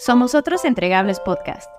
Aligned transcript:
Somos 0.00 0.34
otros 0.34 0.64
entregables 0.64 1.20
podcast, 1.20 1.70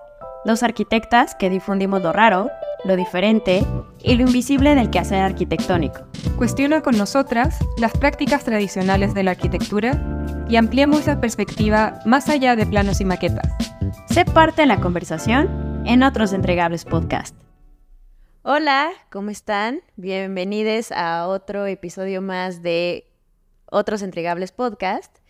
los 0.45 0.61
arquitectas 0.61 1.33
que 1.33 1.49
difundimos 1.49 2.03
lo 2.03 2.13
raro, 2.13 2.51
lo 2.85 2.95
diferente 2.95 3.65
y 4.03 4.13
lo 4.13 4.21
invisible 4.27 4.75
del 4.75 4.91
quehacer 4.91 5.23
arquitectónico. 5.23 6.01
Cuestiona 6.37 6.83
con 6.83 6.95
nosotras 6.99 7.57
las 7.79 7.93
prácticas 7.93 8.43
tradicionales 8.43 9.15
de 9.15 9.23
la 9.23 9.31
arquitectura 9.31 9.99
y 10.47 10.57
ampliemos 10.57 11.07
la 11.07 11.19
perspectiva 11.19 11.99
más 12.05 12.29
allá 12.29 12.55
de 12.55 12.67
planos 12.67 13.01
y 13.01 13.05
maquetas. 13.05 13.51
Sé 14.05 14.23
parte 14.23 14.61
de 14.61 14.67
la 14.67 14.79
conversación 14.79 15.81
en 15.87 16.03
otros 16.03 16.31
entregables 16.31 16.85
podcast. 16.85 17.35
Hola, 18.43 18.91
¿cómo 19.09 19.31
están? 19.31 19.81
Bienvenidos 19.95 20.91
a 20.91 21.25
otro 21.27 21.65
episodio 21.65 22.21
más 22.21 22.61
de 22.61 23.07
otros 23.65 24.03
entregables 24.03 24.51
podcast. 24.51 25.20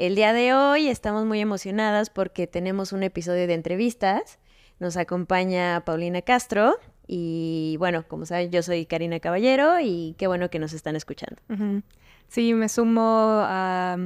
El 0.00 0.14
día 0.14 0.32
de 0.32 0.54
hoy 0.54 0.88
estamos 0.88 1.26
muy 1.26 1.40
emocionadas 1.40 2.08
porque 2.08 2.46
tenemos 2.46 2.94
un 2.94 3.02
episodio 3.02 3.46
de 3.46 3.52
entrevistas. 3.52 4.38
Nos 4.78 4.96
acompaña 4.96 5.82
Paulina 5.84 6.22
Castro 6.22 6.78
y 7.06 7.76
bueno, 7.78 8.08
como 8.08 8.24
saben, 8.24 8.50
yo 8.50 8.62
soy 8.62 8.86
Karina 8.86 9.20
Caballero 9.20 9.78
y 9.78 10.14
qué 10.16 10.26
bueno 10.26 10.48
que 10.48 10.58
nos 10.58 10.72
están 10.72 10.96
escuchando. 10.96 11.36
Sí, 12.28 12.54
me 12.54 12.70
sumo 12.70 13.42
a, 13.44 13.98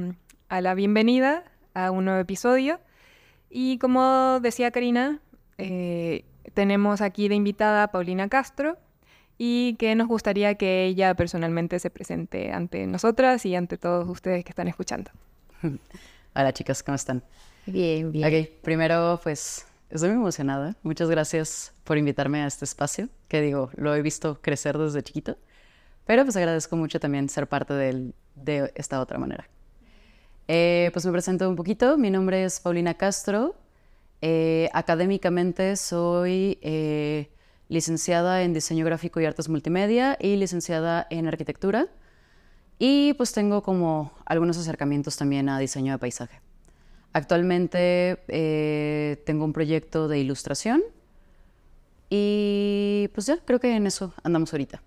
la 0.49 0.73
bienvenida 0.73 1.45
a 1.73 1.91
un 1.91 2.03
nuevo 2.03 2.19
episodio. 2.19 2.81
Y 3.49 3.77
como 3.77 4.41
decía 4.41 4.71
Karina, 4.71 5.21
eh, 5.57 6.25
tenemos 6.53 6.99
aquí 6.99 7.29
de 7.29 7.35
invitada 7.35 7.83
a 7.83 7.91
Paulina 7.93 8.27
Castro 8.27 8.77
y 9.37 9.77
que 9.79 9.95
nos 9.95 10.09
gustaría 10.09 10.55
que 10.55 10.87
ella 10.87 11.13
personalmente 11.13 11.79
se 11.79 11.89
presente 11.89 12.51
ante 12.51 12.85
nosotras 12.85 13.45
y 13.45 13.55
ante 13.55 13.77
todos 13.77 14.09
ustedes 14.09 14.43
que 14.43 14.49
están 14.49 14.67
escuchando. 14.67 15.11
Hola 16.35 16.53
chicas, 16.53 16.83
¿cómo 16.83 16.95
están? 16.95 17.23
Bien, 17.65 18.11
bien. 18.11 18.25
Ok, 18.25 18.49
primero 18.61 19.19
pues 19.23 19.65
estoy 19.89 20.09
muy 20.09 20.19
emocionada. 20.19 20.75
Muchas 20.83 21.09
gracias 21.09 21.73
por 21.83 21.97
invitarme 21.97 22.41
a 22.41 22.47
este 22.47 22.65
espacio, 22.65 23.09
que 23.27 23.41
digo, 23.41 23.69
lo 23.75 23.95
he 23.95 24.01
visto 24.01 24.41
crecer 24.41 24.77
desde 24.77 25.03
chiquito, 25.03 25.37
pero 26.05 26.23
pues 26.23 26.35
agradezco 26.35 26.75
mucho 26.75 26.99
también 26.99 27.29
ser 27.29 27.47
parte 27.47 27.73
de 27.73 28.71
esta 28.75 29.01
otra 29.01 29.17
manera. 29.17 29.47
Eh, 30.47 30.91
pues 30.93 31.05
me 31.05 31.11
presento 31.11 31.49
un 31.49 31.55
poquito, 31.55 31.97
mi 31.97 32.11
nombre 32.11 32.43
es 32.43 32.59
Paulina 32.59 32.93
Castro, 32.93 33.55
eh, 34.21 34.69
académicamente 34.73 35.75
soy 35.75 36.59
eh, 36.61 37.29
licenciada 37.67 38.43
en 38.43 38.53
diseño 38.53 38.85
gráfico 38.85 39.19
y 39.19 39.25
artes 39.25 39.49
multimedia 39.49 40.17
y 40.19 40.35
licenciada 40.35 41.07
en 41.09 41.27
arquitectura. 41.27 41.87
Y 42.77 43.13
pues 43.13 43.31
tengo 43.31 43.61
como 43.63 44.11
algunos 44.25 44.57
acercamientos 44.57 45.15
también 45.17 45.49
a 45.49 45.59
diseño 45.59 45.93
de 45.93 45.99
paisaje. 45.99 46.41
Actualmente 47.13 48.17
eh, 48.27 49.23
tengo 49.25 49.45
un 49.45 49.53
proyecto 49.53 50.07
de 50.07 50.19
ilustración 50.19 50.83
y 52.09 53.09
pues 53.13 53.25
ya, 53.27 53.37
creo 53.45 53.59
que 53.59 53.73
en 53.73 53.87
eso 53.87 54.13
andamos 54.23 54.51
ahorita. 54.53 54.81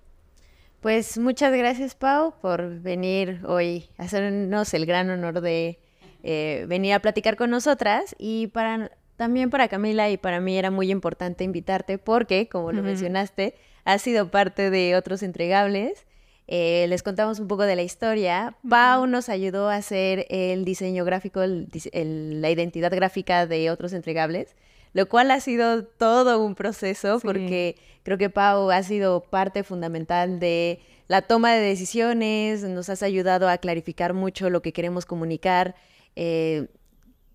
Pues 0.80 1.18
muchas 1.18 1.52
gracias 1.56 1.94
Pau 1.94 2.34
por 2.40 2.80
venir 2.80 3.40
hoy 3.46 3.88
hacernos 3.96 4.72
el 4.74 4.86
gran 4.86 5.10
honor 5.10 5.40
de 5.40 5.80
eh, 6.22 6.66
venir 6.68 6.92
a 6.92 7.00
platicar 7.00 7.36
con 7.36 7.50
nosotras 7.50 8.14
y 8.18 8.48
para 8.48 8.92
también 9.16 9.50
para 9.50 9.66
Camila 9.66 10.08
y 10.10 10.16
para 10.16 10.38
mí 10.40 10.56
era 10.56 10.70
muy 10.70 10.92
importante 10.92 11.42
invitarte 11.42 11.98
porque, 11.98 12.48
como 12.48 12.70
lo 12.70 12.84
mencionaste, 12.84 13.56
has 13.84 14.00
sido 14.00 14.30
parte 14.30 14.70
de 14.70 14.94
otros 14.94 15.24
entregables 15.24 16.06
eh, 16.50 16.86
les 16.88 17.02
contamos 17.02 17.40
un 17.40 17.46
poco 17.46 17.64
de 17.64 17.76
la 17.76 17.82
historia. 17.82 18.56
Pau 18.66 19.06
nos 19.06 19.28
ayudó 19.28 19.68
a 19.68 19.76
hacer 19.76 20.24
el 20.30 20.64
diseño 20.64 21.04
gráfico, 21.04 21.42
la 21.44 22.50
identidad 22.50 22.90
gráfica 22.90 23.46
de 23.46 23.70
otros 23.70 23.92
entregables, 23.92 24.56
lo 24.94 25.06
cual 25.10 25.30
ha 25.30 25.40
sido 25.40 25.84
todo 25.84 26.42
un 26.42 26.54
proceso 26.54 27.20
porque 27.20 27.76
creo 28.02 28.16
que 28.16 28.30
Pau 28.30 28.70
ha 28.70 28.82
sido 28.82 29.20
parte 29.20 29.62
fundamental 29.62 30.40
de 30.40 30.80
la 31.06 31.20
toma 31.20 31.52
de 31.52 31.60
decisiones, 31.60 32.62
nos 32.62 32.88
has 32.88 33.02
ayudado 33.02 33.50
a 33.50 33.58
clarificar 33.58 34.14
mucho 34.14 34.48
lo 34.48 34.62
que 34.62 34.72
queremos 34.72 35.04
comunicar, 35.04 35.74
eh, 36.16 36.68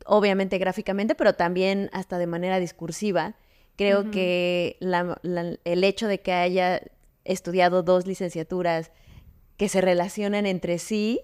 obviamente 0.07 0.57
gráficamente, 0.57 1.13
pero 1.13 1.33
también 1.33 1.91
hasta 1.93 2.17
de 2.17 2.25
manera 2.25 2.59
discursiva. 2.59 3.35
Creo 3.75 4.09
que 4.09 4.77
el 4.81 5.83
hecho 5.83 6.07
de 6.07 6.19
que 6.19 6.31
haya 6.31 6.81
estudiado 7.25 7.83
dos 7.83 8.05
licenciaturas 8.05 8.91
que 9.57 9.69
se 9.69 9.81
relacionan 9.81 10.45
entre 10.45 10.79
sí, 10.79 11.21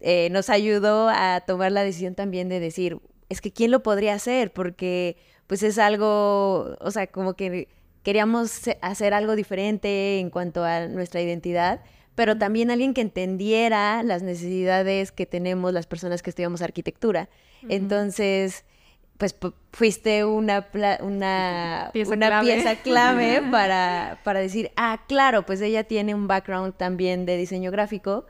eh, 0.00 0.28
nos 0.30 0.50
ayudó 0.50 1.08
a 1.08 1.42
tomar 1.46 1.72
la 1.72 1.84
decisión 1.84 2.14
también 2.14 2.48
de 2.48 2.60
decir, 2.60 2.98
es 3.28 3.40
que 3.40 3.52
¿quién 3.52 3.70
lo 3.70 3.82
podría 3.82 4.14
hacer? 4.14 4.52
Porque 4.52 5.16
pues 5.46 5.62
es 5.62 5.78
algo, 5.78 6.76
o 6.80 6.90
sea, 6.90 7.06
como 7.06 7.34
que 7.34 7.68
queríamos 8.02 8.68
hacer 8.80 9.14
algo 9.14 9.36
diferente 9.36 10.18
en 10.18 10.30
cuanto 10.30 10.64
a 10.64 10.88
nuestra 10.88 11.20
identidad, 11.20 11.82
pero 12.14 12.36
también 12.36 12.70
alguien 12.70 12.94
que 12.94 13.00
entendiera 13.00 14.02
las 14.02 14.22
necesidades 14.22 15.12
que 15.12 15.24
tenemos 15.24 15.72
las 15.72 15.86
personas 15.86 16.22
que 16.22 16.30
estudiamos 16.30 16.62
arquitectura. 16.62 17.28
Entonces, 17.68 18.64
pues 19.22 19.36
fuiste 19.70 20.24
una, 20.24 20.66
una, 21.00 21.90
pieza 21.92 22.14
una 22.14 22.26
clave, 22.26 22.54
pieza 22.54 22.74
clave 22.82 23.40
para, 23.52 24.18
para, 24.24 24.40
decir, 24.40 24.72
ah, 24.74 25.04
claro, 25.06 25.46
pues 25.46 25.60
ella 25.60 25.84
tiene 25.84 26.12
un 26.12 26.26
background 26.26 26.74
también 26.76 27.24
de 27.24 27.36
diseño 27.36 27.70
gráfico, 27.70 28.26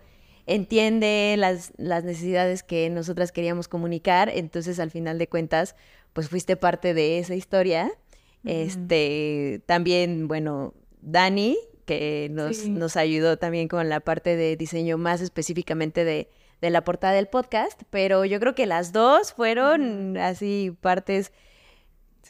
entiende 0.46 1.34
las, 1.38 1.72
las 1.78 2.04
necesidades 2.04 2.62
que 2.62 2.90
nosotras 2.90 3.32
queríamos 3.32 3.68
comunicar, 3.68 4.28
entonces 4.28 4.78
al 4.78 4.90
final 4.90 5.16
de 5.16 5.28
cuentas, 5.28 5.76
pues 6.12 6.28
fuiste 6.28 6.56
parte 6.56 6.92
de 6.92 7.18
esa 7.18 7.34
historia. 7.34 7.90
Este, 8.44 9.62
también, 9.64 10.28
bueno, 10.28 10.74
Dani, 11.00 11.56
que 11.86 12.28
nos, 12.30 12.66
nos 12.66 12.98
ayudó 12.98 13.38
también 13.38 13.66
con 13.66 13.88
la 13.88 14.00
parte 14.00 14.36
de 14.36 14.58
diseño 14.58 14.98
más 14.98 15.22
específicamente 15.22 16.04
de 16.04 16.28
de 16.62 16.70
la 16.70 16.84
portada 16.84 17.12
del 17.12 17.26
podcast, 17.26 17.82
pero 17.90 18.24
yo 18.24 18.38
creo 18.40 18.54
que 18.54 18.66
las 18.66 18.92
dos 18.92 19.32
fueron 19.34 20.16
así 20.16 20.74
partes 20.80 21.32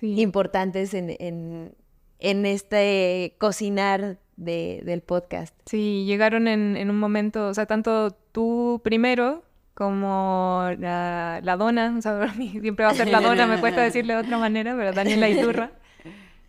importantes 0.00 0.94
en, 0.94 1.76
este 2.18 3.36
cocinar 3.38 4.18
del 4.36 5.02
podcast. 5.02 5.54
Sí, 5.66 6.04
llegaron 6.06 6.48
en, 6.48 6.90
un 6.90 6.98
momento, 6.98 7.46
o 7.46 7.54
sea, 7.54 7.66
tanto 7.66 8.10
tú 8.32 8.80
primero 8.82 9.44
como 9.74 10.66
la, 10.78 11.56
dona, 11.58 11.94
o 11.96 12.00
sea, 12.00 12.32
siempre 12.60 12.86
va 12.86 12.92
a 12.92 12.94
ser 12.94 13.08
la 13.08 13.20
dona, 13.20 13.46
me 13.46 13.60
cuesta 13.60 13.82
decirle 13.82 14.14
de 14.14 14.20
otra 14.20 14.38
manera, 14.38 14.74
pero 14.74 14.92
Daniela 14.92 15.28
Iturra. 15.28 15.72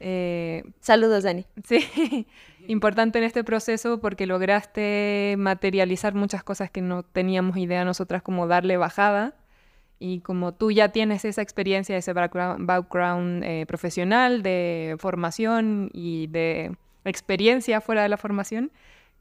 Eh, 0.05 0.63
Saludos, 0.81 1.23
Dani. 1.23 1.45
Sí, 1.63 2.27
importante 2.67 3.19
en 3.19 3.25
este 3.25 3.43
proceso 3.43 3.99
porque 3.99 4.25
lograste 4.25 5.35
materializar 5.37 6.13
muchas 6.13 6.43
cosas 6.43 6.71
que 6.71 6.81
no 6.81 7.03
teníamos 7.03 7.57
idea 7.57 7.85
nosotras, 7.85 8.21
como 8.21 8.47
darle 8.47 8.77
bajada. 8.77 9.35
Y 9.99 10.19
como 10.19 10.53
tú 10.53 10.71
ya 10.71 10.89
tienes 10.89 11.23
esa 11.23 11.41
experiencia, 11.41 11.95
ese 11.95 12.13
background, 12.13 13.43
eh, 13.43 13.65
profesional 13.67 14.43
de 14.43 14.95
formación 14.99 15.89
y 15.93 16.27
de 16.27 16.75
experiencia 17.05 17.79
fuera 17.79 18.03
de 18.03 18.09
la 18.09 18.17
formación, 18.17 18.71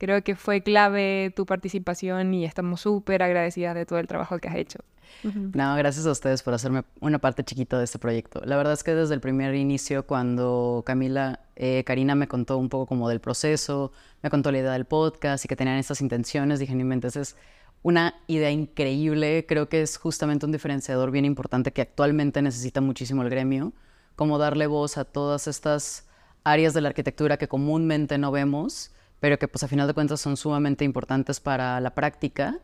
creo 0.02 0.24
que 0.24 0.34
fue 0.34 0.64
clave 0.64 1.32
tu 1.36 1.46
participación 1.46 2.34
y 2.34 2.44
estamos 2.44 2.80
súper 2.80 3.22
agradecidas 3.22 3.76
de 3.76 3.86
todo 3.86 4.00
el 4.00 4.08
trabajo 4.08 4.40
que 4.40 4.48
has 4.48 4.56
hecho. 4.56 4.80
No, 5.22 5.76
gracias 5.76 6.06
a 6.06 6.10
ustedes 6.10 6.42
por 6.42 6.54
hacerme 6.54 6.82
una 6.98 7.20
parte 7.20 7.44
chiquita 7.44 7.78
de 7.78 7.84
este 7.84 8.00
proyecto. 8.00 8.42
La 8.44 8.56
verdad 8.56 8.72
es 8.72 8.82
que 8.82 8.96
desde 8.96 9.14
el 9.14 9.20
primer 9.20 9.54
inicio, 9.54 10.04
cuando 10.04 10.82
Camila, 10.84 11.38
eh, 11.54 11.84
Karina 11.84 12.16
me 12.16 12.26
contó 12.26 12.58
un 12.58 12.68
poco 12.68 12.86
como 12.86 13.08
del 13.08 13.20
proceso, 13.20 13.92
me 14.24 14.30
contó 14.30 14.50
la 14.50 14.58
idea 14.58 14.72
del 14.72 14.86
podcast 14.86 15.44
y 15.44 15.48
que 15.48 15.54
tenían 15.54 15.76
estas 15.76 16.00
intenciones, 16.00 16.58
dije, 16.58 16.74
mi 16.74 16.82
mente, 16.82 17.06
es 17.06 17.36
una 17.84 18.16
idea 18.26 18.50
increíble. 18.50 19.46
Creo 19.46 19.68
que 19.68 19.82
es 19.82 19.98
justamente 19.98 20.46
un 20.46 20.50
diferenciador 20.50 21.12
bien 21.12 21.26
importante 21.26 21.72
que 21.72 21.82
actualmente 21.82 22.42
necesita 22.42 22.80
muchísimo 22.80 23.22
el 23.22 23.30
gremio, 23.30 23.72
como 24.16 24.38
darle 24.38 24.66
voz 24.66 24.98
a 24.98 25.04
todas 25.04 25.46
estas 25.46 26.08
áreas 26.42 26.74
de 26.74 26.80
la 26.80 26.88
arquitectura 26.88 27.36
que 27.36 27.46
comúnmente 27.46 28.18
no 28.18 28.32
vemos, 28.32 28.90
pero 29.22 29.38
que 29.38 29.46
pues 29.46 29.62
a 29.62 29.68
final 29.68 29.86
de 29.86 29.94
cuentas 29.94 30.20
son 30.20 30.36
sumamente 30.36 30.84
importantes 30.84 31.38
para 31.38 31.80
la 31.80 31.94
práctica. 31.94 32.58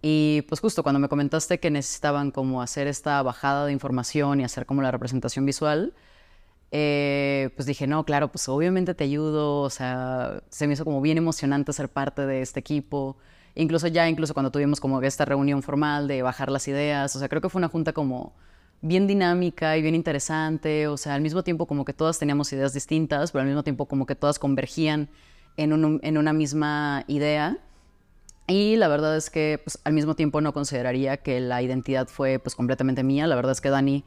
Y 0.00 0.46
pues 0.48 0.58
justo 0.62 0.82
cuando 0.82 0.98
me 0.98 1.10
comentaste 1.10 1.60
que 1.60 1.70
necesitaban 1.70 2.30
como 2.30 2.62
hacer 2.62 2.86
esta 2.86 3.22
bajada 3.22 3.66
de 3.66 3.72
información 3.72 4.40
y 4.40 4.44
hacer 4.44 4.64
como 4.64 4.80
la 4.80 4.90
representación 4.90 5.44
visual, 5.44 5.92
eh, 6.70 7.50
pues 7.54 7.66
dije, 7.66 7.86
no, 7.86 8.04
claro, 8.06 8.32
pues 8.32 8.48
obviamente 8.48 8.94
te 8.94 9.04
ayudo, 9.04 9.60
o 9.60 9.68
sea, 9.68 10.42
se 10.48 10.66
me 10.66 10.72
hizo 10.72 10.86
como 10.86 11.02
bien 11.02 11.18
emocionante 11.18 11.74
ser 11.74 11.90
parte 11.90 12.24
de 12.24 12.40
este 12.40 12.60
equipo. 12.60 13.18
Incluso 13.54 13.86
ya, 13.86 14.08
incluso 14.08 14.32
cuando 14.32 14.50
tuvimos 14.50 14.80
como 14.80 15.02
esta 15.02 15.26
reunión 15.26 15.62
formal 15.62 16.08
de 16.08 16.22
bajar 16.22 16.50
las 16.50 16.66
ideas, 16.66 17.14
o 17.14 17.18
sea, 17.18 17.28
creo 17.28 17.42
que 17.42 17.50
fue 17.50 17.58
una 17.58 17.68
junta 17.68 17.92
como 17.92 18.32
bien 18.80 19.06
dinámica 19.06 19.76
y 19.76 19.82
bien 19.82 19.94
interesante, 19.94 20.88
o 20.88 20.96
sea, 20.96 21.14
al 21.14 21.20
mismo 21.20 21.44
tiempo 21.44 21.66
como 21.66 21.84
que 21.84 21.92
todas 21.92 22.18
teníamos 22.18 22.50
ideas 22.54 22.72
distintas, 22.72 23.32
pero 23.32 23.42
al 23.42 23.48
mismo 23.48 23.62
tiempo 23.64 23.84
como 23.84 24.06
que 24.06 24.14
todas 24.14 24.38
convergían 24.38 25.10
en, 25.56 25.72
una 26.18 26.32
misma 26.32 27.04
idea. 27.06 27.58
Y 28.46 28.76
la 28.76 28.88
verdad 28.88 29.16
es 29.16 29.30
que 29.30 29.60
pues, 29.62 29.78
al 29.84 29.92
mismo 29.92 30.16
tiempo 30.16 30.40
no 30.40 30.52
consideraría 30.52 31.18
que 31.18 31.40
la 31.40 31.62
identidad 31.62 32.08
fue 32.08 32.38
pues 32.38 32.54
completamente 32.54 33.02
mía. 33.02 33.26
La 33.26 33.36
verdad 33.36 33.52
es 33.52 33.60
que 33.60 33.70
Dani 33.70 34.04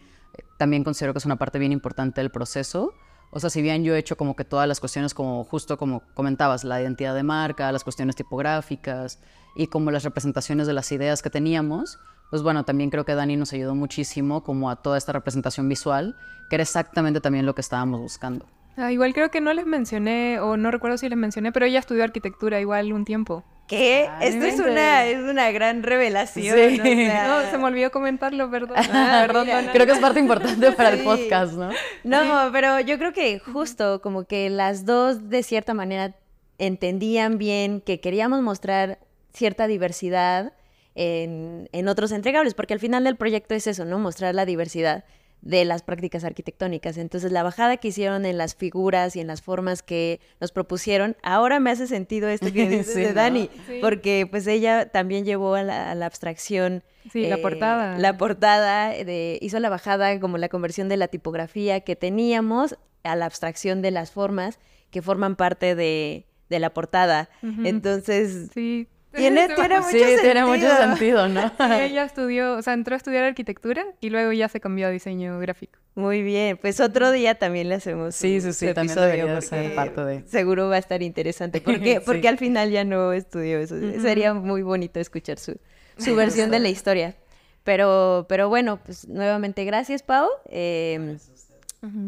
también 0.57 0.83
considero 0.83 1.13
que 1.13 1.19
es 1.19 1.25
una 1.25 1.37
parte 1.37 1.59
bien 1.59 1.71
importante 1.71 2.21
del 2.21 2.31
proceso. 2.31 2.93
O 3.31 3.39
sea, 3.39 3.49
si 3.49 3.61
bien 3.61 3.83
yo 3.83 3.95
he 3.95 3.99
hecho 3.99 4.15
como 4.15 4.35
que 4.35 4.45
todas 4.45 4.67
las 4.67 4.79
cuestiones 4.79 5.13
como 5.13 5.43
justo 5.43 5.77
como 5.77 6.03
comentabas, 6.13 6.63
la 6.63 6.81
identidad 6.81 7.15
de 7.15 7.23
marca, 7.23 7.71
las 7.71 7.83
cuestiones 7.83 8.15
tipográficas 8.15 9.19
y 9.55 9.67
como 9.67 9.91
las 9.91 10.03
representaciones 10.03 10.67
de 10.67 10.73
las 10.73 10.91
ideas 10.91 11.21
que 11.21 11.29
teníamos, 11.29 11.99
pues 12.29 12.43
bueno, 12.43 12.63
también 12.63 12.89
creo 12.89 13.05
que 13.05 13.15
Dani 13.15 13.35
nos 13.35 13.53
ayudó 13.53 13.75
muchísimo 13.75 14.43
como 14.43 14.69
a 14.69 14.75
toda 14.75 14.97
esta 14.97 15.13
representación 15.13 15.69
visual, 15.69 16.15
que 16.49 16.55
era 16.55 16.63
exactamente 16.63 17.21
también 17.21 17.45
lo 17.45 17.55
que 17.55 17.61
estábamos 17.61 18.01
buscando. 18.01 18.45
Ah, 18.75 18.91
igual 18.91 19.13
creo 19.13 19.29
que 19.29 19.39
no 19.39 19.53
les 19.53 19.65
mencioné, 19.65 20.39
o 20.39 20.57
no 20.57 20.71
recuerdo 20.71 20.97
si 20.97 21.07
les 21.07 21.17
mencioné, 21.17 21.51
pero 21.51 21.65
ella 21.65 21.79
estudió 21.79 22.03
arquitectura 22.03 22.59
igual 22.59 22.91
un 22.91 23.05
tiempo. 23.05 23.43
¿Qué? 23.67 24.09
Esto 24.21 24.45
es 24.45 24.59
una, 24.59 25.05
es 25.05 25.19
una 25.19 25.51
gran 25.51 25.83
revelación. 25.83 26.57
Sí. 26.57 26.77
No, 26.77 27.49
se 27.49 27.57
me 27.57 27.63
olvidó 27.65 27.91
comentarlo, 27.91 28.49
perdón. 28.49 28.77
Ah, 28.77 29.23
perdón 29.25 29.47
creo 29.71 29.85
que 29.85 29.91
es 29.93 29.99
parte 29.99 30.19
importante 30.19 30.71
para 30.73 30.89
el 30.89 31.03
podcast, 31.03 31.53
¿no? 31.53 31.69
No, 32.03 32.51
pero 32.51 32.79
yo 32.79 32.97
creo 32.97 33.13
que 33.13 33.39
justo 33.39 34.01
como 34.01 34.25
que 34.25 34.49
las 34.49 34.85
dos 34.85 35.29
de 35.29 35.43
cierta 35.43 35.73
manera 35.73 36.15
entendían 36.57 37.37
bien 37.37 37.79
que 37.79 37.99
queríamos 37.99 38.41
mostrar 38.41 38.99
cierta 39.33 39.67
diversidad 39.67 40.53
en, 40.95 41.69
en 41.71 41.87
otros 41.87 42.11
entregables, 42.11 42.53
porque 42.53 42.73
al 42.73 42.79
final 42.79 43.03
del 43.03 43.15
proyecto 43.15 43.55
es 43.55 43.67
eso, 43.67 43.85
¿no? 43.85 43.97
Mostrar 43.97 44.35
la 44.35 44.45
diversidad 44.45 45.05
de 45.43 45.65
las 45.65 45.83
prácticas 45.83 46.23
arquitectónicas. 46.23 46.97
Entonces, 46.97 47.31
la 47.31 47.43
bajada 47.43 47.77
que 47.77 47.89
hicieron 47.89 48.25
en 48.25 48.37
las 48.37 48.55
figuras 48.55 49.15
y 49.17 49.19
en 49.19 49.27
las 49.27 49.41
formas 49.41 49.83
que 49.83 50.21
nos 50.39 50.53
propusieron, 50.53 51.17
ahora 51.21 51.59
me 51.59 51.69
hace 51.69 51.85
sentido 51.85 52.29
esto 52.29 52.51
que 52.53 52.67
dices 52.69 52.95
de 52.95 53.13
Dani, 53.13 53.49
porque 53.81 54.25
pues 54.29 54.47
ella 54.47 54.89
también 54.89 55.25
llevó 55.25 55.55
a 55.55 55.63
la, 55.63 56.05
abstracción. 56.05 56.83
Sí, 57.11 57.27
la 57.27 57.35
eh, 57.35 57.41
portada. 57.41 57.97
La 57.97 58.17
portada, 58.17 58.89
de, 58.89 59.37
hizo 59.41 59.59
la 59.59 59.69
bajada 59.69 60.17
como 60.21 60.37
la 60.37 60.47
conversión 60.47 60.87
de 60.87 60.95
la 60.95 61.09
tipografía 61.09 61.81
que 61.81 61.97
teníamos 61.97 62.77
a 63.03 63.17
la 63.17 63.25
abstracción 63.25 63.81
de 63.81 63.91
las 63.91 64.11
formas 64.11 64.59
que 64.91 65.01
forman 65.01 65.35
parte 65.35 65.75
de, 65.75 66.25
de 66.49 66.59
la 66.59 66.73
portada. 66.73 67.29
Entonces, 67.41 68.49
sí. 68.53 68.87
Tiene, 69.15 69.47
tiene 69.47 69.77
mucho 69.79 69.91
sí, 69.91 69.99
sentido. 69.99 70.21
tiene 70.21 70.45
mucho 70.45 70.75
sentido, 70.75 71.27
¿no? 71.29 71.41
Sí, 71.57 71.73
ella 71.81 72.03
estudió, 72.03 72.55
o 72.55 72.61
sea, 72.61 72.73
entró 72.73 72.95
a 72.95 72.97
estudiar 72.97 73.23
arquitectura 73.23 73.85
y 74.01 74.09
luego 74.09 74.31
ya 74.31 74.49
se 74.49 74.59
cambió 74.59 74.87
a 74.87 74.89
diseño 74.89 75.39
gráfico. 75.39 75.79
Muy 75.95 76.23
bien, 76.23 76.57
pues 76.57 76.79
otro 76.79 77.11
día 77.11 77.35
también 77.35 77.69
le 77.69 77.75
hacemos 77.75 78.15
Sí, 78.15 78.41
sí, 78.41 78.53
sí, 78.53 78.73
también 78.73 78.97
debería 78.97 79.39
ser 79.41 79.75
parte 79.75 80.03
de... 80.03 80.23
Seguro 80.27 80.67
va 80.69 80.75
a 80.75 80.79
estar 80.79 81.03
interesante. 81.03 81.61
¿Por 81.61 81.79
qué? 81.79 82.01
Porque 82.01 82.27
al 82.27 82.39
final 82.39 82.71
ya 82.71 82.83
no 82.83 83.13
estudió 83.13 83.59
eso. 83.59 83.75
Sería 84.01 84.33
muy 84.33 84.63
bonito 84.63 84.99
escuchar 84.99 85.37
su, 85.37 85.59
su 85.97 86.15
versión 86.15 86.49
de 86.49 86.59
la 86.59 86.69
historia. 86.69 87.15
Pero, 87.63 88.25
pero 88.27 88.49
bueno, 88.49 88.79
pues 88.83 89.07
nuevamente 89.07 89.63
gracias, 89.63 90.01
Pau. 90.01 90.27
Eh, 90.49 91.17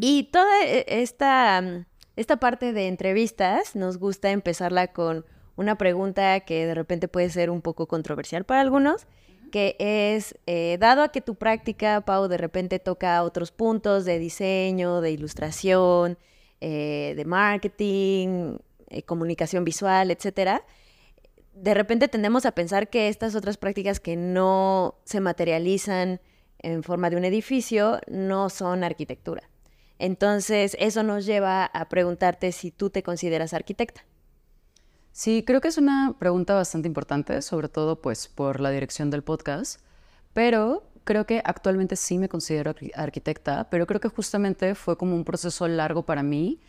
y 0.02 0.24
toda 0.32 0.64
e, 0.64 0.86
esta, 0.88 1.86
esta 2.16 2.38
parte 2.38 2.74
de 2.74 2.88
entrevistas 2.88 3.76
nos 3.76 3.98
gusta 3.98 4.32
empezarla 4.32 4.88
con 4.88 5.26
una 5.56 5.78
pregunta 5.78 6.40
que 6.42 6.66
de 6.66 6.74
repente 6.76 7.08
puede 7.08 7.30
ser 7.30 7.50
un 7.50 7.62
poco 7.62 7.88
controversial 7.88 8.44
para 8.44 8.62
algunos, 8.62 9.08
que 9.52 9.76
es, 9.80 10.38
eh, 10.48 10.78
dado 10.80 11.02
a 11.04 11.10
que 11.10 11.22
tu 11.22 11.36
práctica, 11.36 12.02
Pau, 12.02 12.28
de 12.28 12.38
repente 12.38 12.80
toca 12.80 13.24
otros 13.24 13.52
puntos 13.52 14.06
de 14.06 14.20
diseño, 14.20 15.02
de 15.02 15.12
ilustración, 15.12 16.18
eh, 16.62 17.14
de 17.16 17.26
marketing, 17.26 18.58
eh, 18.90 19.04
comunicación 19.04 19.64
visual, 19.64 20.12
etcétera, 20.12 20.64
de 21.54 21.74
repente 21.74 22.08
tendemos 22.08 22.46
a 22.46 22.52
pensar 22.52 22.90
que 22.90 23.08
estas 23.08 23.34
otras 23.34 23.58
prácticas 23.58 24.00
que 24.00 24.18
no 24.18 24.96
se 25.06 25.22
materializan 25.22 26.20
en 26.60 26.84
forma 26.84 27.10
de 27.10 27.16
un 27.16 27.24
edificio 27.24 28.00
no 28.08 28.50
son 28.50 28.84
arquitectura. 28.84 29.50
Entonces, 29.98 30.76
eso 30.80 31.04
nos 31.04 31.26
lleva 31.26 31.66
a 31.66 31.88
preguntarte 31.88 32.52
si 32.52 32.72
tú 32.72 32.90
te 32.90 33.04
consideras 33.04 33.54
arquitecta. 33.54 34.06
Sí, 35.16 35.46
creo 35.48 35.62
que 35.62 35.70
es 35.70 35.78
una 35.78 36.14
pregunta 36.20 36.56
bastante 36.56 36.90
importante, 36.90 37.42
sobre 37.42 37.70
todo 37.70 38.02
pues 38.02 38.28
por 38.28 38.60
la 38.60 38.70
dirección 38.70 39.10
del 39.10 39.24
podcast, 39.24 39.80
pero 40.34 40.84
creo 41.06 41.26
que 41.26 41.42
actualmente 41.46 41.96
sí 41.96 42.18
me 42.18 42.28
considero 42.28 42.76
arquitecta, 42.96 43.70
pero 43.70 43.88
creo 43.88 44.02
que 44.02 44.10
justamente 44.10 44.76
fue 44.76 44.98
como 44.98 45.16
un 45.16 45.24
proceso 45.24 45.70
largo 45.70 46.04
para 46.04 46.22
mí, 46.22 46.60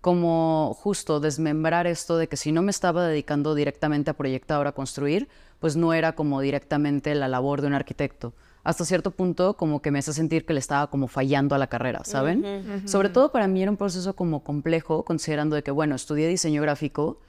como 0.00 0.72
justo 0.80 1.20
desmembrar 1.20 1.86
esto 1.86 2.16
de 2.16 2.26
que 2.26 2.38
si 2.38 2.52
no 2.52 2.62
me 2.62 2.70
estaba 2.70 3.06
dedicando 3.06 3.54
directamente 3.54 4.10
a 4.10 4.16
proyectar 4.16 4.64
o 4.64 4.66
a 4.66 4.72
construir, 4.72 5.28
pues 5.58 5.76
no 5.76 5.92
era 5.92 6.14
como 6.14 6.40
directamente 6.40 7.14
la 7.14 7.28
labor 7.28 7.60
de 7.60 7.66
un 7.66 7.74
arquitecto. 7.74 8.32
Hasta 8.64 8.86
cierto 8.86 9.10
punto 9.10 9.58
como 9.58 9.82
que 9.82 9.90
me 9.90 9.98
hace 9.98 10.14
sentir 10.14 10.46
que 10.46 10.54
le 10.54 10.60
estaba 10.60 10.86
como 10.86 11.06
fallando 11.06 11.54
a 11.54 11.58
la 11.58 11.66
carrera, 11.66 12.00
¿saben? 12.04 12.82
Sobre 12.88 13.10
todo 13.10 13.30
para 13.30 13.46
mí 13.46 13.60
era 13.60 13.70
un 13.70 13.76
proceso 13.76 14.16
como 14.16 14.42
complejo, 14.42 15.04
considerando 15.04 15.54
de 15.54 15.62
que, 15.62 15.70
bueno, 15.70 15.94
estudié 15.94 16.28
diseño 16.28 16.62
gráfico, 16.62 17.20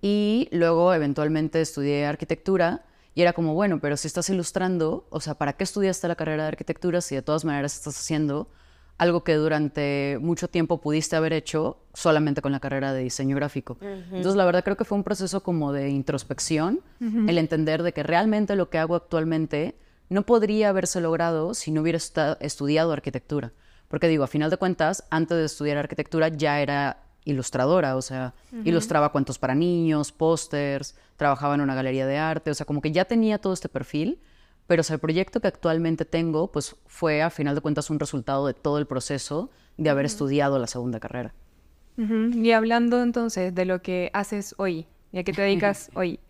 y 0.00 0.48
luego 0.52 0.94
eventualmente 0.94 1.60
estudié 1.60 2.06
arquitectura 2.06 2.84
y 3.14 3.22
era 3.22 3.32
como, 3.32 3.54
bueno, 3.54 3.80
pero 3.80 3.96
si 3.96 4.06
estás 4.06 4.30
ilustrando, 4.30 5.06
o 5.10 5.20
sea, 5.20 5.34
¿para 5.34 5.54
qué 5.54 5.64
estudiaste 5.64 6.06
la 6.06 6.14
carrera 6.14 6.44
de 6.44 6.48
arquitectura 6.50 7.00
si 7.00 7.16
de 7.16 7.22
todas 7.22 7.44
maneras 7.44 7.74
estás 7.74 7.98
haciendo 7.98 8.48
algo 8.96 9.24
que 9.24 9.34
durante 9.34 10.18
mucho 10.20 10.48
tiempo 10.48 10.80
pudiste 10.80 11.16
haber 11.16 11.32
hecho 11.32 11.78
solamente 11.94 12.42
con 12.42 12.52
la 12.52 12.60
carrera 12.60 12.92
de 12.92 13.02
diseño 13.02 13.34
gráfico? 13.34 13.76
Entonces, 13.80 14.36
la 14.36 14.44
verdad 14.44 14.62
creo 14.62 14.76
que 14.76 14.84
fue 14.84 14.96
un 14.96 15.04
proceso 15.04 15.42
como 15.42 15.72
de 15.72 15.88
introspección, 15.88 16.80
el 17.00 17.38
entender 17.38 17.82
de 17.82 17.92
que 17.92 18.04
realmente 18.04 18.54
lo 18.54 18.70
que 18.70 18.78
hago 18.78 18.94
actualmente 18.94 19.74
no 20.08 20.22
podría 20.22 20.68
haberse 20.68 21.00
logrado 21.00 21.54
si 21.54 21.70
no 21.70 21.80
hubiera 21.82 21.98
estudiado 22.40 22.92
arquitectura. 22.92 23.52
Porque 23.88 24.06
digo, 24.06 24.22
a 24.22 24.28
final 24.28 24.50
de 24.50 24.58
cuentas, 24.58 25.04
antes 25.10 25.36
de 25.36 25.44
estudiar 25.44 25.78
arquitectura 25.78 26.28
ya 26.28 26.60
era 26.60 27.07
ilustradora, 27.28 27.94
o 27.96 28.02
sea, 28.02 28.34
ilustraba 28.64 29.12
cuentos 29.12 29.38
para 29.38 29.54
niños, 29.54 30.12
pósters, 30.12 30.96
trabajaba 31.16 31.54
en 31.54 31.60
una 31.60 31.74
galería 31.74 32.06
de 32.06 32.16
arte, 32.16 32.50
o 32.50 32.54
sea, 32.54 32.64
como 32.64 32.80
que 32.80 32.90
ya 32.90 33.04
tenía 33.04 33.38
todo 33.38 33.52
este 33.52 33.68
perfil, 33.68 34.18
pero 34.66 34.82
el 34.88 34.98
proyecto 34.98 35.40
que 35.40 35.48
actualmente 35.48 36.04
tengo, 36.04 36.50
pues 36.50 36.76
fue 36.86 37.22
a 37.22 37.30
final 37.30 37.54
de 37.54 37.60
cuentas 37.60 37.90
un 37.90 38.00
resultado 38.00 38.46
de 38.46 38.54
todo 38.54 38.78
el 38.78 38.86
proceso 38.86 39.50
de 39.76 39.90
haber 39.90 40.06
estudiado 40.06 40.58
la 40.58 40.66
segunda 40.66 41.00
carrera. 41.00 41.34
Y 41.96 42.52
hablando 42.52 43.02
entonces 43.02 43.54
de 43.54 43.64
lo 43.64 43.82
que 43.82 44.10
haces 44.14 44.54
hoy 44.56 44.86
y 45.10 45.18
a 45.18 45.24
qué 45.24 45.32
te 45.32 45.42
dedicas 45.42 45.90
hoy, 45.94 46.20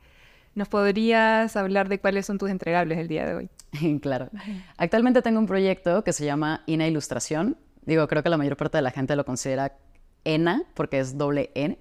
¿nos 0.55 0.69
podrías 0.69 1.57
hablar 1.57 1.89
de 1.89 2.01
cuáles 2.01 2.27
son 2.27 2.39
tus 2.39 2.51
entregables 2.51 2.99
el 2.99 3.07
día 3.07 3.27
de 3.27 3.35
hoy? 3.35 3.51
claro. 4.01 4.31
Actualmente 4.79 5.21
tengo 5.23 5.39
un 5.39 5.47
proyecto 5.47 6.03
que 6.03 6.13
se 6.13 6.25
llama 6.25 6.63
Ina 6.67 6.87
Ilustración. 6.87 7.57
Digo, 7.85 8.07
creo 8.09 8.23
que 8.23 8.31
la 8.31 8.39
mayor 8.39 8.57
parte 8.57 8.79
de 8.79 8.83
la 8.83 8.91
gente 8.91 9.15
lo 9.15 9.25
considera 9.25 9.77
ENA, 10.25 10.65
porque 10.75 11.01
es 11.01 11.17
doble 11.17 11.51
N. 11.55 11.79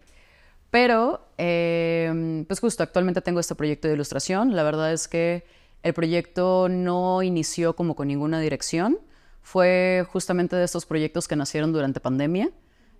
Pero, 0.71 1.27
em, 1.37 2.45
pues 2.45 2.59
justo, 2.59 2.83
actualmente 2.83 3.21
tengo 3.21 3.39
este 3.39 3.55
proyecto 3.55 3.87
de 3.87 3.93
ilustración. 3.93 4.55
La 4.55 4.63
verdad 4.63 4.91
es 4.93 5.07
que 5.07 5.45
el 5.83 5.93
proyecto 5.93 6.67
no 6.69 7.23
inició 7.23 7.75
como 7.75 7.95
con 7.95 8.07
ninguna 8.07 8.39
dirección. 8.39 8.99
Fue 9.41 10.05
justamente 10.11 10.55
de 10.55 10.65
estos 10.65 10.85
proyectos 10.85 11.27
que 11.27 11.35
nacieron 11.35 11.71
durante 11.71 11.99
pandemia. 11.99 12.49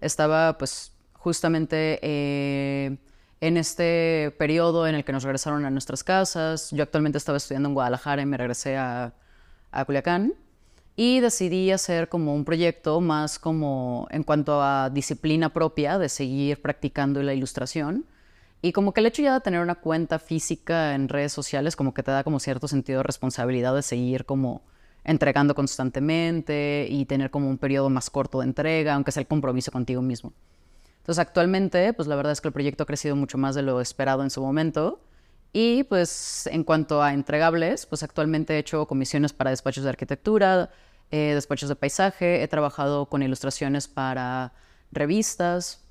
Estaba, 0.02 0.58
pues, 0.58 0.94
justamente 1.14 2.00
eh, 2.02 2.98
en 3.42 3.58
este 3.58 4.34
periodo 4.38 4.88
en 4.88 4.96
el 4.96 5.04
que 5.04 5.12
nos 5.12 5.24
regresaron 5.24 5.66
a 5.66 5.70
nuestras 5.70 6.04
casas. 6.04 6.72
Yo 6.72 6.84
actualmente 6.84 7.18
estaba 7.18 7.38
estudiando 7.38 7.70
en 7.70 7.76
Guadalajara 7.76 8.22
y 8.22 8.26
me 8.26 8.38
regresé 8.38 8.78
a, 8.78 9.14
a 9.72 9.86
Culiacán 9.86 10.34
y 11.00 11.20
decidí 11.20 11.70
hacer 11.70 12.10
como 12.10 12.34
un 12.34 12.44
proyecto 12.44 13.00
más 13.02 13.38
como 13.38 14.08
en 14.10 14.24
cuanto 14.24 14.64
a 14.64 14.90
disciplina 14.90 15.54
propia, 15.54 16.00
de 16.00 16.10
seguir 16.10 16.60
practicando 16.60 17.22
la 17.22 17.36
ilustración. 17.36 18.06
Y 18.64 18.72
como 18.72 18.92
que 18.92 19.02
el 19.02 19.06
hecho 19.06 19.22
ya 19.22 19.36
de 19.36 19.42
tener 19.42 19.62
una 19.62 19.76
cuenta 19.76 20.18
física 20.18 20.96
en 20.96 21.08
redes 21.08 21.32
sociales 21.32 21.76
como 21.76 21.94
que 21.94 22.02
te 22.02 22.10
da 22.10 22.24
como 22.24 22.40
cierto 22.40 22.68
sentido 22.68 23.00
de 23.00 23.04
responsabilidad 23.04 23.76
de 23.76 23.84
seguir 23.84 24.26
como 24.26 24.64
entregando 25.04 25.54
constantemente 25.54 26.88
y 26.90 27.06
tener 27.06 27.30
como 27.30 27.48
un 27.48 27.60
periodo 27.60 27.92
más 27.92 28.10
corto 28.10 28.40
de 28.40 28.48
entrega, 28.48 28.96
aunque 28.96 29.12
sea 29.12 29.22
el 29.22 29.28
compromiso 29.28 29.72
contigo 29.72 30.02
mismo. 30.02 30.34
Entonces 30.98 31.20
actualmente, 31.20 31.94
pues 31.94 32.08
la 32.08 32.16
verdad 32.16 32.34
es 32.34 32.42
que 32.42 32.48
el 32.48 32.54
proyecto 32.54 32.84
ha 32.84 32.88
crecido 32.88 33.16
mucho 33.16 33.38
más 33.38 33.54
de 33.54 33.62
lo 33.62 33.80
esperado 33.82 34.24
en 34.24 34.32
su 34.32 34.42
momento. 34.42 35.00
Y 35.54 35.84
pues 35.84 36.48
en 36.52 36.64
cuanto 36.64 37.02
a 37.02 37.14
entregables, 37.14 37.86
pues 37.86 38.04
actualmente 38.04 38.56
he 38.56 38.58
hecho 38.60 38.86
comisiones 38.88 39.32
para 39.32 39.52
despachos 39.52 39.84
de 39.84 39.90
arquitectura, 39.92 40.72
eh, 41.10 41.32
despachos 41.34 41.70
de 41.70 41.76
paisaje, 41.76 42.44
he 42.44 42.48
trabajado 42.48 43.06
con 43.06 43.24
ilustraciones 43.24 43.88
para 43.88 44.54
revistas, 44.92 45.86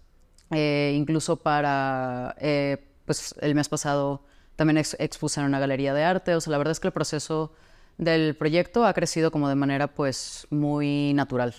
eh, 0.51 0.93
incluso 0.95 1.37
para, 1.37 2.37
eh, 2.39 2.85
pues 3.07 3.35
el 3.41 3.55
mes 3.55 3.69
pasado 3.69 4.25
también 4.57 4.77
expuse 4.77 5.41
en 5.41 5.47
una 5.47 5.59
galería 5.59 5.95
de 5.95 6.05
arte, 6.05 6.35
o 6.35 6.41
sea, 6.41 6.51
la 6.51 6.59
verdad 6.59 6.73
es 6.73 6.81
que 6.81 6.89
el 6.89 6.93
proceso 6.93 7.53
del 7.97 8.37
proyecto 8.37 8.85
ha 8.85 8.93
crecido 8.93 9.31
como 9.31 9.49
de 9.49 9.55
manera 9.55 9.95
pues 9.95 10.47
muy 10.51 11.15
natural. 11.15 11.55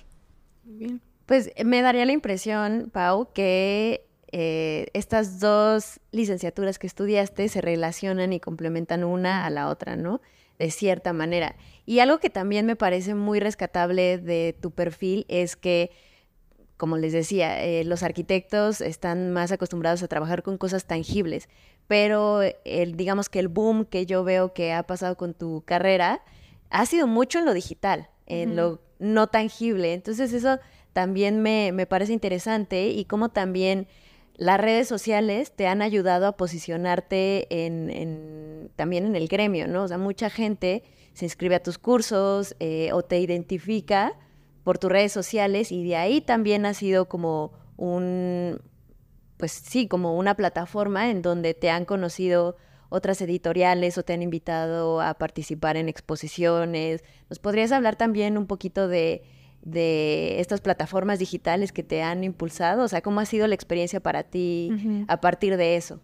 Bien. 0.63 1.01
Pues 1.25 1.51
me 1.65 1.81
daría 1.81 2.05
la 2.05 2.11
impresión, 2.11 2.89
Pau, 2.93 3.33
que 3.33 4.03
estas 4.31 5.39
dos 5.39 5.99
licenciaturas 6.11 6.77
que 6.77 6.85
estudiaste 6.85 7.49
se 7.49 7.61
relacionan 7.61 8.33
y 8.33 8.39
complementan 8.39 9.03
una 9.03 9.45
a 9.45 9.49
la 9.49 9.67
otra, 9.67 9.95
¿no? 9.95 10.21
De 10.59 10.71
cierta 10.71 11.13
manera. 11.13 11.55
Y 11.85 11.99
algo 11.99 12.19
que 12.19 12.29
también 12.29 12.65
me 12.65 12.75
parece 12.75 13.15
muy 13.15 13.39
rescatable 13.39 14.17
de 14.17 14.55
tu 14.59 14.71
perfil 14.71 15.25
es 15.29 15.55
que, 15.55 15.91
como 16.77 16.97
les 16.97 17.13
decía, 17.13 17.63
eh, 17.63 17.83
los 17.83 18.03
arquitectos 18.03 18.81
están 18.81 19.31
más 19.31 19.51
acostumbrados 19.51 20.03
a 20.03 20.07
trabajar 20.07 20.43
con 20.43 20.57
cosas 20.57 20.85
tangibles, 20.85 21.49
pero 21.87 22.41
el, 22.65 22.97
digamos 22.97 23.29
que 23.29 23.39
el 23.39 23.47
boom 23.47 23.85
que 23.85 24.05
yo 24.05 24.23
veo 24.23 24.53
que 24.53 24.73
ha 24.73 24.83
pasado 24.83 25.15
con 25.15 25.33
tu 25.33 25.63
carrera 25.65 26.21
ha 26.69 26.85
sido 26.85 27.07
mucho 27.07 27.39
en 27.39 27.45
lo 27.45 27.53
digital, 27.53 28.09
en 28.25 28.55
lo 28.55 28.81
no 28.99 29.27
tangible. 29.27 29.93
Entonces 29.93 30.33
eso 30.33 30.59
también 30.91 31.41
me, 31.41 31.71
me 31.71 31.85
parece 31.85 32.11
interesante 32.11 32.89
y 32.89 33.05
cómo 33.05 33.29
también 33.29 33.87
las 34.37 34.61
redes 34.61 34.87
sociales 34.87 35.51
te 35.51 35.67
han 35.67 35.81
ayudado 35.81 36.27
a 36.27 36.37
posicionarte 36.37 37.47
en, 37.65 38.71
también 38.75 39.05
en 39.07 39.15
el 39.15 39.27
gremio, 39.27 39.67
¿no? 39.67 39.83
O 39.83 39.87
sea, 39.87 39.97
mucha 39.97 40.29
gente 40.29 40.83
se 41.13 41.25
inscribe 41.25 41.55
a 41.55 41.63
tus 41.63 41.79
cursos 41.79 42.55
eh, 42.59 42.91
o 42.93 43.01
te 43.01 43.19
identifica 43.19 44.13
por 44.63 44.77
tus 44.77 44.91
redes 44.91 45.11
sociales 45.11 45.71
y 45.71 45.83
de 45.83 45.95
ahí 45.95 46.21
también 46.21 46.67
ha 46.67 46.75
sido 46.75 47.09
como 47.09 47.51
un, 47.77 48.61
pues 49.37 49.53
sí, 49.53 49.87
como 49.87 50.15
una 50.15 50.35
plataforma 50.35 51.09
en 51.09 51.23
donde 51.23 51.55
te 51.55 51.71
han 51.71 51.85
conocido 51.85 52.57
otras 52.89 53.19
editoriales 53.21 53.97
o 53.97 54.03
te 54.03 54.13
han 54.13 54.21
invitado 54.21 55.01
a 55.01 55.15
participar 55.15 55.77
en 55.77 55.89
exposiciones. 55.89 57.03
¿Nos 57.29 57.39
podrías 57.39 57.71
hablar 57.71 57.95
también 57.95 58.37
un 58.37 58.45
poquito 58.45 58.87
de 58.87 59.23
de 59.67 60.39
estas 60.39 60.61
plataformas 60.61 61.19
digitales 61.19 61.73
que 61.73 61.83
te 61.83 62.01
han 62.01 62.23
impulsado? 62.23 62.83
O 62.83 62.87
sea, 62.87 63.01
¿cómo 63.01 63.19
ha 63.19 63.25
sido 63.25 63.47
la 63.47 63.55
experiencia 63.55 63.99
para 63.99 64.23
ti 64.23 65.05
a 65.07 65.19
partir 65.19 65.57
de 65.57 65.75
eso? 65.75 65.99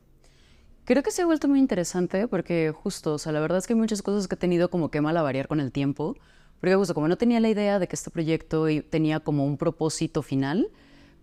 Creo 0.84 1.02
que 1.02 1.12
se 1.12 1.22
ha 1.22 1.26
vuelto 1.26 1.48
muy 1.48 1.60
interesante 1.60 2.28
porque 2.28 2.72
justo, 2.72 3.14
o 3.14 3.18
sea, 3.18 3.32
la 3.32 3.40
verdad 3.40 3.60
es 3.60 3.68
que 3.68 3.74
hay 3.74 3.80
muchas 3.80 4.02
cosas 4.02 4.28
que 4.28 4.36
he 4.36 4.38
tenido 4.38 4.70
como 4.70 4.92
que 4.92 5.00
mal 5.00 5.16
a 5.16 5.22
variar 5.22 5.48
con 5.48 5.62
el 5.62 5.72
tiempo, 5.72 6.18
porque 6.60 6.76
justo 6.76 6.94
como 6.94 7.08
no 7.08 7.18
tenía 7.18 7.40
la 7.40 7.48
idea 7.48 7.80
de 7.80 7.88
que 7.88 7.96
este 7.96 8.12
proyecto 8.12 8.68
tenía 8.90 9.22
como 9.22 9.46
un 9.46 9.58
propósito 9.58 10.22
final, 10.22 10.68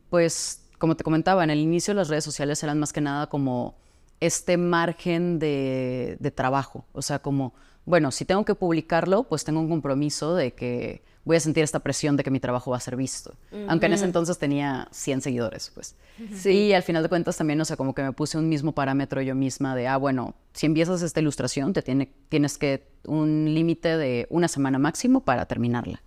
pues 0.08 0.66
como 0.78 0.96
te 0.96 1.04
comentaba, 1.04 1.44
en 1.44 1.50
el 1.50 1.58
inicio 1.58 1.92
las 1.92 2.08
redes 2.08 2.24
sociales 2.24 2.62
eran 2.62 2.78
más 2.78 2.94
que 2.94 3.02
nada 3.02 3.26
como 3.26 3.76
este 4.20 4.56
margen 4.56 5.38
de, 5.38 6.16
de 6.20 6.30
trabajo, 6.30 6.86
o 6.92 7.02
sea, 7.02 7.18
como, 7.18 7.52
bueno, 7.84 8.10
si 8.10 8.24
tengo 8.24 8.44
que 8.44 8.54
publicarlo, 8.54 9.24
pues 9.24 9.44
tengo 9.44 9.60
un 9.60 9.68
compromiso 9.68 10.34
de 10.34 10.52
que 10.52 11.02
voy 11.24 11.36
a 11.36 11.40
sentir 11.40 11.62
esta 11.62 11.80
presión 11.80 12.16
de 12.16 12.24
que 12.24 12.30
mi 12.30 12.40
trabajo 12.40 12.70
va 12.70 12.76
a 12.76 12.80
ser 12.80 12.96
visto. 12.96 13.34
Aunque 13.68 13.86
en 13.86 13.92
ese 13.92 14.04
entonces 14.04 14.38
tenía 14.38 14.88
100 14.90 15.20
seguidores, 15.20 15.70
pues. 15.74 15.94
Sí. 16.34 16.50
Y 16.50 16.72
al 16.72 16.82
final 16.82 17.02
de 17.02 17.08
cuentas 17.08 17.36
también, 17.36 17.60
o 17.60 17.64
sea, 17.64 17.76
como 17.76 17.94
que 17.94 18.02
me 18.02 18.12
puse 18.12 18.38
un 18.38 18.48
mismo 18.48 18.72
parámetro 18.72 19.20
yo 19.22 19.34
misma 19.34 19.74
de, 19.74 19.86
ah, 19.86 19.96
bueno, 19.96 20.34
si 20.52 20.66
empiezas 20.66 21.02
esta 21.02 21.20
ilustración, 21.20 21.72
te 21.72 21.82
tiene, 21.82 22.12
tienes 22.28 22.58
que 22.58 22.86
un 23.06 23.52
límite 23.52 23.96
de 23.96 24.26
una 24.30 24.48
semana 24.48 24.78
máximo 24.78 25.20
para 25.20 25.46
terminarla. 25.46 26.02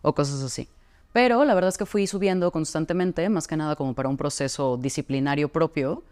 O 0.00 0.14
cosas 0.14 0.42
así. 0.42 0.68
Pero 1.12 1.44
la 1.44 1.54
verdad 1.54 1.68
es 1.68 1.78
que 1.78 1.86
fui 1.86 2.06
subiendo 2.06 2.50
constantemente, 2.50 3.28
más 3.28 3.46
que 3.46 3.56
nada 3.56 3.76
como 3.76 3.94
para 3.94 4.08
un 4.08 4.16
proceso 4.16 4.78
disciplinario 4.78 5.50
propio. 5.50 6.02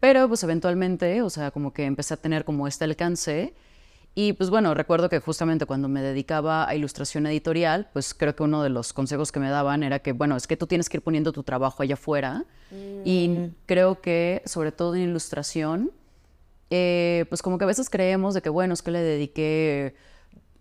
Pero 0.00 0.28
pues 0.28 0.42
eventualmente, 0.42 1.22
o 1.22 1.30
sea, 1.30 1.50
como 1.50 1.72
que 1.72 1.84
empecé 1.84 2.14
a 2.14 2.16
tener 2.16 2.44
como 2.44 2.68
este 2.68 2.84
alcance 2.84 3.54
y 4.20 4.32
pues 4.32 4.50
bueno, 4.50 4.74
recuerdo 4.74 5.08
que 5.08 5.20
justamente 5.20 5.64
cuando 5.64 5.88
me 5.88 6.02
dedicaba 6.02 6.68
a 6.68 6.74
ilustración 6.74 7.24
editorial, 7.26 7.88
pues 7.92 8.14
creo 8.14 8.34
que 8.34 8.42
uno 8.42 8.64
de 8.64 8.68
los 8.68 8.92
consejos 8.92 9.30
que 9.30 9.38
me 9.38 9.48
daban 9.48 9.84
era 9.84 10.00
que, 10.00 10.10
bueno, 10.10 10.34
es 10.36 10.48
que 10.48 10.56
tú 10.56 10.66
tienes 10.66 10.88
que 10.88 10.96
ir 10.96 11.04
poniendo 11.04 11.30
tu 11.30 11.44
trabajo 11.44 11.84
allá 11.84 11.94
afuera. 11.94 12.44
Y 13.04 13.28
mm. 13.28 13.54
creo 13.66 14.00
que, 14.00 14.42
sobre 14.44 14.72
todo 14.72 14.96
en 14.96 15.02
ilustración, 15.02 15.92
eh, 16.68 17.26
pues 17.28 17.42
como 17.42 17.58
que 17.58 17.64
a 17.64 17.68
veces 17.68 17.88
creemos 17.90 18.34
de 18.34 18.42
que, 18.42 18.48
bueno, 18.48 18.74
es 18.74 18.82
que 18.82 18.90
le 18.90 19.02
dediqué 19.02 19.94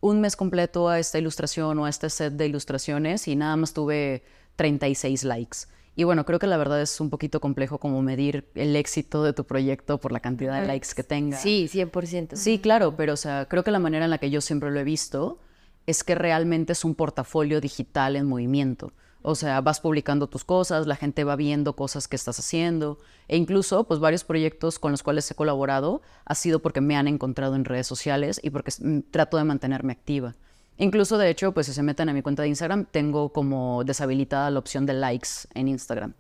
un 0.02 0.22
mes 0.22 0.36
completo 0.36 0.88
a 0.88 1.00
esta 1.00 1.18
ilustración 1.18 1.80
o 1.80 1.86
a 1.86 1.90
este 1.90 2.12
set 2.12 2.34
de 2.34 2.46
ilustraciones 2.46 3.28
y 3.28 3.36
nada 3.36 3.56
más 3.56 3.74
tuve 3.74 4.24
36 4.56 5.24
likes. 5.24 5.58
Y 5.98 6.04
bueno, 6.04 6.26
creo 6.26 6.38
que 6.38 6.46
la 6.46 6.58
verdad 6.58 6.80
es 6.80 7.02
un 7.02 7.10
poquito 7.10 7.42
complejo 7.42 7.80
como 7.80 8.04
medir 8.04 8.48
el 8.54 8.76
éxito 8.76 9.24
de 9.24 9.34
tu 9.34 9.46
proyecto 9.46 9.98
por 9.98 10.12
la 10.12 10.20
cantidad 10.20 10.62
de 10.62 10.68
likes 10.68 10.90
que 10.96 11.02
tenga. 11.02 11.38
Sí, 11.38 11.68
100%. 11.74 12.36
Sí, 12.36 12.60
claro, 12.60 12.96
pero 12.96 13.14
o 13.14 13.18
sea, 13.18 13.48
creo 13.50 13.64
que 13.64 13.72
la 13.72 13.80
manera 13.80 14.06
en 14.06 14.12
la 14.12 14.20
que 14.20 14.30
yo 14.30 14.40
siempre 14.40 14.70
lo 14.70 14.80
he 14.80 14.84
visto 14.84 15.40
es 15.88 16.04
que 16.04 16.14
realmente 16.14 16.74
es 16.74 16.86
un 16.86 16.94
portafolio 16.94 17.60
digital 17.62 18.16
en 18.16 18.28
movimiento. 18.28 18.94
O 19.24 19.34
sea, 19.34 19.60
vas 19.62 19.80
publicando 19.80 20.28
tus 20.28 20.46
cosas, 20.46 20.86
la 20.86 20.96
gente 20.96 21.24
va 21.24 21.36
viendo 21.36 21.76
cosas 21.76 22.08
que 22.08 22.16
estás 22.16 22.38
haciendo 22.38 23.00
e 23.28 23.36
incluso 23.36 23.86
pues 23.86 24.00
varios 24.00 24.24
proyectos 24.24 24.78
con 24.78 24.92
los 24.92 25.02
cuales 25.02 25.30
he 25.32 25.34
colaborado 25.34 26.04
ha 26.26 26.36
sido 26.36 26.60
porque 26.62 26.80
me 26.80 26.96
han 26.96 27.08
encontrado 27.08 27.56
en 27.56 27.66
redes 27.66 27.88
sociales 27.88 28.40
y 28.44 28.52
porque 28.52 28.72
mm, 28.80 29.00
trato 29.10 29.38
de 29.38 29.46
mantenerme 29.46 29.94
activa. 29.94 30.36
Incluso, 30.78 31.18
de 31.18 31.30
hecho, 31.30 31.54
pues 31.54 31.66
si 31.66 31.74
se 31.74 31.84
meten 31.84 32.10
a 32.10 32.14
mi 32.14 32.22
cuenta 32.22 32.44
de 32.44 32.50
Instagram, 32.50 32.86
tengo 32.86 33.30
como 33.34 33.84
deshabilitada 33.84 34.52
la 34.52 34.60
opción 34.60 34.86
de 34.86 34.94
likes 34.94 35.30
en 35.54 35.68
Instagram. 35.68 36.14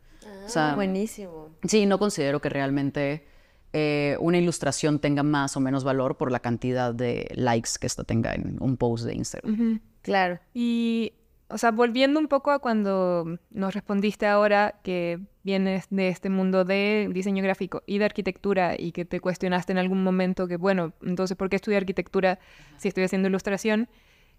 Ah, 0.55 0.73
buenísimo. 0.75 1.49
Sí, 1.67 1.85
no 1.85 1.99
considero 1.99 2.39
que 2.39 2.49
realmente 2.49 3.25
eh, 3.73 4.17
una 4.19 4.37
ilustración 4.37 4.99
tenga 4.99 5.23
más 5.23 5.57
o 5.57 5.59
menos 5.59 5.83
valor 5.83 6.17
por 6.17 6.31
la 6.31 6.39
cantidad 6.39 6.93
de 6.93 7.29
likes 7.35 7.71
que 7.79 7.87
esto 7.87 8.03
tenga 8.03 8.33
en 8.33 8.57
un 8.59 8.77
post 8.77 9.05
de 9.05 9.15
Instagram. 9.15 9.81
Claro. 10.01 10.39
Y, 10.53 11.13
o 11.49 11.57
sea, 11.57 11.71
volviendo 11.71 12.19
un 12.19 12.27
poco 12.27 12.51
a 12.51 12.59
cuando 12.59 13.37
nos 13.51 13.73
respondiste 13.73 14.25
ahora 14.25 14.79
que 14.83 15.19
vienes 15.43 15.87
de 15.89 16.09
este 16.09 16.29
mundo 16.29 16.65
de 16.65 17.09
diseño 17.13 17.43
gráfico 17.43 17.83
y 17.85 17.97
de 17.99 18.05
arquitectura 18.05 18.75
y 18.77 18.91
que 18.91 19.05
te 19.05 19.19
cuestionaste 19.19 19.73
en 19.73 19.77
algún 19.77 20.03
momento 20.03 20.47
que, 20.47 20.57
bueno, 20.57 20.93
entonces, 21.01 21.35
¿por 21.37 21.49
qué 21.49 21.57
estudiar 21.57 21.81
arquitectura 21.83 22.39
si 22.77 22.87
estoy 22.87 23.03
haciendo 23.03 23.27
ilustración? 23.27 23.89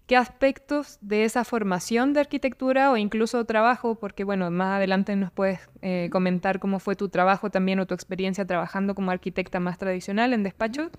Qué 0.09 0.17
aspectos 0.17 0.97
de 1.01 1.23
esa 1.23 1.43
formación 1.43 2.13
de 2.13 2.21
arquitectura 2.21 2.89
o 2.89 2.97
incluso 2.97 3.45
trabajo, 3.45 3.93
porque 3.93 4.23
bueno, 4.23 4.49
más 4.49 4.77
adelante 4.77 5.15
nos 5.15 5.31
puedes 5.31 5.59
eh, 5.83 6.09
comentar 6.11 6.59
cómo 6.59 6.79
fue 6.79 6.95
tu 6.95 7.09
trabajo 7.09 7.51
también 7.51 7.79
o 7.79 7.85
tu 7.85 7.93
experiencia 7.93 8.43
trabajando 8.43 8.95
como 8.95 9.11
arquitecta 9.11 9.59
más 9.59 9.77
tradicional 9.77 10.33
en 10.33 10.41
despachos, 10.41 10.89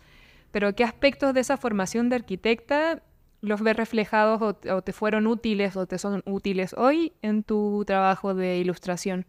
pero 0.53 0.77
qué 0.77 0.85
aspectos 0.85 1.35
de 1.35 1.41
esa 1.41 1.57
formación 1.57 2.09
de 2.09 2.15
arquitecta 2.15 3.03
los 3.41 3.61
ves 3.63 3.75
reflejados 3.75 4.41
o, 4.43 4.77
o 4.77 4.83
te 4.83 4.93
fueron 4.93 5.27
útiles 5.27 5.77
o 5.77 5.87
te 5.87 5.99
son 5.99 6.23
útiles 6.25 6.73
hoy 6.75 7.13
en 7.21 7.43
tu 7.43 7.83
trabajo 7.85 8.37
de 8.37 8.59
ilustración. 8.59 9.27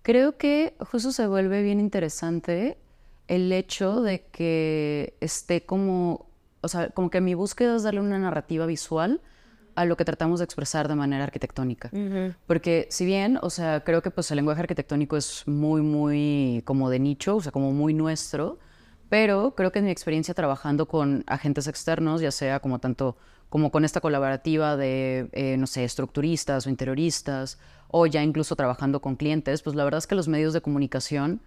Creo 0.00 0.38
que 0.38 0.72
justo 0.80 1.12
se 1.12 1.26
vuelve 1.26 1.60
bien 1.60 1.78
interesante 1.78 2.78
el 3.26 3.52
hecho 3.52 4.00
de 4.00 4.24
que 4.32 5.12
esté 5.20 5.66
como 5.66 6.27
o 6.60 6.68
sea, 6.68 6.90
como 6.90 7.10
que 7.10 7.20
mi 7.20 7.34
búsqueda 7.34 7.76
es 7.76 7.82
darle 7.82 8.00
una 8.00 8.18
narrativa 8.18 8.66
visual 8.66 9.20
a 9.74 9.84
lo 9.84 9.96
que 9.96 10.04
tratamos 10.04 10.40
de 10.40 10.44
expresar 10.44 10.88
de 10.88 10.96
manera 10.96 11.22
arquitectónica. 11.24 11.90
Porque 12.46 12.88
si 12.90 13.06
bien, 13.06 13.38
o 13.42 13.50
sea, 13.50 13.84
creo 13.84 14.02
que 14.02 14.10
pues 14.10 14.30
el 14.32 14.36
lenguaje 14.36 14.60
arquitectónico 14.60 15.16
es 15.16 15.46
muy, 15.46 15.82
muy 15.82 16.62
como 16.64 16.90
de 16.90 16.98
nicho, 16.98 17.36
o 17.36 17.40
sea, 17.40 17.52
como 17.52 17.72
muy 17.72 17.94
nuestro, 17.94 18.58
pero 19.08 19.54
creo 19.54 19.70
que 19.70 19.78
en 19.78 19.84
mi 19.84 19.90
experiencia 19.92 20.34
trabajando 20.34 20.88
con 20.88 21.22
agentes 21.28 21.68
externos, 21.68 22.20
ya 22.20 22.32
sea 22.32 22.58
como 22.60 22.80
tanto 22.80 23.16
como 23.48 23.70
con 23.70 23.84
esta 23.84 24.00
colaborativa 24.00 24.76
de, 24.76 25.28
eh, 25.32 25.56
no 25.56 25.66
sé, 25.66 25.84
estructuristas 25.84 26.66
o 26.66 26.70
interioristas, 26.70 27.58
o 27.86 28.06
ya 28.06 28.22
incluso 28.22 28.56
trabajando 28.56 29.00
con 29.00 29.16
clientes, 29.16 29.62
pues 29.62 29.74
la 29.74 29.84
verdad 29.84 29.98
es 29.98 30.06
que 30.06 30.14
los 30.14 30.28
medios 30.28 30.52
de 30.52 30.60
comunicación 30.60 31.40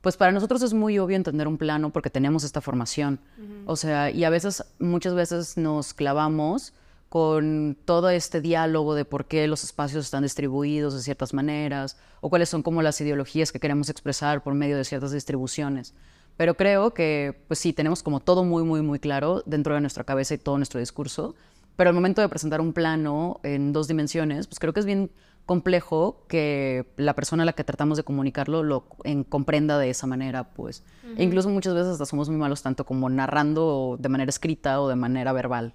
pues 0.00 0.16
para 0.16 0.32
nosotros 0.32 0.62
es 0.62 0.72
muy 0.72 0.98
obvio 0.98 1.16
entender 1.16 1.48
un 1.48 1.58
plano 1.58 1.90
porque 1.90 2.10
tenemos 2.10 2.44
esta 2.44 2.60
formación. 2.60 3.18
O 3.66 3.76
sea, 3.76 4.10
y 4.10 4.24
a 4.24 4.30
veces, 4.30 4.64
muchas 4.78 5.14
veces 5.14 5.56
nos 5.56 5.94
clavamos 5.94 6.72
con 7.08 7.76
todo 7.84 8.10
este 8.10 8.40
diálogo 8.40 8.94
de 8.94 9.04
por 9.04 9.26
qué 9.26 9.46
los 9.46 9.64
espacios 9.64 10.04
están 10.04 10.22
distribuidos 10.22 10.94
de 10.94 11.00
ciertas 11.00 11.32
maneras 11.32 11.96
o 12.20 12.28
cuáles 12.28 12.48
son 12.48 12.62
como 12.62 12.82
las 12.82 13.00
ideologías 13.00 13.52
que 13.52 13.60
queremos 13.60 13.88
expresar 13.88 14.42
por 14.42 14.54
medio 14.54 14.76
de 14.76 14.84
ciertas 14.84 15.12
distribuciones. 15.12 15.94
Pero 16.36 16.54
creo 16.54 16.92
que, 16.92 17.42
pues 17.48 17.58
sí, 17.58 17.72
tenemos 17.72 18.02
como 18.02 18.20
todo 18.20 18.44
muy, 18.44 18.62
muy, 18.64 18.82
muy 18.82 18.98
claro 18.98 19.42
dentro 19.46 19.74
de 19.74 19.80
nuestra 19.80 20.04
cabeza 20.04 20.34
y 20.34 20.38
todo 20.38 20.58
nuestro 20.58 20.80
discurso. 20.80 21.34
Pero 21.76 21.90
al 21.90 21.94
momento 21.94 22.20
de 22.20 22.28
presentar 22.28 22.60
un 22.60 22.72
plano 22.72 23.40
en 23.42 23.72
dos 23.72 23.88
dimensiones, 23.88 24.46
pues 24.46 24.58
creo 24.58 24.72
que 24.72 24.80
es 24.80 24.86
bien 24.86 25.10
complejo 25.46 26.24
que 26.28 26.86
la 26.96 27.14
persona 27.14 27.44
a 27.44 27.46
la 27.46 27.52
que 27.52 27.64
tratamos 27.64 27.96
de 27.96 28.02
comunicarlo 28.02 28.64
lo 28.64 28.88
comprenda 29.28 29.78
de 29.78 29.88
esa 29.88 30.06
manera, 30.08 30.52
pues. 30.52 30.82
E 31.16 31.22
incluso 31.22 31.48
muchas 31.48 31.72
veces 31.72 31.92
hasta 31.92 32.04
somos 32.04 32.28
muy 32.28 32.36
malos 32.36 32.62
tanto 32.62 32.84
como 32.84 33.08
narrando 33.08 33.96
de 33.98 34.08
manera 34.08 34.28
escrita 34.28 34.80
o 34.80 34.88
de 34.88 34.96
manera 34.96 35.32
verbal. 35.32 35.72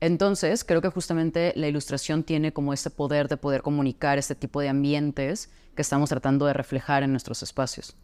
Entonces, 0.00 0.64
creo 0.64 0.80
que 0.80 0.88
justamente 0.88 1.52
la 1.54 1.68
ilustración 1.68 2.24
tiene 2.24 2.52
como 2.52 2.72
este 2.72 2.90
poder 2.90 3.28
de 3.28 3.36
poder 3.36 3.62
comunicar 3.62 4.18
este 4.18 4.34
tipo 4.34 4.60
de 4.60 4.70
ambientes 4.70 5.52
que 5.76 5.82
estamos 5.82 6.08
tratando 6.08 6.46
de 6.46 6.54
reflejar 6.54 7.02
en 7.02 7.10
nuestros 7.10 7.42
espacios. 7.42 7.96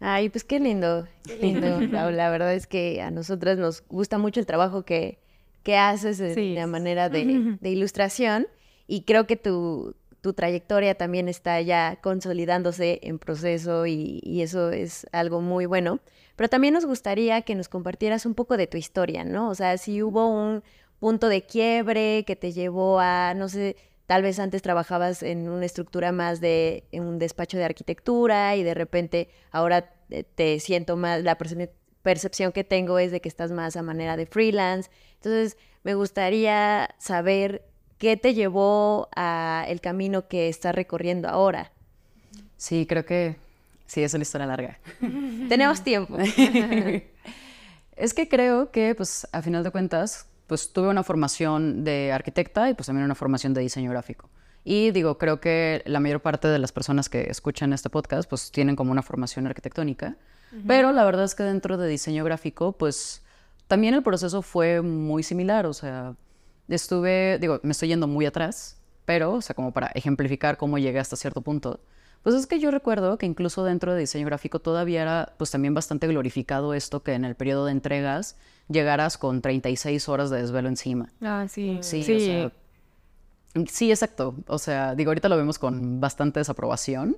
Ay, 0.00 0.28
pues 0.28 0.44
qué 0.44 0.60
lindo, 0.60 1.06
qué 1.24 1.36
lindo. 1.36 1.80
la, 1.90 2.30
verdad 2.30 2.52
es 2.54 2.66
que 2.66 3.00
a 3.00 3.10
nosotras 3.10 3.58
nos 3.58 3.84
gusta 3.88 4.18
mucho 4.18 4.40
el 4.40 4.46
trabajo 4.46 4.84
que, 4.84 5.20
que 5.62 5.76
haces 5.76 6.18
de, 6.18 6.54
la 6.54 6.66
manera 6.66 7.08
de, 7.08 7.56
de 7.60 7.70
ilustración 7.70 8.48
y 8.86 9.02
creo 9.02 9.26
que 9.26 9.36
tu, 9.36 9.94
tu 10.20 10.32
trayectoria 10.32 10.94
también 10.96 11.28
está 11.28 11.60
ya 11.60 11.98
consolidándose 12.00 13.00
en 13.02 13.18
proceso 13.18 13.86
y, 13.86 14.20
eso 14.42 14.70
es 14.70 15.06
algo 15.12 15.40
muy 15.40 15.66
bueno. 15.66 16.00
Pero 16.36 16.48
también 16.48 16.74
nos 16.74 16.86
gustaría 16.86 17.42
que 17.42 17.54
nos 17.54 17.68
compartieras 17.68 18.26
un 18.26 18.34
poco 18.34 18.56
de 18.56 18.66
tu 18.66 18.76
historia, 18.76 19.24
¿no? 19.24 19.48
O 19.50 19.54
sea, 19.54 19.78
si 19.78 20.02
hubo 20.02 20.28
un 20.28 20.62
punto 21.00 21.28
de 21.28 21.42
quiebre 21.42 22.24
que 22.24 22.36
te 22.36 22.52
llevó 22.52 23.00
a, 23.00 23.34
no 23.34 23.48
sé, 23.48 23.76
tal 24.06 24.22
vez 24.22 24.38
antes 24.38 24.62
trabajabas 24.62 25.22
en 25.22 25.48
una 25.48 25.66
estructura 25.66 26.12
más 26.12 26.40
de 26.40 26.84
en 26.92 27.04
un 27.04 27.18
despacho 27.18 27.58
de 27.58 27.64
arquitectura 27.64 28.56
y 28.56 28.62
de 28.62 28.74
repente 28.74 29.28
ahora 29.50 29.92
te 30.34 30.58
siento 30.60 30.96
más, 30.96 31.22
la 31.22 31.36
percepción 32.02 32.52
que 32.52 32.64
tengo 32.64 32.98
es 32.98 33.12
de 33.12 33.20
que 33.20 33.28
estás 33.28 33.52
más 33.52 33.76
a 33.76 33.82
manera 33.82 34.16
de 34.16 34.26
freelance. 34.26 34.90
Entonces, 35.16 35.58
me 35.82 35.94
gustaría 35.94 36.94
saber 36.98 37.67
qué 37.98 38.16
te 38.16 38.34
llevó 38.34 39.08
a 39.14 39.64
el 39.68 39.80
camino 39.80 40.28
que 40.28 40.48
estás 40.48 40.74
recorriendo 40.74 41.28
ahora. 41.28 41.72
Sí, 42.56 42.86
creo 42.86 43.04
que 43.04 43.36
sí, 43.86 44.02
es 44.02 44.14
una 44.14 44.22
historia 44.22 44.46
larga. 44.46 44.78
Tenemos 45.48 45.82
tiempo. 45.82 46.16
es 47.96 48.14
que 48.14 48.28
creo 48.28 48.70
que, 48.70 48.94
pues, 48.94 49.28
a 49.32 49.42
final 49.42 49.64
de 49.64 49.70
cuentas, 49.70 50.26
pues 50.48 50.72
tuve 50.72 50.88
una 50.88 51.04
formación 51.04 51.84
de 51.84 52.10
arquitecta 52.10 52.68
y 52.70 52.74
pues 52.74 52.86
también 52.86 53.04
una 53.04 53.14
formación 53.14 53.54
de 53.54 53.60
diseño 53.60 53.90
gráfico. 53.90 54.28
Y 54.64 54.90
digo, 54.90 55.18
creo 55.18 55.40
que 55.40 55.82
la 55.86 56.00
mayor 56.00 56.20
parte 56.20 56.48
de 56.48 56.58
las 56.58 56.72
personas 56.72 57.08
que 57.08 57.30
escuchan 57.30 57.72
este 57.72 57.90
podcast 57.90 58.28
pues 58.28 58.50
tienen 58.50 58.74
como 58.74 58.90
una 58.90 59.02
formación 59.02 59.46
arquitectónica, 59.46 60.16
pero 60.66 60.92
la 60.92 61.04
verdad 61.04 61.24
es 61.24 61.34
que 61.34 61.42
dentro 61.42 61.76
de 61.76 61.88
diseño 61.88 62.24
gráfico 62.24 62.72
pues 62.72 63.22
también 63.66 63.94
el 63.94 64.02
proceso 64.02 64.42
fue 64.42 64.80
muy 64.80 65.22
similar, 65.22 65.66
o 65.66 65.74
sea, 65.74 66.14
estuve, 66.76 67.38
digo, 67.38 67.60
me 67.62 67.72
estoy 67.72 67.88
yendo 67.88 68.06
muy 68.06 68.26
atrás, 68.26 68.76
pero, 69.04 69.32
o 69.34 69.40
sea, 69.40 69.54
como 69.54 69.72
para 69.72 69.88
ejemplificar 69.88 70.56
cómo 70.56 70.78
llegué 70.78 70.98
hasta 70.98 71.16
cierto 71.16 71.40
punto, 71.40 71.80
pues 72.22 72.34
es 72.34 72.46
que 72.46 72.58
yo 72.58 72.70
recuerdo 72.70 73.16
que 73.16 73.26
incluso 73.26 73.64
dentro 73.64 73.94
de 73.94 74.00
diseño 74.00 74.26
gráfico 74.26 74.58
todavía 74.58 75.02
era 75.02 75.34
pues 75.38 75.50
también 75.50 75.74
bastante 75.74 76.06
glorificado 76.06 76.74
esto 76.74 77.02
que 77.02 77.14
en 77.14 77.24
el 77.24 77.36
periodo 77.36 77.66
de 77.66 77.72
entregas 77.72 78.36
llegaras 78.68 79.16
con 79.18 79.40
36 79.40 80.08
horas 80.08 80.30
de 80.30 80.40
desvelo 80.40 80.68
encima. 80.68 81.08
Ah, 81.22 81.46
sí. 81.48 81.78
Sí, 81.80 82.02
sí. 82.02 82.50
sí, 83.68 83.90
exacto. 83.90 84.34
O 84.46 84.58
sea, 84.58 84.94
digo, 84.94 85.10
ahorita 85.10 85.28
lo 85.28 85.36
vemos 85.36 85.58
con 85.58 86.00
bastante 86.00 86.40
desaprobación, 86.40 87.16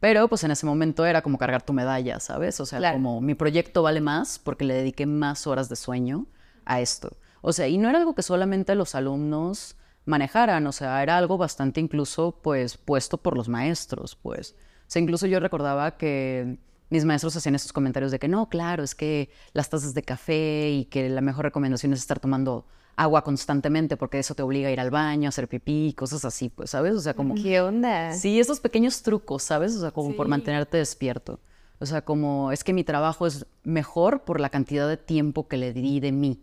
pero 0.00 0.28
pues 0.28 0.44
en 0.44 0.52
ese 0.52 0.64
momento 0.64 1.04
era 1.04 1.22
como 1.22 1.38
cargar 1.38 1.62
tu 1.62 1.72
medalla, 1.72 2.20
¿sabes? 2.20 2.60
O 2.60 2.66
sea, 2.66 2.92
como 2.92 3.20
mi 3.20 3.34
proyecto 3.34 3.82
vale 3.82 4.00
más 4.00 4.38
porque 4.38 4.64
le 4.64 4.74
dediqué 4.74 5.06
más 5.06 5.46
horas 5.46 5.68
de 5.68 5.76
sueño 5.76 6.26
a 6.64 6.80
esto. 6.80 7.16
O 7.40 7.52
sea, 7.52 7.68
y 7.68 7.78
no 7.78 7.88
era 7.88 7.98
algo 7.98 8.14
que 8.14 8.22
solamente 8.22 8.74
los 8.74 8.94
alumnos 8.94 9.76
manejaran, 10.04 10.66
o 10.66 10.72
sea, 10.72 11.02
era 11.02 11.18
algo 11.18 11.36
bastante 11.36 11.80
incluso 11.80 12.38
pues 12.42 12.76
puesto 12.76 13.18
por 13.18 13.36
los 13.36 13.48
maestros, 13.48 14.16
pues. 14.16 14.54
O 14.82 14.88
sea, 14.88 15.02
incluso 15.02 15.26
yo 15.26 15.40
recordaba 15.40 15.96
que 15.96 16.58
mis 16.90 17.04
maestros 17.04 17.36
hacían 17.36 17.56
esos 17.56 17.72
comentarios 17.72 18.12
de 18.12 18.18
que 18.18 18.28
no, 18.28 18.48
claro, 18.48 18.84
es 18.84 18.94
que 18.94 19.30
las 19.52 19.68
tazas 19.68 19.94
de 19.94 20.02
café 20.02 20.70
y 20.70 20.84
que 20.84 21.08
la 21.08 21.20
mejor 21.20 21.44
recomendación 21.44 21.92
es 21.92 22.00
estar 22.00 22.20
tomando 22.20 22.66
agua 22.94 23.22
constantemente 23.24 23.96
porque 23.96 24.18
eso 24.18 24.34
te 24.34 24.42
obliga 24.42 24.68
a 24.68 24.72
ir 24.72 24.80
al 24.80 24.90
baño, 24.90 25.26
a 25.26 25.30
hacer 25.30 25.48
pipí, 25.48 25.92
cosas 25.94 26.24
así, 26.24 26.48
pues, 26.48 26.70
¿sabes? 26.70 26.94
O 26.94 27.00
sea, 27.00 27.14
como... 27.14 27.34
¿Qué 27.34 27.60
onda? 27.60 28.12
Sí, 28.12 28.40
esos 28.40 28.60
pequeños 28.60 29.02
trucos, 29.02 29.42
¿sabes? 29.42 29.74
O 29.76 29.80
sea, 29.80 29.90
como 29.90 30.14
por 30.14 30.28
mantenerte 30.28 30.78
despierto. 30.78 31.40
O 31.78 31.84
sea, 31.84 32.02
como 32.02 32.52
es 32.52 32.64
que 32.64 32.72
mi 32.72 32.84
trabajo 32.84 33.26
es 33.26 33.44
mejor 33.64 34.24
por 34.24 34.40
la 34.40 34.48
cantidad 34.48 34.88
de 34.88 34.96
tiempo 34.96 35.46
que 35.46 35.58
le 35.58 35.72
di 35.72 36.00
de 36.00 36.12
mí. 36.12 36.42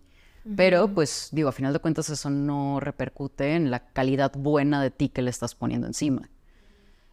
Pero, 0.55 0.89
pues, 0.89 1.29
digo, 1.31 1.49
a 1.49 1.53
final 1.53 1.71
de 1.71 1.79
cuentas 1.79 2.09
eso 2.09 2.29
no 2.29 2.79
repercute 2.79 3.55
en 3.55 3.71
la 3.71 3.79
calidad 3.79 4.33
buena 4.35 4.81
de 4.81 4.91
ti 4.91 5.09
que 5.09 5.21
le 5.21 5.29
estás 5.29 5.55
poniendo 5.55 5.87
encima. 5.87 6.29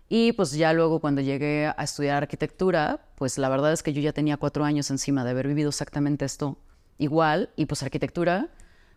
Y 0.09 0.33
pues 0.33 0.51
ya 0.53 0.73
luego 0.73 0.99
cuando 0.99 1.21
llegué 1.21 1.67
a 1.69 1.85
estudiar 1.85 2.17
arquitectura, 2.25 3.07
pues 3.15 3.39
la 3.39 3.49
verdad 3.49 3.73
es 3.73 3.85
que 3.85 3.93
yo 3.93 4.03
ya 4.03 4.13
tenía 4.13 4.37
cuatro 4.37 4.65
años 4.65 4.91
encima 4.91 5.23
de 5.23 5.31
haber 5.31 5.47
vivido 5.47 5.69
exactamente 5.69 6.25
esto 6.25 6.59
igual. 6.99 7.51
Y 7.55 7.67
pues 7.67 7.85
arquitectura, 7.85 8.49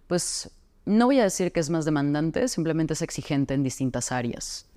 pues 0.08 0.50
no 0.86 1.06
voy 1.06 1.20
a 1.20 1.24
decir 1.24 1.52
que 1.52 1.60
es 1.60 1.70
más 1.70 1.86
demandante, 1.86 2.48
simplemente 2.48 2.94
es 2.94 3.02
exigente 3.02 3.54
en 3.54 3.64
distintas 3.64 4.12
áreas. 4.12 4.68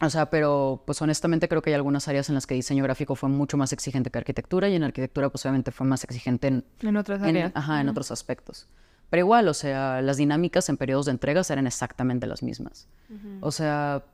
O 0.00 0.10
sea, 0.10 0.30
pero 0.30 0.82
pues 0.86 1.00
honestamente 1.02 1.48
creo 1.48 1.62
que 1.62 1.70
hay 1.70 1.74
algunas 1.74 2.06
áreas 2.08 2.28
en 2.28 2.36
las 2.36 2.46
que 2.46 2.54
diseño 2.54 2.84
gráfico 2.84 3.16
fue 3.16 3.28
mucho 3.28 3.56
más 3.56 3.72
exigente 3.72 4.10
que 4.10 4.18
arquitectura 4.18 4.68
y 4.68 4.74
en 4.76 4.84
arquitectura 4.84 5.30
pues 5.30 5.44
obviamente 5.44 5.72
fue 5.72 5.86
más 5.86 6.04
exigente 6.04 6.48
en, 6.48 6.64
en 6.80 6.96
otras 6.96 7.22
áreas. 7.22 7.52
ajá, 7.54 7.80
en 7.80 7.88
otros 7.88 8.10
aspectos. 8.10 8.68
Pero 9.08 9.20
igual, 9.20 9.48
o 9.48 9.54
sea, 9.54 10.00
las 10.02 10.16
dinámicas 10.18 10.68
en 10.68 10.76
periodos 10.76 11.06
de 11.06 11.12
entregas 11.12 11.50
eran 11.50 11.66
exactamente 11.66 12.26
las 12.28 12.42
mismas. 12.44 12.86
O 13.40 13.50
sea, 13.50 14.04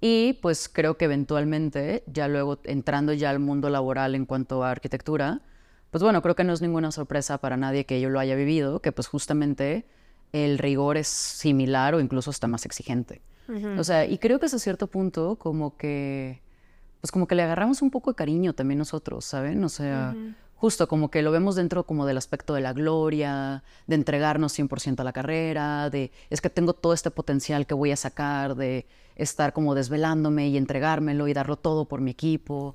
y 0.00 0.34
pues 0.40 0.70
creo 0.70 0.96
que 0.96 1.04
eventualmente, 1.04 2.02
ya 2.06 2.28
luego 2.28 2.58
entrando 2.64 3.12
ya 3.12 3.28
al 3.28 3.38
mundo 3.38 3.68
laboral 3.68 4.14
en 4.14 4.24
cuanto 4.24 4.64
a 4.64 4.70
arquitectura, 4.70 5.42
pues 5.90 6.02
bueno, 6.02 6.22
creo 6.22 6.34
que 6.34 6.44
no 6.44 6.54
es 6.54 6.62
ninguna 6.62 6.90
sorpresa 6.90 7.38
para 7.38 7.58
nadie 7.58 7.84
que 7.84 8.00
yo 8.00 8.08
lo 8.08 8.18
haya 8.18 8.34
vivido, 8.34 8.80
que 8.80 8.92
pues 8.92 9.08
justamente 9.08 9.86
el 10.44 10.58
rigor 10.58 10.96
es 10.96 11.08
similar 11.08 11.94
o 11.94 12.00
incluso 12.00 12.30
está 12.30 12.46
más 12.46 12.64
exigente. 12.66 13.22
O 13.78 13.84
sea, 13.84 14.04
y 14.06 14.18
creo 14.18 14.40
que 14.40 14.46
a 14.46 14.48
cierto 14.48 14.88
punto 14.88 15.36
como 15.36 15.76
que, 15.76 16.42
pues 17.00 17.12
como 17.12 17.28
que 17.28 17.36
le 17.36 17.42
agarramos 17.42 17.80
un 17.80 17.90
poco 17.90 18.10
de 18.10 18.16
cariño 18.16 18.54
también 18.54 18.78
nosotros, 18.78 19.24
¿saben? 19.24 19.62
O 19.62 19.68
sea, 19.68 20.16
justo 20.56 20.88
como 20.88 21.10
que 21.10 21.22
lo 21.22 21.30
vemos 21.30 21.54
dentro 21.54 21.84
como 21.84 22.06
del 22.06 22.16
aspecto 22.16 22.54
de 22.54 22.60
la 22.60 22.72
gloria, 22.72 23.62
de 23.86 23.94
entregarnos 23.94 24.58
100% 24.58 24.98
a 24.98 25.04
la 25.04 25.12
carrera, 25.12 25.90
de 25.90 26.10
es 26.28 26.40
que 26.40 26.50
tengo 26.50 26.72
todo 26.72 26.92
este 26.92 27.10
potencial 27.12 27.66
que 27.66 27.74
voy 27.74 27.92
a 27.92 27.96
sacar, 27.96 28.56
de 28.56 28.86
estar 29.14 29.52
como 29.52 29.74
desvelándome 29.74 30.48
y 30.48 30.56
entregármelo 30.56 31.28
y 31.28 31.32
darlo 31.32 31.56
todo 31.56 31.84
por 31.86 32.00
mi 32.00 32.10
equipo. 32.10 32.74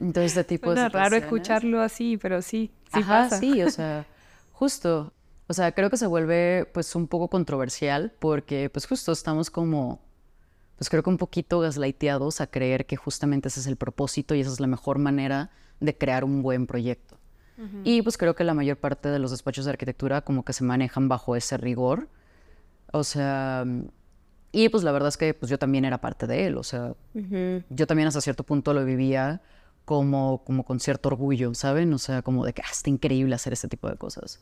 Entonces, 0.00 0.36
este 0.36 0.44
tipo 0.44 0.74
de 0.74 0.88
raro 0.88 1.16
escucharlo 1.16 1.80
así, 1.80 2.18
pero 2.18 2.42
sí, 2.42 2.70
sí 2.92 3.02
pasa. 3.02 3.38
sí, 3.38 3.62
o 3.62 3.70
sea, 3.70 4.04
justo. 4.52 5.12
O 5.48 5.54
sea, 5.54 5.72
creo 5.72 5.90
que 5.90 5.96
se 5.96 6.06
vuelve 6.06 6.70
pues 6.72 6.94
un 6.94 7.08
poco 7.08 7.28
controversial 7.28 8.12
porque 8.18 8.70
pues 8.70 8.86
justo 8.86 9.12
estamos 9.12 9.50
como 9.50 10.00
pues 10.76 10.90
creo 10.90 11.02
que 11.02 11.10
un 11.10 11.18
poquito 11.18 11.60
gaslighteados 11.60 12.40
a 12.40 12.48
creer 12.48 12.86
que 12.86 12.96
justamente 12.96 13.48
ese 13.48 13.60
es 13.60 13.66
el 13.68 13.76
propósito 13.76 14.34
y 14.34 14.40
esa 14.40 14.50
es 14.50 14.58
la 14.58 14.66
mejor 14.66 14.98
manera 14.98 15.50
de 15.78 15.96
crear 15.96 16.24
un 16.24 16.42
buen 16.42 16.66
proyecto. 16.66 17.18
Y 17.84 18.02
pues 18.02 18.18
creo 18.18 18.34
que 18.34 18.42
la 18.42 18.54
mayor 18.54 18.78
parte 18.78 19.08
de 19.08 19.20
los 19.20 19.30
despachos 19.30 19.66
de 19.66 19.70
arquitectura 19.70 20.22
como 20.22 20.44
que 20.44 20.52
se 20.52 20.64
manejan 20.64 21.08
bajo 21.08 21.36
ese 21.36 21.56
rigor. 21.56 22.08
O 22.90 23.04
sea, 23.04 23.64
y 24.50 24.68
pues 24.68 24.82
la 24.82 24.90
verdad 24.90 25.08
es 25.08 25.16
que 25.16 25.32
pues 25.34 25.48
yo 25.48 25.58
también 25.58 25.84
era 25.84 26.00
parte 26.00 26.26
de 26.26 26.46
él, 26.46 26.56
o 26.56 26.64
sea, 26.64 26.94
yo 27.14 27.86
también 27.86 28.08
hasta 28.08 28.20
cierto 28.20 28.42
punto 28.42 28.74
lo 28.74 28.84
vivía 28.84 29.40
como, 29.84 30.42
como 30.44 30.64
con 30.64 30.80
cierto 30.80 31.08
orgullo, 31.08 31.54
¿saben? 31.54 31.92
O 31.92 31.98
sea, 31.98 32.22
como 32.22 32.44
de 32.44 32.52
que 32.52 32.62
ah, 32.62 32.70
está 32.70 32.90
increíble 32.90 33.34
hacer 33.34 33.52
este 33.52 33.68
tipo 33.68 33.88
de 33.88 33.96
cosas. 33.96 34.40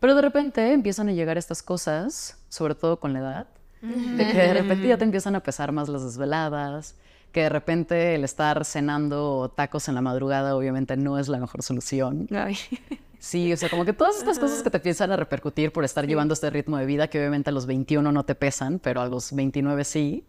Pero 0.00 0.14
de 0.14 0.22
repente 0.22 0.72
empiezan 0.72 1.08
a 1.08 1.12
llegar 1.12 1.38
estas 1.38 1.62
cosas, 1.62 2.38
sobre 2.48 2.74
todo 2.74 3.00
con 3.00 3.12
la 3.12 3.18
edad, 3.20 3.46
de 3.82 4.26
que 4.26 4.38
de 4.38 4.54
repente 4.54 4.88
ya 4.88 4.98
te 4.98 5.04
empiezan 5.04 5.34
a 5.36 5.42
pesar 5.42 5.72
más 5.72 5.88
las 5.88 6.04
desveladas, 6.04 6.96
que 7.32 7.42
de 7.42 7.48
repente 7.48 8.14
el 8.14 8.24
estar 8.24 8.64
cenando 8.64 9.52
tacos 9.54 9.88
en 9.88 9.94
la 9.94 10.00
madrugada 10.00 10.56
obviamente 10.56 10.96
no 10.96 11.18
es 11.18 11.28
la 11.28 11.38
mejor 11.38 11.62
solución. 11.62 12.26
Sí, 13.18 13.52
o 13.52 13.56
sea, 13.56 13.68
como 13.68 13.84
que 13.84 13.92
todas 13.92 14.18
estas 14.18 14.38
cosas 14.38 14.62
que 14.62 14.70
te 14.70 14.76
empiezan 14.76 15.10
a 15.10 15.16
repercutir 15.16 15.72
por 15.72 15.84
estar 15.84 16.06
llevando 16.06 16.34
este 16.34 16.48
ritmo 16.50 16.76
de 16.76 16.86
vida, 16.86 17.08
que 17.08 17.18
obviamente 17.18 17.50
a 17.50 17.52
los 17.52 17.66
21 17.66 18.12
no 18.12 18.24
te 18.24 18.34
pesan, 18.34 18.78
pero 18.78 19.00
a 19.00 19.08
los 19.08 19.32
29 19.32 19.84
sí. 19.84 20.24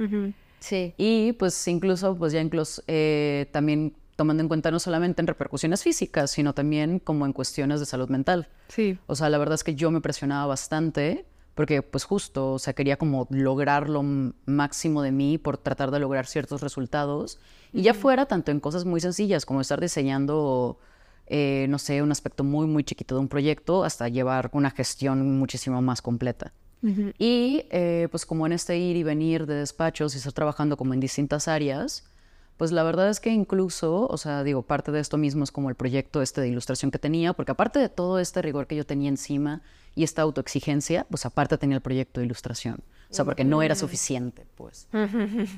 Sí. 0.59 0.93
Y 0.97 1.33
pues 1.33 1.67
incluso, 1.67 2.15
pues 2.15 2.33
ya 2.33 2.41
incluso 2.41 2.81
eh, 2.87 3.49
también 3.51 3.93
tomando 4.17 4.43
en 4.43 4.49
cuenta 4.49 4.71
no 4.71 4.79
solamente 4.79 5.21
en 5.21 5.27
repercusiones 5.27 5.83
físicas, 5.83 6.31
sino 6.31 6.53
también 6.53 6.99
como 6.99 7.25
en 7.25 7.31
cuestiones 7.31 7.79
de 7.79 7.85
salud 7.85 8.09
mental. 8.09 8.49
Sí. 8.67 8.99
O 9.07 9.15
sea, 9.15 9.29
la 9.29 9.37
verdad 9.37 9.55
es 9.55 9.63
que 9.63 9.75
yo 9.75 9.89
me 9.91 10.01
presionaba 10.01 10.45
bastante 10.47 11.25
porque 11.57 11.81
pues 11.81 12.03
justo, 12.03 12.53
o 12.53 12.59
sea, 12.59 12.73
quería 12.73 12.97
como 12.97 13.27
lograr 13.31 13.89
lo 13.89 14.03
máximo 14.45 15.01
de 15.01 15.11
mí 15.11 15.39
por 15.39 15.57
tratar 15.57 15.89
de 15.89 15.99
lograr 15.99 16.27
ciertos 16.27 16.61
resultados. 16.61 17.39
Y 17.73 17.81
ya 17.81 17.95
fuera 17.95 18.27
tanto 18.27 18.51
en 18.51 18.59
cosas 18.59 18.85
muy 18.85 19.01
sencillas 19.01 19.43
como 19.43 19.61
estar 19.61 19.81
diseñando, 19.81 20.77
eh, 21.25 21.65
no 21.67 21.79
sé, 21.79 22.03
un 22.03 22.11
aspecto 22.11 22.43
muy, 22.43 22.67
muy 22.67 22.83
chiquito 22.83 23.15
de 23.15 23.21
un 23.21 23.27
proyecto, 23.27 23.83
hasta 23.83 24.07
llevar 24.07 24.51
una 24.53 24.69
gestión 24.69 25.39
muchísimo 25.39 25.81
más 25.81 26.01
completa. 26.01 26.53
Y 27.17 27.65
eh, 27.71 28.07
pues 28.11 28.27
como 28.27 28.45
en 28.45 28.53
este 28.53 28.77
ir 28.77 28.95
y 28.95 29.01
venir 29.01 29.47
de 29.47 29.55
despachos 29.55 30.13
y 30.13 30.19
estar 30.19 30.33
trabajando 30.33 30.77
como 30.77 30.93
en 30.93 30.99
distintas 30.99 31.47
áreas, 31.47 32.03
pues 32.57 32.71
la 32.71 32.83
verdad 32.83 33.09
es 33.09 33.19
que 33.19 33.29
incluso, 33.29 34.07
o 34.07 34.17
sea, 34.17 34.43
digo, 34.43 34.63
parte 34.63 34.91
de 34.91 34.99
esto 34.99 35.17
mismo 35.17 35.43
es 35.43 35.51
como 35.51 35.69
el 35.69 35.75
proyecto 35.75 36.21
este 36.23 36.41
de 36.41 36.49
ilustración 36.49 36.89
que 36.89 36.97
tenía, 36.97 37.33
porque 37.33 37.51
aparte 37.51 37.77
de 37.79 37.87
todo 37.87 38.19
este 38.19 38.41
rigor 38.41 38.65
que 38.65 38.75
yo 38.75 38.85
tenía 38.85 39.09
encima 39.09 39.61
y 39.95 40.03
esta 40.03 40.23
autoexigencia, 40.23 41.05
pues 41.09 41.25
aparte 41.25 41.57
tenía 41.57 41.75
el 41.75 41.81
proyecto 41.81 42.19
de 42.19 42.25
ilustración. 42.25 42.81
O 43.09 43.13
sea, 43.13 43.23
porque 43.23 43.45
no 43.45 43.61
era 43.61 43.75
suficiente, 43.75 44.45
pues. 44.55 44.89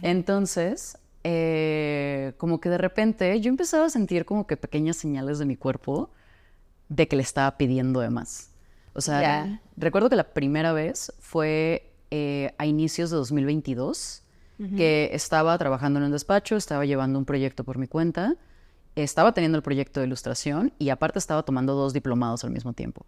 Entonces, 0.02 0.98
eh, 1.24 2.34
como 2.38 2.60
que 2.60 2.70
de 2.70 2.78
repente 2.78 3.40
yo 3.42 3.50
empezaba 3.50 3.86
a 3.86 3.90
sentir 3.90 4.26
como 4.26 4.46
que 4.46 4.56
pequeñas 4.56 4.98
señales 4.98 5.40
de 5.40 5.46
mi 5.46 5.56
cuerpo 5.56 6.12
de 6.90 7.08
que 7.08 7.16
le 7.16 7.24
estaba 7.24 7.58
pidiendo 7.58 8.02
de 8.02 8.10
más. 8.10 8.52
O 8.94 9.02
sea, 9.02 9.62
recuerdo 9.78 10.10
que 10.10 10.16
la 10.16 10.34
primera 10.34 10.74
vez 10.74 11.14
fue 11.20 11.94
eh, 12.12 12.54
a 12.58 12.66
inicios 12.66 13.10
de 13.10 13.18
2022 13.18 14.24
que 14.76 15.10
estaba 15.14 15.58
trabajando 15.58 16.00
en 16.00 16.06
un 16.06 16.12
despacho, 16.12 16.58
estaba 16.58 16.86
llevando 16.86 17.18
un 17.18 17.26
proyecto 17.26 17.64
por 17.64 17.78
mi 17.78 17.88
cuenta, 17.88 18.36
estaba 18.96 19.34
teniendo 19.34 19.58
el 19.58 19.64
proyecto 19.64 20.00
de 20.00 20.08
ilustración 20.08 20.74
y 20.78 20.90
aparte 20.90 21.20
estaba 21.20 21.44
tomando 21.44 21.76
dos 21.76 21.94
diplomados 21.94 22.44
al 22.44 22.52
mismo 22.52 22.74
tiempo. 22.74 23.06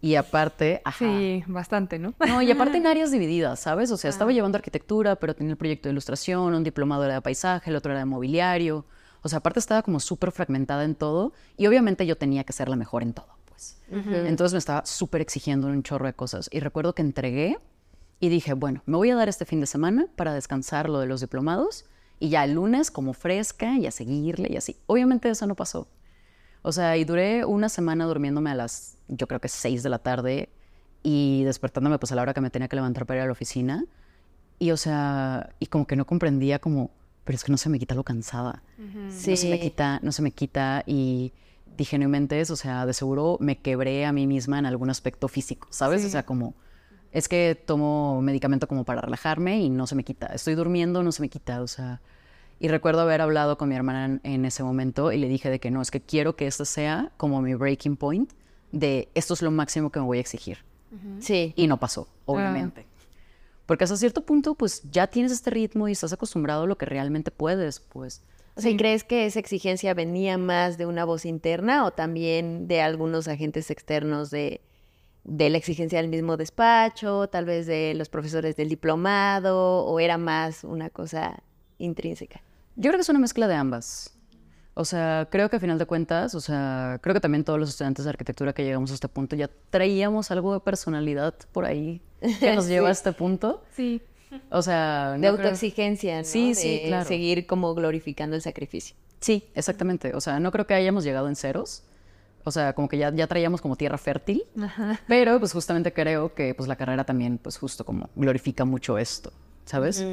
Y 0.00 0.14
aparte, 0.14 0.80
ajá. 0.84 0.98
Sí, 0.98 1.42
bastante, 1.46 1.98
¿no? 1.98 2.14
No, 2.26 2.40
y 2.40 2.50
aparte 2.50 2.78
en 2.78 2.86
áreas 2.86 3.10
divididas, 3.10 3.60
¿sabes? 3.60 3.90
O 3.90 3.96
sea, 3.96 4.10
estaba 4.10 4.32
llevando 4.32 4.56
arquitectura, 4.56 5.16
pero 5.16 5.34
tenía 5.34 5.52
el 5.52 5.56
proyecto 5.56 5.88
de 5.88 5.92
ilustración, 5.92 6.54
un 6.54 6.62
diplomado 6.62 7.04
era 7.04 7.14
de 7.14 7.22
paisaje, 7.22 7.70
el 7.70 7.76
otro 7.76 7.92
era 7.92 8.00
de 8.00 8.04
mobiliario. 8.04 8.84
O 9.22 9.28
sea, 9.28 9.38
aparte 9.38 9.58
estaba 9.58 9.82
como 9.82 9.98
súper 9.98 10.30
fragmentada 10.30 10.84
en 10.84 10.94
todo 10.94 11.32
y 11.56 11.66
obviamente 11.66 12.06
yo 12.06 12.16
tenía 12.16 12.44
que 12.44 12.52
ser 12.52 12.68
la 12.68 12.76
mejor 12.76 13.02
en 13.02 13.12
todo, 13.12 13.28
pues. 13.46 13.80
Entonces 13.90 14.52
me 14.52 14.58
estaba 14.58 14.86
súper 14.86 15.20
exigiendo 15.20 15.66
un 15.66 15.82
chorro 15.82 16.06
de 16.06 16.12
cosas. 16.12 16.48
Y 16.52 16.60
recuerdo 16.60 16.94
que 16.94 17.02
entregué 17.02 17.58
y 18.20 18.28
dije, 18.28 18.52
bueno, 18.54 18.82
me 18.86 18.96
voy 18.96 19.10
a 19.10 19.16
dar 19.16 19.28
este 19.28 19.44
fin 19.44 19.60
de 19.60 19.66
semana 19.66 20.06
para 20.16 20.34
descansar 20.34 20.88
lo 20.88 21.00
de 21.00 21.06
los 21.06 21.20
diplomados 21.20 21.84
y 22.18 22.30
ya 22.30 22.44
el 22.44 22.54
lunes 22.54 22.90
como 22.90 23.12
fresca 23.12 23.76
y 23.78 23.86
a 23.86 23.90
seguirle 23.90 24.48
y 24.50 24.56
así. 24.56 24.76
Obviamente 24.86 25.30
eso 25.30 25.46
no 25.46 25.54
pasó. 25.54 25.88
O 26.62 26.72
sea, 26.72 26.96
y 26.96 27.04
duré 27.04 27.44
una 27.44 27.68
semana 27.68 28.06
durmiéndome 28.06 28.50
a 28.50 28.54
las, 28.54 28.98
yo 29.06 29.26
creo 29.28 29.40
que 29.40 29.48
6 29.48 29.82
de 29.82 29.88
la 29.88 30.00
tarde 30.00 30.48
y 31.02 31.44
despertándome 31.44 31.98
pues 31.98 32.10
a 32.12 32.16
la 32.16 32.22
hora 32.22 32.34
que 32.34 32.40
me 32.40 32.50
tenía 32.50 32.68
que 32.68 32.76
levantar 32.76 33.06
para 33.06 33.18
ir 33.18 33.22
a 33.22 33.26
la 33.26 33.32
oficina. 33.32 33.84
Y 34.58 34.72
o 34.72 34.76
sea, 34.76 35.50
y 35.60 35.66
como 35.66 35.86
que 35.86 35.94
no 35.94 36.04
comprendía 36.04 36.58
como, 36.58 36.90
pero 37.24 37.36
es 37.36 37.44
que 37.44 37.52
no 37.52 37.58
se 37.58 37.68
me 37.68 37.78
quita 37.78 37.94
lo 37.94 38.02
cansada. 38.02 38.64
No 38.76 39.10
se 39.12 39.48
me 39.48 39.60
quita, 39.60 40.00
no 40.02 40.10
se 40.10 40.22
me 40.22 40.32
quita 40.32 40.82
y 40.86 41.32
dije, 41.76 41.96
no 41.96 42.04
inventes, 42.04 42.50
o 42.50 42.56
sea, 42.56 42.84
de 42.84 42.92
seguro 42.92 43.36
me 43.40 43.58
quebré 43.58 44.04
a 44.04 44.12
mí 44.12 44.26
misma 44.26 44.58
en 44.58 44.66
algún 44.66 44.90
aspecto 44.90 45.28
físico, 45.28 45.68
¿sabes? 45.70 46.04
O 46.04 46.08
sea, 46.08 46.26
como, 46.26 46.56
es 47.12 47.28
que 47.28 47.60
tomo 47.66 48.20
medicamento 48.22 48.68
como 48.68 48.84
para 48.84 49.00
relajarme 49.00 49.60
y 49.60 49.70
no 49.70 49.86
se 49.86 49.94
me 49.94 50.04
quita. 50.04 50.26
Estoy 50.26 50.54
durmiendo, 50.54 51.02
no 51.02 51.12
se 51.12 51.22
me 51.22 51.28
quita, 51.28 51.62
o 51.62 51.66
sea... 51.66 52.00
Y 52.60 52.66
recuerdo 52.66 53.02
haber 53.02 53.20
hablado 53.20 53.56
con 53.56 53.68
mi 53.68 53.76
hermana 53.76 54.04
en, 54.04 54.20
en, 54.24 54.44
ese 54.44 54.64
momento 54.64 55.12
y 55.12 55.18
le 55.18 55.28
dije 55.28 55.48
de 55.48 55.60
que 55.60 55.70
no, 55.70 55.80
es 55.80 55.92
que 55.92 56.00
quiero 56.00 56.34
que 56.34 56.48
esto 56.48 56.64
sea 56.64 57.12
como 57.16 57.40
mi 57.40 57.54
breaking 57.54 57.96
point 57.96 58.32
de 58.72 59.08
esto 59.14 59.34
es 59.34 59.42
lo 59.42 59.50
máximo 59.50 59.90
que 59.90 60.00
me 60.00 60.06
voy 60.06 60.18
a 60.18 60.20
exigir. 60.20 60.58
Sí. 61.20 61.52
Y 61.54 61.66
no 61.66 61.78
pasó, 61.78 62.08
obviamente. 62.24 62.86
Porque 63.66 63.84
hasta 63.84 63.96
cierto 63.96 64.24
punto, 64.24 64.54
pues 64.54 64.82
ya 64.90 65.06
tienes 65.06 65.32
este 65.32 65.50
ritmo 65.50 65.88
y 65.88 65.92
estás 65.92 66.12
acostumbrado 66.12 66.62
a 66.62 66.66
lo 66.66 66.78
que 66.78 66.86
realmente 66.86 67.30
puedes, 67.30 67.80
pues. 67.80 68.22
O 68.56 68.60
sea, 68.60 68.70
¿y 68.70 68.76
crees 68.76 69.04
que 69.04 69.26
esa 69.26 69.38
exigencia 69.38 69.92
venía 69.94 70.38
más 70.38 70.78
de 70.78 70.86
una 70.86 71.04
voz 71.04 71.26
interna 71.26 71.84
o 71.84 71.92
también 71.92 72.66
de 72.66 72.80
algunos 72.80 73.28
agentes 73.28 73.70
externos 73.70 74.30
de, 74.30 74.62
de 75.24 75.50
la 75.50 75.58
exigencia 75.58 76.00
del 76.00 76.08
mismo 76.08 76.36
despacho, 76.36 77.28
tal 77.28 77.44
vez 77.44 77.66
de 77.66 77.94
los 77.94 78.08
profesores 78.08 78.56
del 78.56 78.68
diplomado, 78.68 79.84
o 79.84 80.00
era 80.00 80.18
más 80.18 80.64
una 80.64 80.90
cosa 80.90 81.42
intrínseca? 81.78 82.42
Yo 82.76 82.90
creo 82.90 82.94
que 82.94 83.02
es 83.02 83.08
una 83.08 83.18
mezcla 83.18 83.48
de 83.48 83.54
ambas. 83.54 84.14
O 84.74 84.84
sea, 84.84 85.26
creo 85.30 85.50
que 85.50 85.56
a 85.56 85.60
final 85.60 85.76
de 85.76 85.86
cuentas, 85.86 86.36
o 86.36 86.40
sea, 86.40 87.00
creo 87.02 87.12
que 87.12 87.20
también 87.20 87.42
todos 87.42 87.58
los 87.58 87.68
estudiantes 87.68 88.04
de 88.04 88.10
arquitectura 88.10 88.52
que 88.52 88.62
llegamos 88.62 88.92
a 88.92 88.94
este 88.94 89.08
punto 89.08 89.34
ya 89.34 89.50
traíamos 89.70 90.30
algo 90.30 90.54
de 90.54 90.60
personalidad 90.60 91.34
por 91.50 91.64
ahí 91.64 92.00
que 92.38 92.54
nos 92.54 92.66
lleva 92.68 92.88
a 92.88 92.92
este 92.92 93.12
punto. 93.12 93.64
Sí. 93.72 94.00
O 94.50 94.62
sea, 94.62 95.16
de 95.18 95.26
autoexigencia, 95.26 96.18
¿no? 96.18 96.24
Sí, 96.24 96.50
de 96.50 96.54
sí, 96.54 96.82
claro. 96.86 97.08
seguir 97.08 97.46
como 97.46 97.74
glorificando 97.74 98.36
el 98.36 98.42
sacrificio. 98.42 98.94
Sí, 99.18 99.48
exactamente. 99.54 100.14
O 100.14 100.20
sea, 100.20 100.38
no 100.38 100.52
creo 100.52 100.66
que 100.68 100.74
hayamos 100.74 101.02
llegado 101.02 101.28
en 101.28 101.34
ceros. 101.34 101.82
O 102.44 102.50
sea, 102.50 102.72
como 102.72 102.88
que 102.88 102.98
ya, 102.98 103.12
ya 103.12 103.26
traíamos 103.26 103.60
como 103.60 103.76
tierra 103.76 103.98
fértil. 103.98 104.44
Ajá. 104.60 105.00
Pero 105.06 105.38
pues 105.38 105.52
justamente 105.52 105.92
creo 105.92 106.34
que 106.34 106.54
pues 106.54 106.68
la 106.68 106.76
carrera 106.76 107.04
también 107.04 107.38
pues 107.38 107.58
justo 107.58 107.84
como 107.84 108.08
glorifica 108.16 108.64
mucho 108.64 108.98
esto, 108.98 109.32
¿sabes? 109.64 110.04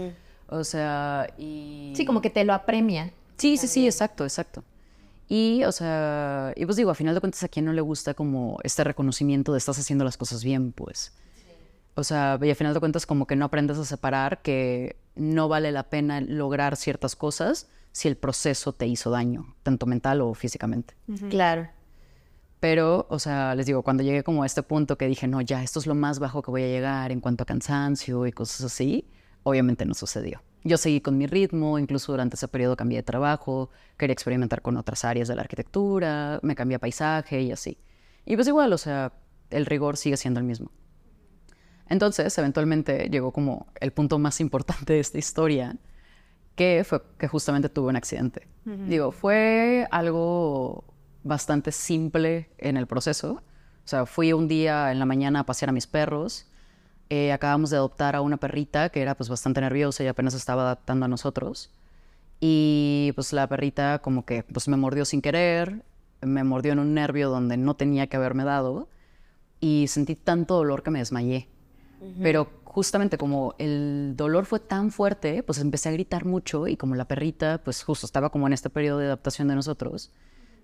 O 0.48 0.64
sea, 0.64 1.28
y... 1.38 1.94
Sí, 1.96 2.06
como 2.06 2.22
que 2.22 2.30
te 2.30 2.44
lo 2.44 2.54
apremia. 2.54 3.12
Sí, 3.38 3.58
sí, 3.58 3.68
sí, 3.68 3.86
exacto, 3.86 4.24
exacto. 4.24 4.64
Y, 5.28 5.64
o 5.64 5.72
sea, 5.72 6.54
y 6.56 6.66
pues 6.66 6.78
digo, 6.78 6.92
a 6.92 6.96
final 6.96 7.16
de 7.16 7.20
cuentas, 7.20 7.44
¿a 7.44 7.48
quién 7.48 7.66
no 7.66 7.74
le 7.74 7.82
gusta 7.82 8.14
como 8.14 8.60
este 8.64 8.84
reconocimiento 8.84 9.52
de 9.54 9.58
estás 9.58 9.80
haciendo 9.80 10.06
las 10.06 10.18
cosas 10.18 10.44
bien, 10.44 10.72
pues? 10.72 11.14
O 11.96 12.04
sea, 12.04 12.38
y 12.42 12.50
a 12.50 12.56
final 12.56 12.74
de 12.74 12.80
cuentas 12.80 13.06
como 13.06 13.26
que 13.26 13.36
no 13.36 13.46
aprendes 13.46 13.78
a 13.78 13.86
separar 13.86 14.42
que 14.42 14.98
no 15.16 15.48
vale 15.48 15.72
la 15.72 15.84
pena 15.84 16.22
lograr 16.22 16.76
ciertas 16.76 17.16
cosas 17.16 17.68
si 17.92 18.10
el 18.10 18.18
proceso 18.18 18.74
te 18.74 18.86
hizo 18.86 19.10
daño, 19.10 19.56
tanto 19.64 19.86
mental 19.86 20.22
o 20.22 20.34
físicamente. 20.34 20.94
Claro. 21.30 21.70
Pero, 22.60 23.06
o 23.10 23.20
sea, 23.20 23.54
les 23.56 23.66
digo, 23.66 23.84
cuando 23.84 24.04
llegué 24.04 24.24
como 24.24 24.44
a 24.44 24.46
este 24.46 24.64
punto 24.64 24.98
que 24.98 25.08
dije, 25.08 25.28
no, 25.28 25.42
ya, 25.42 25.62
esto 25.62 25.80
es 25.80 25.88
lo 25.88 25.96
más 25.96 26.20
bajo 26.20 26.42
que 26.42 26.52
voy 26.52 26.64
a 26.64 26.68
llegar 26.68 27.12
en 27.12 27.20
cuanto 27.20 27.44
a 27.44 27.46
cansancio 27.46 28.26
y 28.26 28.32
cosas 28.32 28.62
así, 28.66 29.08
obviamente 29.44 29.86
no 29.86 29.94
sucedió. 29.94 30.42
Yo 30.64 30.78
seguí 30.78 31.00
con 31.00 31.18
mi 31.18 31.28
ritmo, 31.28 31.78
incluso 31.78 32.12
durante 32.12 32.38
ese 32.38 32.48
periodo 32.48 32.76
cambié 32.76 33.00
de 33.00 33.04
trabajo, 33.04 33.70
quería 33.98 34.14
experimentar 34.14 34.64
con 34.64 34.78
otras 34.78 35.06
áreas 35.06 35.28
de 35.28 35.36
la 35.36 35.44
arquitectura, 35.44 36.40
me 36.42 36.56
cambié 36.56 36.78
a 36.78 36.80
paisaje 36.80 37.42
y 37.42 37.52
así. 37.52 37.78
Y 38.26 38.36
pues 38.36 38.48
igual, 38.48 38.74
o 38.74 38.78
sea, 38.80 39.14
el 39.52 39.68
rigor 39.68 39.98
sigue 39.98 40.18
siendo 40.18 40.40
el 40.40 40.46
mismo. 40.46 40.72
Entonces, 41.88 42.36
eventualmente 42.40 43.10
llegó 43.12 43.32
como 43.32 43.68
el 43.80 43.92
punto 43.92 44.18
más 44.18 44.42
importante 44.42 44.94
de 44.94 45.00
esta 45.02 45.20
historia, 45.20 45.78
que 46.56 46.84
fue 46.84 47.04
que 47.20 47.28
justamente 47.28 47.70
tuve 47.70 47.90
un 47.90 47.96
accidente. 47.96 48.48
Digo, 48.64 49.12
fue 49.12 49.88
algo 49.92 50.95
bastante 51.26 51.74
simple 51.74 52.50
en 52.58 52.78
el 52.78 52.88
proceso. 52.88 53.42
O 53.84 53.88
sea, 53.88 54.06
fui 54.06 54.32
un 54.32 54.48
día 54.48 54.92
en 54.92 55.00
la 55.00 55.06
mañana 55.06 55.42
a 55.42 55.46
pasear 55.46 55.70
a 55.70 55.74
mis 55.74 55.88
perros. 55.88 56.46
Eh, 57.10 57.32
acabamos 57.34 57.72
de 57.72 57.78
adoptar 57.78 58.16
a 58.16 58.22
una 58.22 58.38
perrita 58.38 58.90
que 58.90 59.02
era 59.02 59.16
pues 59.16 59.28
bastante 59.28 59.60
nerviosa 59.60 60.04
y 60.04 60.08
apenas 60.08 60.34
estaba 60.34 60.62
adaptando 60.62 61.06
a 61.06 61.10
nosotros. 61.10 61.72
Y 62.40 63.12
pues 63.16 63.34
la 63.34 63.48
perrita 63.48 64.00
como 64.00 64.26
que 64.26 64.44
pues 64.44 64.68
me 64.68 64.78
mordió 64.78 65.04
sin 65.04 65.22
querer, 65.22 65.84
me 66.22 66.44
mordió 66.44 66.74
en 66.74 66.80
un 66.80 66.94
nervio 66.94 67.30
donde 67.30 67.58
no 67.58 67.76
tenía 67.76 68.08
que 68.08 68.18
haberme 68.18 68.44
dado 68.44 68.88
y 69.60 69.86
sentí 69.88 70.16
tanto 70.16 70.56
dolor 70.56 70.84
que 70.84 70.92
me 70.92 71.00
desmayé. 71.00 71.48
Pero 72.22 72.50
justamente 72.66 73.18
como 73.18 73.56
el 73.58 74.14
dolor 74.16 74.46
fue 74.46 74.60
tan 74.60 74.92
fuerte, 74.92 75.42
pues 75.42 75.60
empecé 75.60 75.90
a 75.90 75.94
gritar 75.94 76.26
mucho 76.26 76.68
y 76.68 76.78
como 76.78 76.94
la 76.94 77.06
perrita 77.06 77.62
pues 77.64 77.84
justo 77.84 78.06
estaba 78.06 78.30
como 78.30 78.46
en 78.46 78.54
este 78.54 78.70
periodo 78.70 79.00
de 79.00 79.06
adaptación 79.06 79.48
de 79.48 79.56
nosotros, 79.56 80.12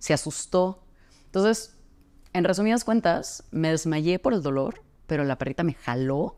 se 0.01 0.13
asustó. 0.13 0.83
Entonces, 1.25 1.77
en 2.33 2.43
resumidas 2.43 2.83
cuentas, 2.83 3.43
me 3.51 3.69
desmayé 3.69 4.17
por 4.17 4.33
el 4.33 4.41
dolor, 4.41 4.81
pero 5.05 5.23
la 5.23 5.37
perrita 5.37 5.63
me 5.63 5.75
jaló 5.75 6.37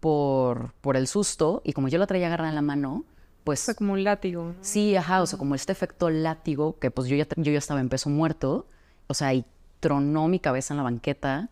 por, 0.00 0.72
por 0.80 0.96
el 0.96 1.06
susto 1.06 1.60
y 1.62 1.74
como 1.74 1.88
yo 1.88 1.98
la 1.98 2.06
traía 2.06 2.26
agarrada 2.26 2.48
en 2.48 2.54
la 2.54 2.62
mano, 2.62 3.04
pues... 3.44 3.64
Fue 3.64 3.74
como 3.74 3.92
un 3.92 4.02
látigo. 4.02 4.44
¿no? 4.44 4.54
Sí, 4.62 4.96
ajá, 4.96 5.20
o 5.20 5.26
sea, 5.26 5.38
como 5.38 5.54
este 5.54 5.72
efecto 5.72 6.08
látigo, 6.08 6.78
que 6.78 6.90
pues 6.90 7.06
yo 7.06 7.16
ya, 7.16 7.26
yo 7.36 7.52
ya 7.52 7.58
estaba 7.58 7.80
en 7.80 7.90
peso 7.90 8.08
muerto, 8.08 8.66
o 9.08 9.14
sea, 9.14 9.34
y 9.34 9.44
tronó 9.80 10.26
mi 10.26 10.40
cabeza 10.40 10.72
en 10.72 10.78
la 10.78 10.84
banqueta 10.84 11.50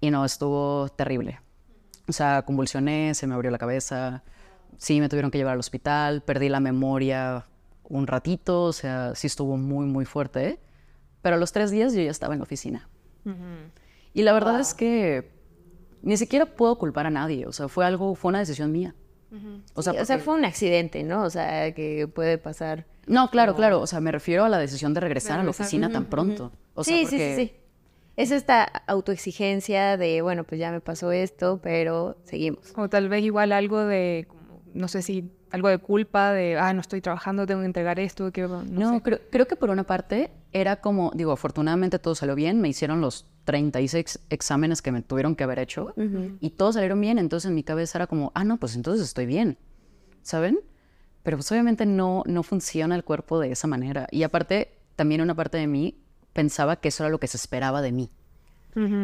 y 0.00 0.10
no, 0.10 0.24
estuvo 0.24 0.88
terrible. 0.96 1.40
O 2.08 2.12
sea, 2.12 2.42
convulsioné, 2.42 3.14
se 3.14 3.26
me 3.26 3.34
abrió 3.34 3.50
la 3.50 3.58
cabeza, 3.58 4.22
sí, 4.78 4.98
me 4.98 5.10
tuvieron 5.10 5.30
que 5.30 5.36
llevar 5.36 5.52
al 5.52 5.60
hospital, 5.60 6.22
perdí 6.22 6.48
la 6.48 6.60
memoria 6.60 7.44
un 7.84 8.06
ratito, 8.06 8.62
o 8.62 8.72
sea, 8.72 9.14
sí 9.14 9.26
estuvo 9.26 9.58
muy, 9.58 9.86
muy 9.86 10.06
fuerte, 10.06 10.58
pero 11.26 11.34
a 11.34 11.38
los 11.40 11.50
tres 11.50 11.72
días 11.72 11.92
yo 11.92 12.00
ya 12.02 12.10
estaba 12.12 12.34
en 12.34 12.38
la 12.38 12.44
oficina. 12.44 12.88
Y 14.14 14.22
la 14.22 14.32
verdad 14.32 14.60
es 14.60 14.74
que 14.74 15.28
ni 16.02 16.16
siquiera 16.16 16.46
puedo 16.46 16.78
culpar 16.78 17.06
a 17.06 17.10
nadie, 17.10 17.46
o 17.46 17.52
sea, 17.52 17.66
fue 17.66 17.84
algo, 17.84 18.14
fue 18.14 18.28
una 18.28 18.38
decisión 18.38 18.70
mía. 18.70 18.94
O 19.74 19.82
sea, 19.82 19.92
porque- 19.92 20.02
o 20.02 20.04
sea, 20.06 20.18
fue 20.20 20.34
un 20.36 20.44
accidente, 20.44 21.02
¿no? 21.02 21.24
O 21.24 21.30
sea, 21.30 21.74
que 21.74 22.06
puede 22.06 22.38
pasar. 22.38 22.86
No, 23.08 23.28
claro, 23.28 23.56
claro, 23.56 23.80
o 23.80 23.88
sea, 23.88 23.98
me 24.00 24.12
refiero 24.12 24.44
a 24.44 24.48
la 24.48 24.58
decisión 24.58 24.94
de 24.94 25.00
regresar 25.00 25.40
a 25.40 25.42
la 25.42 25.50
oficina 25.50 25.90
tan 25.90 26.04
pronto. 26.04 26.52
O 26.74 26.84
sea, 26.84 26.94
sí, 26.96 27.02
porque- 27.02 27.34
sí, 27.36 27.42
sí, 27.42 27.48
sí. 27.48 27.56
Es 28.16 28.30
esta 28.30 28.62
autoexigencia 28.86 29.96
de, 29.96 30.22
bueno, 30.22 30.44
pues 30.44 30.60
ya 30.60 30.70
me 30.70 30.80
pasó 30.80 31.10
esto, 31.10 31.58
pero 31.60 32.16
seguimos. 32.22 32.72
O 32.76 32.88
tal 32.88 33.08
vez 33.08 33.24
igual 33.24 33.50
algo 33.50 33.80
de, 33.84 34.28
no 34.74 34.86
sé 34.86 35.02
si 35.02 35.28
algo 35.50 35.68
de 35.68 35.78
culpa, 35.78 36.32
de, 36.32 36.56
ah, 36.56 36.72
no 36.72 36.80
estoy 36.80 37.00
trabajando, 37.00 37.46
tengo 37.46 37.60
que 37.62 37.66
entregar 37.66 37.98
esto, 37.98 38.30
que 38.30 38.42
no, 38.42 38.62
No, 38.62 38.94
sé. 38.94 39.02
creo, 39.02 39.18
creo 39.30 39.46
que 39.48 39.56
por 39.56 39.70
una 39.70 39.82
parte 39.84 40.30
era 40.60 40.80
como, 40.80 41.12
digo, 41.14 41.32
afortunadamente 41.32 41.98
todo 41.98 42.14
salió 42.14 42.34
bien, 42.34 42.60
me 42.60 42.68
hicieron 42.68 43.00
los 43.00 43.26
36 43.44 44.20
exámenes 44.30 44.82
que 44.82 44.92
me 44.92 45.02
tuvieron 45.02 45.34
que 45.36 45.44
haber 45.44 45.58
hecho 45.58 45.92
y 46.40 46.50
todos 46.50 46.74
salieron 46.74 47.00
bien, 47.00 47.18
entonces 47.18 47.48
en 47.48 47.54
mi 47.54 47.62
cabeza 47.62 47.98
era 47.98 48.06
como, 48.06 48.32
ah, 48.34 48.44
no, 48.44 48.56
pues 48.58 48.74
entonces 48.76 49.04
estoy 49.06 49.26
bien, 49.26 49.58
¿saben? 50.22 50.58
Pero 51.22 51.36
pues 51.38 51.50
obviamente 51.52 51.86
no, 51.86 52.22
no 52.26 52.42
funciona 52.42 52.94
el 52.96 53.04
cuerpo 53.04 53.38
de 53.40 53.50
esa 53.52 53.66
manera. 53.66 54.06
Y 54.12 54.22
aparte, 54.22 54.78
también 54.94 55.20
una 55.20 55.34
parte 55.34 55.58
de 55.58 55.66
mí 55.66 55.98
pensaba 56.32 56.76
que 56.76 56.88
eso 56.88 57.02
era 57.04 57.10
lo 57.10 57.18
que 57.18 57.26
se 57.26 57.36
esperaba 57.36 57.82
de 57.82 57.92
mí. 57.92 58.10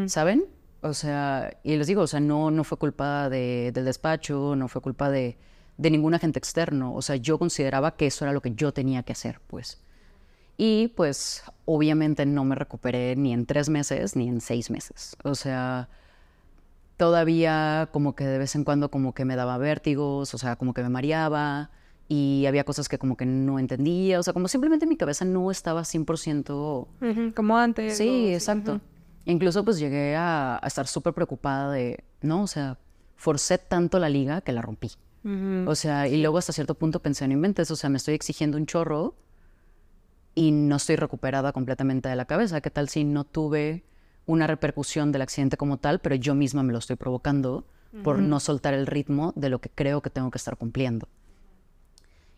¿saben? 0.09 0.45
O 0.83 0.95
sea, 0.95 1.57
y 1.62 1.77
les 1.77 1.87
digo, 1.87 2.03
o 2.03 2.07
sea, 2.07 2.21
no, 2.21 2.51
no 2.51 2.65
fue 2.65 2.79
culpa 2.79 3.29
de- 3.31 3.71
del 3.73 3.85
despacho, 3.85 4.55
no 4.57 4.69
fue 4.69 4.83
culpa 4.83 5.11
de, 5.11 5.37
de 5.79 5.91
ningún 5.91 6.15
agente 6.15 6.38
externo. 6.38 6.95
O 6.95 7.03
sea, 7.03 7.17
yo 7.17 7.38
consideraba 7.38 7.97
que 7.97 8.07
eso 8.09 8.25
era 8.25 8.33
lo 8.33 8.41
que 8.43 8.53
yo 8.55 8.73
tenía 8.73 9.03
que 9.03 9.12
hacer, 9.12 9.41
pues. 9.47 9.81
Y 10.57 10.88
pues 10.88 11.43
obviamente 11.65 12.27
no 12.27 12.45
me 12.45 12.55
recuperé 12.55 13.17
ni 13.17 13.33
en 13.33 13.47
tres 13.47 13.69
meses 13.69 14.17
ni 14.17 14.29
en 14.29 14.41
seis 14.41 14.71
meses. 14.71 15.17
O 15.25 15.35
sea, 15.35 15.88
todavía 16.97 17.88
como 17.93 18.15
que 18.15 18.25
de 18.25 18.38
vez 18.38 18.55
en 18.55 18.65
cuando 18.65 18.91
como 18.91 19.15
que 19.15 19.25
me 19.25 19.37
daba 19.37 19.59
vértigos, 19.59 20.35
o 20.35 20.38
sea, 20.38 20.57
como 20.57 20.75
que 20.75 20.83
me 20.83 20.88
mareaba. 20.88 21.71
y 22.09 22.45
había 22.47 22.65
cosas 22.65 22.88
que 22.91 22.99
como 22.99 23.17
que 23.17 23.25
no 23.25 23.59
entendía, 23.59 24.21
o 24.21 24.23
sea, 24.23 24.35
como 24.35 24.47
simplemente 24.47 24.87
mi 24.87 24.97
cabeza 24.99 25.25
no 25.25 25.51
estaba 25.51 25.83
100%... 25.83 26.87
Ujú, 27.01 27.33
Como 27.35 27.57
antes. 27.57 27.97
Sí, 27.97 28.09
o- 28.09 28.35
exacto. 28.35 28.81
Incluso 29.25 29.65
pues 29.65 29.79
llegué 29.79 30.15
a, 30.17 30.59
a 30.62 30.67
estar 30.67 30.87
súper 30.87 31.15
preocupada 31.15 31.71
de, 31.73 32.05
no, 32.21 32.43
o 32.43 32.47
sea, 32.47 32.77
forcé 33.17 33.57
tanto 33.57 33.99
la 33.99 34.11
liga 34.11 34.43
que 34.43 34.53
la 34.53 34.61
rompí. 34.61 34.91
O 35.69 35.75
sea, 35.77 36.07
y 36.09 36.21
luego 36.21 36.37
hasta 36.38 36.53
cierto 36.53 36.75
punto 36.75 37.01
pensé, 37.01 37.27
no 37.29 37.33
inventes, 37.35 37.71
o 37.71 37.77
sea, 37.77 37.88
me 37.88 37.97
estoy 37.97 38.15
exigiendo 38.15 38.59
un 38.59 38.67
chorro 38.67 39.15
y 40.35 40.53
no 40.53 40.77
estoy 40.77 40.97
recuperada 40.97 41.53
completamente 41.53 42.09
de 42.09 42.16
la 42.16 42.25
cabeza. 42.25 42.61
¿Qué 42.61 42.71
tal 42.71 42.88
si 42.88 43.05
no 43.05 43.25
tuve 43.25 43.85
una 44.27 44.47
repercusión 44.47 45.12
del 45.12 45.23
accidente 45.23 45.57
como 45.57 45.79
tal, 45.79 46.01
pero 46.01 46.14
yo 46.14 46.35
misma 46.35 46.62
me 46.62 46.73
lo 46.73 46.79
estoy 46.79 46.97
provocando 46.97 47.66
por 48.03 48.18
no 48.21 48.40
soltar 48.40 48.73
el 48.73 48.87
ritmo 48.87 49.33
de 49.37 49.51
lo 49.51 49.61
que 49.61 49.68
creo 49.68 50.01
que 50.01 50.11
tengo 50.11 50.31
que 50.31 50.38
estar 50.38 50.57
cumpliendo? 50.57 51.09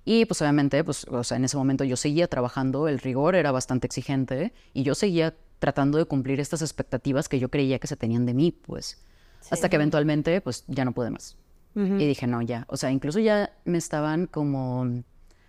Y 0.05 0.27
pues 0.27 0.43
obviamente, 0.43 0.83
pues, 0.85 1.05
o 1.05 1.25
sea, 1.25 1.37
en 1.37 1.45
ese 1.45 1.57
momento 1.57 1.85
yo 1.85 1.97
seguía 1.97 2.29
trabajando, 2.29 2.89
el 2.89 2.99
rigor 2.99 3.35
era 3.35 3.53
bastante 3.53 3.87
exigente 3.87 4.53
y 4.75 4.83
yo 4.83 4.95
seguía 4.95 5.35
tratando 5.59 5.97
de 5.97 6.05
cumplir 6.05 6.41
estas 6.41 6.61
expectativas 6.61 7.29
que 7.29 7.39
yo 7.39 7.49
creía 7.49 7.79
que 7.79 7.87
se 7.87 7.97
tenían 7.97 8.27
de 8.27 8.35
mí, 8.35 8.53
pues, 8.53 9.03
hasta 9.51 9.69
que 9.69 9.77
eventualmente, 9.77 10.41
pues, 10.41 10.65
ya 10.67 10.85
no 10.85 10.93
pude 10.93 11.11
más. 11.11 11.37
Y 11.77 12.07
dije, 12.07 12.27
no, 12.29 12.41
ya. 12.41 12.67
O 12.69 12.77
sea, 12.77 12.93
incluso 12.93 13.19
ya 13.19 13.53
me 13.65 13.79
estaban 13.79 14.27
como. 14.27 15.03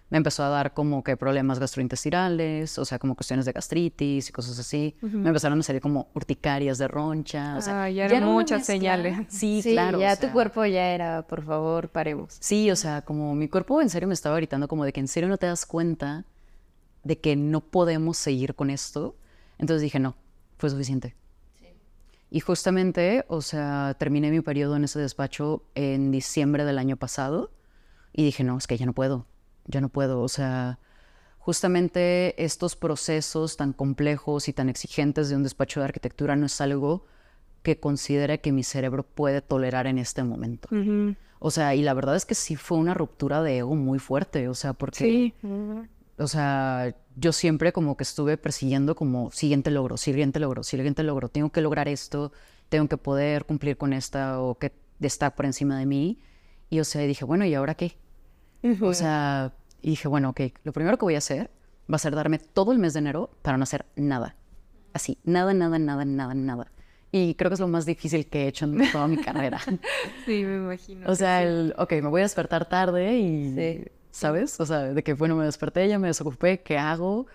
Me 0.09 0.17
empezó 0.17 0.43
a 0.43 0.49
dar 0.49 0.73
como 0.75 1.03
que 1.03 1.17
problemas 1.17 1.57
gastrointestinales, 1.57 2.77
o 2.77 2.85
sea, 2.85 2.99
como 2.99 3.15
cuestiones 3.15 3.45
de 3.45 3.51
gastritis 3.53 4.29
y 4.29 4.31
cosas 4.31 4.59
así. 4.59 4.95
Me 5.01 5.29
empezaron 5.29 5.59
a 5.59 5.63
salir 5.63 5.81
como 5.81 6.09
urticarias 6.13 6.77
de 6.77 6.87
roncha. 6.87 7.57
O 7.57 7.61
sea, 7.61 7.83
Ah, 7.85 7.89
ya 7.89 8.05
eran 8.05 8.23
muchas 8.25 8.65
señales. 8.65 9.17
Sí, 9.29 9.61
Sí, 9.63 9.71
claro. 9.71 9.99
ya 9.99 10.13
o 10.13 10.17
tu 10.17 10.31
cuerpo 10.31 10.63
ya 10.65 10.89
era, 10.93 11.23
por 11.27 11.43
favor, 11.43 11.89
paremos. 11.89 12.37
Sí, 12.39 12.69
o 12.69 12.75
sea, 12.75 13.01
como 13.01 13.33
mi 13.33 13.47
cuerpo 13.49 13.81
en 13.81 13.89
serio 13.89 14.07
me 14.07 14.13
estaba 14.13 14.35
gritando 14.35 14.67
como 14.67 14.85
de 14.85 14.93
que 14.93 14.99
en 14.99 15.07
serio 15.07 15.27
no 15.27 15.37
te 15.37 15.47
das 15.47 15.65
cuenta 15.65 16.25
de 17.03 17.19
que 17.19 17.35
no 17.35 17.61
podemos 17.61 18.17
seguir 18.17 18.53
con 18.53 18.69
esto. 18.69 19.15
Entonces 19.57 19.81
dije, 19.81 19.99
no, 19.99 20.15
fue 20.57 20.69
suficiente. 20.69 21.15
Y 22.29 22.41
justamente, 22.41 23.25
o 23.27 23.41
sea, 23.41 23.95
terminé 23.97 24.29
mi 24.29 24.41
periodo 24.41 24.75
en 24.75 24.83
ese 24.83 24.99
despacho 24.99 25.63
en 25.73 26.11
diciembre 26.11 26.65
del 26.65 26.77
año 26.79 26.97
pasado 26.97 27.51
y 28.13 28.23
dije, 28.25 28.43
no, 28.43 28.57
es 28.57 28.67
que 28.67 28.77
ya 28.77 28.85
no 28.85 28.93
puedo, 28.93 29.25
ya 29.65 29.81
no 29.81 29.89
puedo. 29.89 30.21
O 30.21 30.27
sea, 30.27 30.79
justamente 31.39 32.43
estos 32.43 32.75
procesos 32.75 33.57
tan 33.57 33.73
complejos 33.73 34.47
y 34.47 34.53
tan 34.53 34.69
exigentes 34.69 35.29
de 35.29 35.35
un 35.35 35.43
despacho 35.43 35.79
de 35.79 35.85
arquitectura 35.85 36.35
no 36.35 36.45
es 36.47 36.59
algo 36.61 37.05
que 37.61 37.79
considere 37.79 38.41
que 38.41 38.51
mi 38.51 38.63
cerebro 38.63 39.03
puede 39.03 39.41
tolerar 39.41 39.87
en 39.87 39.97
este 39.97 40.23
momento. 40.23 40.69
O 41.39 41.51
sea, 41.51 41.75
y 41.75 41.81
la 41.81 41.93
verdad 41.93 42.15
es 42.15 42.25
que 42.25 42.35
sí 42.35 42.55
fue 42.55 42.77
una 42.77 42.93
ruptura 42.93 43.41
de 43.41 43.59
ego 43.59 43.75
muy 43.75 43.99
fuerte, 43.99 44.47
o 44.47 44.53
sea, 44.53 44.73
porque, 44.73 44.97
Sí. 45.03 45.33
o 46.17 46.27
sea, 46.27 46.95
yo 47.15 47.31
siempre 47.31 47.71
como 47.73 47.97
que 47.97 48.03
estuve 48.03 48.37
persiguiendo 48.37 48.95
como 48.95 49.31
siguiente 49.31 49.69
logro, 49.71 49.97
siguiente 49.97 50.39
logro, 50.39 50.63
siguiente 50.63 51.03
logro, 51.03 51.29
tengo 51.29 51.51
que 51.51 51.61
lograr 51.61 51.87
esto, 51.87 52.31
tengo 52.69 52.87
que 52.87 52.97
poder 52.97 53.45
cumplir 53.45 53.77
con 53.77 53.93
esta 53.93 54.39
o 54.41 54.57
que 54.57 54.71
está 55.01 55.35
por 55.35 55.45
encima 55.45 55.77
de 55.77 55.85
mí. 55.85 56.19
Y 56.69 56.79
o 56.79 56.83
sea, 56.83 57.01
dije, 57.01 57.25
bueno, 57.25 57.45
¿y 57.45 57.53
ahora 57.53 57.75
qué? 57.75 57.97
O 58.81 58.93
sea, 58.93 59.53
y 59.81 59.91
dije, 59.91 60.07
bueno, 60.07 60.29
ok, 60.29 60.41
lo 60.63 60.73
primero 60.73 60.97
que 60.97 61.05
voy 61.05 61.15
a 61.15 61.19
hacer 61.19 61.51
va 61.91 61.95
a 61.95 61.99
ser 61.99 62.15
darme 62.15 62.39
todo 62.39 62.71
el 62.71 62.79
mes 62.79 62.93
de 62.93 62.99
enero 62.99 63.29
para 63.41 63.57
no 63.57 63.63
hacer 63.63 63.85
nada. 63.95 64.35
Así, 64.93 65.19
nada, 65.23 65.53
nada, 65.53 65.77
nada, 65.77 66.05
nada, 66.05 66.33
nada. 66.33 66.71
Y 67.11 67.35
creo 67.35 67.49
que 67.49 67.53
es 67.55 67.59
lo 67.59 67.67
más 67.67 67.85
difícil 67.85 68.25
que 68.27 68.43
he 68.43 68.47
hecho 68.47 68.65
en 68.65 68.77
toda 68.91 69.07
mi 69.07 69.17
carrera. 69.17 69.59
Sí, 70.25 70.43
me 70.43 70.55
imagino. 70.55 71.09
O 71.09 71.15
sea, 71.15 71.41
sí. 71.41 71.47
el, 71.47 71.75
ok, 71.77 71.91
me 71.93 72.07
voy 72.09 72.21
a 72.21 72.23
despertar 72.23 72.67
tarde 72.67 73.17
y, 73.17 73.53
Sí. 73.55 73.85
¿sabes? 74.11 74.59
O 74.59 74.65
sea, 74.65 74.79
de 74.93 75.03
que, 75.03 75.13
bueno, 75.13 75.35
me 75.35 75.45
desperté, 75.45 75.87
ya 75.87 75.99
me 75.99 76.07
desocupé, 76.07 76.61
¿qué 76.61 76.77
hago? 76.77 77.27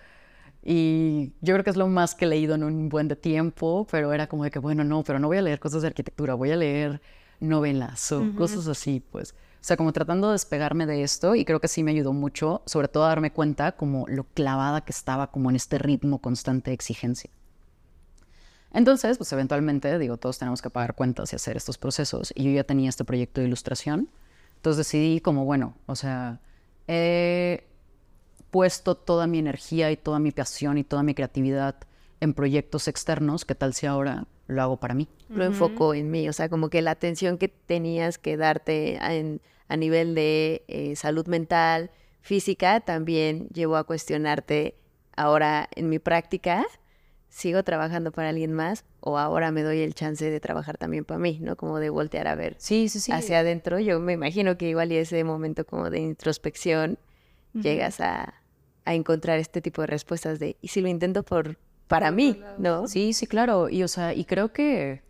Y 0.63 1.33
yo 1.41 1.53
creo 1.55 1.63
que 1.63 1.69
es 1.71 1.77
lo 1.77 1.87
más 1.87 2.13
que 2.13 2.25
he 2.25 2.27
leído 2.27 2.53
en 2.55 2.63
un 2.63 2.89
buen 2.89 3.07
de 3.07 3.15
tiempo, 3.15 3.87
pero 3.89 4.13
era 4.13 4.27
como 4.27 4.43
de 4.43 4.51
que, 4.51 4.59
bueno, 4.59 4.83
no, 4.83 5.03
pero 5.03 5.17
no 5.19 5.27
voy 5.27 5.37
a 5.37 5.41
leer 5.41 5.59
cosas 5.59 5.81
de 5.81 5.87
arquitectura, 5.87 6.35
voy 6.35 6.51
a 6.51 6.55
leer 6.55 7.01
novelas 7.39 8.11
o 8.11 8.35
cosas 8.35 8.67
así, 8.67 8.99
pues. 9.11 9.33
O 9.61 9.63
sea, 9.63 9.77
como 9.77 9.93
tratando 9.93 10.27
de 10.29 10.33
despegarme 10.33 10.87
de 10.87 11.03
esto 11.03 11.35
y 11.35 11.45
creo 11.45 11.59
que 11.59 11.67
sí 11.67 11.83
me 11.83 11.91
ayudó 11.91 12.13
mucho, 12.13 12.63
sobre 12.65 12.87
todo 12.87 13.05
a 13.05 13.09
darme 13.09 13.31
cuenta 13.31 13.73
como 13.73 14.07
lo 14.07 14.23
clavada 14.23 14.81
que 14.81 14.91
estaba 14.91 15.29
como 15.31 15.51
en 15.51 15.55
este 15.55 15.77
ritmo 15.77 16.17
constante 16.19 16.71
de 16.71 16.75
exigencia. 16.75 17.29
Entonces, 18.73 19.17
pues 19.17 19.31
eventualmente, 19.33 19.99
digo, 19.99 20.17
todos 20.17 20.39
tenemos 20.39 20.61
que 20.61 20.69
pagar 20.69 20.95
cuentas 20.95 21.31
y 21.33 21.35
hacer 21.35 21.57
estos 21.57 21.77
procesos. 21.77 22.33
Y 22.35 22.43
yo 22.45 22.51
ya 22.51 22.63
tenía 22.63 22.89
este 22.89 23.03
proyecto 23.03 23.41
de 23.41 23.47
ilustración. 23.47 24.09
Entonces 24.55 24.77
decidí 24.87 25.19
como, 25.19 25.45
bueno, 25.45 25.75
o 25.85 25.95
sea, 25.95 26.39
he 26.87 27.65
puesto 28.49 28.95
toda 28.95 29.27
mi 29.27 29.39
energía 29.39 29.91
y 29.91 29.97
toda 29.97 30.19
mi 30.19 30.31
pasión 30.31 30.77
y 30.77 30.83
toda 30.83 31.03
mi 31.03 31.13
creatividad 31.13 31.75
en 32.19 32.33
proyectos 32.33 32.87
externos. 32.87 33.45
¿Qué 33.45 33.55
tal 33.55 33.73
si 33.73 33.85
ahora 33.87 34.25
lo 34.47 34.61
hago 34.61 34.77
para 34.77 34.93
mí? 34.93 35.07
Lo 35.29 35.43
enfocó 35.45 35.93
en 35.93 36.11
mí, 36.11 36.27
o 36.29 36.33
sea, 36.33 36.49
como 36.49 36.69
que 36.69 36.81
la 36.81 36.91
atención 36.91 37.37
que 37.37 37.47
tenías 37.47 38.17
que 38.17 38.37
darte 38.37 38.97
en- 38.97 39.41
a 39.71 39.77
nivel 39.77 40.15
de 40.15 40.65
eh, 40.67 40.97
salud 40.97 41.25
mental, 41.27 41.91
física, 42.19 42.81
también 42.81 43.47
llevó 43.53 43.77
a 43.77 43.85
cuestionarte, 43.85 44.75
ahora 45.15 45.69
en 45.75 45.87
mi 45.87 45.97
práctica, 45.97 46.65
¿sigo 47.29 47.63
trabajando 47.63 48.11
para 48.11 48.29
alguien 48.29 48.51
más 48.51 48.83
o 48.99 49.17
ahora 49.17 49.49
me 49.51 49.63
doy 49.63 49.79
el 49.79 49.93
chance 49.93 50.29
de 50.29 50.39
trabajar 50.41 50.77
también 50.77 51.05
para 51.05 51.19
mí, 51.19 51.39
¿no? 51.41 51.55
Como 51.55 51.79
de 51.79 51.89
voltear 51.89 52.27
a 52.27 52.35
ver 52.35 52.55
Sí, 52.57 52.89
sí, 52.89 52.99
sí. 52.99 53.13
hacia 53.13 53.39
adentro. 53.39 53.79
Yo 53.79 53.99
me 54.01 54.11
imagino 54.11 54.57
que 54.57 54.67
igual 54.67 54.91
y 54.91 54.97
ese 54.97 55.23
momento 55.23 55.65
como 55.65 55.89
de 55.89 55.99
introspección 55.99 56.99
llegas 57.53 58.01
a, 58.01 58.33
a 58.83 58.93
encontrar 58.93 59.39
este 59.39 59.61
tipo 59.61 59.81
de 59.81 59.87
respuestas 59.87 60.37
de, 60.39 60.57
¿y 60.61 60.67
si 60.67 60.81
lo 60.81 60.89
intento 60.89 61.23
por 61.23 61.57
para 61.87 62.11
mí, 62.11 62.43
no? 62.57 62.87
Sí, 62.87 63.13
sí, 63.13 63.25
claro. 63.25 63.69
Y, 63.69 63.83
o 63.83 63.87
sea, 63.87 64.13
y 64.13 64.25
creo 64.25 64.51
que 64.51 65.01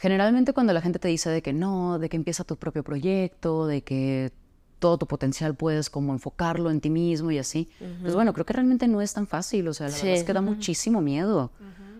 generalmente 0.00 0.54
cuando 0.54 0.72
la 0.72 0.80
gente 0.80 0.98
te 0.98 1.08
dice 1.08 1.28
de 1.28 1.42
que 1.42 1.52
no, 1.52 1.98
de 1.98 2.08
que 2.08 2.16
empieza 2.16 2.42
tu 2.42 2.56
propio 2.56 2.82
proyecto, 2.82 3.66
de 3.66 3.82
que 3.82 4.32
todo 4.78 4.96
tu 4.96 5.06
potencial 5.06 5.54
puedes 5.54 5.90
como 5.90 6.14
enfocarlo 6.14 6.70
en 6.70 6.80
ti 6.80 6.88
mismo 6.88 7.30
y 7.30 7.36
así, 7.36 7.68
pues 8.00 8.14
bueno, 8.14 8.32
creo 8.32 8.46
que 8.46 8.54
realmente 8.54 8.88
no 8.88 9.02
es 9.02 9.12
tan 9.12 9.26
fácil. 9.26 9.68
O 9.68 9.74
sea, 9.74 9.88
la 9.88 9.94
verdad 9.94 10.12
es 10.12 10.24
que 10.24 10.32
da 10.32 10.40
muchísimo 10.40 11.02
miedo. 11.02 11.52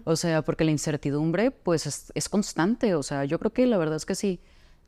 O 0.05 0.17
sea, 0.17 0.41
porque 0.41 0.65
la 0.65 0.71
incertidumbre, 0.71 1.51
pues, 1.51 1.87
es, 1.87 2.11
es 2.15 2.31
constante. 2.31 2.95
O 2.95 3.03
sea, 3.03 3.27
yo 3.27 3.39
creo 3.39 3.53
que 3.53 3.67
la 3.67 3.77
verdad 3.77 3.97
es 3.97 4.07
que 4.07 4.15
sí 4.15 4.41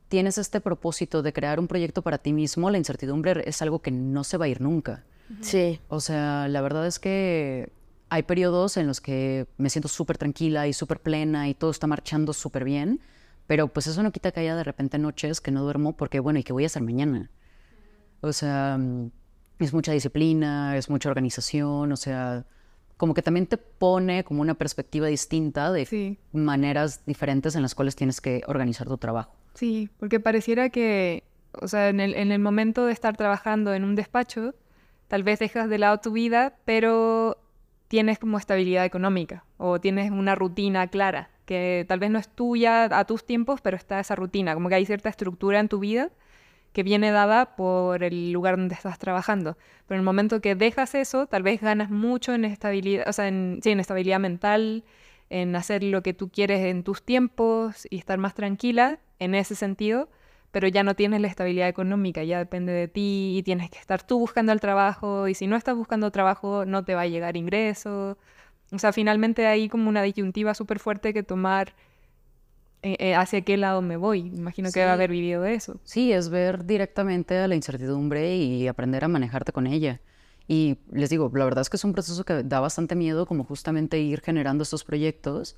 tienes 0.09 0.39
este 0.39 0.63
propósito 0.63 1.21
de 1.23 1.35
crear 1.35 1.61
un 1.61 1.69
proyecto 1.69 2.01
para 2.01 2.17
ti 2.17 2.33
mismo, 2.33 2.71
la 2.71 2.79
incertidumbre 2.79 3.43
es 3.47 3.61
algo 3.61 3.81
que 3.81 3.91
no 3.91 4.25
se 4.25 4.39
va 4.39 4.47
a 4.47 4.49
ir 4.49 4.63
nunca. 4.63 5.05
Sí. 5.41 5.81
O 5.89 6.01
sea, 6.01 6.49
la 6.49 6.61
verdad 6.63 6.87
es 6.87 6.99
que 6.99 7.73
hay 8.13 8.25
periodos 8.25 8.77
en 8.77 8.87
los 8.87 9.01
que 9.01 9.47
me 9.57 9.71
siento 9.71 9.89
súper 9.89 10.19
tranquila 10.19 10.69
y 10.69 10.75
súper 10.75 11.01
plena 11.01 11.49
y 11.49 11.55
todo 11.55 11.71
está 11.71 11.87
marchando 11.87 12.35
súper 12.35 12.63
bien, 12.63 13.01
pero 13.47 13.69
pues 13.69 13.87
eso 13.87 14.03
no 14.03 14.13
quita 14.13 14.33
que 14.33 14.41
haya 14.41 14.55
de 14.55 14.65
repente 14.65 14.99
noches 14.99 15.41
que 15.41 15.51
no 15.51 15.63
duermo 15.63 15.97
porque, 15.97 16.21
bueno, 16.21 16.39
¿y 16.39 16.43
qué 16.45 16.53
voy 16.53 16.65
a 16.65 16.67
hacer 16.67 16.83
mañana? 16.83 17.31
O 18.21 18.35
sea, 18.35 18.77
mm, 18.79 19.11
es 19.61 19.73
mucha 19.73 19.93
disciplina, 19.93 20.77
es 20.77 20.91
mucha 20.91 21.09
organización, 21.09 21.91
o 21.91 21.97
sea, 21.97 22.45
como 22.99 23.15
que 23.15 23.23
también 23.23 23.47
te 23.47 23.57
pone 23.57 24.25
como 24.25 24.43
una 24.43 24.53
perspectiva 24.55 25.07
distinta 25.07 25.73
de 25.73 25.87
Sí. 25.87 26.19
maneras 26.33 27.01
diferentes 27.07 27.57
en 27.57 27.63
las 27.63 27.75
cuales 27.75 27.97
tienes 27.97 28.21
que 28.21 28.43
organizar 28.47 28.87
tu 28.89 28.99
trabajo. 28.99 29.35
Sí, 29.55 29.89
porque 29.99 30.21
pareciera 30.21 30.69
que, 30.69 31.25
o 31.63 31.67
sea, 31.67 31.89
en 31.89 31.99
el, 31.99 32.15
en 32.15 32.31
el 32.31 32.41
momento 32.41 32.85
de 32.85 32.93
estar 32.93 33.17
trabajando 33.17 33.73
en 33.73 33.85
un 33.85 33.95
despacho, 33.95 34.55
tal 35.09 35.23
vez 35.23 35.39
dejas 35.39 35.71
de 35.71 35.79
lado 35.79 35.97
tu 35.99 36.13
vida, 36.13 36.59
pero 36.67 37.39
tienes 37.93 38.19
como 38.19 38.39
estabilidad 38.39 38.87
económica 38.87 39.45
o 39.59 39.79
tienes 39.79 40.11
una 40.11 40.35
rutina 40.35 40.87
clara, 40.87 41.29
que 41.45 41.85
tal 41.87 41.99
vez 41.99 42.09
no 42.09 42.19
es 42.19 42.27
tuya 42.27 42.85
a 42.85 43.05
tus 43.05 43.27
tiempos, 43.27 43.61
pero 43.61 43.77
está 43.77 44.01
esa 44.01 44.17
rutina, 44.17 44.55
como 44.55 44.71
que 44.71 44.77
hay 44.77 44.87
cierta 44.87 45.11
estructura 45.11 45.61
en 45.61 45.69
tu 45.69 45.79
vida 45.79 46.09
que 46.73 46.85
viene 46.85 47.11
dada 47.11 47.55
por 47.55 48.03
el 48.03 48.33
lugar 48.33 48.57
donde 48.57 48.75
estás 48.75 48.99
trabajando. 48.99 49.59
Pero 49.87 49.97
en 49.97 50.01
el 50.01 50.05
momento 50.07 50.41
que 50.41 50.55
dejas 50.55 50.95
eso, 50.95 51.27
tal 51.27 51.43
vez 51.43 51.61
ganas 51.61 51.91
mucho 51.91 52.33
en 52.33 52.47
estabilidad, 52.47 53.07
o 53.11 53.13
sea, 53.13 53.29
en, 53.29 53.61
sí, 53.63 53.73
en 53.73 53.81
estabilidad 53.81 54.21
mental, 54.21 54.85
en 55.29 55.55
hacer 55.55 55.85
lo 55.85 56.03
que 56.03 56.15
tú 56.15 56.31
quieres 56.31 56.65
en 56.65 56.85
tus 56.85 57.03
tiempos 57.03 57.87
y 57.91 57.99
estar 57.99 58.17
más 58.17 58.33
tranquila 58.33 59.01
en 59.19 59.35
ese 59.35 59.55
sentido, 59.55 60.09
pero 60.53 60.69
ya 60.69 60.85
no 60.85 60.95
tienes 60.95 61.21
la 61.21 61.27
estabilidad 61.29 61.69
económica, 61.69 62.23
ya 62.23 62.39
depende 62.39 62.73
de 62.73 62.87
ti 62.87 63.35
y 63.37 63.43
tienes 63.43 63.71
que 63.71 63.79
estar 63.79 64.07
tú 64.07 64.19
buscando 64.21 64.53
el 64.53 64.61
trabajo 64.61 65.27
y 65.27 65.35
si 65.35 65.47
no 65.49 65.57
estás 65.57 65.75
buscando 65.75 66.11
trabajo 66.13 66.65
no 66.65 66.85
te 66.85 66.95
va 66.95 67.01
a 67.03 67.07
llegar 67.09 67.37
ingreso. 67.37 68.17
O 68.71 68.79
sea, 68.79 68.93
finalmente 68.93 69.47
hay 69.47 69.69
como 69.69 69.89
una 69.89 70.03
disyuntiva 70.03 70.55
súper 70.55 70.79
fuerte 70.79 71.13
que 71.13 71.23
tomar 71.23 71.75
eh, 72.83 72.97
eh, 72.99 73.15
hacia 73.15 73.41
qué 73.43 73.57
lado 73.57 73.81
me 73.83 73.97
voy. 73.97 74.21
Imagino 74.35 74.71
que 74.73 74.81
debe 74.81 74.91
Sí. 74.93 74.95
haber 74.95 75.11
vivido 75.11 75.43
de 75.43 75.55
eso. 75.55 75.81
Sí, 75.85 76.13
es 76.13 76.31
ver 76.31 76.65
directamente 76.65 77.39
a 77.39 77.47
la 77.49 77.55
incertidumbre 77.55 78.35
y 78.37 78.67
aprender 78.69 79.05
a 79.05 79.09
manejarte 79.09 79.53
con 79.53 79.67
ella. 79.67 80.01
Y 80.49 80.79
les 80.91 81.09
digo, 81.09 81.31
la 81.35 81.45
verdad 81.45 81.63
es 81.63 81.71
que 81.71 81.77
es 81.77 81.85
un 81.85 81.93
proceso 81.93 82.25
que 82.25 82.43
da 82.43 82.59
bastante 82.61 82.95
miedo, 82.97 83.27
como 83.27 83.45
justamente 83.45 84.01
ir 84.01 84.21
generando 84.21 84.63
estos 84.65 84.83
proyectos. 84.85 85.57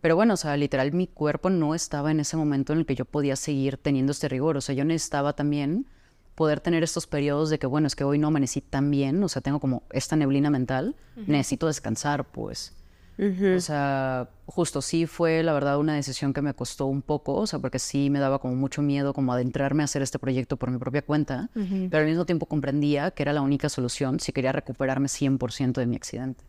Pero 0.00 0.16
bueno, 0.16 0.34
o 0.34 0.36
sea, 0.36 0.56
literal, 0.56 0.92
mi 0.92 1.06
cuerpo 1.06 1.50
no 1.50 1.74
estaba 1.74 2.10
en 2.10 2.20
ese 2.20 2.36
momento 2.36 2.72
en 2.72 2.80
el 2.80 2.86
que 2.86 2.94
yo 2.94 3.04
podía 3.04 3.36
seguir 3.36 3.76
teniendo 3.76 4.12
este 4.12 4.28
rigor. 4.28 4.56
O 4.56 4.60
sea, 4.60 4.74
yo 4.74 4.84
necesitaba 4.84 5.34
también 5.34 5.86
poder 6.34 6.60
tener 6.60 6.82
estos 6.82 7.06
periodos 7.06 7.50
de 7.50 7.58
que, 7.58 7.66
bueno, 7.66 7.86
es 7.86 7.94
que 7.94 8.04
hoy 8.04 8.18
no 8.18 8.28
amanecí 8.28 8.62
tan 8.62 8.90
bien, 8.90 9.22
o 9.22 9.28
sea, 9.28 9.42
tengo 9.42 9.60
como 9.60 9.82
esta 9.90 10.16
neblina 10.16 10.48
mental, 10.48 10.96
necesito 11.26 11.66
descansar, 11.66 12.24
pues. 12.24 12.74
O 13.18 13.60
sea, 13.60 14.30
justo 14.46 14.80
sí 14.80 15.04
fue 15.04 15.42
la 15.42 15.52
verdad 15.52 15.78
una 15.78 15.94
decisión 15.94 16.32
que 16.32 16.40
me 16.40 16.54
costó 16.54 16.86
un 16.86 17.02
poco, 17.02 17.34
o 17.34 17.46
sea, 17.46 17.58
porque 17.58 17.78
sí 17.78 18.08
me 18.08 18.18
daba 18.18 18.38
como 18.38 18.56
mucho 18.56 18.80
miedo 18.80 19.12
como 19.12 19.34
adentrarme 19.34 19.82
a 19.82 19.84
hacer 19.84 20.00
este 20.00 20.18
proyecto 20.18 20.56
por 20.56 20.70
mi 20.70 20.78
propia 20.78 21.02
cuenta, 21.02 21.50
pero 21.52 21.98
al 21.98 22.06
mismo 22.06 22.24
tiempo 22.24 22.46
comprendía 22.46 23.10
que 23.10 23.22
era 23.22 23.34
la 23.34 23.42
única 23.42 23.68
solución 23.68 24.20
si 24.20 24.32
quería 24.32 24.52
recuperarme 24.52 25.08
100% 25.08 25.72
de 25.74 25.86
mi 25.86 25.96
accidente. 25.96 26.42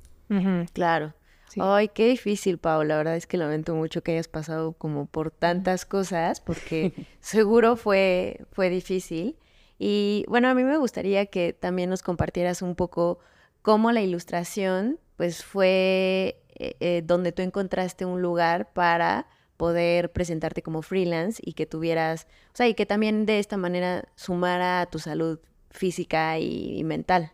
Claro. 0.72 1.14
Ay, 1.60 1.90
qué 1.90 2.08
difícil, 2.08 2.58
Pau. 2.58 2.84
La 2.84 2.98
verdad 2.98 3.16
es 3.16 3.28
que 3.28 3.38
lamento 3.38 3.76
mucho 3.76 4.04
que 4.04 4.14
hayas 4.14 4.28
pasado 4.28 4.74
como 4.74 5.06
por 5.06 5.32
tantas 5.32 5.86
cosas, 5.86 6.40
porque 6.40 6.94
seguro 7.20 7.76
fue, 7.76 8.46
fue 8.52 8.70
difícil. 8.70 9.38
Y 9.78 10.26
bueno, 10.28 10.48
a 10.48 10.54
mí 10.54 10.64
me 10.64 10.78
gustaría 10.78 11.26
que 11.26 11.54
también 11.54 11.90
nos 11.90 12.04
compartieras 12.04 12.62
un 12.62 12.76
poco 12.76 13.20
cómo 13.62 13.92
la 13.92 14.02
ilustración, 14.02 15.00
pues 15.18 15.44
fue 15.44 16.42
eh, 16.56 16.76
eh, 16.80 17.02
donde 17.04 17.32
tú 17.32 17.42
encontraste 17.42 18.06
un 18.06 18.22
lugar 18.22 18.72
para 18.74 19.28
poder 19.58 20.12
presentarte 20.12 20.62
como 20.62 20.82
freelance 20.82 21.42
y 21.46 21.54
que 21.54 21.66
tuvieras, 21.66 22.28
o 22.48 22.56
sea, 22.56 22.68
y 22.68 22.74
que 22.74 22.86
también 22.86 23.26
de 23.26 23.40
esta 23.40 23.58
manera 23.58 24.06
sumara 24.16 24.82
a 24.82 24.86
tu 24.88 25.00
salud 25.00 25.40
física 25.70 26.40
y, 26.40 26.84
mental. 26.84 27.32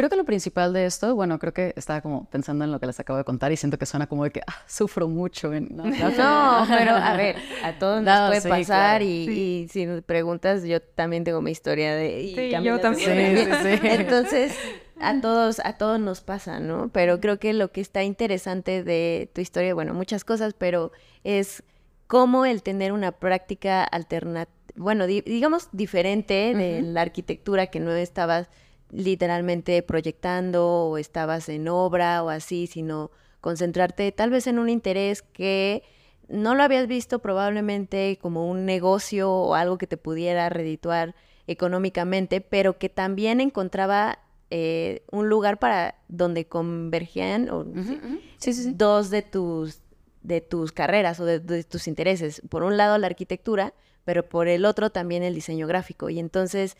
Creo 0.00 0.08
que 0.08 0.16
lo 0.16 0.24
principal 0.24 0.72
de 0.72 0.86
esto, 0.86 1.14
bueno, 1.14 1.38
creo 1.38 1.52
que 1.52 1.74
estaba 1.76 2.00
como 2.00 2.24
pensando 2.30 2.64
en 2.64 2.72
lo 2.72 2.80
que 2.80 2.86
les 2.86 2.98
acabo 2.98 3.18
de 3.18 3.24
contar 3.24 3.52
y 3.52 3.58
siento 3.58 3.76
que 3.76 3.84
suena 3.84 4.06
como 4.06 4.24
de 4.24 4.30
que 4.30 4.40
ah, 4.46 4.62
sufro 4.66 5.08
mucho. 5.08 5.52
En, 5.52 5.68
no, 5.76 5.84
pero 6.70 6.92
a 6.92 7.14
ver, 7.18 7.36
a 7.62 7.78
todos 7.78 8.02
nos 8.02 8.28
puede 8.28 8.48
pasar 8.48 9.02
y, 9.02 9.68
si 9.70 9.84
nos 9.84 10.02
preguntas, 10.02 10.64
yo 10.64 10.80
también 10.80 11.22
tengo 11.22 11.42
mi 11.42 11.50
historia 11.50 11.94
de... 11.94 12.32
sí, 12.34 12.64
yo 12.64 12.80
también. 12.80 13.10
Entonces, 13.84 14.56
a 14.98 15.20
todos, 15.20 15.60
a 15.62 15.74
todos 15.74 16.00
nos 16.00 16.22
pasa, 16.22 16.60
¿no? 16.60 16.88
Pero 16.94 17.20
creo 17.20 17.38
que 17.38 17.52
lo 17.52 17.70
que 17.70 17.82
está 17.82 18.02
interesante 18.02 18.82
de 18.82 19.30
tu 19.34 19.42
historia, 19.42 19.74
bueno, 19.74 19.92
muchas 19.92 20.24
cosas, 20.24 20.54
pero 20.56 20.92
es 21.24 21.62
cómo 22.06 22.46
el 22.46 22.62
tener 22.62 22.92
una 22.92 23.12
práctica 23.12 23.84
alternativa, 23.84 24.50
bueno, 24.76 25.06
digamos 25.06 25.68
diferente 25.72 26.54
de 26.54 26.80
la 26.80 27.02
arquitectura 27.02 27.66
que 27.66 27.80
no 27.80 27.92
estabas 27.92 28.48
literalmente 28.92 29.82
proyectando 29.82 30.66
o 30.66 30.98
estabas 30.98 31.48
en 31.48 31.68
obra 31.68 32.22
o 32.22 32.28
así, 32.28 32.66
sino 32.66 33.10
concentrarte 33.40 34.12
tal 34.12 34.30
vez 34.30 34.46
en 34.46 34.58
un 34.58 34.68
interés 34.68 35.22
que 35.22 35.82
no 36.28 36.54
lo 36.54 36.62
habías 36.62 36.86
visto 36.86 37.18
probablemente 37.18 38.18
como 38.20 38.48
un 38.48 38.64
negocio 38.64 39.30
o 39.30 39.54
algo 39.54 39.78
que 39.78 39.86
te 39.86 39.96
pudiera 39.96 40.48
redituar 40.48 41.14
económicamente, 41.46 42.40
pero 42.40 42.78
que 42.78 42.88
también 42.88 43.40
encontraba 43.40 44.20
eh, 44.50 45.02
un 45.10 45.28
lugar 45.28 45.58
para 45.58 45.96
donde 46.08 46.46
convergían 46.46 47.48
dos 48.74 49.10
de 49.10 49.22
tus, 49.22 49.80
de 50.22 50.40
tus 50.40 50.72
carreras 50.72 51.18
o 51.20 51.24
de, 51.24 51.64
tus 51.64 51.88
intereses. 51.88 52.42
Por 52.48 52.62
un 52.62 52.76
lado 52.76 52.98
la 52.98 53.06
arquitectura, 53.06 53.74
pero 54.04 54.28
por 54.28 54.48
el 54.48 54.64
otro 54.64 54.90
también 54.90 55.22
el 55.22 55.34
diseño 55.34 55.66
gráfico. 55.66 56.10
Y 56.10 56.18
entonces 56.18 56.76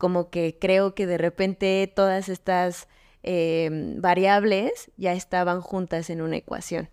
como 0.00 0.30
que 0.30 0.58
creo 0.58 0.96
que 0.96 1.06
de 1.06 1.18
repente 1.18 1.92
todas 1.94 2.28
estas 2.28 2.88
em, 3.22 4.00
variables 4.00 4.90
ya 4.96 5.12
estaban 5.12 5.60
juntas 5.60 6.10
en 6.10 6.22
una 6.22 6.36
ecuación. 6.36 6.88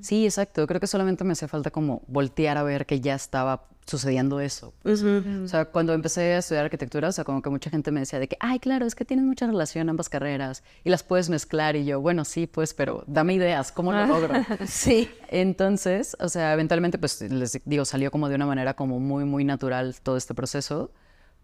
Sí, 0.00 0.24
exacto. 0.24 0.66
Creo 0.66 0.80
que 0.80 0.88
solamente 0.88 1.22
me 1.22 1.32
hacía 1.32 1.46
falta 1.46 1.70
como 1.70 2.02
voltear 2.08 2.58
a 2.58 2.64
ver 2.64 2.86
que 2.86 3.00
ya 3.00 3.14
estaba 3.14 3.68
sucediendo 3.86 4.40
eso. 4.40 4.74
O 4.84 5.48
sea, 5.48 5.66
cuando 5.66 5.92
empecé 5.92 6.34
a 6.34 6.38
estudiar 6.38 6.64
arquitectura, 6.64 7.08
o 7.08 7.12
sea, 7.12 7.24
como 7.24 7.40
que 7.40 7.50
mucha 7.50 7.70
gente 7.70 7.90
me 7.90 8.00
decía 8.00 8.18
de 8.18 8.28
que, 8.28 8.36
ay, 8.40 8.58
claro, 8.58 8.86
es 8.86 8.94
que 8.94 9.04
tienes 9.04 9.24
mucha 9.24 9.46
relación 9.46 9.88
ambas 9.88 10.08
carreras 10.08 10.62
y 10.84 10.90
las 10.90 11.02
puedes 11.02 11.30
mezclar. 11.30 11.76
Y 11.76 11.84
yo, 11.84 12.00
bueno, 12.00 12.24
sí, 12.24 12.46
pues, 12.46 12.74
pero 12.74 13.04
dame 13.06 13.34
ideas, 13.34 13.72
¿cómo 13.72 13.92
lo 13.92 14.06
logro? 14.06 14.34
sí. 14.66 15.08
Entonces, 15.28 16.16
o 16.20 16.28
sea, 16.28 16.52
eventualmente, 16.52 16.98
pues, 16.98 17.20
les 17.22 17.60
digo, 17.64 17.84
salió 17.84 18.10
como 18.10 18.28
de 18.28 18.34
una 18.34 18.46
manera 18.46 18.74
como 18.74 18.98
muy, 18.98 19.24
muy 19.24 19.44
natural 19.44 19.96
todo 20.02 20.16
este 20.16 20.34
proceso. 20.34 20.92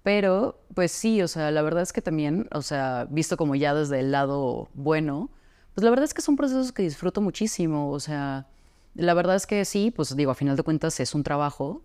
Pero, 0.06 0.62
pues 0.72 0.92
sí, 0.92 1.20
o 1.20 1.26
sea, 1.26 1.50
la 1.50 1.62
verdad 1.62 1.82
es 1.82 1.92
que 1.92 2.00
también, 2.00 2.46
o 2.52 2.62
sea, 2.62 3.08
visto 3.10 3.36
como 3.36 3.56
ya 3.56 3.74
desde 3.74 3.98
el 3.98 4.12
lado 4.12 4.68
bueno, 4.72 5.32
pues 5.74 5.82
la 5.82 5.90
verdad 5.90 6.04
es 6.04 6.14
que 6.14 6.22
son 6.22 6.36
procesos 6.36 6.70
que 6.70 6.84
disfruto 6.84 7.20
muchísimo. 7.20 7.90
O 7.90 7.98
sea, 7.98 8.46
la 8.94 9.14
verdad 9.14 9.34
es 9.34 9.48
que 9.48 9.64
sí, 9.64 9.90
pues 9.90 10.14
digo, 10.14 10.30
a 10.30 10.36
final 10.36 10.54
de 10.56 10.62
cuentas 10.62 11.00
es 11.00 11.12
un 11.12 11.24
trabajo 11.24 11.82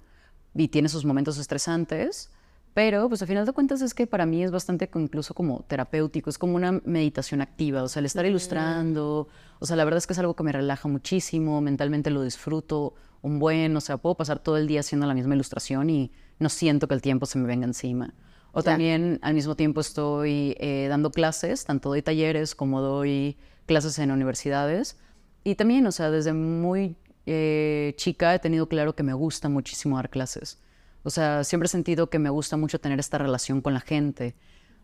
y 0.54 0.68
tiene 0.68 0.88
sus 0.88 1.04
momentos 1.04 1.40
estresantes, 1.40 2.30
pero 2.76 3.10
pues 3.10 3.24
a 3.24 3.26
final 3.26 3.48
de 3.48 3.54
cuentas 3.54 3.82
es 3.82 3.96
que 3.96 4.06
para 4.06 4.28
mí 4.28 4.44
es 4.44 4.52
bastante 4.52 4.88
incluso 4.94 5.34
como 5.34 5.64
terapéutico, 5.68 6.30
es 6.30 6.38
como 6.38 6.56
una 6.56 6.74
meditación 6.86 7.42
activa, 7.42 7.82
o 7.82 7.88
sea, 7.88 8.02
el 8.02 8.06
estar 8.06 8.28
ilustrando, 8.28 9.30
o 9.58 9.66
sea, 9.66 9.76
la 9.76 9.84
verdad 9.84 9.98
es 9.98 10.06
que 10.06 10.14
es 10.14 10.20
algo 10.20 10.36
que 10.36 10.44
me 10.44 10.52
relaja 10.52 10.88
muchísimo, 10.88 11.60
mentalmente 11.60 12.12
lo 12.12 12.22
disfruto 12.22 12.94
un 13.24 13.40
buen, 13.40 13.76
o 13.76 13.82
sea, 13.82 13.98
puedo 13.98 14.16
pasar 14.16 14.38
todo 14.38 14.58
el 14.58 14.68
día 14.68 14.82
haciendo 14.82 15.08
la 15.08 15.16
misma 15.16 15.34
ilustración 15.34 15.90
y 15.90 16.12
no 16.42 16.50
siento 16.50 16.88
que 16.88 16.94
el 16.94 17.02
tiempo 17.02 17.26
se 17.26 17.38
me 17.38 17.48
venga 17.48 17.66
encima. 17.66 18.14
O 18.54 18.64
también 18.64 19.20
al 19.22 19.34
mismo 19.34 19.56
tiempo 19.56 19.80
estoy 19.80 20.58
eh, 20.60 20.88
dando 20.90 21.12
clases, 21.12 21.64
tanto 21.64 21.90
doy 21.90 22.02
talleres 22.02 22.54
como 22.54 22.82
doy 22.82 23.38
clases 23.66 23.98
en 24.00 24.12
universidades. 24.12 24.98
Y 25.46 25.56
también, 25.56 25.88
o 25.88 25.92
sea, 25.92 26.12
desde 26.12 26.34
muy 26.34 26.98
eh, 27.26 27.94
chica 27.96 28.36
he 28.36 28.40
tenido 28.40 28.68
claro 28.68 28.94
que 28.94 29.04
me 29.04 29.14
gusta 29.14 29.48
muchísimo 29.48 29.96
dar 29.96 30.10
clases. 30.10 30.60
O 31.04 31.10
sea, 31.10 31.46
siempre 31.46 31.68
he 31.68 31.70
sentido 31.70 32.10
que 32.10 32.20
me 32.20 32.30
gusta 32.30 32.58
mucho 32.58 32.80
tener 32.80 33.00
esta 33.00 33.18
relación 33.18 33.62
con 33.62 33.74
la 33.74 33.80
gente. 33.80 34.36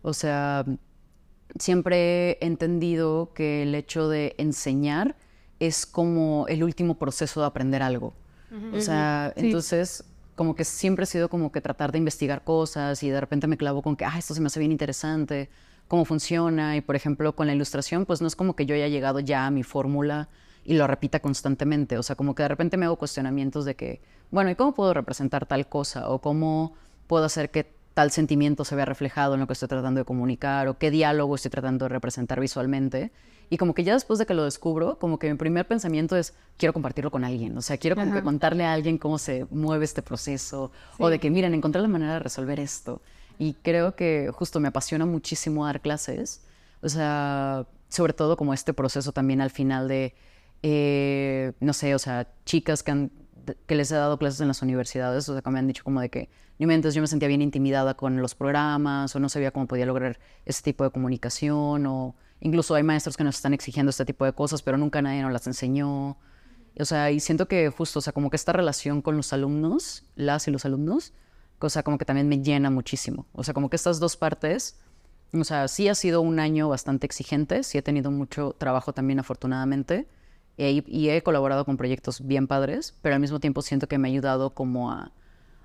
O 0.01 0.13
sea, 0.13 0.63
siempre 1.59 2.31
he 2.39 2.45
entendido 2.45 3.33
que 3.33 3.63
el 3.63 3.75
hecho 3.75 4.07
de 4.07 4.33
enseñar 4.37 5.17
es 5.59 5.85
como 5.85 6.45
el 6.47 6.63
último 6.63 6.97
proceso 6.97 7.41
de 7.41 7.47
aprender 7.47 7.81
algo. 7.81 8.13
O 8.73 8.79
sea, 8.79 9.33
entonces 9.35 10.05
como 10.37 10.55
que 10.55 10.63
siempre 10.63 11.03
he 11.03 11.07
sido 11.07 11.29
como 11.29 11.51
que 11.51 11.61
tratar 11.61 11.91
de 11.91 11.97
investigar 11.97 12.43
cosas 12.43 13.01
y 13.01 13.09
de 13.09 13.19
repente 13.19 13.47
me 13.47 13.57
clavo 13.57 13.81
con 13.81 13.95
que, 13.95 14.05
ah, 14.05 14.19
esto 14.19 14.35
se 14.35 14.39
me 14.39 14.47
hace 14.47 14.59
bien 14.59 14.71
interesante, 14.71 15.49
cómo 15.87 16.05
funciona. 16.05 16.77
Y 16.77 16.81
por 16.81 16.95
ejemplo, 16.95 17.35
con 17.35 17.47
la 17.47 17.55
ilustración, 17.55 18.05
pues 18.05 18.21
no 18.21 18.27
es 18.27 18.35
como 18.35 18.55
que 18.55 18.67
yo 18.67 18.75
haya 18.75 18.87
llegado 18.87 19.19
ya 19.19 19.47
a 19.47 19.51
mi 19.51 19.63
fórmula 19.63 20.29
y 20.63 20.75
lo 20.75 20.85
repita 20.85 21.21
constantemente. 21.21 21.97
O 21.97 22.03
sea, 22.03 22.15
como 22.15 22.35
que 22.35 22.43
de 22.43 22.49
repente 22.49 22.77
me 22.77 22.85
hago 22.85 22.97
cuestionamientos 22.97 23.65
de 23.65 23.75
que, 23.75 23.99
bueno, 24.29 24.51
¿y 24.51 24.55
cómo 24.55 24.75
puedo 24.75 24.93
representar 24.93 25.47
tal 25.47 25.67
cosa? 25.67 26.07
¿O 26.07 26.19
cómo 26.21 26.75
puedo 27.07 27.25
hacer 27.25 27.49
que 27.49 27.73
tal 27.97 28.11
sentimiento 28.11 28.63
se 28.63 28.75
vea 28.75 28.85
reflejado 28.85 29.33
en 29.33 29.39
lo 29.39 29.47
que 29.47 29.53
estoy 29.53 29.67
tratando 29.67 29.97
de 29.97 30.05
comunicar? 30.05 30.67
¿O 30.67 30.77
qué 30.77 30.91
diálogo 30.91 31.33
estoy 31.33 31.49
tratando 31.49 31.85
de 31.85 31.89
representar 31.89 32.39
visualmente? 32.39 33.11
Y 33.49 33.57
como 33.57 33.73
que 33.73 33.83
ya 33.83 33.95
después 33.95 34.19
de 34.19 34.27
que 34.27 34.35
lo 34.35 34.43
descubro, 34.43 34.99
como 34.99 35.17
que 35.17 35.31
mi 35.31 35.35
primer 35.35 35.67
pensamiento 35.67 36.15
es, 36.15 36.35
quiero 36.57 36.73
compartirlo 36.73 37.09
con 37.09 37.23
alguien. 37.23 37.57
O 37.57 37.63
sea, 37.63 37.79
quiero 37.79 37.95
como 37.95 38.13
que 38.13 38.21
contarle 38.21 38.65
a 38.65 38.73
alguien 38.73 38.99
cómo 38.99 39.17
se 39.17 39.47
mueve 39.49 39.83
este 39.83 40.03
proceso. 40.03 40.71
O 40.99 41.09
de 41.09 41.17
que, 41.17 41.31
miren, 41.31 41.55
encontré 41.55 41.81
la 41.81 41.87
manera 41.87 42.13
de 42.13 42.19
resolver 42.19 42.59
esto. 42.59 43.01
Y 43.39 43.53
creo 43.63 43.95
que 43.95 44.29
justo 44.31 44.59
me 44.59 44.67
apasiona 44.67 45.07
muchísimo 45.07 45.65
dar 45.65 45.81
clases. 45.81 46.43
O 46.83 46.89
sea, 46.89 47.65
sobre 47.89 48.13
todo 48.13 48.37
como 48.37 48.53
este 48.53 48.75
proceso 48.75 49.11
también 49.11 49.41
al 49.41 49.49
final 49.49 49.87
de 49.87 50.13
eh, 50.61 51.53
no 51.59 51.73
sé, 51.73 51.95
o 51.95 51.99
sea, 51.99 52.27
chicas 52.45 52.83
que, 52.83 52.91
han, 52.91 53.11
que 53.65 53.75
les 53.75 53.91
he 53.91 53.95
dado 53.95 54.17
clases 54.17 54.41
en 54.41 54.47
las 54.47 54.61
universidades, 54.61 55.27
o 55.29 55.33
sea, 55.33 55.41
que 55.41 55.49
me 55.49 55.59
han 55.59 55.67
dicho 55.67 55.83
como 55.83 56.01
de 56.01 56.09
que, 56.09 56.29
ni 56.59 56.65
entonces 56.73 56.95
yo 56.95 57.01
me 57.01 57.07
sentía 57.07 57.27
bien 57.27 57.41
intimidada 57.41 57.95
con 57.95 58.21
los 58.21 58.35
programas, 58.35 59.15
o 59.15 59.19
no 59.19 59.29
sabía 59.29 59.51
cómo 59.51 59.67
podía 59.67 59.85
lograr 59.85 60.19
ese 60.45 60.63
tipo 60.63 60.83
de 60.83 60.89
comunicación, 60.89 61.85
o 61.85 62.15
incluso 62.39 62.75
hay 62.75 62.83
maestros 62.83 63.17
que 63.17 63.23
nos 63.23 63.35
están 63.35 63.53
exigiendo 63.53 63.89
este 63.89 64.05
tipo 64.05 64.25
de 64.25 64.33
cosas, 64.33 64.61
pero 64.61 64.77
nunca 64.77 65.01
nadie 65.01 65.21
nos 65.21 65.31
las 65.31 65.47
enseñó. 65.47 66.17
O 66.79 66.85
sea, 66.85 67.11
y 67.11 67.19
siento 67.19 67.47
que 67.47 67.69
justo, 67.69 67.99
o 67.99 68.01
sea, 68.01 68.13
como 68.13 68.29
que 68.29 68.35
esta 68.35 68.53
relación 68.53 69.01
con 69.01 69.17
los 69.17 69.33
alumnos, 69.33 70.03
las 70.15 70.47
y 70.47 70.51
los 70.51 70.65
alumnos, 70.65 71.13
o 71.59 71.69
sea, 71.69 71.83
como 71.83 71.97
que 71.97 72.05
también 72.05 72.27
me 72.27 72.41
llena 72.41 72.69
muchísimo. 72.69 73.25
O 73.33 73.43
sea, 73.43 73.53
como 73.53 73.69
que 73.69 73.75
estas 73.75 73.99
dos 73.99 74.15
partes, 74.15 74.79
o 75.33 75.43
sea, 75.43 75.67
sí 75.67 75.87
ha 75.87 75.95
sido 75.95 76.21
un 76.21 76.39
año 76.39 76.69
bastante 76.69 77.05
exigente, 77.05 77.63
sí 77.63 77.77
he 77.77 77.81
tenido 77.81 78.11
mucho 78.11 78.55
trabajo 78.57 78.93
también 78.93 79.19
afortunadamente, 79.19 80.07
y 80.57 81.09
he 81.09 81.21
colaborado 81.21 81.65
con 81.65 81.77
proyectos 81.77 82.25
bien 82.25 82.47
padres, 82.47 82.95
pero 83.01 83.15
al 83.15 83.21
mismo 83.21 83.39
tiempo 83.39 83.61
siento 83.61 83.87
que 83.87 83.97
me 83.97 84.07
ha 84.07 84.11
ayudado 84.11 84.51
como 84.51 84.91
a 84.91 85.11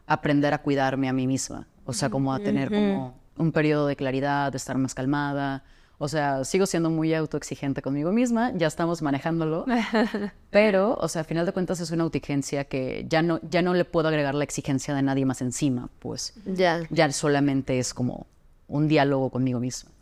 aprender 0.06 0.52
a 0.54 0.62
cuidarme 0.62 1.08
a 1.08 1.12
mí 1.12 1.26
misma, 1.26 1.66
o 1.84 1.92
sea, 1.92 2.10
como 2.10 2.32
a 2.34 2.38
tener 2.40 2.68
como 2.68 3.18
un 3.36 3.52
periodo 3.52 3.86
de 3.86 3.96
claridad, 3.96 4.52
de 4.52 4.58
estar 4.58 4.76
más 4.78 4.94
calmada. 4.94 5.64
O 5.98 6.08
sea, 6.08 6.44
sigo 6.44 6.66
siendo 6.66 6.90
muy 6.90 7.14
autoexigente 7.14 7.80
conmigo 7.80 8.10
misma, 8.10 8.52
ya 8.56 8.66
estamos 8.66 9.02
manejándolo, 9.02 9.64
pero, 10.50 10.96
o 11.00 11.06
sea, 11.06 11.22
a 11.22 11.24
final 11.24 11.46
de 11.46 11.52
cuentas 11.52 11.78
es 11.78 11.92
una 11.92 12.02
autoexigencia 12.02 12.64
que 12.64 13.06
ya 13.08 13.22
no, 13.22 13.40
ya 13.48 13.62
no 13.62 13.72
le 13.72 13.84
puedo 13.84 14.08
agregar 14.08 14.34
la 14.34 14.42
exigencia 14.42 14.94
de 14.96 15.02
nadie 15.02 15.24
más 15.24 15.42
encima, 15.42 15.90
pues. 16.00 16.34
Ya, 16.44 16.80
ya 16.90 17.10
solamente 17.12 17.78
es 17.78 17.94
como 17.94 18.26
un 18.66 18.88
diálogo 18.88 19.30
conmigo 19.30 19.60
misma. 19.60 19.92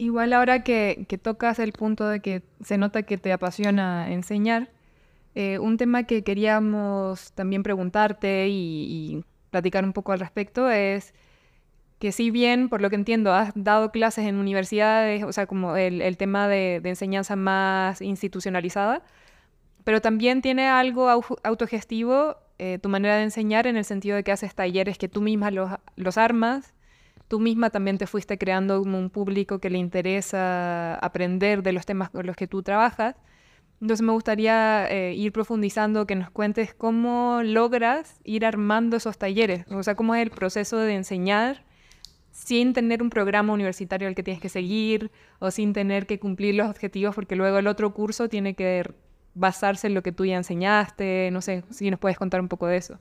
Igual 0.00 0.32
ahora 0.32 0.64
que, 0.64 1.06
tocas 1.22 1.58
el 1.58 1.72
punto 1.72 2.08
de 2.08 2.20
que 2.20 2.42
se 2.64 2.78
nota 2.78 3.02
que 3.02 3.18
te 3.18 3.34
apasiona 3.34 4.10
enseñar, 4.10 4.70
eh, 5.34 5.58
un 5.58 5.76
tema 5.76 6.04
que 6.04 6.24
queríamos 6.24 7.32
también 7.32 7.62
preguntarte 7.62 8.48
y, 8.48 9.22
platicar 9.50 9.84
un 9.84 9.92
poco 9.92 10.12
al 10.12 10.20
respecto 10.20 10.70
es 10.70 11.12
que 11.98 12.12
si 12.12 12.30
bien, 12.30 12.70
por 12.70 12.80
lo 12.80 12.88
que 12.88 12.96
entiendo, 12.96 13.34
has 13.34 13.52
dado 13.54 13.92
clases 13.92 14.26
en 14.26 14.36
universidades, 14.36 15.22
o 15.24 15.32
sea, 15.34 15.46
como 15.46 15.76
el, 15.76 16.16
tema 16.16 16.48
de, 16.48 16.76
enseñanza 16.84 17.36
más 17.36 18.00
institucionalizada, 18.00 19.02
pero 19.84 20.00
también 20.00 20.40
tiene 20.40 20.68
algo 20.68 21.10
autogestivo 21.10 22.36
eh, 22.58 22.78
tu 22.78 22.88
manera 22.88 23.16
de 23.16 23.24
enseñar 23.24 23.66
en 23.66 23.76
el 23.76 23.84
sentido 23.84 24.16
de 24.16 24.24
que 24.24 24.32
haces 24.32 24.54
talleres 24.54 24.96
que 24.96 25.08
tú 25.08 25.20
misma 25.20 25.50
los, 25.50 25.70
los 25.96 26.16
armas, 26.16 26.72
tú 27.30 27.38
misma 27.38 27.70
también 27.70 27.96
te 27.96 28.08
fuiste 28.08 28.38
creando 28.38 28.80
como 28.80 28.98
un 28.98 29.08
público 29.08 29.60
que 29.60 29.70
le 29.70 29.78
interesa 29.78 30.96
aprender 30.96 31.62
de 31.62 31.72
los 31.72 31.86
temas 31.86 32.10
con 32.10 32.26
los 32.26 32.34
que 32.34 32.48
tú 32.48 32.64
trabajas. 32.64 33.14
Entonces 33.80 34.04
me 34.04 34.12
gustaría 34.12 34.90
eh, 34.90 35.14
ir 35.14 35.30
profundizando, 35.32 36.08
que 36.08 36.16
nos 36.16 36.28
cuentes 36.30 36.74
cómo 36.74 37.42
logras 37.44 38.20
ir 38.24 38.44
armando 38.44 38.96
esos 38.96 39.16
talleres, 39.16 39.64
o 39.70 39.82
sea, 39.84 39.94
cómo 39.94 40.16
es 40.16 40.22
el 40.22 40.30
proceso 40.30 40.76
de 40.78 40.96
enseñar 40.96 41.64
sin 42.32 42.72
tener 42.72 43.00
un 43.00 43.10
programa 43.10 43.52
universitario 43.52 44.08
al 44.08 44.16
que 44.16 44.24
tienes 44.24 44.42
que 44.42 44.48
seguir 44.48 45.12
o 45.38 45.52
sin 45.52 45.72
tener 45.72 46.06
que 46.06 46.18
cumplir 46.18 46.56
los 46.56 46.68
objetivos, 46.68 47.14
porque 47.14 47.36
luego 47.36 47.58
el 47.58 47.68
otro 47.68 47.94
curso 47.94 48.28
tiene 48.28 48.54
que 48.54 48.92
basarse 49.34 49.86
en 49.86 49.94
lo 49.94 50.02
que 50.02 50.10
tú 50.10 50.24
ya 50.24 50.36
enseñaste. 50.36 51.30
No 51.30 51.42
sé 51.42 51.62
si 51.70 51.90
nos 51.92 52.00
puedes 52.00 52.18
contar 52.18 52.40
un 52.40 52.48
poco 52.48 52.66
de 52.66 52.76
eso. 52.76 52.98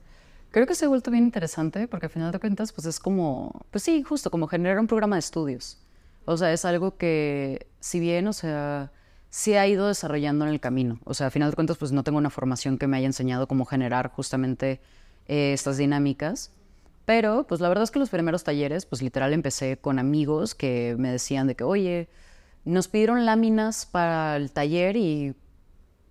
Creo 0.51 0.65
que 0.65 0.73
se 0.73 0.85
ha 0.85 0.87
vuelto 0.87 1.11
bien 1.11 1.25
interesante 1.25 1.87
porque 1.87 2.07
al 2.07 2.11
final 2.11 2.31
de 2.31 2.39
cuentas, 2.39 2.73
pues 2.73 2.87
es 2.87 2.99
como, 2.99 3.65
pues 3.69 3.83
sí, 3.83 4.01
justo 4.01 4.31
como 4.31 4.47
generar 4.47 4.79
un 4.79 4.87
programa 4.87 5.15
de 5.15 5.19
estudios. 5.19 5.77
O 6.25 6.37
sea, 6.37 6.51
es 6.51 6.65
algo 6.65 6.97
que, 6.97 7.67
si 7.79 7.99
bien, 7.99 8.27
o 8.27 8.33
sea, 8.33 8.91
sí 9.29 9.55
ha 9.55 9.67
ido 9.67 9.87
desarrollando 9.87 10.45
en 10.45 10.51
el 10.51 10.59
camino. 10.59 10.99
O 11.05 11.13
sea, 11.13 11.27
al 11.27 11.31
final 11.31 11.51
de 11.51 11.55
cuentas, 11.55 11.77
pues 11.77 11.91
no 11.91 12.03
tengo 12.03 12.17
una 12.17 12.29
formación 12.31 12.77
que 12.77 12.87
me 12.87 12.97
haya 12.97 13.05
enseñado 13.05 13.47
cómo 13.47 13.65
generar 13.65 14.09
justamente 14.09 14.81
eh, 15.27 15.53
estas 15.53 15.77
dinámicas. 15.77 16.51
Pero, 17.05 17.45
pues 17.47 17.61
la 17.61 17.69
verdad 17.69 17.83
es 17.83 17.91
que 17.91 17.99
los 17.99 18.09
primeros 18.09 18.43
talleres, 18.43 18.85
pues 18.85 19.01
literal 19.01 19.33
empecé 19.33 19.77
con 19.77 19.99
amigos 19.99 20.55
que 20.55 20.95
me 20.97 21.11
decían 21.11 21.47
de 21.47 21.55
que, 21.55 21.63
oye, 21.63 22.09
nos 22.65 22.87
pidieron 22.87 23.25
láminas 23.25 23.85
para 23.85 24.35
el 24.35 24.51
taller 24.51 24.95
y 24.95 25.35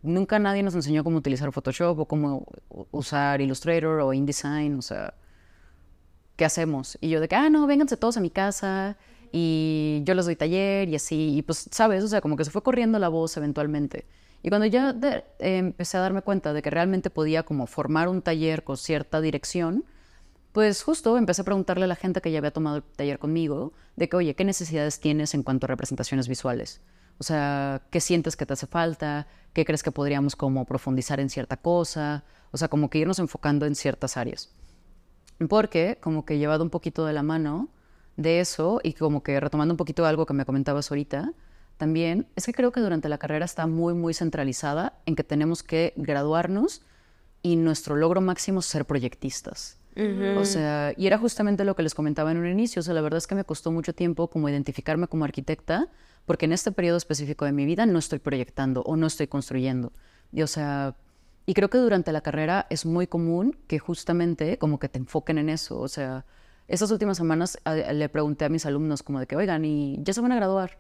nunca 0.03 0.39
nadie 0.39 0.63
nos 0.63 0.75
enseñó 0.75 1.05
cómo 1.05 1.19
utilizar 1.19 1.53
Photoshop 1.53 1.99
o 2.01 2.05
cómo 2.07 2.47
usar 2.91 3.41
Illustrator 3.41 4.01
o 4.01 4.13
InDesign, 4.13 4.79
o 4.79 4.83
sea, 4.83 5.15
¿qué 6.37 6.45
hacemos? 6.45 6.99
Y 7.01 7.09
yo 7.11 7.21
de 7.21 7.29
que, 7.29 7.37
ah, 7.37 7.51
no, 7.51 7.67
vénganse 7.67 7.97
todos 7.97 8.17
a 8.17 8.21
mi 8.21 8.31
casa 8.31 8.97
y 9.33 10.03
yo 10.05 10.15
les 10.15 10.25
doy 10.25 10.37
taller 10.37 10.89
y 10.89 10.95
así, 10.95 11.37
y 11.37 11.43
pues, 11.43 11.69
¿sabes? 11.71 12.05
O 12.05 12.09
sea, 12.09 12.21
como 12.21 12.37
que 12.37 12.45
se 12.45 12.51
fue 12.51 12.63
corriendo 12.63 12.99
la 12.99 13.09
voz 13.09 13.37
eventualmente. 13.37 14.07
Y 14.43 14.51
cuando 14.51 14.67
ya 14.67 14.95
empecé 15.41 15.97
a 15.97 16.01
darme 16.01 16.23
cuenta 16.23 16.53
de 16.53 16.63
que 16.63 16.71
realmente 16.71 17.11
podía 17.11 17.43
como 17.43 17.67
formar 17.67 18.09
un 18.09 18.23
taller 18.23 18.63
con 18.63 18.77
cierta 18.77 19.21
dirección, 19.21 19.85
pues 20.53 20.83
justo 20.83 21.19
empecé 21.19 21.43
a 21.43 21.45
preguntarle 21.45 21.85
a 21.85 21.89
la 21.89 21.97
gente 21.97 22.21
que 22.21 22.31
ya 22.31 22.39
había 22.39 22.53
tomado 22.53 22.77
el 22.77 22.83
taller 22.83 23.19
conmigo 23.19 23.73
de 23.97 24.09
que, 24.09 24.17
oye, 24.17 24.35
¿qué 24.35 24.45
necesidades 24.45 25.01
tienes 25.01 25.35
en 25.35 25.43
cuanto 25.43 25.67
a 25.67 25.69
representaciones 25.69 26.29
visuales? 26.29 26.81
O 27.19 27.25
sea, 27.25 27.83
¿qué 27.91 28.01
sientes 28.01 28.37
que 28.37 28.47
te 28.47 28.53
hace 28.53 28.67
falta? 28.67 29.27
¿Qué 29.53 29.65
crees 29.65 29.83
que 29.83 29.93
podríamos 29.93 30.37
como 30.37 30.65
profundizar 30.65 31.21
en 31.21 31.31
cierta 31.31 31.57
cosa? 31.57 32.25
O 32.53 32.57
sea, 32.57 32.69
como 32.69 32.91
que 32.91 32.99
irnos 32.99 33.19
enfocando 33.19 33.67
en 33.67 33.75
ciertas 33.75 34.17
áreas. 34.17 34.55
Porque 35.49 35.99
como 36.01 36.25
que 36.25 36.35
he 36.35 36.39
llevado 36.39 36.65
un 36.65 36.71
poquito 36.71 37.05
de 37.07 37.13
la 37.13 37.23
mano 37.23 37.69
de 38.17 38.41
eso 38.41 38.81
y 38.83 38.95
como 38.95 39.23
que 39.23 39.39
retomando 39.39 39.75
un 39.75 39.79
poquito 39.79 40.07
algo 40.07 40.27
que 40.27 40.35
me 40.35 40.45
comentabas 40.45 40.91
ahorita, 40.91 41.33
también 41.77 42.27
es 42.35 42.45
que 42.47 42.53
creo 42.53 42.73
que 42.73 42.81
durante 42.81 43.09
la 43.09 43.19
carrera 43.19 43.45
está 43.45 43.67
muy, 43.67 43.95
muy 43.95 44.13
centralizada 44.15 45.01
en 45.07 45.15
que 45.15 45.23
tenemos 45.23 45.63
que 45.63 45.95
graduarnos 45.97 46.83
y 47.43 47.55
nuestro 47.57 47.95
logro 47.95 48.21
máximo 48.21 48.63
ser 48.63 48.85
proyectistas. 48.85 49.78
O 50.39 50.45
sea, 50.45 50.93
y 50.97 51.07
era 51.07 51.19
justamente 51.19 51.65
lo 51.65 51.75
que 51.75 51.83
les 51.83 51.95
comentaba 51.95 52.31
en 52.31 52.39
un 52.39 52.47
inicio. 52.47 52.81
O 52.81 52.83
sea, 52.83 52.95
la 52.95 53.01
verdad 53.01 53.19
es 53.19 53.27
que 53.27 53.35
me 53.35 53.45
costó 53.45 53.73
mucho 53.73 53.93
tiempo 53.93 54.29
como 54.29 54.49
identificarme 54.49 55.09
como 55.09 55.25
arquitecta, 55.25 55.89
porque 56.25 56.47
en 56.47 56.53
este 56.53 56.71
periodo 56.73 56.97
específico 56.97 57.45
de 57.45 57.53
mi 57.53 57.65
vida 57.65 57.85
no 57.87 57.99
estoy 57.99 58.19
proyectando 58.19 58.83
o 58.83 58.97
no 58.97 59.07
estoy 59.07 59.27
construyendo. 59.27 59.93
Y, 60.33 60.43
o 60.43 60.47
sea, 60.47 60.95
y 61.47 61.55
creo 61.55 61.71
que 61.71 61.79
durante 61.79 62.13
la 62.13 62.21
carrera 62.21 62.67
es 62.71 62.87
muy 62.87 63.07
común 63.07 63.57
que 63.67 63.79
justamente 63.79 64.59
como 64.59 64.79
que 64.79 64.89
te 64.89 64.99
enfoquen 64.99 65.39
en 65.39 65.49
eso. 65.49 65.81
O 65.81 65.89
sea, 65.89 66.27
estas 66.69 66.91
últimas 66.91 67.17
semanas 67.17 67.59
le 67.65 68.09
pregunté 68.09 68.45
a 68.45 68.49
mis 68.51 68.67
alumnos 68.67 69.03
como 69.03 69.19
de 69.19 69.27
que, 69.27 69.35
oigan, 69.35 69.65
¿y 69.65 69.99
ya 70.03 70.13
se 70.13 70.21
van 70.21 70.33
a 70.33 70.37
graduar? 70.37 70.79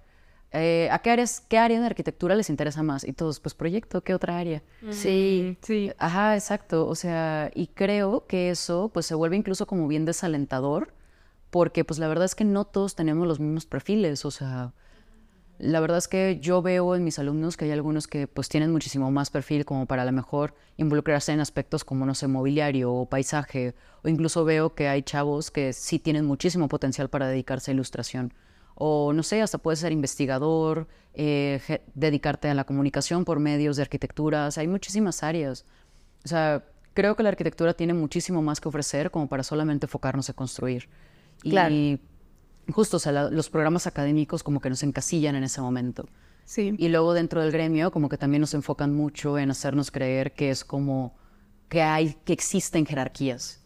Eh, 0.53 0.89
¿a 0.91 1.01
qué, 1.01 1.11
áreas, 1.11 1.43
qué 1.47 1.59
área 1.59 1.79
de 1.79 1.87
arquitectura 1.87 2.35
les 2.35 2.49
interesa 2.49 2.83
más? 2.83 3.05
Y 3.05 3.13
todos, 3.13 3.39
pues 3.41 3.55
proyecto, 3.55 4.03
¿qué 4.03 4.15
otra 4.15 4.39
área? 4.39 4.63
Sí, 4.91 5.59
sí. 5.63 5.93
Ajá, 5.99 6.35
exacto. 6.35 6.87
O 6.87 6.95
sea, 6.95 7.51
y 7.55 7.67
creo 7.69 8.27
que 8.27 8.51
eso 8.51 8.91
pues 8.93 9.07
se 9.07 9.15
vuelve 9.15 9.37
incluso 9.37 9.67
como 9.67 9.87
bien 9.89 10.05
desalentador, 10.05 10.95
porque 11.51 11.85
pues 11.85 11.99
la 11.99 12.09
verdad 12.09 12.25
es 12.25 12.35
que 12.35 12.45
no 12.45 12.65
todos 12.65 12.95
tenemos 12.95 13.27
los 13.27 13.41
mismos 13.41 13.67
perfiles. 13.67 14.25
O 14.25 14.31
sea, 14.31 14.73
la 15.59 15.81
verdad 15.81 15.99
es 15.99 16.09
que 16.09 16.39
yo 16.41 16.63
veo 16.63 16.95
en 16.95 17.05
mis 17.05 17.19
alumnos 17.19 17.59
que 17.59 17.67
hay 17.67 17.73
algunos 17.73 18.07
que 18.07 18.27
pues 18.27 18.49
tienen 18.49 18.73
muchísimo 18.73 19.11
más 19.11 19.29
perfil 19.29 19.67
como 19.67 19.85
para 19.85 20.03
a 20.03 20.07
lo 20.07 20.13
mejor 20.13 20.55
involucrarse 20.79 21.33
en 21.33 21.41
aspectos 21.41 21.85
como, 21.85 22.07
no 22.07 22.15
sé, 22.15 22.27
mobiliario 22.27 22.93
o 22.93 23.07
paisaje, 23.07 23.75
o 24.03 24.09
incluso 24.09 24.45
veo 24.47 24.75
que 24.75 24.89
hay 24.89 25.03
chavos 25.03 25.51
que 25.51 25.75
sí 25.75 25.99
tienen 25.99 26.25
muchísimo 26.25 26.69
potencial 26.69 27.11
para 27.11 27.27
dedicarse 27.29 27.71
a 27.71 27.75
ilustración 27.75 28.33
o 28.81 29.13
no 29.13 29.25
sé, 29.25 29.43
hasta 29.43 29.59
puedes 29.59 29.81
ser 29.81 29.91
investigador, 29.91 30.87
eh, 31.13 31.83
dedicarte 31.95 32.49
a 32.49 32.55
la 32.55 32.63
comunicación 32.63 33.25
por 33.25 33.41
medios 33.41 33.77
de 33.77 33.83
arquitectura, 33.83 34.49
hay 34.57 34.69
muchísimas 34.69 35.25
áreas. 35.25 35.65
O 36.25 36.29
sea, 36.29 36.65
creo 36.95 37.17
que 37.17 37.25
la 37.25 37.31
arquitectura 37.31 37.75
tiene 37.75 37.93
muchísimo 37.93 38.41
más 38.41 38.61
que 38.61 38.69
ofrecer 38.69 39.11
como 39.11 39.29
para 39.29 39.43
solamente 39.43 39.87
enfocarnos 39.87 40.29
en 40.29 40.37
construir. 40.37 40.89
Claro. 41.41 41.75
Y 41.75 42.01
justo, 42.71 42.99
o 42.99 43.01
sea, 43.01 43.31
los 43.31 43.51
programas 43.51 43.89
académicos 43.89 44.45
como 44.45 44.61
que 44.61 44.71
nos 44.71 44.85
encasillan 44.85 45.35
en 45.35 45.43
ese 45.43 45.61
momento. 45.61 46.09
Sí. 46.45 46.77
Y 46.79 46.89
luego 46.89 47.15
dentro 47.15 47.43
del 47.43 47.51
gremio 47.51 47.91
como 47.91 48.09
que 48.09 48.17
también 48.17 48.43
nos 48.43 48.55
enfocan 48.55 48.95
mucho 48.95 49.39
en 49.39 49.51
hacernos 49.51 49.91
creer 49.91 50.35
que 50.35 50.51
es 50.51 50.65
como 50.65 51.17
que 51.69 51.83
hay, 51.83 52.17
que 52.25 52.33
existen 52.33 52.87
jerarquías. 52.87 53.61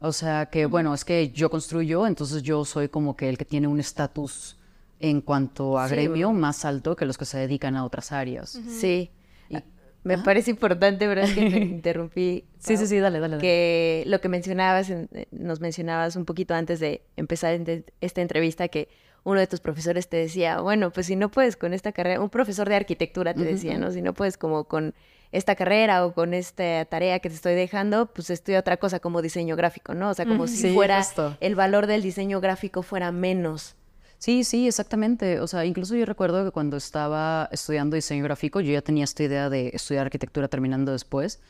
O 0.00 0.12
sea 0.12 0.46
que, 0.46 0.66
bueno, 0.66 0.94
es 0.94 1.04
que 1.04 1.30
yo 1.30 1.50
construyo, 1.50 2.06
entonces 2.06 2.42
yo 2.42 2.64
soy 2.64 2.88
como 2.88 3.16
que 3.16 3.28
el 3.28 3.36
que 3.36 3.44
tiene 3.44 3.66
un 3.66 3.80
estatus 3.80 4.56
en 5.00 5.20
cuanto 5.20 5.78
a 5.78 5.88
gremio 5.88 6.32
más 6.32 6.64
alto 6.64 6.96
que 6.96 7.06
los 7.06 7.18
que 7.18 7.24
se 7.24 7.38
dedican 7.38 7.76
a 7.76 7.84
otras 7.84 8.12
áreas. 8.12 8.60
Sí. 8.68 9.10
Ah, 9.52 9.62
me 10.04 10.18
parece 10.18 10.50
importante, 10.50 11.06
¿verdad? 11.06 11.28
Que 11.34 11.50
te 11.50 11.58
interrumpí. 11.58 12.44
sí, 12.58 12.76
sí, 12.76 12.86
sí, 12.86 12.98
dale, 12.98 13.20
dale, 13.20 13.38
Que 13.38 14.04
lo 14.06 14.20
que 14.20 14.28
mencionabas, 14.28 14.90
eh, 14.90 15.08
nos 15.30 15.60
mencionabas 15.60 16.16
un 16.16 16.24
poquito 16.24 16.54
antes 16.54 16.80
de 16.80 17.02
empezar 17.16 17.60
esta 18.00 18.20
entrevista, 18.20 18.68
que 18.68 18.88
uno 19.24 19.40
de 19.40 19.46
tus 19.46 19.60
profesores 19.60 20.08
te 20.08 20.16
decía, 20.16 20.60
bueno, 20.60 20.90
pues 20.90 21.06
si 21.06 21.16
no 21.16 21.30
puedes 21.30 21.56
con 21.56 21.74
esta 21.74 21.92
carrera, 21.92 22.20
un 22.20 22.30
profesor 22.30 22.68
de 22.68 22.76
arquitectura 22.76 23.34
te 23.34 23.44
decía, 23.44 23.78
¿no? 23.78 23.90
Si 23.90 24.00
no 24.00 24.14
puedes 24.14 24.38
como 24.38 24.64
con 24.64 24.94
esta 25.32 25.54
carrera 25.54 26.06
o 26.06 26.12
con 26.12 26.34
esta 26.34 26.84
tarea 26.86 27.18
que 27.18 27.28
te 27.28 27.34
estoy 27.34 27.54
dejando, 27.54 28.06
pues 28.06 28.30
estudia 28.30 28.60
otra 28.60 28.78
cosa 28.78 29.00
como 29.00 29.22
diseño 29.22 29.56
gráfico, 29.56 29.94
¿no? 29.94 30.10
O 30.10 30.14
sea, 30.14 30.26
como 30.26 30.46
si 30.46 30.72
fuera 30.72 31.04
el 31.40 31.54
valor 31.54 31.86
del 31.86 32.02
diseño 32.02 32.40
gráfico 32.40 32.82
fuera 32.82 33.12
menos. 33.12 33.74
Sí, 34.18 34.42
sí, 34.42 34.66
exactamente. 34.66 35.40
O 35.40 35.46
sea, 35.46 35.64
incluso 35.64 35.94
yo 35.94 36.04
recuerdo 36.04 36.44
que 36.44 36.50
cuando 36.50 36.76
estaba 36.76 37.48
estudiando 37.52 37.94
diseño 37.94 38.24
gráfico, 38.24 38.60
yo 38.60 38.72
ya 38.72 38.82
tenía 38.82 39.04
esta 39.04 39.22
idea 39.22 39.48
de 39.48 39.70
estudiar 39.74 40.06
arquitectura 40.06 40.48
terminando 40.48 40.92
después. 40.92 41.40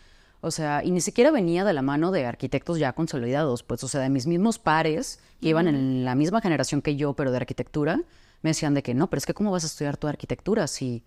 O 0.40 0.50
sea, 0.50 0.84
y 0.84 0.90
ni 0.90 1.00
siquiera 1.00 1.30
venía 1.30 1.64
de 1.64 1.72
la 1.72 1.82
mano 1.82 2.12
de 2.12 2.26
arquitectos 2.26 2.78
ya 2.78 2.92
consolidados, 2.92 3.62
pues, 3.62 3.82
o 3.82 3.88
sea, 3.88 4.00
de 4.02 4.08
mis 4.08 4.26
mismos 4.26 4.58
pares 4.58 5.18
que 5.40 5.48
iban 5.48 5.66
en 5.66 6.04
la 6.04 6.14
misma 6.14 6.40
generación 6.40 6.82
que 6.82 6.94
yo, 6.94 7.14
pero 7.14 7.32
de 7.32 7.38
arquitectura, 7.38 8.00
me 8.43 8.51
decían 8.51 8.74
de 8.74 8.82
que 8.82 8.95
no, 8.95 9.09
pero 9.11 9.18
es 9.18 9.26
que 9.26 9.34
¿cómo 9.34 9.51
vas 9.51 9.64
a 9.64 9.66
estudiar 9.66 9.97
tu 9.97 10.07
arquitectura 10.07 10.66
si 10.66 11.03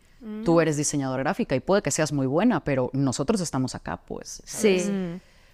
tú 0.45 0.61
eres 0.61 0.77
diseñadora 0.77 1.23
gráfica? 1.23 1.55
Y 1.55 1.59
puede 1.59 1.81
que 1.81 1.91
seas 1.91 2.11
muy 2.11 2.27
buena, 2.27 2.63
pero 2.63 2.89
nosotros 2.93 3.41
estamos 3.41 3.75
acá, 3.75 3.97
pues. 3.97 4.41
Sí. 4.45 4.83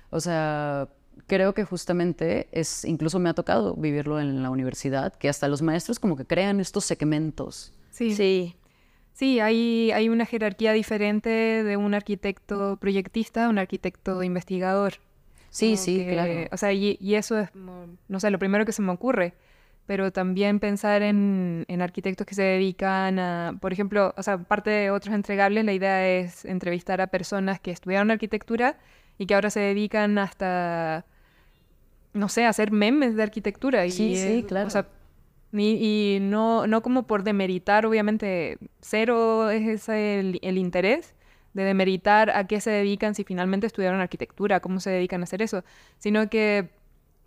O 0.09 0.19
sea, 0.19 0.89
creo 1.27 1.53
que 1.53 1.63
justamente 1.63 2.47
es, 2.51 2.83
incluso 2.85 3.19
me 3.19 3.29
ha 3.29 3.33
tocado 3.33 3.75
vivirlo 3.75 4.19
en 4.19 4.41
la 4.43 4.49
universidad, 4.49 5.13
que 5.15 5.29
hasta 5.29 5.47
los 5.47 5.61
maestros 5.61 5.99
como 5.99 6.15
que 6.15 6.25
crean 6.25 6.59
estos 6.59 6.85
segmentos. 6.85 7.73
Sí. 7.91 8.15
Sí. 8.15 8.55
Sí, 9.13 9.39
hay, 9.39 9.89
hay 9.91 10.09
una 10.09 10.27
jerarquía 10.27 10.73
diferente 10.73 11.29
de 11.63 11.75
un 11.75 11.95
arquitecto 11.95 12.77
proyectista 12.77 13.45
a 13.45 13.49
un 13.49 13.57
arquitecto 13.57 14.21
investigador. 14.21 14.93
Sí, 15.49 15.75
sí, 15.75 16.05
claro. 16.07 16.47
O 16.51 16.57
sea, 16.57 16.71
y, 16.71 16.99
y, 17.01 17.15
eso 17.15 17.39
es, 17.39 17.49
no 17.55 18.19
sé, 18.19 18.29
lo 18.29 18.37
primero 18.37 18.63
que 18.63 18.73
se 18.73 18.83
me 18.83 18.91
ocurre 18.91 19.33
pero 19.87 20.11
también 20.11 20.59
pensar 20.59 21.01
en, 21.01 21.65
arquitectos 21.81 22.27
que 22.27 22.35
se 22.35 22.43
dedican 22.43 23.17
a, 23.19 23.57
por 23.59 23.71
ejemplo, 23.71 24.13
o 24.17 24.21
sea, 24.21 24.37
parte 24.37 24.69
de 24.69 24.91
otros 24.91 25.15
entregables, 25.15 25.63
la 25.63 25.73
idea 25.73 26.07
es 26.07 26.43
entrevistar 26.43 26.99
a 26.99 27.07
personas 27.07 27.61
que 27.61 27.71
estudiaron 27.71 28.11
arquitectura 28.11 28.77
y 29.17 29.25
que 29.25 29.33
ahora 29.33 29.49
se 29.49 29.61
dedican 29.61 30.17
hasta, 30.17 31.05
no 32.13 32.27
sé, 32.27 32.43
a 32.45 32.49
hacer 32.49 32.71
memes 32.71 33.15
de 33.15 33.23
arquitectura. 33.23 33.85
Y, 33.85 33.91
sí, 33.91 34.17
sí, 34.17 34.43
claro. 34.45 34.67
O 34.67 34.69
sea, 34.69 34.89
y, 35.53 36.17
no, 36.21 36.67
no 36.67 36.81
como 36.81 37.07
por 37.07 37.23
demeritar, 37.23 37.85
obviamente, 37.85 38.57
cero 38.81 39.49
es 39.49 39.67
ese 39.67 40.19
el, 40.19 40.39
el 40.41 40.57
interés 40.57 41.15
de 41.53 41.63
demeritar 41.63 42.29
a 42.31 42.45
qué 42.45 42.59
se 42.59 42.71
dedican 42.71 43.15
si 43.15 43.23
finalmente 43.23 43.65
estudiaron 43.65 44.01
arquitectura, 44.01 44.59
cómo 44.59 44.81
se 44.81 44.89
dedican 44.89 45.21
a 45.21 45.23
hacer 45.23 45.41
eso, 45.41 45.63
sino 45.97 46.29
que 46.29 46.76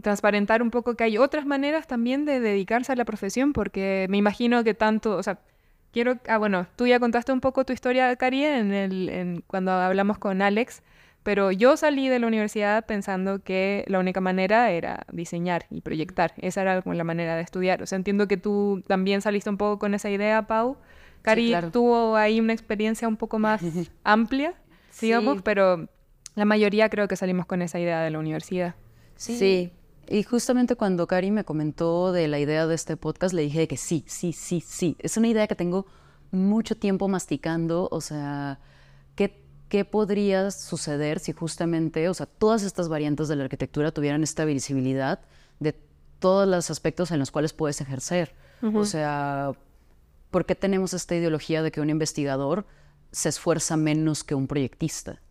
transparentar 0.02 0.62
un 0.62 0.70
poco 0.70 0.94
que 0.94 1.04
hay 1.04 1.18
otras 1.18 1.46
maneras 1.46 1.86
también 1.86 2.24
de 2.24 2.40
dedicarse 2.40 2.92
a 2.92 2.96
la 2.96 3.04
profesión, 3.04 3.52
porque 3.52 4.06
me 4.08 4.16
imagino 4.16 4.62
que 4.64 4.74
tanto, 4.74 5.16
o 5.16 5.22
sea, 5.22 5.40
quiero, 5.92 6.18
ah, 6.28 6.38
bueno, 6.38 6.66
tú 6.76 6.86
ya 6.86 7.00
contaste 7.00 7.32
un 7.32 7.40
poco 7.40 7.64
tu 7.64 7.72
historia, 7.72 8.14
Cari, 8.16 8.44
en 8.44 8.72
el, 8.72 9.08
en, 9.08 9.44
cuando 9.46 9.72
hablamos 9.72 10.18
con 10.18 10.42
Alex, 10.42 10.82
pero 11.22 11.52
yo 11.52 11.76
salí 11.76 12.08
de 12.08 12.18
la 12.18 12.26
universidad 12.26 12.86
pensando 12.86 13.42
que 13.42 13.84
la 13.88 13.98
única 13.98 14.20
manera 14.20 14.70
era 14.70 15.04
diseñar 15.12 15.66
y 15.70 15.82
proyectar. 15.82 16.32
Esa 16.38 16.62
era 16.62 16.82
la 16.84 17.04
manera 17.04 17.36
de 17.36 17.42
estudiar. 17.42 17.82
O 17.82 17.86
sea, 17.86 17.96
entiendo 17.96 18.26
que 18.26 18.38
tú 18.38 18.82
también 18.86 19.20
saliste 19.20 19.50
un 19.50 19.58
poco 19.58 19.78
con 19.78 19.92
esa 19.92 20.08
idea, 20.08 20.46
Pau. 20.46 20.78
Cari 21.20 21.54
tuvo 21.72 22.16
ahí 22.16 22.40
una 22.40 22.54
experiencia 22.54 23.06
un 23.06 23.18
poco 23.18 23.38
más 23.38 23.60
amplia, 24.04 24.54
digamos, 25.00 25.42
pero 25.42 25.88
la 26.34 26.46
mayoría 26.46 26.88
creo 26.88 27.06
que 27.06 27.16
salimos 27.16 27.44
con 27.44 27.60
esa 27.60 27.78
idea 27.78 28.00
de 28.00 28.10
la 28.10 28.18
universidad. 28.18 28.74
Sí. 29.16 29.72
Y 30.10 30.24
justamente 30.24 30.74
cuando 30.74 31.06
Cari 31.06 31.30
me 31.30 31.44
comentó 31.44 32.10
de 32.10 32.26
la 32.26 32.40
idea 32.40 32.66
de 32.66 32.74
este 32.74 32.96
podcast, 32.96 33.32
le 33.32 33.42
dije 33.42 33.68
que 33.68 33.76
sí, 33.76 34.04
sí, 34.08 34.32
sí, 34.32 34.60
sí. 34.60 34.96
Es 34.98 35.16
una 35.16 35.28
idea 35.28 35.46
que 35.46 35.54
tengo 35.54 35.86
mucho 36.32 36.76
tiempo 36.76 37.06
masticando, 37.06 37.88
o 37.92 38.00
sea, 38.00 38.58
¿qué, 39.14 39.40
qué 39.68 39.84
podría 39.84 40.50
suceder 40.50 41.20
si 41.20 41.30
justamente, 41.30 42.08
o 42.08 42.14
sea, 42.14 42.26
todas 42.26 42.64
estas 42.64 42.88
variantes 42.88 43.28
de 43.28 43.36
la 43.36 43.44
arquitectura 43.44 43.92
tuvieran 43.92 44.24
esta 44.24 44.44
visibilidad 44.44 45.20
de 45.60 45.78
todos 46.18 46.48
los 46.48 46.72
aspectos 46.72 47.12
en 47.12 47.20
los 47.20 47.30
cuales 47.30 47.52
puedes 47.52 47.80
ejercer? 47.80 48.34
O 48.74 48.84
sea, 48.84 49.52
¿por 50.32 50.44
qué 50.44 50.56
tenemos 50.56 50.92
esta 50.92 51.14
ideología 51.14 51.62
de 51.62 51.70
que 51.70 51.80
un 51.80 51.88
investigador 51.88 52.66
se 53.12 53.28
esfuerza 53.28 53.76
menos 53.76 54.24
que 54.24 54.34
un 54.34 54.48
proyectista? 54.48 55.22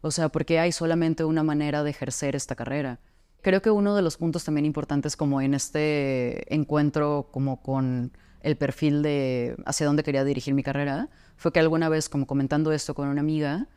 O 0.00 0.10
sea, 0.10 0.30
¿por 0.30 0.46
qué 0.46 0.58
hay 0.58 0.72
solamente 0.72 1.22
una 1.22 1.42
manera 1.42 1.82
de 1.82 1.90
ejercer 1.90 2.34
esta 2.34 2.54
carrera? 2.54 2.98
Creo 3.46 3.62
que 3.62 3.70
uno 3.70 3.94
de 3.94 4.02
los 4.02 4.16
puntos 4.16 4.42
también 4.42 4.64
importantes 4.64 5.16
como 5.16 5.40
en 5.40 5.54
este 5.54 6.52
encuentro 6.52 7.28
como 7.30 7.62
con 7.62 8.10
el 8.40 8.56
perfil 8.56 9.02
de 9.02 9.54
hacia 9.64 9.86
dónde 9.86 10.02
quería 10.02 10.24
dirigir 10.24 10.52
mi 10.52 10.64
carrera 10.64 11.10
fue 11.36 11.52
que 11.52 11.60
alguna 11.60 11.88
vez 11.88 12.08
como 12.08 12.26
comentando 12.26 12.72
esto 12.72 12.96
con 12.96 13.06
una 13.06 13.20
amiga 13.20 13.68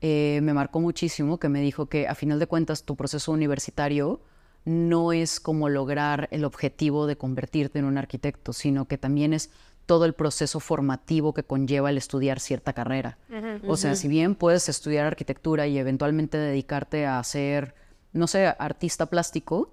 eh, 0.00 0.40
me 0.42 0.54
marcó 0.54 0.80
muchísimo 0.80 1.38
que 1.38 1.50
me 1.50 1.60
dijo 1.60 1.84
que 1.84 2.08
a 2.08 2.14
final 2.14 2.38
de 2.38 2.46
cuentas 2.46 2.84
tu 2.84 2.96
proceso 2.96 3.30
universitario 3.30 4.22
no 4.64 5.12
es 5.12 5.38
como 5.38 5.68
lograr 5.68 6.26
el 6.30 6.42
objetivo 6.46 7.06
de 7.06 7.16
convertirte 7.18 7.78
en 7.78 7.84
un 7.84 7.98
arquitecto, 7.98 8.54
sino 8.54 8.88
que 8.88 8.96
también 8.96 9.34
es 9.34 9.50
todo 9.84 10.06
el 10.06 10.14
proceso 10.14 10.60
formativo 10.60 11.34
que 11.34 11.42
conlleva 11.42 11.90
el 11.90 11.98
estudiar 11.98 12.40
cierta 12.40 12.72
carrera. 12.72 13.18
O 13.66 13.76
sea, 13.76 13.96
si 13.96 14.08
bien 14.08 14.34
puedes 14.34 14.70
estudiar 14.70 15.04
arquitectura 15.04 15.66
y 15.66 15.76
eventualmente 15.76 16.38
dedicarte 16.38 17.04
a 17.04 17.22
ser 17.22 17.74
no 18.12 18.26
sé, 18.26 18.46
artista 18.46 19.06
plástico, 19.06 19.72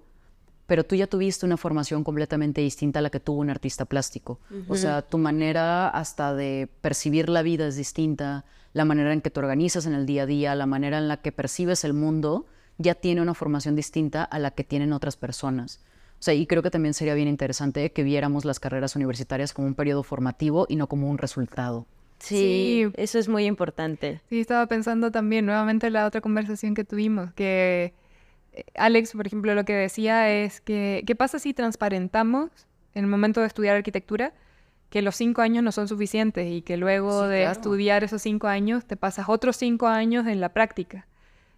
pero 0.66 0.84
tú 0.84 0.94
ya 0.94 1.06
tuviste 1.06 1.46
una 1.46 1.56
formación 1.56 2.04
completamente 2.04 2.60
distinta 2.60 2.98
a 2.98 3.02
la 3.02 3.10
que 3.10 3.20
tuvo 3.20 3.40
un 3.40 3.48
artista 3.48 3.86
plástico. 3.86 4.38
O 4.68 4.76
sea, 4.76 5.00
tu 5.00 5.16
manera 5.16 5.88
hasta 5.88 6.34
de 6.34 6.68
percibir 6.82 7.30
la 7.30 7.42
vida 7.42 7.66
es 7.66 7.76
distinta, 7.76 8.44
la 8.74 8.84
manera 8.84 9.14
en 9.14 9.22
que 9.22 9.30
te 9.30 9.40
organizas 9.40 9.86
en 9.86 9.94
el 9.94 10.04
día 10.04 10.24
a 10.24 10.26
día, 10.26 10.54
la 10.54 10.66
manera 10.66 10.98
en 10.98 11.08
la 11.08 11.22
que 11.22 11.32
percibes 11.32 11.84
el 11.84 11.94
mundo, 11.94 12.46
ya 12.76 12.94
tiene 12.94 13.22
una 13.22 13.32
formación 13.32 13.76
distinta 13.76 14.22
a 14.24 14.38
la 14.38 14.50
que 14.50 14.62
tienen 14.62 14.92
otras 14.92 15.16
personas. 15.16 15.80
O 16.20 16.22
sea, 16.22 16.34
y 16.34 16.46
creo 16.46 16.62
que 16.62 16.70
también 16.70 16.94
sería 16.94 17.14
bien 17.14 17.28
interesante 17.28 17.92
que 17.92 18.02
viéramos 18.02 18.44
las 18.44 18.60
carreras 18.60 18.94
universitarias 18.94 19.54
como 19.54 19.68
un 19.68 19.74
periodo 19.74 20.02
formativo 20.02 20.66
y 20.68 20.76
no 20.76 20.86
como 20.86 21.08
un 21.08 21.16
resultado. 21.16 21.86
Sí, 22.18 22.84
sí, 22.84 22.92
eso 22.96 23.18
es 23.18 23.28
muy 23.28 23.46
importante. 23.46 24.20
Sí, 24.28 24.40
estaba 24.40 24.66
pensando 24.66 25.10
también 25.10 25.46
nuevamente 25.46 25.86
en 25.86 25.92
la 25.92 26.06
otra 26.06 26.20
conversación 26.20 26.74
que 26.74 26.84
tuvimos, 26.84 27.32
que 27.32 27.94
Alex, 28.74 29.12
por 29.12 29.26
ejemplo, 29.26 29.54
lo 29.54 29.64
que 29.64 29.74
decía 29.74 30.30
es 30.30 30.60
que, 30.60 31.04
¿qué 31.06 31.14
pasa 31.14 31.38
si 31.38 31.54
transparentamos 31.54 32.50
en 32.94 33.04
el 33.04 33.10
momento 33.10 33.40
de 33.40 33.46
estudiar 33.46 33.76
arquitectura 33.76 34.32
que 34.90 35.02
los 35.02 35.16
cinco 35.16 35.42
años 35.42 35.62
no 35.62 35.72
son 35.72 35.88
suficientes 35.88 36.50
y 36.50 36.62
que 36.62 36.76
luego 36.76 37.28
de 37.28 37.44
estudiar 37.44 38.04
esos 38.04 38.22
cinco 38.22 38.46
años 38.46 38.86
te 38.86 38.96
pasas 38.96 39.28
otros 39.28 39.56
cinco 39.56 39.86
años 39.86 40.26
en 40.26 40.40
la 40.40 40.52
práctica? 40.52 41.06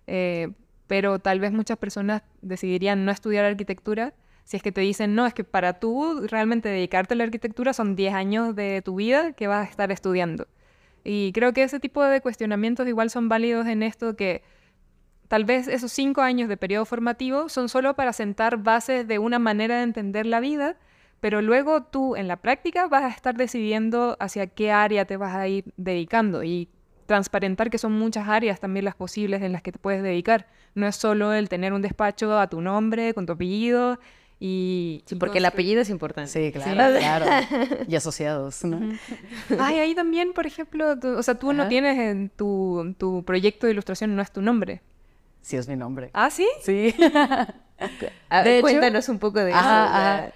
Eh, 0.06 0.50
pero 0.86 1.20
tal 1.20 1.38
vez 1.38 1.52
muchas 1.52 1.78
personas 1.78 2.22
decidirían 2.42 3.04
no 3.04 3.12
estudiar 3.12 3.44
arquitectura 3.44 4.12
si 4.50 4.56
es 4.56 4.64
que 4.64 4.72
te 4.72 4.80
dicen, 4.80 5.14
no, 5.14 5.26
es 5.26 5.32
que 5.32 5.44
para 5.44 5.74
tú 5.74 6.26
realmente 6.26 6.68
dedicarte 6.68 7.14
a 7.14 7.16
la 7.16 7.22
arquitectura 7.22 7.72
son 7.72 7.94
10 7.94 8.14
años 8.14 8.56
de 8.56 8.82
tu 8.82 8.96
vida 8.96 9.32
que 9.32 9.46
vas 9.46 9.64
a 9.64 9.70
estar 9.70 9.92
estudiando. 9.92 10.48
Y 11.04 11.30
creo 11.30 11.52
que 11.52 11.62
ese 11.62 11.78
tipo 11.78 12.02
de 12.02 12.20
cuestionamientos 12.20 12.88
igual 12.88 13.10
son 13.10 13.28
válidos 13.28 13.68
en 13.68 13.84
esto 13.84 14.16
que 14.16 14.42
Tal 15.30 15.44
vez 15.44 15.68
esos 15.68 15.92
cinco 15.92 16.22
años 16.22 16.48
de 16.48 16.56
periodo 16.56 16.84
formativo 16.84 17.48
son 17.48 17.68
solo 17.68 17.94
para 17.94 18.12
sentar 18.12 18.56
bases 18.56 19.06
de 19.06 19.20
una 19.20 19.38
manera 19.38 19.76
de 19.76 19.84
entender 19.84 20.26
la 20.26 20.40
vida, 20.40 20.74
pero 21.20 21.40
luego 21.40 21.84
tú 21.84 22.16
en 22.16 22.26
la 22.26 22.38
práctica 22.38 22.88
vas 22.88 23.04
a 23.04 23.14
estar 23.14 23.36
decidiendo 23.36 24.16
hacia 24.18 24.48
qué 24.48 24.72
área 24.72 25.04
te 25.04 25.16
vas 25.16 25.36
a 25.36 25.46
ir 25.46 25.72
dedicando 25.76 26.42
y 26.42 26.68
transparentar 27.06 27.70
que 27.70 27.78
son 27.78 27.92
muchas 27.92 28.26
áreas 28.26 28.58
también 28.58 28.84
las 28.84 28.96
posibles 28.96 29.40
en 29.42 29.52
las 29.52 29.62
que 29.62 29.70
te 29.70 29.78
puedes 29.78 30.02
dedicar. 30.02 30.48
No 30.74 30.88
es 30.88 30.96
solo 30.96 31.32
el 31.32 31.48
tener 31.48 31.72
un 31.74 31.82
despacho 31.82 32.36
a 32.36 32.48
tu 32.48 32.60
nombre, 32.60 33.14
con 33.14 33.26
tu 33.26 33.34
apellido 33.34 34.00
y... 34.40 35.04
Sí, 35.06 35.14
porque 35.14 35.38
el 35.38 35.44
apellido 35.44 35.80
es 35.80 35.90
importante. 35.90 36.28
Sí, 36.32 36.50
claro, 36.50 36.98
claro. 36.98 37.26
Y 37.86 37.94
asociados, 37.94 38.64
¿no? 38.64 38.80
Ay, 39.60 39.78
ahí 39.78 39.94
también, 39.94 40.32
por 40.32 40.48
ejemplo, 40.48 40.98
o 41.16 41.22
sea, 41.22 41.36
tú 41.36 41.52
no 41.52 41.68
tienes 41.68 42.00
en 42.00 42.30
tu, 42.30 42.96
tu 42.98 43.22
proyecto 43.24 43.68
de 43.68 43.74
ilustración, 43.74 44.16
no 44.16 44.22
es 44.22 44.32
tu 44.32 44.42
nombre. 44.42 44.82
Sí, 45.40 45.56
es 45.56 45.68
mi 45.68 45.76
nombre. 45.76 46.10
¿Ah, 46.12 46.30
sí? 46.30 46.48
Sí. 46.62 46.94
cuéntanos 48.60 49.08
un 49.08 49.18
poco 49.18 49.40
de 49.40 49.50
eso. 49.50 50.32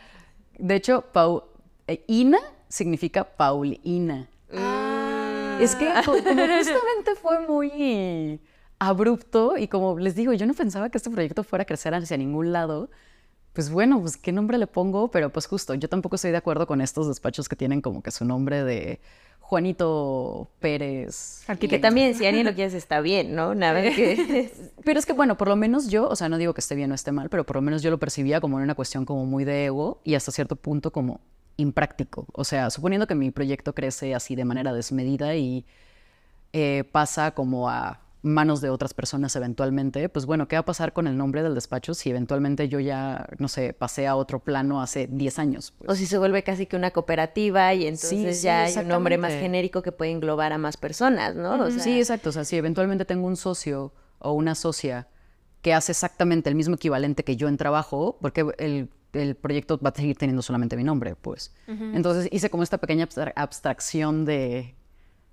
De 0.59 0.75
hecho, 0.75 1.03
Pau, 1.13 1.45
eh, 1.87 2.05
Ina 2.07 2.39
significa 2.69 3.25
Paulina. 3.25 4.29
Ah. 4.53 5.59
Es 5.61 5.77
que 5.77 5.91
justamente 6.05 7.15
fue 7.15 7.47
muy 7.47 8.41
abrupto 8.79 9.57
y 9.57 9.69
como 9.69 9.99
les 9.99 10.15
digo, 10.15 10.33
yo 10.33 10.47
no 10.47 10.55
pensaba 10.55 10.91
que 10.91 10.99
este 10.99 11.11
proyecto 11.11 11.45
fuera 11.45 11.63
a 11.63 11.67
crecer 11.67 11.95
hacia 11.95 12.17
ningún 12.17 12.53
lado. 12.53 12.91
Pues 13.55 13.71
bueno, 13.71 14.01
pues 14.01 14.17
qué 14.17 14.33
nombre 14.33 14.59
le 14.59 14.67
pongo, 14.67 15.13
pero 15.13 15.31
pues 15.31 15.47
justo, 15.47 15.75
yo 15.75 15.89
tampoco 15.89 16.17
estoy 16.17 16.33
de 16.33 16.37
acuerdo 16.37 16.67
con 16.67 16.81
estos 16.81 17.07
despachos 17.07 17.49
que 17.49 17.55
tienen 17.55 17.81
como 17.81 18.03
que 18.03 18.11
su 18.11 18.25
nombre 18.25 18.65
de 18.65 19.01
Juanito 19.39 20.51
Pérez. 20.59 21.45
Que 21.61 21.79
también, 21.79 22.17
si 22.17 22.27
alguien 22.27 22.47
lo 22.47 22.55
quieres, 22.55 22.75
está 22.75 23.01
bien, 23.01 23.37
¿no? 23.37 23.55
Nada 23.55 23.81
que... 23.81 24.51
pero 24.85 24.99
es 24.99 25.07
que, 25.07 25.13
bueno, 25.13 25.37
por 25.37 25.47
lo 25.47 25.55
menos 25.55 25.89
yo, 25.89 26.09
o 26.09 26.17
sea, 26.17 26.29
no 26.29 26.37
digo 26.37 26.53
que 26.53 26.61
esté 26.61 26.75
bien 26.75 26.91
o 26.91 26.97
esté 26.97 27.13
mal, 27.13 27.29
pero 27.29 27.45
por 27.47 27.55
lo 27.57 27.63
menos 27.63 27.81
yo 27.81 27.93
lo 27.93 27.99
percibía 27.99 28.41
como 28.41 28.57
una 28.57 28.75
cuestión 28.75 29.05
como 29.05 29.25
muy 29.25 29.45
de 29.45 29.67
ego 29.67 30.01
y 30.03 30.17
hasta 30.17 30.33
cierto 30.33 30.57
punto 30.57 30.91
como 30.91 31.21
impráctico. 31.57 32.27
O 32.33 32.43
sea, 32.43 32.71
suponiendo 32.71 33.07
que 33.07 33.15
mi 33.15 33.31
proyecto 33.31 33.73
crece 33.73 34.17
así 34.17 34.35
de 34.35 34.45
manera 34.45 34.73
desmedida 34.73 35.37
y 35.37 35.65
eh, 36.53 36.83
pasa 36.91 37.31
como 37.33 37.71
a 37.71 38.01
manos 38.25 38.61
de 38.61 38.71
otras 38.71 38.95
personas 38.95 39.37
eventualmente, 39.37 40.09
pues 40.09 40.25
bueno, 40.25 40.49
¿qué 40.49 40.57
va 40.57 40.61
a 40.61 40.65
pasar 40.65 40.93
con 40.93 41.07
el 41.07 41.17
nombre 41.17 41.43
del 41.43 41.55
despacho 41.55 41.93
si 41.93 42.11
eventualmente 42.11 42.69
yo 42.69 42.81
ya, 42.81 43.29
no 43.39 43.49
sé, 43.49 43.75
pasé 43.75 44.07
a 44.07 44.17
otro 44.17 44.41
plano 44.41 44.81
hace 44.81 45.07
10 45.07 45.39
años? 45.39 45.75
Pues? 45.79 45.91
O 45.91 45.95
si 45.95 46.07
se 46.07 46.17
vuelve 46.17 46.43
casi 46.43 46.67
que 46.67 46.75
una 46.75 46.91
cooperativa 46.91 47.73
y 47.75 47.87
entonces 47.87 48.43
ya 48.43 48.65
hay 48.65 48.77
un 48.79 48.89
nombre 48.89 49.19
más 49.19 49.33
genérico 49.33 49.83
que 49.83 49.93
puede 49.93 50.11
englobar 50.11 50.53
a 50.53 50.59
más 50.59 50.77
personas, 50.77 51.37
¿no? 51.37 51.71
Sí, 51.71 51.99
exacto. 51.99 52.31
O 52.31 52.33
sea, 52.33 52.45
si 52.45 52.57
eventualmente 52.57 53.05
tengo 53.05 53.27
un 53.27 53.37
socio 53.37 53.93
o 54.19 54.33
una 54.33 54.55
socia 54.55 55.07
que 55.61 55.75
hace 55.75 55.93
exactamente 55.93 56.49
el 56.49 56.57
mismo 56.57 56.77
equivalente 56.77 57.25
que 57.25 57.37
yo 57.37 57.49
en 57.49 57.57
trabajo, 57.57 58.19
porque 58.21 58.47
el, 58.59 58.89
el 59.13 59.35
proyecto 59.35 59.79
va 59.79 59.91
a 59.91 59.95
seguir 59.95 60.17
teniendo 60.17 60.43
solamente 60.43 60.77
mi 60.77 60.85
nombre, 60.85 61.15
pues. 61.15 61.55
Entonces 61.67 62.29
hice 62.33 62.49
como 62.51 62.63
esta 62.63 62.79
pequeña 62.79 63.07
abstracción 63.37 64.25
de 64.25 64.75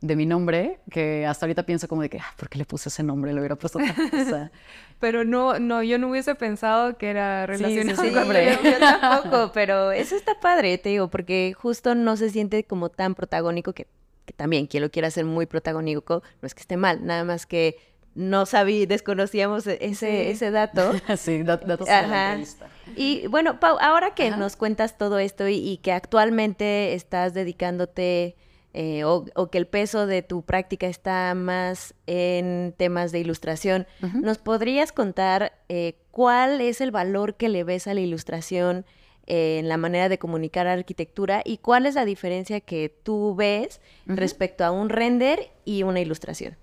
de 0.02 0.16
mi 0.16 0.26
nombre, 0.26 0.80
que 0.90 1.28
hasta 1.28 1.46
ahorita 1.46 1.64
pienso 1.64 1.88
como 1.88 2.02
de 2.02 2.10
que, 2.10 2.20
ah, 2.20 2.34
¿por 2.36 2.50
qué 2.50 2.58
le 2.58 2.66
puse 2.66 2.90
ese 2.90 3.04
nombre? 3.04 3.34
Le 3.34 3.40
hubiera 3.40 3.56
puesto 3.56 3.78
otra 3.78 3.94
cosa. 4.10 4.52
pero 5.00 5.24
no, 5.24 5.60
no, 5.60 5.84
yo 5.84 6.00
no 6.00 6.10
hubiese 6.10 6.34
pensado 6.34 6.98
que 6.98 7.12
era 7.12 7.46
relacionado 7.46 8.04
sí, 8.04 8.10
nombre. 8.10 8.58
Yo, 8.64 8.80
tampoco, 8.80 9.52
pero 9.54 9.92
eso 9.92 10.16
está 10.16 10.40
padre, 10.40 10.80
te 10.80 10.90
digo, 10.90 11.10
porque 11.10 11.54
justo 11.56 11.94
no 11.94 12.18
se 12.18 12.32
siente 12.32 12.64
como 12.64 12.90
tan 12.90 13.14
protagónico 13.14 13.74
que, 13.74 13.88
también 14.36 14.66
quien 14.66 14.82
lo 14.82 14.90
quiera 14.90 15.08
hacer 15.10 15.26
muy 15.26 15.46
protagónico, 15.46 16.24
no 16.42 16.46
es 16.48 16.56
que 16.56 16.62
esté 16.62 16.78
mal, 16.78 17.06
nada 17.06 17.24
más 17.24 17.46
que 17.46 17.78
no 18.16 18.48
sabí, 18.48 18.88
desconocíamos 18.88 19.68
e-, 19.68 19.78
ese, 19.82 20.32
ese 20.32 20.50
dato. 20.50 20.94
sí, 21.18 21.44
datos 21.44 21.68
de 21.68 21.86
la 21.86 22.32
entrevista. 22.32 22.68
Y 22.96 23.28
bueno, 23.28 23.60
Pau, 23.60 23.78
ahora 23.80 24.16
que 24.16 24.32
nos 24.32 24.56
cuentas 24.56 24.98
todo 24.98 25.20
esto 25.20 25.48
y 25.48 25.78
que 25.78 25.92
actualmente 25.92 26.96
estás 26.96 27.36
dedicándote 27.36 28.36
eh, 28.74 29.04
o, 29.04 29.26
que 29.52 29.58
el 29.58 29.68
peso 29.68 30.08
de 30.08 30.22
tu 30.22 30.44
práctica 30.44 30.88
está 30.88 31.34
más 31.36 31.94
en 32.08 32.74
temas 32.78 33.12
de 33.12 33.20
ilustración, 33.20 33.86
¿nos 34.14 34.38
podrías 34.38 34.92
contar 34.92 35.54
eh, 35.68 35.96
cuál 36.12 36.62
es 36.62 36.80
el 36.80 36.92
valor 36.92 37.36
que 37.36 37.50
le 37.50 37.64
ves 37.64 37.88
a 37.88 37.94
la 37.94 38.02
ilustración 38.02 38.86
en 39.28 39.68
la 39.70 39.78
manera 39.78 40.10
de 40.10 40.18
comunicar 40.18 40.68
arquitectura 40.68 41.42
y 41.46 41.58
cuál 41.58 41.86
es 41.86 41.96
la 41.96 42.06
diferencia 42.06 42.60
que 42.62 42.94
tú 43.04 43.36
ves 43.36 43.82
respecto 44.06 44.66
a 44.66 44.72
un 44.72 44.90
render 44.90 45.52
y 45.66 45.84
una 45.84 46.00
ilustración? 46.00 46.58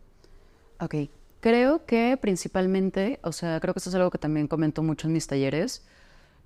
Ok, 0.80 0.94
creo 1.40 1.84
que 1.86 2.16
principalmente, 2.20 3.20
o 3.22 3.32
sea, 3.32 3.60
creo 3.60 3.74
que 3.74 3.78
esto 3.78 3.90
es 3.90 3.96
algo 3.96 4.10
que 4.10 4.18
también 4.18 4.48
comento 4.48 4.82
mucho 4.82 5.08
en 5.08 5.12
mis 5.12 5.26
talleres, 5.26 5.86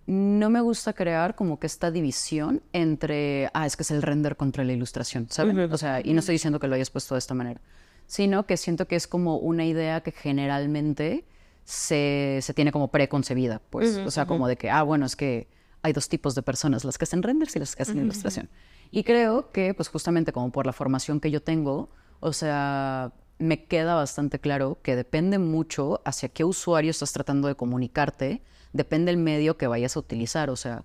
no 0.07 0.50
me 0.50 0.61
gusta 0.61 0.92
crear 0.92 1.34
como 1.34 1.59
que 1.59 1.66
esta 1.66 1.90
división 1.90 2.62
entre, 2.72 3.50
ah, 3.55 3.66
es 3.66 3.76
que 3.76 3.82
es 3.82 3.90
el 3.90 4.03
render 4.03 4.36
contra 4.36 4.64
la 4.64 4.72
ilustración, 4.72 5.28
¿saben? 5.30 5.59
O 5.72 5.78
sea, 5.78 6.00
y 6.03 6.12
no 6.12 6.20
estoy 6.20 6.34
diciendo 6.34 6.59
que 6.59 6.68
lo 6.68 6.74
hayas 6.74 6.90
puesto 6.90 7.14
de 7.14 7.20
esta 7.20 7.34
manera, 7.34 7.61
sino 8.07 8.46
que 8.46 8.57
siento 8.57 8.86
que 8.88 8.96
es 8.96 9.07
como 9.07 9.36
una 9.36 9.64
idea 9.64 10.03
que 10.03 10.12
generalmente 10.12 11.24
se, 11.64 12.40
se 12.42 12.55
tiene 12.55 12.72
como 12.72 12.88
preconcebida, 12.88 13.61
pues, 13.70 13.96
o 13.98 14.11
sea, 14.11 14.26
como 14.26 14.48
de 14.48 14.57
que, 14.57 14.70
ah, 14.70 14.82
bueno, 14.82 15.07
es 15.07 15.14
que 15.14 15.48
hay 15.82 15.92
dos 15.92 16.09
tipos 16.09 16.34
de 16.34 16.42
personas, 16.42 16.84
las 16.84 16.98
que 16.98 17.05
hacen 17.05 17.22
renders 17.22 17.55
y 17.57 17.59
las 17.59 17.76
que 17.76 17.82
hacen 17.82 17.98
ilustración. 17.98 18.48
Y 18.90 19.05
creo 19.05 19.50
que, 19.50 19.72
pues 19.74 19.88
justamente 19.88 20.32
como 20.32 20.50
por 20.53 20.66
la 20.66 20.72
formación 20.72 21.20
que 21.20 21.30
yo 21.30 21.42
tengo, 21.42 21.90
o 22.20 22.32
sea, 22.32 23.12
me 23.39 23.64
queda 23.64 23.95
bastante 23.95 24.39
claro 24.39 24.78
que 24.83 24.97
depende 24.97 25.39
mucho 25.39 26.01
hacia 26.05 26.28
qué 26.28 26.45
usuario 26.45 26.91
estás 26.91 27.12
tratando 27.12 27.49
de 27.49 27.55
comunicarte, 27.55 28.43
depende 28.72 29.11
el 29.11 29.16
medio 29.16 29.57
que 29.57 29.66
vayas 29.66 29.97
a 29.97 30.01
utilizar, 30.01 30.51
o 30.51 30.57
sea, 30.57 30.85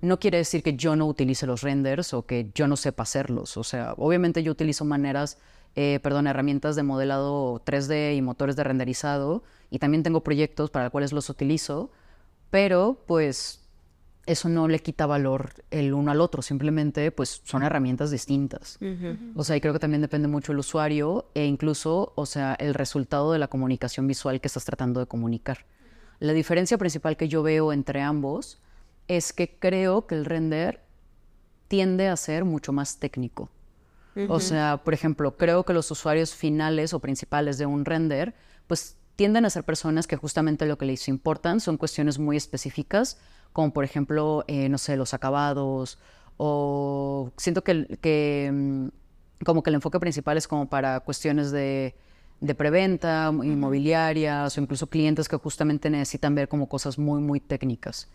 no 0.00 0.18
quiere 0.20 0.38
decir 0.38 0.62
que 0.62 0.76
yo 0.76 0.94
no 0.94 1.06
utilice 1.06 1.46
los 1.46 1.62
renders 1.62 2.14
o 2.14 2.26
que 2.26 2.50
yo 2.54 2.68
no 2.68 2.76
sepa 2.76 3.02
hacerlos, 3.02 3.56
o 3.56 3.64
sea, 3.64 3.94
obviamente 3.96 4.42
yo 4.42 4.52
utilizo 4.52 4.84
maneras, 4.84 5.38
eh, 5.74 6.00
perdón, 6.02 6.26
herramientas 6.26 6.76
de 6.76 6.82
modelado 6.82 7.60
3D 7.64 8.16
y 8.16 8.22
motores 8.22 8.56
de 8.56 8.64
renderizado 8.64 9.42
y 9.70 9.78
también 9.78 10.02
tengo 10.02 10.22
proyectos 10.22 10.70
para 10.70 10.86
los 10.86 10.92
cuales 10.92 11.12
los 11.12 11.28
utilizo, 11.28 11.90
pero 12.50 13.02
pues 13.06 13.65
eso 14.26 14.48
no 14.48 14.68
le 14.68 14.80
quita 14.80 15.06
valor 15.06 15.50
el 15.70 15.94
uno 15.94 16.10
al 16.10 16.20
otro, 16.20 16.42
simplemente 16.42 17.12
pues 17.12 17.40
son 17.44 17.62
herramientas 17.62 18.10
distintas. 18.10 18.78
O 19.34 19.44
sea, 19.44 19.56
y 19.56 19.60
creo 19.60 19.72
que 19.72 19.78
también 19.78 20.02
depende 20.02 20.28
mucho 20.28 20.52
el 20.52 20.58
usuario 20.58 21.30
e 21.34 21.46
incluso, 21.46 22.12
o 22.16 22.26
sea, 22.26 22.54
el 22.54 22.74
resultado 22.74 23.32
de 23.32 23.38
la 23.38 23.48
comunicación 23.48 24.06
visual 24.06 24.40
que 24.40 24.48
estás 24.48 24.64
tratando 24.64 25.00
de 25.00 25.06
comunicar. 25.06 25.64
La 26.18 26.32
diferencia 26.32 26.76
principal 26.76 27.16
que 27.16 27.28
yo 27.28 27.42
veo 27.42 27.72
entre 27.72 28.02
ambos 28.02 28.60
es 29.06 29.32
que 29.32 29.58
creo 29.58 30.06
que 30.06 30.16
el 30.16 30.24
render 30.24 30.82
tiende 31.68 32.08
a 32.08 32.16
ser 32.16 32.44
mucho 32.44 32.72
más 32.72 32.98
técnico. 32.98 33.50
O 34.28 34.40
sea, 34.40 34.80
por 34.82 34.94
ejemplo, 34.94 35.36
creo 35.36 35.64
que 35.64 35.74
los 35.74 35.90
usuarios 35.90 36.34
finales 36.34 36.94
o 36.94 37.00
principales 37.00 37.58
de 37.58 37.66
un 37.66 37.84
render, 37.84 38.34
pues 38.66 38.96
tienden 39.16 39.44
a 39.44 39.50
ser 39.50 39.64
personas 39.64 40.06
que 40.06 40.16
justamente 40.16 40.66
lo 40.66 40.78
que 40.78 40.86
les 40.86 41.08
importan 41.08 41.60
son 41.60 41.76
cuestiones 41.76 42.18
muy 42.18 42.36
específicas 42.36 43.18
como 43.56 43.72
por 43.72 43.84
ejemplo, 43.84 44.44
eh, 44.48 44.68
no 44.68 44.76
sé, 44.76 44.98
los 44.98 45.14
acabados, 45.14 45.98
o 46.36 47.32
siento 47.38 47.64
que, 47.64 47.98
que, 48.02 48.50
mm, 48.52 48.88
como 49.46 49.62
que 49.62 49.70
el 49.70 49.76
enfoque 49.76 49.98
principal 49.98 50.36
es 50.36 50.46
como 50.46 50.68
para 50.68 51.00
cuestiones 51.00 51.52
de, 51.52 51.96
de 52.42 52.54
preventa, 52.54 53.32
inmobiliarias, 53.32 54.58
o 54.58 54.60
incluso 54.60 54.88
clientes 54.88 55.26
que 55.26 55.38
justamente 55.38 55.88
necesitan 55.88 56.34
ver 56.34 56.50
como 56.50 56.68
cosas 56.68 56.98
muy, 56.98 57.22
muy 57.22 57.40
técnicas. 57.40 58.10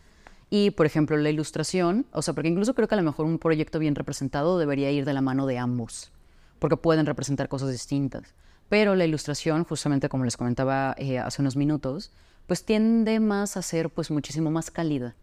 Y, 0.52 0.70
por 0.70 0.86
ejemplo, 0.86 1.18
la 1.18 1.32
ilustración, 1.32 2.06
o 2.12 2.22
sea, 2.22 2.36
porque 2.36 2.49
incluso 2.49 2.76
creo 2.76 2.88
que 2.88 2.93
a 2.93 2.99
lo 2.99 3.04
mejor 3.04 3.26
un 3.26 3.39
proyecto 3.39 3.80
bien 3.80 3.95
representado 3.95 4.60
debería 4.60 4.91
ir 4.91 5.06
de 5.06 5.14
la 5.14 5.22
mano 5.22 5.47
de 5.47 5.58
ambos, 5.58 6.12
porque 6.60 6.78
pueden 6.78 7.08
representar 7.08 7.49
cosas 7.49 7.72
distintas. 7.72 8.36
Pero 8.72 8.96
la 8.96 9.04
ilustración, 9.04 9.66
justamente 9.66 10.08
como 10.08 10.24
les 10.24 10.38
comentaba 10.38 10.96
eh, 10.98 11.20
hace 11.20 11.42
unos 11.42 11.58
minutos, 11.58 12.14
pues 12.48 12.64
tiende 12.64 13.20
más 13.20 13.58
a 13.58 13.62
ser 13.64 13.90
pues 13.90 14.10
muchísimo 14.12 14.50
más 14.50 14.72
cálida. 14.72 15.14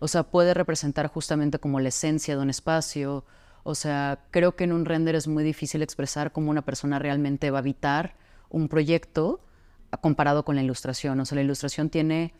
O 0.00 0.06
sea, 0.06 0.24
puede 0.24 0.52
representar 0.52 1.06
justamente 1.06 1.58
como 1.58 1.80
la 1.80 1.88
esencia 1.88 2.36
de 2.36 2.42
un 2.42 2.50
espacio. 2.50 3.24
O 3.62 3.74
sea, 3.74 4.26
creo 4.30 4.54
que 4.54 4.64
en 4.64 4.72
un 4.72 4.84
render 4.84 5.14
es 5.14 5.28
muy 5.28 5.42
difícil 5.42 5.80
expresar 5.80 6.30
cómo 6.30 6.50
una 6.50 6.60
persona 6.60 6.98
realmente 6.98 7.50
va 7.50 7.56
a 7.56 7.60
habitar 7.60 8.16
un 8.50 8.68
proyecto 8.68 9.40
comparado 10.02 10.44
con 10.44 10.56
la 10.56 10.62
ilustración. 10.62 11.20
O 11.20 11.24
sea, 11.24 11.36
la 11.36 11.42
ilustración 11.42 11.88
tiene 11.88 12.34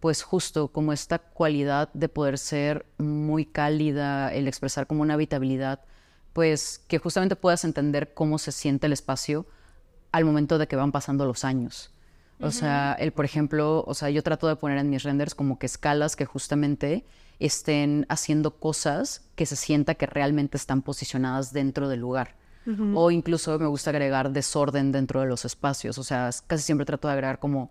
pues 0.00 0.22
justo 0.22 0.68
como 0.68 0.94
esta 0.94 1.18
cualidad 1.18 1.90
de 1.92 2.08
poder 2.08 2.38
ser 2.38 2.86
muy 2.96 3.44
cálida, 3.44 4.32
el 4.32 4.48
expresar 4.48 4.86
como 4.86 5.02
una 5.02 5.12
habitabilidad, 5.12 5.80
pues 6.32 6.78
que 6.88 6.96
justamente 6.96 7.36
puedas 7.36 7.64
entender 7.64 8.14
cómo 8.14 8.38
se 8.38 8.50
siente 8.50 8.86
el 8.86 8.94
espacio 8.94 9.44
al 10.12 10.24
momento 10.24 10.58
de 10.58 10.66
que 10.66 10.76
van 10.76 10.92
pasando 10.92 11.26
los 11.26 11.44
años. 11.44 11.92
O 12.38 12.50
sea, 12.50 12.94
el, 12.98 13.12
por 13.12 13.24
ejemplo, 13.24 13.82
o 13.86 13.94
sea, 13.94 14.10
yo 14.10 14.22
trato 14.22 14.46
de 14.46 14.56
poner 14.56 14.76
en 14.76 14.90
mis 14.90 15.04
renders 15.04 15.34
como 15.34 15.58
que 15.58 15.64
escalas 15.64 16.16
que 16.16 16.26
justamente 16.26 17.06
estén 17.38 18.04
haciendo 18.10 18.56
cosas 18.58 19.22
que 19.36 19.46
se 19.46 19.56
sienta 19.56 19.94
que 19.94 20.04
realmente 20.04 20.58
están 20.58 20.82
posicionadas 20.82 21.52
dentro 21.52 21.88
del 21.88 22.00
lugar. 22.00 22.34
O 22.94 23.12
incluso 23.12 23.56
me 23.60 23.66
gusta 23.66 23.90
agregar 23.90 24.32
desorden 24.32 24.90
dentro 24.90 25.20
de 25.20 25.26
los 25.26 25.44
espacios. 25.44 25.98
O 25.98 26.02
sea, 26.02 26.30
casi 26.48 26.64
siempre 26.64 26.84
trato 26.84 27.06
de 27.06 27.14
agregar 27.14 27.38
como 27.38 27.70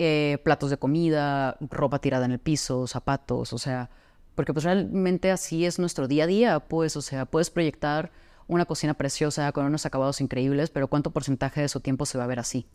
eh, 0.00 0.38
platos 0.44 0.68
de 0.70 0.78
comida, 0.78 1.56
ropa 1.60 2.00
tirada 2.00 2.26
en 2.26 2.32
el 2.32 2.40
piso, 2.40 2.88
zapatos, 2.88 3.52
o 3.52 3.58
sea, 3.58 3.88
porque 4.34 4.52
pues 4.52 4.64
realmente 4.64 5.30
así 5.30 5.64
es 5.64 5.78
nuestro 5.78 6.06
día 6.08 6.24
a 6.24 6.26
día, 6.26 6.60
pues, 6.60 6.96
o 6.96 7.02
sea, 7.02 7.24
puedes 7.24 7.50
proyectar 7.50 8.10
una 8.48 8.64
cocina 8.64 8.94
preciosa 8.94 9.50
con 9.52 9.66
unos 9.66 9.86
acabados 9.86 10.20
increíbles, 10.20 10.70
pero 10.70 10.88
¿cuánto 10.88 11.10
porcentaje 11.10 11.60
de 11.60 11.68
su 11.68 11.80
tiempo 11.80 12.06
se 12.06 12.18
va 12.18 12.24
a 12.24 12.28
ver 12.28 12.38
así? 12.38 12.66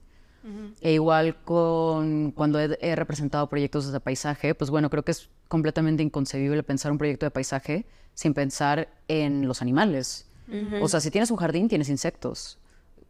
E 0.81 0.93
igual 0.93 1.35
con 1.43 2.31
cuando 2.31 2.59
he, 2.59 2.95
representado 2.95 3.47
proyectos 3.47 3.91
de 3.91 3.99
paisaje, 3.99 4.55
pues 4.55 4.71
bueno, 4.71 4.89
creo 4.89 5.03
que 5.03 5.11
es 5.11 5.29
completamente 5.47 6.01
inconcebible 6.01 6.63
pensar 6.63 6.91
un 6.91 6.97
proyecto 6.97 7.27
de 7.27 7.31
paisaje 7.31 7.85
sin 8.15 8.33
pensar 8.33 8.89
en 9.07 9.47
los 9.47 9.61
animales. 9.61 10.27
O 10.81 10.89
sea, 10.89 10.99
si 10.99 11.11
tienes 11.11 11.31
un 11.31 11.37
jardín, 11.37 11.69
tienes 11.69 11.87
insectos, 11.87 12.59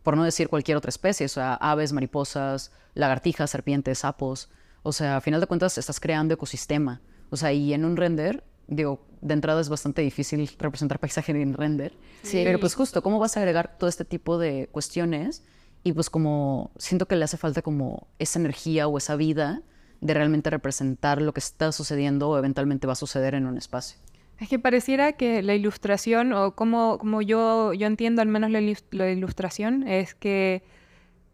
por 0.03 0.16
no 0.16 0.24
decir 0.24 0.47
cualquier 0.47 0.78
otra 0.78 0.89
especie, 0.89 1.26
o 1.26 1.30
sea, 1.30 1.55
aves, 1.55 1.91
mariposas, 1.91 2.72
lagartijas, 2.93 3.49
serpientes, 3.49 3.99
sapos. 3.99 4.49
O 4.84 4.91
sea, 4.91 5.18
a 5.18 5.22
final 5.22 5.39
de 5.39 5.47
cuentas 5.47 5.78
estás 5.78 5.99
creando 5.99 6.34
ecosistema. 6.34 7.01
O 7.32 7.38
sea, 7.38 7.53
y 7.53 7.74
en 7.74 7.86
un 7.86 7.97
render, 7.97 8.43
digo, 8.72 9.05
de 9.22 9.36
entrada 9.36 9.61
es 9.61 9.69
bastante 9.69 10.01
difícil 10.01 10.49
representar 10.57 10.97
paisaje 10.97 11.32
en 11.32 11.53
render. 11.53 11.93
Sí. 12.24 12.41
Pero 12.43 12.59
pues 12.59 12.74
justo, 12.74 13.03
¿cómo 13.03 13.19
vas 13.19 13.38
a 13.38 13.41
agregar 13.41 13.78
todo 13.78 13.88
este 13.88 14.05
tipo 14.05 14.39
de 14.39 14.67
cuestiones? 14.72 15.43
y 15.84 15.93
pues 15.93 16.09
como 16.09 16.72
siento 16.78 17.07
que 17.07 17.15
le 17.15 17.26
hace 17.26 17.38
falta 17.38 17.61
como 17.61 18.07
esa 18.19 18.39
energía 18.39 18.88
o 18.88 18.97
esa 18.97 19.15
vida 19.15 19.61
de 19.99 20.13
realmente 20.13 20.49
representar 20.49 21.22
lo 21.22 21.34
que 21.34 21.39
está 21.39 21.72
sucediendo 21.72 22.30
o 22.30 22.38
eventualmente 22.38 22.88
va 22.88 22.93
a 22.93 22.95
suceder 22.95 23.36
en 23.36 23.45
un 23.45 23.57
espacio. 23.57 23.97
Es 24.39 24.49
que 24.49 24.57
pareciera 24.57 25.13
que 25.13 25.43
la 25.43 25.53
ilustración, 25.53 26.34
o 26.34 26.55
como, 26.55 26.97
como 26.97 27.22
yo, 27.22 27.74
yo 27.74 27.86
entiendo 27.86 28.24
al 28.24 28.28
menos 28.28 28.49
la, 28.49 29.11
ilustración, 29.11 29.88
es 29.88 30.15
que 30.15 30.63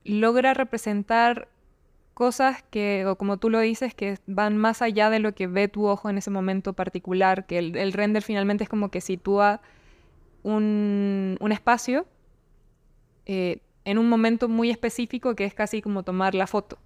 logra 0.04 0.54
representar 0.54 1.48
cosas 2.18 2.64
que, 2.72 3.06
o 3.06 3.16
como 3.16 3.38
tú 3.38 3.52
lo 3.52 3.60
dices, 3.60 3.94
que 3.94 4.18
van 4.26 4.58
más 4.58 4.82
allá 4.82 5.12
de 5.12 5.20
lo 5.20 5.36
que 5.36 5.46
ve 5.46 5.68
tu 5.68 5.86
ojo 5.86 6.10
en 6.10 6.18
ese 6.18 6.32
momento 6.32 6.74
particular, 6.74 7.46
que 7.46 7.60
el, 7.60 7.94
render 7.94 8.24
finalmente 8.24 8.64
es 8.64 8.70
como 8.72 8.90
que 8.90 9.02
sitúa 9.02 9.62
un, 10.42 11.38
un 11.40 11.52
espacio 11.52 12.08
eh, 13.28 13.60
en 13.86 14.00
un 14.00 14.10
momento 14.10 14.50
muy 14.50 14.72
específico 14.72 15.36
que 15.36 15.46
es 15.46 15.54
casi 15.54 15.80
como 15.80 16.02
tomar 16.02 16.34
la 16.34 16.48
foto. 16.48 16.80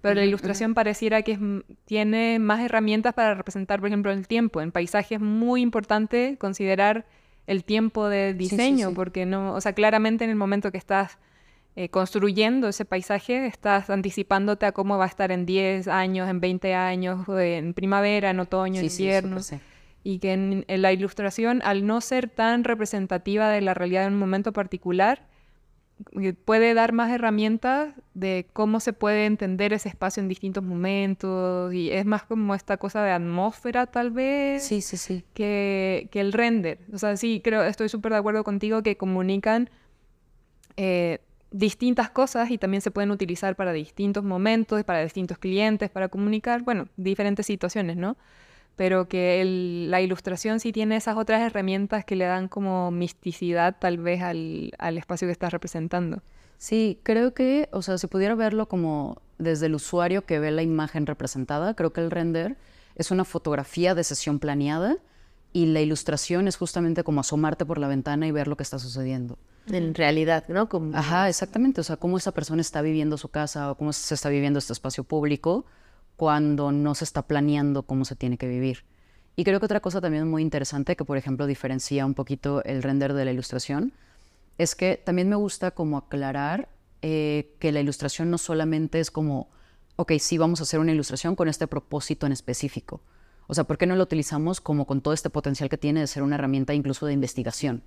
Pero 0.00 0.16
la 0.16 0.24
ilustración 0.24 0.74
pareciera 0.74 1.22
que 1.22 1.62
tiene 1.84 2.40
más 2.40 2.58
herramientas 2.58 3.14
para 3.14 3.36
representar, 3.36 3.78
por 3.78 3.86
ejemplo, 3.86 4.10
el 4.10 4.26
tiempo. 4.26 4.60
En 4.60 4.72
paisaje 4.72 5.14
es 5.14 5.20
muy 5.20 5.60
importante 5.60 6.36
considerar 6.40 7.06
el 7.46 7.62
tiempo 7.62 8.08
de 8.08 8.34
diseño, 8.34 8.94
porque 8.94 9.26
no, 9.26 9.54
o 9.54 9.60
sea, 9.60 9.74
claramente 9.74 10.24
en 10.24 10.30
el 10.30 10.36
momento 10.36 10.72
que 10.72 10.78
estás 10.78 11.18
eh, 11.74 11.88
construyendo 11.88 12.68
ese 12.68 12.84
paisaje, 12.84 13.46
estás 13.46 13.88
anticipándote 13.88 14.66
a 14.66 14.72
cómo 14.72 14.98
va 14.98 15.04
a 15.04 15.08
estar 15.08 15.32
en 15.32 15.46
10 15.46 15.88
años, 15.88 16.28
en 16.28 16.38
20 16.38 16.74
años, 16.74 17.26
en 17.28 17.72
primavera, 17.72 18.28
en 18.28 18.40
otoño, 18.40 18.80
en 18.80 18.86
invierno. 18.86 19.38
y 20.04 20.18
que 20.18 20.32
en, 20.34 20.64
la 20.68 20.92
ilustración, 20.92 21.62
al 21.64 21.86
no 21.86 22.02
ser 22.02 22.28
tan 22.28 22.64
representativa 22.64 23.48
de 23.48 23.62
la 23.62 23.72
realidad 23.72 24.06
en 24.06 24.12
un 24.12 24.18
momento 24.18 24.52
particular, 24.52 25.26
puede 26.44 26.74
dar 26.74 26.92
más 26.92 27.10
herramientas 27.10 27.94
de 28.12 28.46
cómo 28.52 28.78
se 28.78 28.92
puede 28.92 29.24
entender 29.24 29.72
ese 29.72 29.88
espacio 29.88 30.20
en 30.20 30.28
distintos 30.28 30.62
momentos 30.62 31.72
y 31.72 31.90
es 31.90 32.04
más 32.04 32.24
como 32.24 32.54
esta 32.54 32.76
cosa 32.76 33.02
de 33.04 33.12
atmósfera 33.12 33.86
tal 33.86 34.10
vez 34.10 34.64
sí 34.64 34.80
sí 34.80 34.96
sí. 34.96 35.24
que, 35.32 36.08
que 36.10 36.20
el 36.20 36.32
render. 36.32 36.80
O 36.92 36.98
sea 36.98 37.16
sí 37.16 37.40
creo 37.42 37.62
estoy 37.62 37.88
súper 37.88 38.12
de 38.12 38.18
acuerdo 38.18 38.42
contigo 38.42 38.82
que 38.82 38.96
comunican 38.96 39.70
eh, 40.76 41.20
distintas 41.52 42.10
cosas 42.10 42.50
y 42.50 42.58
también 42.58 42.80
se 42.80 42.90
pueden 42.90 43.10
utilizar 43.10 43.56
para 43.56 43.72
distintos 43.72 44.24
momentos 44.24 44.82
para 44.84 45.02
distintos 45.02 45.38
clientes 45.38 45.90
para 45.90 46.08
comunicar 46.08 46.62
bueno 46.62 46.88
diferentes 46.96 47.46
situaciones 47.46 47.96
no 47.96 48.16
pero 48.76 49.08
que 49.08 49.42
la 49.88 50.00
ilustración 50.00 50.60
sí 50.60 50.72
tiene 50.72 50.96
esas 50.96 51.16
otras 51.16 51.42
herramientas 51.42 52.04
que 52.04 52.16
le 52.16 52.24
dan 52.24 52.48
como 52.48 52.90
misticidad 52.90 53.76
tal 53.78 53.98
vez 53.98 54.22
al, 54.22 54.72
al, 54.78 54.98
espacio 54.98 55.28
que 55.28 55.32
estás 55.32 55.52
representando. 55.52 56.22
Sí, 56.58 56.98
creo 57.02 57.34
que, 57.34 57.68
o 57.72 57.82
sea, 57.82 57.98
si 57.98 58.06
pudiera 58.06 58.34
verlo 58.34 58.68
como 58.68 59.20
desde 59.38 59.66
el 59.66 59.74
usuario 59.74 60.24
que 60.24 60.38
ve 60.38 60.50
la 60.50 60.62
imagen 60.62 61.06
representada, 61.06 61.74
creo 61.74 61.92
que 61.92 62.00
el 62.00 62.10
render 62.10 62.56
es 62.94 63.10
una 63.10 63.24
fotografía 63.24 63.94
de 63.94 64.04
sesión 64.04 64.38
planeada 64.38 64.96
y 65.52 65.66
la 65.66 65.80
ilustración 65.80 66.48
es 66.48 66.56
justamente 66.56 67.04
como 67.04 67.20
asomarte 67.20 67.66
por 67.66 67.78
la 67.78 67.88
ventana 67.88 68.26
y 68.26 68.30
ver 68.30 68.48
lo 68.48 68.56
que 68.56 68.62
está 68.62 68.78
sucediendo. 68.78 69.38
En 69.68 69.94
realidad, 69.94 70.44
¿no? 70.48 70.68
Como... 70.68 70.96
Ajá, 70.96 71.28
exactamente. 71.28 71.80
O 71.80 71.84
sea, 71.84 71.96
cómo 71.96 72.18
esa 72.18 72.32
persona 72.32 72.60
está 72.60 72.82
viviendo 72.82 73.16
su 73.16 73.28
casa 73.28 73.70
o 73.70 73.76
cómo 73.76 73.92
se 73.92 74.14
está 74.14 74.28
viviendo 74.28 74.58
este 74.58 74.72
espacio 74.72 75.04
público 75.04 75.64
cuando 76.16 76.72
no 76.72 76.94
se 76.94 77.04
está 77.04 77.22
planeando 77.22 77.84
cómo 77.84 78.04
se 78.04 78.16
tiene 78.16 78.38
que 78.38 78.48
vivir. 78.48 78.84
Y 79.34 79.44
creo 79.44 79.60
que 79.60 79.66
otra 79.66 79.80
cosa 79.80 80.00
también 80.00 80.28
muy 80.28 80.42
interesante 80.42 80.96
que, 80.96 81.04
por 81.04 81.16
ejemplo, 81.16 81.46
diferencia 81.46 82.04
un 82.04 82.14
poquito 82.14 82.62
el 82.64 82.82
render 82.82 83.14
de 83.14 83.24
la 83.24 83.32
ilustración, 83.32 83.92
es 84.58 84.74
que 84.74 85.00
también 85.02 85.28
me 85.28 85.36
gusta 85.36 85.70
como 85.70 85.96
aclarar 85.96 86.68
eh, 87.00 87.54
que 87.58 87.72
la 87.72 87.80
ilustración 87.80 88.30
no 88.30 88.38
solamente 88.38 89.00
es 89.00 89.10
como, 89.10 89.48
ok, 89.96 90.12
sí, 90.18 90.38
vamos 90.38 90.60
a 90.60 90.64
hacer 90.64 90.80
una 90.80 90.92
ilustración 90.92 91.34
con 91.34 91.48
este 91.48 91.66
propósito 91.66 92.26
en 92.26 92.32
específico. 92.32 93.00
O 93.46 93.54
sea, 93.54 93.64
¿por 93.64 93.78
qué 93.78 93.86
no 93.86 93.96
lo 93.96 94.02
utilizamos 94.02 94.60
como 94.60 94.86
con 94.86 95.00
todo 95.00 95.14
este 95.14 95.30
potencial 95.30 95.68
que 95.68 95.78
tiene 95.78 96.00
de 96.00 96.06
ser 96.06 96.22
una 96.22 96.36
herramienta 96.36 96.74
incluso 96.74 97.06
de 97.06 97.12
investigación? 97.12 97.82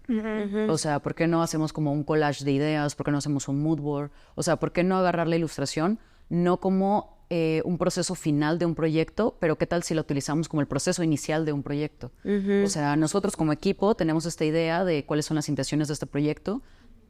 O 0.69 0.77
sea, 0.77 0.99
¿por 0.99 1.15
qué 1.15 1.27
no 1.27 1.41
hacemos 1.41 1.73
como 1.73 1.91
un 1.91 2.03
collage 2.03 2.43
de 2.43 2.51
ideas? 2.51 2.95
¿Por 2.95 3.05
qué 3.05 3.11
no 3.11 3.17
hacemos 3.17 3.47
un 3.47 3.61
mood 3.61 3.79
board? 3.79 4.11
O 4.35 4.43
sea, 4.43 4.57
¿por 4.57 4.71
qué 4.71 4.83
no 4.83 4.97
agarrar 4.97 5.27
la 5.27 5.35
ilustración 5.35 5.99
no 6.29 6.59
como 6.59 7.15
eh, 7.29 7.61
un 7.65 7.77
proceso 7.77 8.13
final 8.15 8.59
de 8.59 8.65
un 8.65 8.75
proyecto, 8.75 9.37
pero 9.39 9.57
qué 9.57 9.65
tal 9.65 9.83
si 9.83 9.93
lo 9.93 10.01
utilizamos 10.01 10.47
como 10.47 10.61
el 10.61 10.67
proceso 10.67 11.01
inicial 11.03 11.45
de 11.45 11.53
un 11.53 11.63
proyecto? 11.63 12.11
O 12.65 12.67
sea, 12.67 12.95
nosotros 12.95 13.35
como 13.35 13.51
equipo 13.51 13.95
tenemos 13.95 14.25
esta 14.25 14.45
idea 14.45 14.83
de 14.83 15.05
cuáles 15.05 15.25
son 15.25 15.35
las 15.35 15.49
intenciones 15.49 15.87
de 15.87 15.93
este 15.93 16.05
proyecto. 16.05 16.61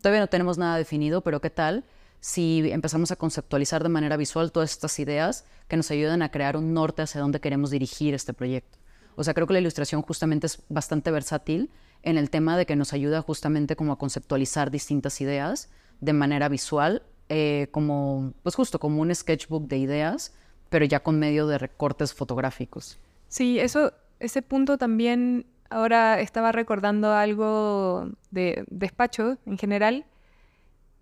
Todavía 0.02 0.22
no 0.22 0.28
tenemos 0.28 0.58
nada 0.58 0.78
definido, 0.78 1.22
pero 1.22 1.42
qué 1.42 1.50
tal 1.50 1.84
si 2.26 2.72
empezamos 2.72 3.12
a 3.12 3.18
conceptualizar 3.18 3.84
de 3.84 3.90
manera 3.90 4.18
visual 4.18 4.52
todas 4.52 4.72
estas 4.72 4.98
ideas 4.98 5.46
que 5.68 5.78
nos 5.78 5.92
ayudan 5.92 6.24
a 6.24 6.32
crear 6.32 6.58
un 6.58 6.74
norte 6.74 7.04
hacia 7.04 7.22
dónde 7.22 7.40
queremos 7.40 7.70
dirigir 7.70 8.16
este 8.16 8.34
proyecto. 8.34 8.80
O 9.16 9.24
sea, 9.24 9.36
creo 9.36 9.46
que 9.46 9.54
la 9.54 9.60
ilustración 9.60 10.02
justamente 10.02 10.48
es 10.48 10.64
bastante 10.68 11.12
versátil 11.12 11.70
en 12.02 12.18
el 12.18 12.32
tema 12.32 12.58
de 12.58 12.66
que 12.66 12.76
nos 12.76 12.94
ayuda 12.94 13.22
justamente 13.22 13.76
como 13.76 13.94
a 13.94 14.00
conceptualizar 14.00 14.72
distintas 14.72 15.22
ideas 15.22 15.70
de 16.02 16.14
manera 16.14 16.50
visual, 16.50 17.04
eh, 17.30 17.68
como, 17.70 18.34
pues 18.42 18.56
justo 18.56 18.80
como 18.80 19.04
un 19.04 19.14
sketchbook 19.14 19.68
de 19.68 19.78
ideas, 19.78 20.34
pero 20.72 20.84
ya 20.84 21.04
con 21.04 21.20
medio 21.20 21.46
de 21.46 21.60
recortes 21.60 22.16
fotográficos. 22.16 22.98
Sí, 23.28 23.60
eso, 23.60 23.94
ese 24.20 24.42
punto 24.42 24.80
también, 24.80 25.46
ahora 25.70 26.20
estaba 26.20 26.52
recordando 26.52 27.14
algo 27.14 28.10
de 28.32 28.66
despacho 28.68 29.38
en 29.46 29.60
general, 29.60 30.06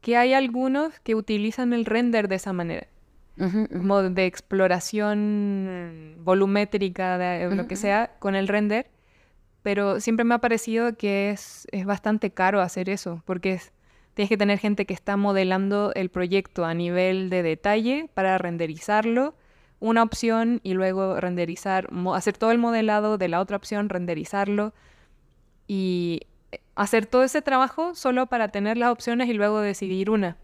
que 0.03 0.17
hay 0.17 0.33
algunos 0.33 0.99
que 0.99 1.15
utilizan 1.15 1.71
el 1.71 1.85
render 1.85 2.27
de 2.27 2.35
esa 2.35 2.53
manera. 2.53 2.87
Como 3.35 4.03
de 4.03 4.25
exploración 4.27 6.17
volumétrica, 6.19 7.17
de 7.17 7.55
lo 7.55 7.67
que 7.67 7.77
sea, 7.77 8.11
con 8.19 8.35
el 8.35 8.47
render. 8.47 8.91
Pero 9.63 10.01
siempre 10.01 10.25
me 10.25 10.35
ha 10.35 10.39
parecido 10.39 10.97
que 10.97 11.31
es, 11.31 11.65
es 11.71 11.85
bastante 11.85 12.31
caro 12.31 12.59
hacer 12.59 12.89
eso, 12.89 13.23
porque 13.25 13.59
tienes 14.13 14.29
que 14.29 14.37
tener 14.37 14.59
gente 14.59 14.85
que 14.85 14.93
está 14.93 15.15
modelando 15.15 15.93
el 15.95 16.09
proyecto 16.09 16.65
a 16.65 16.73
nivel 16.73 17.29
de 17.29 17.41
detalle 17.41 18.09
para 18.13 18.37
renderizarlo, 18.37 19.35
una 19.79 20.03
opción 20.03 20.59
y 20.63 20.73
luego 20.73 21.19
renderizar, 21.19 21.87
hacer 22.13 22.37
todo 22.37 22.51
el 22.51 22.57
modelado 22.57 23.17
de 23.17 23.29
la 23.29 23.39
otra 23.39 23.55
opción, 23.55 23.87
renderizarlo. 23.87 24.73
Y 25.65 26.23
hacer 26.75 27.05
todo 27.05 27.23
ese 27.23 27.41
trabajo 27.41 27.95
solo 27.95 28.27
para 28.27 28.49
tener 28.49 28.77
las 28.77 28.91
opciones 28.91 29.29
y 29.29 29.33
luego 29.33 29.61
decidir 29.61 30.09
una. 30.09 30.37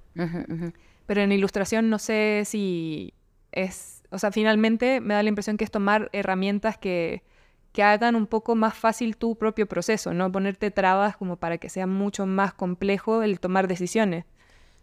Pero 1.05 1.21
en 1.21 1.31
ilustración 1.31 1.89
no 1.89 1.99
sé 1.99 2.43
si 2.45 3.13
es, 3.51 4.03
o 4.11 4.19
sea, 4.19 4.31
finalmente 4.31 5.01
me 5.01 5.13
da 5.13 5.23
la 5.23 5.29
impresión 5.29 5.57
que 5.57 5.63
es 5.63 5.71
tomar 5.71 6.09
herramientas 6.13 6.77
que, 6.77 7.23
que 7.71 7.83
hagan 7.83 8.15
un 8.15 8.27
poco 8.27 8.55
más 8.55 8.75
fácil 8.75 9.17
tu 9.17 9.35
propio 9.37 9.67
proceso, 9.67 10.13
no 10.13 10.31
ponerte 10.31 10.71
trabas 10.71 11.17
como 11.17 11.37
para 11.37 11.57
que 11.57 11.69
sea 11.69 11.87
mucho 11.87 12.25
más 12.25 12.53
complejo 12.53 13.23
el 13.23 13.39
tomar 13.39 13.67
decisiones. 13.67 14.25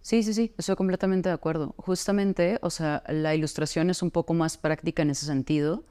Sí, 0.01 0.23
sí, 0.23 0.35
sí, 0.35 0.53
estoy 0.57 0.77
completamente 0.77 1.29
de 1.29 1.35
acuerdo. 1.35 1.75
Justamente, 1.79 2.59
o 2.63 2.71
sea, 2.71 3.03
la 3.09 3.35
ilustración 3.35 3.91
es 3.91 4.03
un 4.03 4.11
poco 4.11 4.35
más 4.35 4.57
práctica 4.57 5.03
en 5.03 5.11
ese 5.11 5.27
sentido 5.27 5.85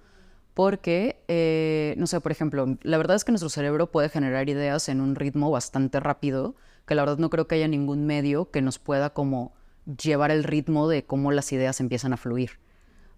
porque, 0.56 1.22
eh, 1.28 1.96
no 1.98 2.08
sé, 2.08 2.22
por 2.22 2.32
ejemplo, 2.32 2.78
la 2.82 2.98
verdad 2.98 3.18
es 3.18 3.26
que 3.26 3.34
nuestro 3.34 3.50
cerebro 3.50 3.92
puede 3.92 4.08
generar 4.08 4.50
ideas 4.50 4.88
en 4.88 5.02
un 5.02 5.16
ritmo 5.16 5.52
bastante 5.52 6.00
rápido, 6.00 6.56
que 6.88 6.96
la 6.96 7.02
verdad 7.02 7.18
no 7.18 7.30
creo 7.30 7.46
que 7.46 7.56
haya 7.56 7.68
ningún 7.68 8.06
medio 8.06 8.50
que 8.52 8.62
nos 8.62 8.80
pueda 8.80 9.10
como 9.10 9.54
llevar 10.02 10.32
el 10.32 10.46
ritmo 10.46 10.88
de 10.88 11.04
cómo 11.04 11.34
las 11.34 11.52
ideas 11.52 11.82
empiezan 11.82 12.14
a 12.14 12.18
fluir. 12.18 12.52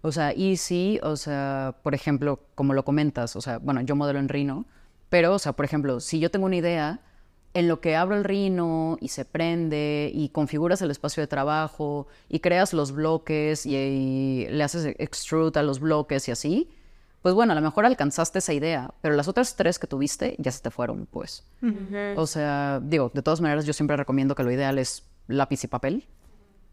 O 0.02 0.10
sea, 0.10 0.34
y 0.34 0.56
sí, 0.56 0.98
o 1.04 1.16
sea, 1.16 1.76
por 1.84 1.94
ejemplo, 1.94 2.40
como 2.56 2.74
lo 2.74 2.84
comentas, 2.84 3.36
o 3.36 3.40
sea, 3.40 3.58
bueno, 3.58 3.82
yo 3.82 3.94
modelo 3.94 4.18
en 4.18 4.28
Rhino, 4.28 4.66
pero, 5.08 5.32
o 5.34 5.38
sea, 5.38 5.52
por 5.52 5.64
ejemplo, 5.64 6.00
si 6.00 6.18
yo 6.18 6.32
tengo 6.32 6.46
una 6.46 6.56
idea, 6.56 7.00
en 7.54 7.68
lo 7.68 7.80
que 7.80 7.94
abro 7.94 8.16
el 8.16 8.24
Rhino 8.24 8.98
y 9.00 9.08
se 9.08 9.24
prende 9.24 10.10
y 10.12 10.28
configuras 10.30 10.82
el 10.82 10.90
espacio 10.90 11.22
de 11.22 11.28
trabajo 11.28 12.08
y 12.28 12.40
creas 12.40 12.72
los 12.72 12.92
bloques 12.92 13.64
y, 13.64 13.76
y 13.76 14.48
le 14.48 14.64
haces 14.64 14.94
extrude 14.98 15.58
a 15.58 15.62
los 15.62 15.80
bloques 15.80 16.28
y 16.28 16.32
así, 16.32 16.68
pues 17.22 17.34
bueno, 17.34 17.52
a 17.52 17.56
lo 17.56 17.62
mejor 17.62 17.84
alcanzaste 17.84 18.38
esa 18.38 18.52
idea, 18.52 18.94
pero 19.00 19.14
las 19.14 19.28
otras 19.28 19.56
tres 19.56 19.78
que 19.78 19.86
tuviste 19.86 20.36
ya 20.38 20.52
se 20.52 20.62
te 20.62 20.70
fueron, 20.70 21.06
pues. 21.06 21.44
O 22.16 22.26
sea, 22.26 22.80
digo, 22.82 23.10
de 23.12 23.22
todas 23.22 23.40
maneras 23.40 23.66
yo 23.66 23.72
siempre 23.72 23.96
recomiendo 23.96 24.34
que 24.34 24.44
lo 24.44 24.52
ideal 24.52 24.78
es 24.78 25.04
lápiz 25.26 25.64
y 25.64 25.66
papel, 25.66 26.06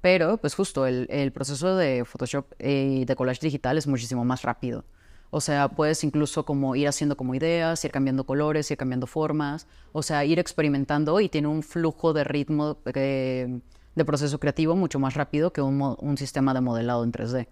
pero 0.01 0.37
pues 0.37 0.53
justo 0.53 0.85
el, 0.85 1.31
proceso 1.33 1.75
de 1.75 2.05
Photoshop 2.05 2.45
y 2.59 3.05
de 3.05 3.15
collage 3.15 3.39
digital 3.41 3.77
es 3.77 3.87
muchísimo 3.87 4.23
más 4.23 4.43
rápido. 4.43 4.85
O 5.31 5.41
sea, 5.41 5.67
puedes 5.67 6.03
incluso 6.03 6.45
como 6.45 6.75
ir 6.75 6.87
haciendo 6.87 7.17
como 7.17 7.33
ideas, 7.33 7.83
ir 7.83 7.91
cambiando 7.91 8.23
colores, 8.25 8.69
ir 8.69 8.77
cambiando 8.77 9.07
formas, 9.07 9.67
o 9.93 10.03
sea, 10.03 10.23
ir 10.23 10.37
experimentando 10.37 11.19
y 11.19 11.27
tiene 11.27 11.47
un 11.47 11.63
flujo 11.63 12.13
de 12.13 12.23
ritmo 12.23 12.77
de, 12.85 13.61
proceso 14.05 14.39
creativo 14.39 14.75
mucho 14.75 14.99
más 14.99 15.15
rápido 15.15 15.51
que 15.51 15.61
un, 15.61 15.95
un 15.99 16.17
sistema 16.17 16.53
de 16.53 16.61
modelado 16.61 17.03
en 17.03 17.11
3D. 17.11 17.47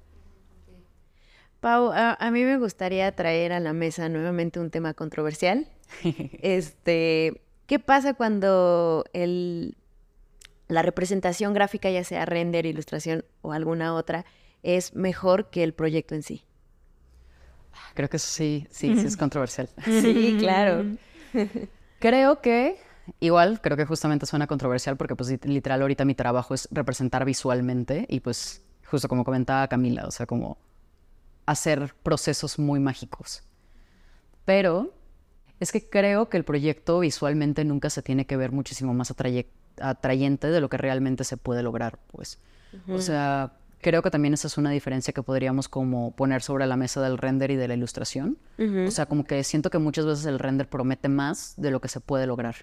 Pau, 1.64 1.94
a, 1.94 2.30
mí 2.32 2.44
me 2.44 2.58
gustaría 2.58 3.10
traer 3.14 3.54
a 3.54 3.62
la 3.62 3.72
mesa 3.72 4.10
nuevamente 4.10 4.60
un 4.60 4.70
tema 4.70 4.94
controversial. 4.94 5.66
este, 6.42 7.42
¿qué 7.68 7.80
pasa 7.80 8.16
cuando 8.16 9.06
el, 9.14 9.78
la 10.68 10.82
representación 10.82 11.54
gráfica, 11.54 11.90
ya 11.90 12.04
sea 12.04 12.26
render, 12.26 12.66
ilustración 12.66 13.24
o 13.42 13.54
alguna 13.54 13.94
otra, 13.94 14.26
es 14.62 14.94
mejor 14.94 15.52
que 15.52 15.64
el 15.64 15.74
proyecto 15.74 16.16
en 16.16 16.24
sí? 16.24 16.44
Creo 17.94 18.10
que 18.10 18.18
eso 18.18 18.28
sí, 18.28 18.68
sí, 18.70 19.00
sí 19.00 19.08
es 19.08 19.16
controversial. 19.26 19.70
sí, 19.86 20.36
claro. 20.38 20.84
creo 22.00 22.42
que 22.42 22.76
igual, 23.22 23.62
creo 23.62 23.78
que 23.78 23.86
justamente 23.86 24.26
suena 24.26 24.48
controversial 24.48 24.98
porque 24.98 25.16
pues 25.16 25.30
literal 25.46 25.82
ahorita 25.82 26.04
mi 26.04 26.14
trabajo 26.14 26.56
es 26.56 26.68
representar 26.72 27.24
visualmente 27.24 28.06
y 28.10 28.20
pues 28.20 28.66
justo 28.86 29.08
como 29.08 29.24
comentaba 29.24 29.66
Camila, 29.70 30.04
o 30.06 30.12
sea, 30.12 30.26
como 30.26 30.58
hacer 31.46 31.94
procesos 32.04 32.60
muy 32.60 32.80
mágicos. 32.80 33.44
Pero 34.46 34.94
es 35.60 35.72
que 35.72 35.88
creo 35.88 36.30
que 36.30 36.38
el 36.38 36.44
proyecto 36.44 37.00
visualmente 37.00 37.64
nunca 37.64 37.90
se 37.90 38.02
tiene 38.02 38.26
que 38.26 38.38
ver 38.38 38.52
muchísimo 38.52 38.94
más 38.94 39.14
atrayente 39.80 40.48
de 40.48 40.62
lo 40.62 40.70
que 40.70 40.78
realmente 40.78 41.24
se 41.24 41.38
puede 41.38 41.64
lograr, 41.64 42.00
pues. 42.12 42.40
O 42.90 43.00
sea, 43.00 43.54
creo 43.82 44.02
que 44.02 44.10
también 44.10 44.34
esa 44.34 44.48
es 44.48 44.58
una 44.58 44.72
diferencia 44.72 45.14
que 45.14 45.24
podríamos 45.24 45.70
como 45.70 46.16
poner 46.16 46.42
sobre 46.42 46.66
la 46.66 46.76
mesa 46.76 47.02
del 47.02 47.18
render 47.18 47.52
y 47.52 47.56
de 47.56 47.68
la 47.68 47.76
ilustración. 47.76 48.38
O 48.88 48.92
sea, 48.92 49.06
como 49.06 49.24
que 49.26 49.44
siento 49.44 49.70
que 49.70 49.78
muchas 49.78 50.06
veces 50.06 50.26
el 50.26 50.40
render 50.40 50.68
promete 50.70 51.08
más 51.08 51.54
de 51.58 51.72
lo 51.72 51.80
que 51.82 51.88
se 51.88 52.00
puede 52.00 52.28
lograr. 52.28 52.56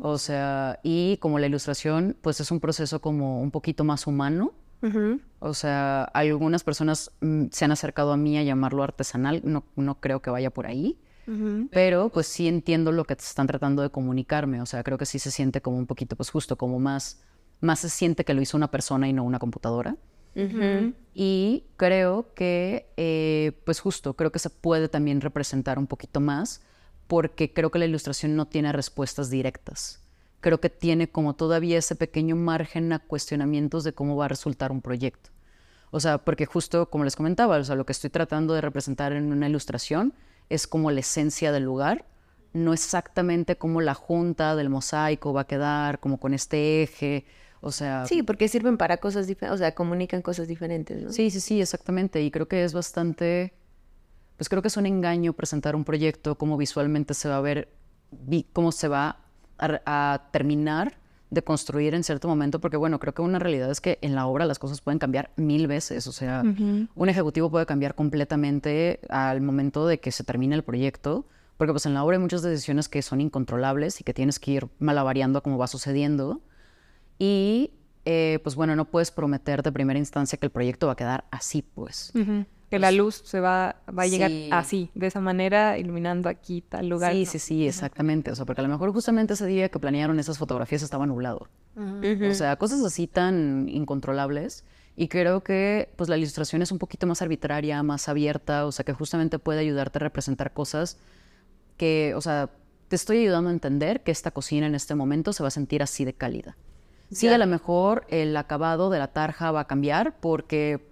O 0.00 0.18
sea, 0.18 0.80
y 0.82 1.16
como 1.18 1.38
la 1.38 1.46
ilustración, 1.46 2.16
pues 2.20 2.40
es 2.40 2.50
un 2.50 2.60
proceso 2.60 3.00
como 3.00 3.40
un 3.40 3.50
poquito 3.50 3.84
más 3.84 4.06
humano 4.06 4.52
o 5.40 5.54
sea, 5.54 6.04
algunas 6.04 6.64
personas 6.64 7.10
mm, 7.20 7.46
se 7.50 7.64
han 7.64 7.72
acercado 7.72 8.12
a 8.12 8.16
mí 8.16 8.38
a 8.38 8.42
llamarlo 8.42 8.82
artesanal, 8.82 9.40
no, 9.44 9.64
no 9.76 10.00
creo 10.00 10.20
que 10.20 10.30
vaya 10.30 10.50
por 10.50 10.66
ahí, 10.66 10.98
pero 11.70 12.08
pues 12.08 12.26
sí 12.26 12.48
entiendo 12.48 12.90
lo 12.90 13.04
que 13.04 13.12
están 13.12 13.46
tratando 13.46 13.82
de 13.82 13.90
comunicarme, 13.90 14.62
o 14.62 14.66
sea, 14.66 14.82
creo 14.82 14.96
que 14.96 15.04
sí 15.04 15.18
se 15.18 15.30
siente 15.30 15.60
como 15.60 15.76
un 15.76 15.86
poquito, 15.86 16.16
pues 16.16 16.30
justo, 16.30 16.56
como 16.56 16.78
más, 16.78 17.20
más 17.60 17.80
se 17.80 17.90
siente 17.90 18.24
que 18.24 18.32
lo 18.32 18.40
hizo 18.40 18.56
una 18.56 18.70
persona 18.70 19.08
y 19.08 19.12
no 19.12 19.24
una 19.24 19.38
computadora. 19.38 19.96
Y 21.14 21.64
creo 21.76 22.32
que, 22.34 22.92
eh, 22.96 23.60
pues 23.64 23.80
justo, 23.80 24.14
creo 24.14 24.30
que 24.30 24.38
se 24.38 24.50
puede 24.50 24.88
también 24.88 25.20
representar 25.20 25.78
un 25.78 25.88
poquito 25.88 26.20
más 26.20 26.62
porque 27.08 27.52
creo 27.52 27.70
que 27.70 27.80
la 27.80 27.86
ilustración 27.86 28.36
no 28.36 28.46
tiene 28.46 28.72
respuestas 28.72 29.30
directas 29.30 30.07
creo 30.40 30.60
que 30.60 30.70
tiene 30.70 31.08
como 31.08 31.34
todavía 31.34 31.78
ese 31.78 31.96
pequeño 31.96 32.36
margen 32.36 32.92
a 32.92 32.98
cuestionamientos 32.98 33.84
de 33.84 33.92
cómo 33.92 34.16
va 34.16 34.26
a 34.26 34.28
resultar 34.28 34.70
un 34.70 34.82
proyecto. 34.82 35.30
O 35.90 36.00
sea, 36.00 36.18
porque 36.18 36.46
justo 36.46 36.90
como 36.90 37.04
les 37.04 37.16
comentaba, 37.16 37.56
o 37.56 37.64
sea, 37.64 37.74
lo 37.74 37.86
que 37.86 37.92
estoy 37.92 38.10
tratando 38.10 38.54
de 38.54 38.60
representar 38.60 39.12
en 39.12 39.32
una 39.32 39.48
ilustración 39.48 40.14
es 40.48 40.66
como 40.66 40.90
la 40.90 41.00
esencia 41.00 41.50
del 41.50 41.64
lugar, 41.64 42.06
no 42.52 42.72
exactamente 42.72 43.56
como 43.56 43.80
la 43.80 43.94
junta 43.94 44.54
del 44.56 44.70
mosaico 44.70 45.32
va 45.32 45.42
a 45.42 45.46
quedar, 45.46 46.00
como 46.00 46.18
con 46.18 46.34
este 46.34 46.82
eje, 46.82 47.26
o 47.60 47.72
sea... 47.72 48.06
Sí, 48.06 48.22
porque 48.22 48.48
sirven 48.48 48.76
para 48.76 48.98
cosas 48.98 49.26
diferentes, 49.26 49.54
o 49.54 49.58
sea, 49.58 49.74
comunican 49.74 50.22
cosas 50.22 50.48
diferentes, 50.48 51.02
¿no? 51.02 51.12
Sí, 51.12 51.30
sí, 51.30 51.40
sí, 51.40 51.60
exactamente, 51.60 52.22
y 52.22 52.30
creo 52.30 52.48
que 52.48 52.64
es 52.64 52.72
bastante... 52.72 53.54
Pues 54.36 54.48
creo 54.48 54.62
que 54.62 54.68
es 54.68 54.76
un 54.76 54.86
engaño 54.86 55.32
presentar 55.32 55.74
un 55.74 55.84
proyecto, 55.84 56.36
cómo 56.36 56.56
visualmente 56.56 57.12
se 57.12 57.28
va 57.28 57.38
a 57.38 57.40
ver, 57.40 57.68
cómo 58.52 58.70
se 58.70 58.86
va 58.86 59.27
a, 59.58 60.28
terminar 60.32 60.96
de 61.30 61.42
construir 61.42 61.94
en 61.94 62.04
cierto 62.04 62.26
momento, 62.26 62.58
porque 62.60 62.78
bueno, 62.78 62.98
creo 62.98 63.12
que 63.12 63.20
una 63.20 63.38
realidad 63.38 63.70
es 63.70 63.82
que 63.82 63.98
en 64.00 64.14
la 64.14 64.26
obra 64.26 64.46
las 64.46 64.58
cosas 64.58 64.80
pueden 64.80 64.98
cambiar 64.98 65.30
mil 65.36 65.66
veces, 65.66 66.06
o 66.06 66.12
sea, 66.12 66.42
un 66.42 67.08
ejecutivo 67.08 67.50
puede 67.50 67.66
cambiar 67.66 67.94
completamente 67.94 69.00
al 69.10 69.42
momento 69.42 69.86
de 69.86 70.00
que 70.00 70.10
se 70.10 70.24
termine 70.24 70.54
el 70.54 70.62
proyecto, 70.62 71.26
porque 71.58 71.72
pues 71.72 71.84
en 71.84 71.92
la 71.92 72.02
obra 72.02 72.16
hay 72.16 72.22
muchas 72.22 72.42
decisiones 72.42 72.88
que 72.88 73.02
son 73.02 73.20
incontrolables 73.20 74.00
y 74.00 74.04
que 74.04 74.14
tienes 74.14 74.38
que 74.38 74.52
ir 74.52 74.68
malavariando 74.78 75.42
como 75.42 75.58
va 75.58 75.66
sucediendo, 75.66 76.40
y 77.18 77.72
eh, 78.06 78.38
pues 78.42 78.56
bueno, 78.56 78.74
no 78.74 78.86
puedes 78.86 79.10
prometer 79.10 79.62
de 79.62 79.70
primera 79.70 79.98
instancia 79.98 80.38
que 80.38 80.46
el 80.46 80.52
proyecto 80.52 80.86
va 80.86 80.94
a 80.94 80.96
quedar 80.96 81.24
así, 81.30 81.60
pues. 81.60 82.10
Que 82.70 82.78
la 82.78 82.90
luz 82.90 83.22
se 83.24 83.40
va, 83.40 83.76
va 83.88 84.02
a 84.02 84.06
llegar 84.06 84.30
así, 84.50 84.90
de 84.94 85.06
esa 85.06 85.20
manera, 85.20 85.78
iluminando 85.78 86.28
aquí 86.28 86.60
tal 86.60 86.88
lugar. 86.88 87.12
Sí, 87.12 87.24
sí, 87.24 87.38
sí, 87.38 87.66
exactamente. 87.66 88.30
O 88.30 88.34
sea, 88.36 88.44
porque 88.44 88.60
a 88.60 88.64
lo 88.64 88.68
mejor 88.68 88.92
justamente 88.92 89.32
ese 89.34 89.46
día 89.46 89.70
que 89.70 89.78
planearon 89.78 90.18
esas 90.20 90.36
fotografías 90.38 90.82
estaba 90.82 91.06
nublado. 91.06 91.48
O 91.76 92.34
sea, 92.34 92.56
cosas 92.56 92.82
así 92.84 93.06
tan 93.06 93.68
incontrolables. 93.68 94.64
Y 94.96 95.06
creo 95.06 95.44
que 95.44 95.90
pues 95.94 96.08
la 96.08 96.16
ilustración 96.16 96.60
es 96.60 96.72
un 96.72 96.78
poquito 96.78 97.06
más 97.06 97.22
arbitraria, 97.22 97.80
más 97.84 98.08
abierta, 98.08 98.66
o 98.66 98.72
sea, 98.72 98.84
que 98.84 98.92
justamente 98.92 99.38
puede 99.38 99.60
ayudarte 99.60 99.98
a 99.98 100.00
representar 100.00 100.52
cosas 100.52 100.98
que, 101.76 102.14
o 102.16 102.20
sea, 102.20 102.50
te 102.88 102.96
estoy 102.96 103.18
ayudando 103.18 103.48
a 103.50 103.52
entender 103.52 104.02
que 104.02 104.10
esta 104.10 104.32
cocina 104.32 104.66
en 104.66 104.74
este 104.74 104.96
momento 104.96 105.32
se 105.32 105.44
va 105.44 105.48
a 105.48 105.52
sentir 105.52 105.84
así 105.84 106.04
de 106.04 106.14
cálida. 106.14 106.56
Sí, 107.12 107.28
a 107.28 107.38
lo 107.38 107.46
mejor 107.46 108.06
el 108.08 108.36
acabado 108.36 108.90
de 108.90 108.98
la 108.98 109.12
tarja 109.12 109.52
va 109.52 109.60
a 109.60 109.66
cambiar 109.66 110.18
porque 110.20 110.87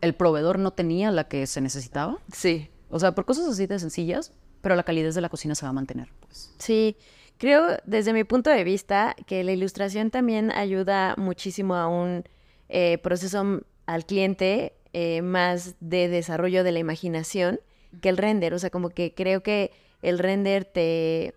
el 0.00 0.14
proveedor 0.14 0.58
no 0.58 0.72
tenía 0.72 1.10
la 1.10 1.28
que 1.28 1.46
se 1.46 1.60
necesitaba. 1.60 2.18
Sí. 2.32 2.70
O 2.88 2.98
sea, 2.98 3.12
por 3.12 3.24
cosas 3.24 3.48
así 3.48 3.66
de 3.66 3.78
sencillas, 3.78 4.32
pero 4.60 4.74
la 4.74 4.82
calidez 4.82 5.14
de 5.14 5.20
la 5.20 5.28
cocina 5.28 5.54
se 5.54 5.64
va 5.64 5.70
a 5.70 5.72
mantener, 5.72 6.08
pues. 6.20 6.54
Sí, 6.58 6.96
creo 7.38 7.78
desde 7.84 8.12
mi 8.12 8.24
punto 8.24 8.50
de 8.50 8.64
vista 8.64 9.16
que 9.26 9.44
la 9.44 9.52
ilustración 9.52 10.10
también 10.10 10.50
ayuda 10.52 11.14
muchísimo 11.16 11.74
a 11.76 11.88
un 11.88 12.24
eh, 12.68 12.98
proceso 12.98 13.62
al 13.86 14.06
cliente 14.06 14.74
eh, 14.92 15.22
más 15.22 15.76
de 15.80 16.08
desarrollo 16.08 16.64
de 16.64 16.72
la 16.72 16.78
imaginación 16.78 17.60
que 18.00 18.08
el 18.08 18.16
render. 18.16 18.54
O 18.54 18.58
sea, 18.58 18.70
como 18.70 18.90
que 18.90 19.14
creo 19.14 19.42
que 19.42 19.72
el 20.02 20.18
render 20.18 20.64
te, 20.64 21.34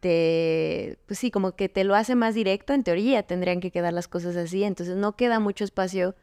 te, 0.00 0.98
pues 1.06 1.18
sí, 1.18 1.30
como 1.30 1.52
que 1.52 1.68
te 1.68 1.84
lo 1.84 1.94
hace 1.94 2.14
más 2.14 2.34
directo. 2.34 2.72
En 2.72 2.84
teoría 2.84 3.22
tendrían 3.22 3.60
que 3.60 3.70
quedar 3.70 3.92
las 3.92 4.08
cosas 4.08 4.36
así, 4.36 4.64
entonces 4.64 4.96
no 4.96 5.16
queda 5.16 5.40
mucho 5.40 5.64
espacio 5.64 6.14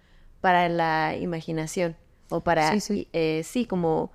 para 0.42 0.68
la 0.70 1.16
imaginación 1.20 1.96
o 2.30 2.42
para, 2.42 2.74
sí, 2.74 2.80
sí. 2.80 3.08
Eh, 3.14 3.44
sí 3.46 3.66
como, 3.66 4.12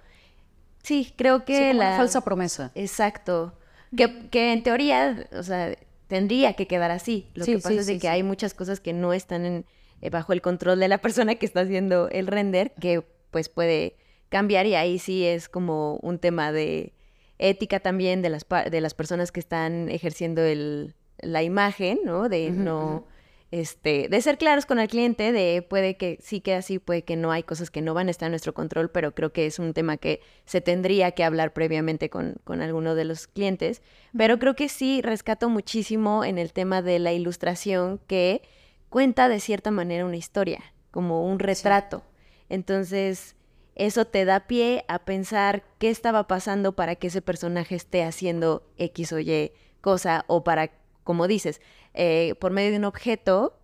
sí, 0.83 1.13
creo 1.17 1.45
que 1.45 1.73
la... 1.73 1.97
falsa 1.97 2.23
promesa. 2.23 2.73
Exacto. 2.75 3.55
Que, 3.97 4.29
que, 4.29 4.53
en 4.53 4.63
teoría, 4.63 5.29
o 5.33 5.43
sea, 5.43 5.75
tendría 6.09 6.55
que 6.55 6.67
quedar 6.67 6.91
así. 6.91 7.29
Lo 7.35 7.47
que 7.47 7.59
pasa 7.59 7.73
es 7.73 7.87
de 7.87 7.99
que 7.99 8.09
hay 8.09 8.23
muchas 8.23 8.53
cosas 8.53 8.81
que 8.81 8.93
no 8.93 9.13
están 9.13 9.47
en, 9.47 9.65
eh, 10.03 10.11
bajo 10.11 10.33
el 10.33 10.43
control 10.43 10.81
de 10.81 10.89
la 10.89 10.99
persona 10.99 11.37
que 11.37 11.47
está 11.47 11.61
haciendo 11.61 12.09
el 12.09 12.27
render, 12.27 12.73
que 12.81 13.03
pues 13.31 13.49
puede 13.49 13.97
cambiar 14.29 14.67
y 14.67 14.75
ahí 14.75 14.99
sí 14.99 15.25
es 15.25 15.49
como 15.49 15.97
un 16.03 16.19
tema 16.19 16.53
de 16.53 16.93
ética 17.39 17.81
también 17.81 18.23
de 18.23 18.31
las, 18.31 18.47
de 18.71 18.81
las 18.81 18.95
personas 18.95 19.31
que 19.31 19.41
están 19.41 19.89
ejerciendo 19.89 20.43
el, 20.43 20.95
la 21.19 21.43
imagen, 21.43 22.01
¿no? 22.05 22.29
De 22.29 22.51
no 22.51 23.07
este, 23.51 24.09
de 24.09 24.21
ser 24.21 24.39
claros 24.39 24.67
con 24.67 24.79
el 24.79 24.89
cliente, 24.89 25.31
de 25.33 25.63
puede 25.63 25.97
que 25.97 26.19
sí 26.21 26.41
que 26.41 26.55
así, 26.55 26.79
puede 26.79 27.03
que 27.03 27.17
no, 27.17 27.31
hay 27.31 27.45
cosas 27.45 27.71
que 27.71 27.81
no 27.81 27.95
van 27.95 28.09
a 28.09 28.11
estar 28.11 28.27
en 28.27 28.33
nuestro 28.33 28.55
control, 28.55 28.91
pero 28.91 29.15
creo 29.15 29.33
que 29.33 29.47
es 29.47 29.59
un 29.59 29.73
tema 29.73 29.97
que 29.97 30.21
se 30.45 30.61
tendría 30.61 31.13
que 31.13 31.25
hablar 31.25 31.53
previamente 31.53 32.11
con, 32.11 32.37
con 32.45 32.61
alguno 32.61 32.95
de 32.95 33.05
los 33.05 33.27
clientes. 33.29 33.83
Pero 34.17 34.39
creo 34.39 34.57
que 34.57 34.69
sí 34.69 35.01
rescato 35.01 35.49
muchísimo 35.49 36.25
en 36.25 36.39
el 36.39 36.53
tema 36.53 36.83
de 36.83 36.99
la 36.99 37.13
ilustración 37.13 38.01
que 38.07 38.43
cuenta 38.89 39.29
de 39.29 39.41
cierta 39.41 39.71
manera 39.71 40.05
una 40.05 40.17
historia, 40.17 40.61
como 40.91 41.25
un 41.25 41.39
retrato. 41.39 42.03
Entonces, 42.49 43.37
eso 43.77 44.07
te 44.07 44.25
da 44.25 44.47
pie 44.47 44.85
a 44.89 45.01
pensar 45.01 45.63
qué 45.79 45.91
estaba 45.91 46.27
pasando 46.27 46.73
para 46.73 46.97
que 46.97 47.09
ese 47.09 47.23
personaje 47.23 47.77
esté 47.77 48.03
haciendo 48.03 48.67
X 48.77 49.13
o 49.13 49.21
Y 49.21 49.53
cosa 49.81 50.25
o 50.27 50.43
para 50.43 50.73
como 51.07 51.29
dices, 51.29 51.61
eh, 51.97 52.35
por 52.39 52.53
medio 52.53 52.71
de 52.71 52.79
un 52.79 52.85
objeto, 52.85 53.59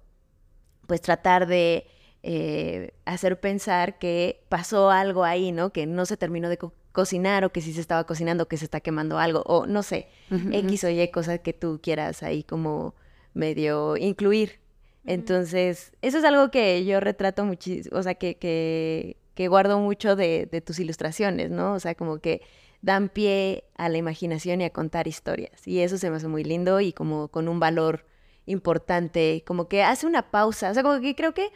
pues 0.87 1.01
tratar 1.01 1.47
de 1.47 1.87
eh, 2.23 2.93
hacer 3.05 3.41
pensar 3.41 3.99
que 3.99 4.45
pasó 4.49 4.91
algo 4.91 5.25
ahí, 5.25 5.53
¿no? 5.53 5.73
Que 5.73 5.87
no 5.87 6.07
se 6.07 6.17
terminó 6.17 6.49
de 6.49 6.59
cocinar 6.93 7.45
o 7.45 7.53
que 7.53 7.61
si 7.61 7.73
se 7.73 7.81
estaba 7.81 8.05
cocinando, 8.05 8.47
que 8.47 8.57
se 8.57 8.65
está 8.65 8.81
quemando 8.81 9.19
algo, 9.19 9.43
o 9.47 9.67
no 9.67 9.83
sé, 9.83 10.09
X 10.31 10.85
o 10.85 10.91
Y 10.91 11.09
cosas 11.09 11.41
que 11.41 11.53
tú 11.53 11.81
quieras 11.83 12.23
ahí 12.23 12.43
como 12.43 12.95
medio 13.35 13.97
incluir. 13.97 14.61
Entonces, 15.05 15.93
eso 16.01 16.19
es 16.19 16.25
algo 16.25 16.51
que 16.51 16.85
yo 16.85 17.01
retrato 17.01 17.45
muchísimo, 17.45 17.99
o 17.99 18.03
sea, 18.03 18.15
que, 18.15 18.37
que, 18.37 19.17
que 19.35 19.49
guardo 19.49 19.81
mucho 19.81 20.15
de, 20.15 20.49
de, 20.51 20.61
tus 20.61 20.79
ilustraciones, 20.79 21.51
¿no? 21.51 21.75
O 21.75 21.81
sea, 21.81 21.97
como 21.97 22.21
que 22.21 22.43
dan 22.83 23.09
pie 23.09 23.65
a 23.77 23.89
la 23.89 23.99
imaginación 23.99 24.61
y 24.61 24.65
a 24.65 24.71
contar 24.71 25.09
historias. 25.09 25.67
Y 25.67 25.81
eso 25.81 25.99
se 25.99 26.09
me 26.09 26.17
hace 26.17 26.29
muy 26.29 26.45
lindo 26.45 26.81
y 26.81 26.93
como 26.93 27.29
con 27.29 27.49
un 27.49 27.59
valor 27.59 28.05
importante, 28.47 29.45
como 29.47 29.69
que 29.69 29.83
hace 29.83 30.07
una 30.07 30.31
pausa. 30.31 30.71
O 30.71 30.75
sea, 30.75 30.83
como 30.83 31.01
que 31.01 31.15
creo 31.15 31.35
que 31.35 31.51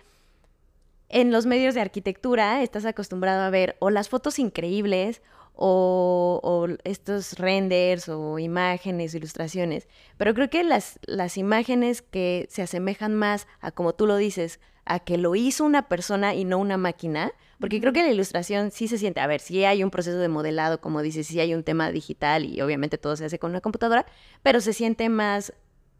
en 1.08 1.30
los 1.30 1.46
medios 1.46 1.74
de 1.74 1.80
arquitectura 1.80 2.62
estás 2.62 2.84
acostumbrado 2.84 3.42
a 3.42 3.50
ver 3.50 3.76
o 3.78 3.90
las 3.90 4.08
fotos 4.08 4.38
increíbles 4.38 5.22
o, 5.54 6.68
estos 6.84 7.38
renders 7.38 8.08
o 8.08 8.38
imágenes, 8.38 9.14
ilustraciones. 9.14 9.88
Pero 10.18 10.34
creo 10.34 10.50
que 10.50 10.64
las, 10.64 10.98
las 11.06 11.38
imágenes 11.38 12.02
que 12.02 12.46
se 12.50 12.62
asemejan 12.62 13.14
más 13.14 13.46
a, 13.60 13.70
como 13.70 13.94
tú 13.94 14.06
lo 14.06 14.16
dices, 14.16 14.60
a 14.84 15.00
que 15.00 15.18
lo 15.18 15.34
hizo 15.34 15.64
una 15.64 15.88
persona 15.88 16.34
y 16.34 16.44
no 16.44 16.58
una 16.58 16.76
máquina, 16.76 17.32
porque 17.58 17.80
creo 17.80 17.92
que 17.92 18.02
la 18.02 18.10
ilustración 18.10 18.70
sí 18.70 18.86
se 18.86 18.98
siente, 18.98 19.20
a 19.20 19.26
ver, 19.26 19.40
sí 19.40 19.64
hay 19.64 19.82
un 19.82 19.90
proceso 19.90 20.18
de 20.18 20.28
modelado, 20.28 20.80
como 20.80 21.02
dices, 21.02 21.26
sí 21.26 21.40
hay 21.40 21.54
un 21.54 21.64
tema 21.64 21.90
digital 21.90 22.44
y 22.44 22.60
obviamente 22.60 22.98
todo 22.98 23.16
se 23.16 23.24
hace 23.24 23.38
con 23.38 23.50
una 23.50 23.60
computadora, 23.60 24.06
pero 24.42 24.60
se 24.60 24.72
siente 24.72 25.08
más 25.08 25.54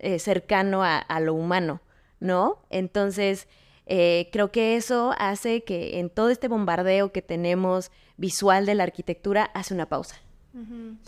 eh, 0.07 0.20
cercano 0.20 0.84
a, 0.84 1.20
lo 1.20 1.34
humano, 1.34 1.80
¿no? 2.20 2.62
Entonces, 2.70 3.48
eh, 3.86 4.28
creo 4.30 4.52
que 4.52 4.76
eso 4.76 5.12
hace 5.18 5.64
que 5.64 5.98
en 5.98 6.11
todo 6.11 6.30
este 6.30 6.46
bombardeo 6.46 7.11
que 7.11 7.22
tenemos 7.22 7.90
visual 8.16 8.66
de 8.66 8.76
la 8.76 8.84
arquitectura, 8.84 9.50
hace 9.52 9.74
una 9.74 9.88
pausa. 9.88 10.14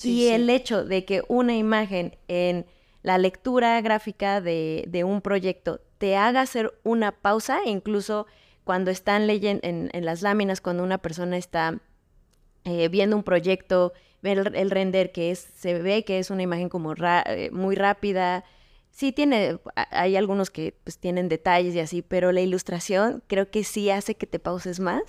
y 0.02 0.26
el 0.26 0.50
hecho 0.50 0.84
de 0.84 1.04
que 1.04 1.22
una 1.28 1.56
imagen 1.56 2.16
en 2.26 2.66
la 3.02 3.18
lectura 3.18 3.80
gráfica 3.80 4.40
de, 4.40 4.84
de 4.88 5.04
un 5.04 5.22
proyecto 5.22 5.80
te 5.98 6.16
haga 6.16 6.40
hacer 6.40 6.74
una 6.82 7.12
pausa, 7.12 7.60
incluso 7.66 8.26
cuando 8.64 8.90
están 8.90 9.28
leyendo 9.28 9.60
en, 9.62 10.04
las 10.04 10.22
láminas, 10.22 10.60
cuando 10.60 10.82
una 10.82 10.98
persona 10.98 11.36
está 11.36 11.78
eh, 12.64 12.88
viendo 12.88 13.14
un 13.14 13.22
proyecto, 13.22 13.92
ver 14.22 14.52
el, 14.56 14.70
render 14.72 15.12
que 15.12 15.30
es, 15.30 15.38
se 15.38 15.80
ve 15.80 16.04
que 16.04 16.18
es 16.18 16.30
una 16.30 16.42
imagen 16.42 16.68
como 16.68 16.96
muy 17.52 17.76
rápida. 17.76 18.44
Sí 18.98 19.12
tiene, 19.12 19.60
hay 19.76 20.16
algunos 20.16 20.50
que 20.50 20.74
pues 20.82 20.98
tienen 20.98 21.28
detalles 21.28 21.72
y 21.76 21.78
así, 21.78 22.02
pero 22.02 22.32
la 22.32 22.40
ilustración 22.40 23.22
creo 23.28 23.48
que 23.48 23.62
sí 23.62 23.90
hace 23.90 24.16
que 24.16 24.26
te 24.26 24.40
pauses 24.40 24.80
más 24.80 25.02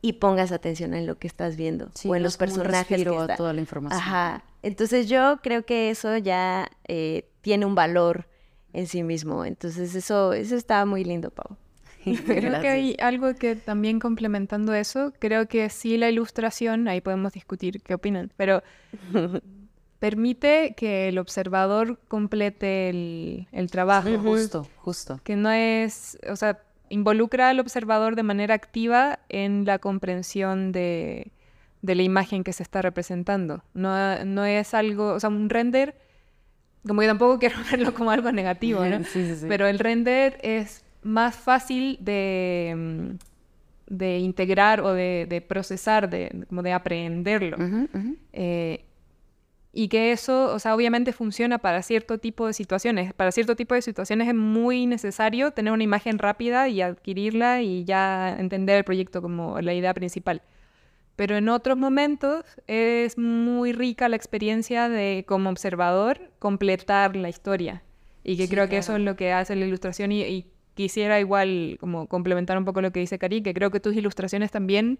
y 0.00 0.12
pongas 0.12 0.52
atención 0.52 0.94
en 0.94 1.04
lo 1.04 1.18
que 1.18 1.26
estás 1.26 1.56
viendo 1.56 1.90
o 2.06 2.14
en 2.14 2.22
los 2.22 2.36
personajes 2.36 3.02
que 3.02 3.08
a 3.08 3.34
toda 3.34 3.52
la 3.52 3.60
información. 3.60 4.00
Ajá. 4.00 4.44
Entonces 4.62 5.08
yo 5.08 5.40
creo 5.42 5.66
que 5.66 5.90
eso 5.90 6.16
ya 6.18 6.70
eh, 6.86 7.28
tiene 7.40 7.66
un 7.66 7.74
valor 7.74 8.28
en 8.72 8.86
sí 8.86 9.02
mismo. 9.02 9.44
Entonces 9.44 9.96
eso, 9.96 10.32
eso 10.32 10.54
está 10.54 10.84
muy 10.84 11.02
lindo, 11.02 11.32
Pau. 11.32 11.56
Creo 12.04 12.60
que 12.60 12.68
hay 12.68 12.96
algo 13.00 13.34
que 13.34 13.56
también 13.56 13.98
complementando 13.98 14.72
eso, 14.72 15.12
creo 15.18 15.48
que 15.48 15.68
sí 15.68 15.96
la 15.96 16.10
ilustración, 16.10 16.86
ahí 16.86 17.00
podemos 17.00 17.32
discutir 17.32 17.82
qué 17.82 17.94
opinan, 17.94 18.30
pero 18.36 18.62
permite 20.04 20.74
que 20.76 21.08
el 21.08 21.16
observador 21.16 21.98
complete 22.08 22.90
el, 22.90 23.70
trabajo. 23.70 24.10
Justo, 24.18 24.68
justo. 24.76 25.18
Que 25.24 25.34
no 25.34 25.50
es, 25.50 26.18
o 26.28 26.36
sea, 26.36 26.60
involucra 26.90 27.48
al 27.48 27.58
observador 27.58 28.14
de 28.14 28.22
manera 28.22 28.54
activa 28.54 29.20
en 29.30 29.64
la 29.64 29.78
comprensión 29.78 30.72
de, 30.72 31.32
de 31.80 31.94
la 31.94 32.02
imagen 32.02 32.44
que 32.44 32.52
se 32.52 32.62
está 32.62 32.82
representando. 32.82 33.64
No, 33.72 34.22
no 34.26 34.44
es 34.44 34.74
algo, 34.74 35.14
o 35.14 35.20
sea, 35.20 35.30
un 35.30 35.48
render 35.48 35.96
como 36.86 37.00
que 37.00 37.06
tampoco 37.06 37.38
quiero 37.40 37.56
verlo 37.70 37.94
como 37.94 38.10
algo 38.10 38.30
negativo, 38.30 38.84
¿no? 38.84 38.98
Sí, 39.04 39.26
sí, 39.26 39.36
sí. 39.36 39.46
Pero 39.48 39.66
el 39.66 39.78
render 39.78 40.38
es 40.42 40.84
más 41.02 41.34
fácil 41.34 41.96
de, 42.02 42.74
mm, 42.76 43.94
de 43.94 44.18
integrar 44.18 44.82
o 44.82 44.92
de, 44.92 45.42
procesar, 45.48 46.10
de, 46.10 46.44
como 46.46 46.62
de 46.62 46.74
aprenderlo. 46.74 47.56
Eh, 48.34 48.84
y 49.74 49.88
que 49.88 50.12
eso, 50.12 50.54
o 50.54 50.58
sea, 50.58 50.74
obviamente 50.74 51.12
funciona 51.12 51.58
para 51.58 51.82
cierto 51.82 52.18
tipo 52.18 52.46
de 52.46 52.52
situaciones. 52.52 53.12
Para 53.12 53.32
cierto 53.32 53.56
tipo 53.56 53.74
de 53.74 53.82
situaciones 53.82 54.28
es 54.28 54.34
muy 54.34 54.86
necesario 54.86 55.50
tener 55.50 55.72
una 55.72 55.82
imagen 55.82 56.18
rápida 56.18 56.68
y 56.68 56.80
adquirirla 56.80 57.62
y 57.62 57.84
ya 57.84 58.36
entender 58.38 58.78
el 58.78 58.84
proyecto 58.84 59.20
como 59.20 59.60
la 59.60 59.74
idea 59.74 59.92
principal 59.94 60.42
pero 61.16 61.36
en 61.36 61.48
otros 61.48 61.76
momentos 61.76 62.44
es 62.66 63.18
muy 63.18 63.72
rica 63.72 64.08
la 64.08 64.16
experiencia 64.16 64.88
de 64.88 65.24
como 65.26 65.50
observador 65.50 66.32
completar 66.38 67.16
la 67.16 67.28
historia 67.28 67.82
Y 68.24 68.36
que 68.36 68.48
creo 68.48 68.68
que 68.68 68.78
eso 68.78 68.96
es 68.96 69.02
lo 69.02 69.16
que 69.16 69.32
hace 69.32 69.54
la 69.54 69.64
ilustración 69.64 70.12
y, 70.12 70.22
y, 70.22 70.50
quisiera 70.74 71.20
igual 71.20 71.76
como 71.78 72.08
complementar 72.08 72.58
un 72.58 72.64
poco 72.64 72.80
lo 72.80 72.90
que 72.90 72.98
dice 72.98 73.16
Cari, 73.16 73.42
que 73.42 73.54
creo 73.54 73.70
que 73.70 73.78
tus 73.78 73.94
ilustraciones 73.94 74.50
también 74.50 74.98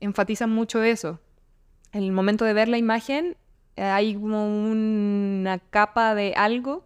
enfatizan 0.00 0.48
mucho 0.48 0.82
eso. 0.82 1.20
En 1.92 2.04
el 2.04 2.12
momento 2.12 2.46
de 2.46 2.54
ver 2.54 2.68
la 2.70 2.78
imagen 2.78 3.36
hay 3.80 4.14
como 4.14 4.46
una 4.46 5.58
capa 5.58 6.14
de 6.14 6.34
algo 6.36 6.84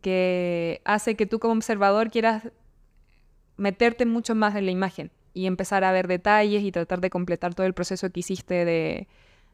que 0.00 0.80
hace 0.84 1.14
que 1.14 1.26
tú 1.26 1.38
como 1.38 1.54
observador 1.54 2.10
quieras 2.10 2.48
meterte 3.56 4.06
mucho 4.06 4.34
más 4.34 4.54
en 4.56 4.66
la 4.66 4.70
imagen 4.70 5.10
y 5.34 5.46
empezar 5.46 5.84
a 5.84 5.92
ver 5.92 6.08
detalles 6.08 6.62
y 6.62 6.72
tratar 6.72 7.00
de 7.00 7.10
completar 7.10 7.54
todo 7.54 7.66
el 7.66 7.74
proceso 7.74 8.10
que 8.10 8.20
hiciste 8.20 8.64
de, 8.64 9.06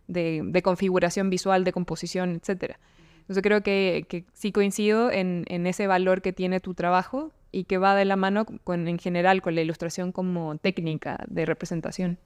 de, 0.07 0.63
configuración 0.63 1.31
visual, 1.31 1.65
de 1.65 1.73
composición, 1.73 2.41
etc. 2.43 2.77
Entonces 3.21 3.43
creo 3.43 3.63
que, 3.63 4.07
que 4.09 4.25
sí 4.33 4.53
coincido 4.53 5.11
en, 5.11 5.45
en, 5.49 5.67
ese 5.67 5.87
valor 5.87 6.23
que 6.23 6.33
tiene 6.33 6.61
tu 6.61 6.75
trabajo 6.75 7.33
y 7.53 7.65
que 7.65 7.79
va 7.79 7.95
de 7.95 8.05
la 8.05 8.17
mano 8.17 8.47
con, 8.65 8.89
en 8.89 8.99
general 8.99 9.41
con 9.41 9.55
la 9.55 9.63
ilustración 9.63 10.13
como 10.13 10.57
técnica 10.59 11.25
de 11.29 11.47
representación. 11.47 12.19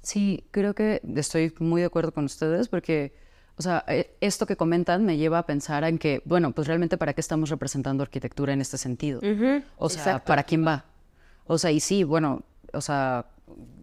Sí, 0.00 0.44
creo 0.50 0.74
que 0.74 1.00
estoy 1.16 1.52
muy 1.58 1.82
de 1.82 1.86
acuerdo 1.86 2.12
con 2.12 2.24
ustedes 2.24 2.68
porque, 2.68 3.12
o 3.56 3.62
sea, 3.62 3.84
e, 3.86 4.16
esto 4.20 4.46
que 4.46 4.56
comentan 4.56 5.04
me 5.04 5.16
lleva 5.16 5.38
a 5.38 5.46
pensar 5.46 5.84
en 5.84 5.98
que, 5.98 6.22
bueno, 6.24 6.52
pues 6.52 6.66
realmente 6.66 6.96
para 6.96 7.12
qué 7.12 7.20
estamos 7.20 7.50
representando 7.50 8.02
arquitectura 8.02 8.52
en 8.52 8.60
este 8.60 8.78
sentido. 8.78 9.20
O 9.76 9.88
sea, 9.88 10.24
¿para 10.24 10.44
quién 10.44 10.66
va? 10.66 10.84
O 11.46 11.58
sea, 11.58 11.70
y 11.70 11.80
sí, 11.80 12.04
bueno, 12.04 12.42
o 12.72 12.80
sea, 12.80 13.26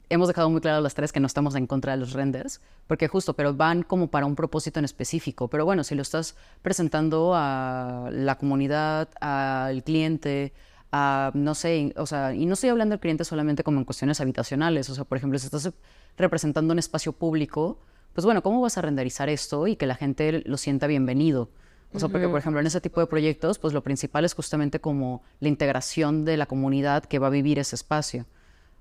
hemos 0.09 0.27
dejado 0.27 0.49
muy 0.49 0.61
claro 0.61 0.81
las 0.81 0.95
tres 0.95 1.11
que 1.11 1.19
no 1.19 1.27
estamos 1.27 1.55
en 1.55 1.67
contra 1.67 1.93
de 1.93 1.99
los 1.99 2.13
renders, 2.13 2.61
porque 2.87 3.07
justo, 3.07 3.35
pero 3.35 3.53
van 3.53 3.83
como 3.83 4.09
para 4.09 4.25
un 4.25 4.35
propósito 4.35 4.79
en 4.79 4.85
específico. 4.85 5.47
Pero 5.47 5.65
bueno, 5.65 5.83
si 5.83 5.95
lo 5.95 6.01
estás 6.01 6.35
presentando 6.61 7.33
a 7.35 8.09
la 8.11 8.37
comunidad, 8.37 9.09
al 9.21 9.83
cliente, 9.83 10.53
a, 10.91 11.31
no 11.35 11.53
sé, 11.53 11.93
o 11.97 12.05
sea, 12.05 12.33
y 12.33 12.45
no 12.45 12.53
estoy 12.53 12.69
hablando 12.69 12.93
del 12.93 12.99
cliente 12.99 13.23
solamente 13.23 13.63
como 13.63 13.77
en 13.77 13.85
cuestiones 13.85 14.19
habitacionales, 14.19 14.89
o 14.89 14.95
sea, 14.95 15.03
por 15.03 15.17
ejemplo, 15.17 15.37
si 15.37 15.45
estás 15.45 15.71
representando 16.17 16.73
un 16.73 16.79
espacio 16.79 17.13
público, 17.13 17.79
pues 18.19 18.25
bueno, 18.25 18.43
¿cómo 18.43 18.59
vas 18.59 18.77
a 18.77 18.81
renderizar 18.81 19.29
esto 19.29 19.65
y 19.65 19.77
que 19.77 19.87
la 19.87 19.95
gente 19.95 20.43
lo 20.45 20.57
sienta 20.57 20.87
bienvenido? 20.87 21.51
O 21.93 21.99
sea, 21.99 22.09
porque 22.09 22.27
por 22.27 22.37
ejemplo 22.37 22.59
en 22.59 22.67
ese 22.67 22.81
tipo 22.81 22.99
de 22.99 23.07
proyectos, 23.07 23.59
pues 23.59 23.73
lo 23.73 23.81
principal 23.81 24.25
es 24.25 24.33
justamente 24.33 24.81
como 24.81 25.23
la 25.39 25.47
integración 25.47 26.25
de 26.25 26.35
la 26.35 26.45
comunidad 26.45 27.05
que 27.05 27.17
va 27.17 27.27
a 27.27 27.29
vivir 27.29 27.59
ese 27.59 27.77
espacio. 27.77 28.25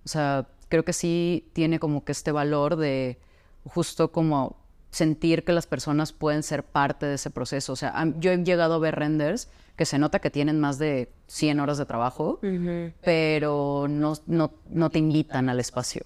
O 0.04 0.08
sea, 0.08 0.48
creo 0.68 0.84
que 0.84 0.92
sí 0.92 1.48
tiene 1.52 1.78
como 1.78 2.04
que 2.04 2.10
este 2.10 2.32
valor 2.32 2.74
de 2.74 3.20
justo 3.62 4.10
como 4.10 4.56
sentir 4.90 5.44
que 5.44 5.52
las 5.52 5.68
personas 5.68 6.12
pueden 6.12 6.42
ser 6.42 6.64
parte 6.64 7.06
de 7.06 7.14
ese 7.14 7.30
proceso. 7.30 7.74
O 7.74 7.76
sea, 7.76 7.94
yo 8.18 8.32
he 8.32 8.42
llegado 8.42 8.74
a 8.74 8.78
ver 8.80 8.96
renders 8.96 9.48
que 9.76 9.84
se 9.84 10.00
nota 10.00 10.18
que 10.18 10.30
tienen 10.30 10.58
más 10.58 10.80
de 10.80 11.12
100 11.28 11.60
horas 11.60 11.78
de 11.78 11.86
trabajo, 11.86 12.40
pero 13.04 13.86
no, 13.88 14.14
no, 14.26 14.50
no, 14.68 14.90
te 14.90 14.98
invitan 14.98 15.48
al 15.48 15.60
espacio. 15.60 16.02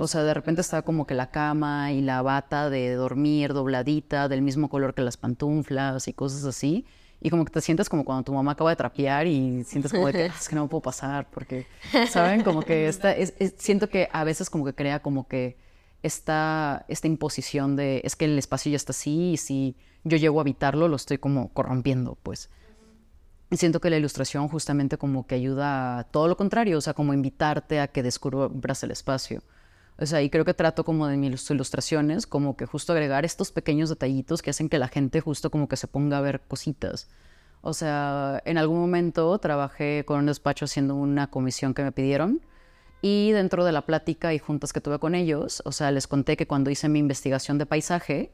O 0.00 0.08
sea, 0.08 0.24
de 0.24 0.34
repente 0.34 0.60
está 0.60 0.82
como 0.82 1.06
que 1.06 1.14
la 1.14 1.30
cama 1.30 1.92
y 1.92 2.00
la 2.00 2.20
bata 2.22 2.68
de 2.68 2.94
dormir 2.94 3.52
dobladita, 3.52 4.28
del 4.28 4.42
mismo 4.42 4.68
color 4.68 4.92
que 4.94 5.02
las 5.02 5.16
pantuflas 5.16 6.08
y 6.08 6.12
cosas 6.12 6.44
así. 6.44 6.84
Y 7.20 7.30
como 7.30 7.44
que 7.44 7.52
te 7.52 7.60
sientes 7.60 7.88
como 7.88 8.04
cuando 8.04 8.24
tu 8.24 8.32
mamá 8.32 8.52
acaba 8.52 8.70
de 8.70 8.76
trapear 8.76 9.28
y 9.28 9.62
sientes 9.62 9.92
como 9.92 10.08
de 10.08 10.12
que, 10.12 10.24
ah, 10.30 10.34
es 10.36 10.48
que 10.48 10.56
no 10.56 10.62
me 10.62 10.68
puedo 10.68 10.82
pasar 10.82 11.28
porque, 11.30 11.66
¿saben? 12.08 12.42
Como 12.42 12.62
que 12.62 12.88
esta, 12.88 13.12
es, 13.16 13.34
siento 13.58 13.88
que 13.88 14.08
a 14.12 14.24
veces 14.24 14.50
como 14.50 14.64
que 14.64 14.74
crea 14.74 15.00
como 15.00 15.28
que 15.28 15.56
esta, 16.02 16.84
esta 16.88 17.06
imposición 17.06 17.76
de, 17.76 18.00
es 18.02 18.16
que 18.16 18.24
el 18.24 18.36
espacio 18.38 18.70
ya 18.70 18.76
está 18.76 18.90
así 18.90 19.34
y 19.34 19.36
si 19.36 19.76
yo 20.02 20.16
llego 20.16 20.40
a 20.40 20.42
habitarlo 20.42 20.88
lo 20.88 20.96
estoy 20.96 21.18
como 21.18 21.52
corrompiendo, 21.52 22.18
pues. 22.24 22.50
Y 23.52 23.58
siento 23.58 23.80
que 23.80 23.90
la 23.90 23.98
ilustración 23.98 24.48
justamente 24.48 24.98
como 24.98 25.26
que 25.26 25.36
ayuda 25.36 25.98
a 25.98 26.04
todo 26.04 26.26
lo 26.26 26.36
contrario, 26.36 26.78
o 26.78 26.80
sea, 26.80 26.94
como 26.94 27.14
invitarte 27.14 27.78
a 27.78 27.86
que 27.86 28.02
descubras 28.02 28.82
el 28.82 28.90
espacio. 28.90 29.42
Sea, 30.06 30.22
y 30.22 30.30
creo 30.30 30.44
que 30.44 30.54
trato 30.54 30.84
como 30.84 31.06
de 31.06 31.16
mis 31.16 31.50
ilustraciones, 31.50 32.26
como 32.26 32.56
que 32.56 32.66
justo 32.66 32.92
agregar 32.92 33.24
estos 33.24 33.52
pequeños 33.52 33.88
detallitos 33.88 34.42
que 34.42 34.50
hacen 34.50 34.68
que 34.68 34.78
la 34.78 34.88
gente 34.88 35.20
justo 35.20 35.50
como 35.50 35.68
que 35.68 35.76
se 35.76 35.86
ponga 35.86 36.18
a 36.18 36.20
ver 36.20 36.40
cositas. 36.40 37.08
O 37.60 37.72
sea, 37.74 38.42
en 38.44 38.58
algún 38.58 38.80
momento 38.80 39.38
trabajé 39.38 40.04
con 40.04 40.18
un 40.18 40.26
despacho 40.26 40.64
haciendo 40.64 40.96
una 40.96 41.28
comisión 41.28 41.74
que 41.74 41.84
me 41.84 41.92
pidieron 41.92 42.40
y 43.02 43.32
dentro 43.32 43.64
de 43.64 43.72
la 43.72 43.82
plática 43.86 44.34
y 44.34 44.38
juntas 44.38 44.72
que 44.72 44.80
tuve 44.80 44.98
con 44.98 45.14
ellos, 45.14 45.62
o 45.64 45.72
sea, 45.72 45.90
les 45.90 46.06
conté 46.08 46.36
que 46.36 46.46
cuando 46.46 46.70
hice 46.70 46.88
mi 46.88 46.98
investigación 46.98 47.58
de 47.58 47.66
paisaje, 47.66 48.32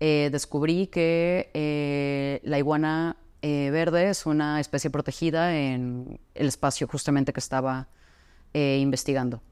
eh, 0.00 0.28
descubrí 0.32 0.88
que 0.88 1.50
eh, 1.54 2.40
la 2.44 2.58
iguana 2.58 3.16
eh, 3.42 3.70
verde 3.72 4.10
es 4.10 4.26
una 4.26 4.60
especie 4.60 4.90
protegida 4.90 5.56
en 5.56 6.20
el 6.34 6.48
espacio 6.48 6.88
justamente 6.88 7.32
que 7.32 7.40
estaba 7.40 7.88
investigando 8.56 9.42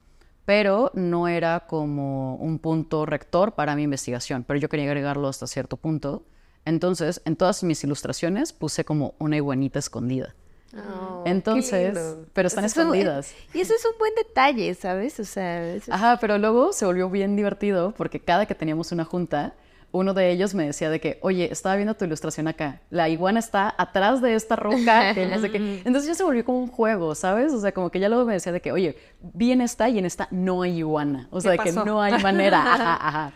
pero 0.44 0.90
no 0.94 1.28
era 1.28 1.60
como 1.66 2.36
un 2.36 2.58
punto 2.58 3.06
rector 3.06 3.52
para 3.54 3.76
mi 3.76 3.82
investigación, 3.82 4.44
pero 4.46 4.58
yo 4.58 4.68
quería 4.68 4.86
agregarlo 4.86 5.28
hasta 5.28 5.46
cierto 5.46 5.76
punto. 5.76 6.24
Entonces, 6.64 7.22
en 7.24 7.36
todas 7.36 7.62
mis 7.64 7.82
ilustraciones 7.84 8.52
puse 8.52 8.84
como 8.84 9.14
una 9.18 9.36
iguanita 9.36 9.78
escondida. 9.78 10.34
Oh, 10.74 11.22
Entonces, 11.26 11.98
pero 12.32 12.48
están 12.48 12.64
escondidas. 12.64 13.34
y 13.52 13.60
eso 13.60 13.74
es 13.74 13.84
un 13.84 13.92
buen 13.98 14.14
detalle, 14.14 14.72
¿sabes? 14.74 15.20
O 15.20 15.24
sea, 15.24 15.76
Ajá, 15.90 16.18
pero 16.20 16.38
luego 16.38 16.72
se 16.72 16.86
volvió 16.86 17.10
bien 17.10 17.36
divertido 17.36 17.92
porque 17.96 18.20
cada 18.20 18.46
que 18.46 18.54
teníamos 18.54 18.90
una 18.90 19.04
junta, 19.04 19.54
uno 19.92 20.14
de 20.14 20.30
ellos 20.30 20.54
me 20.54 20.66
decía 20.66 20.88
de 20.90 21.00
que, 21.00 21.18
oye, 21.20 21.52
estaba 21.52 21.76
viendo 21.76 21.94
tu 21.94 22.06
ilustración 22.06 22.48
acá, 22.48 22.80
la 22.90 23.10
iguana 23.10 23.38
está 23.38 23.74
atrás 23.76 24.22
de 24.22 24.34
esta 24.34 24.56
roca, 24.56 25.14
que 25.14 25.26
no 25.26 25.38
sé 25.38 25.50
qué. 25.50 25.82
Entonces 25.84 26.06
ya 26.06 26.14
se 26.14 26.24
volvió 26.24 26.44
como 26.44 26.60
un 26.60 26.68
juego, 26.68 27.14
¿sabes? 27.14 27.52
O 27.52 27.60
sea, 27.60 27.72
como 27.72 27.90
que 27.90 28.00
ya 28.00 28.08
luego 28.08 28.24
me 28.24 28.32
decía 28.32 28.52
de 28.52 28.60
que, 28.60 28.72
oye, 28.72 28.96
vi 29.20 29.52
en 29.52 29.60
esta 29.60 29.88
y 29.88 29.98
en 29.98 30.06
esta 30.06 30.28
no 30.30 30.62
hay 30.62 30.78
iguana. 30.78 31.28
O 31.30 31.40
sea, 31.40 31.52
de 31.52 31.58
que 31.58 31.72
no 31.72 32.00
hay 32.00 32.20
manera. 32.22 32.62
Ajá, 32.74 33.08
ajá. 33.08 33.32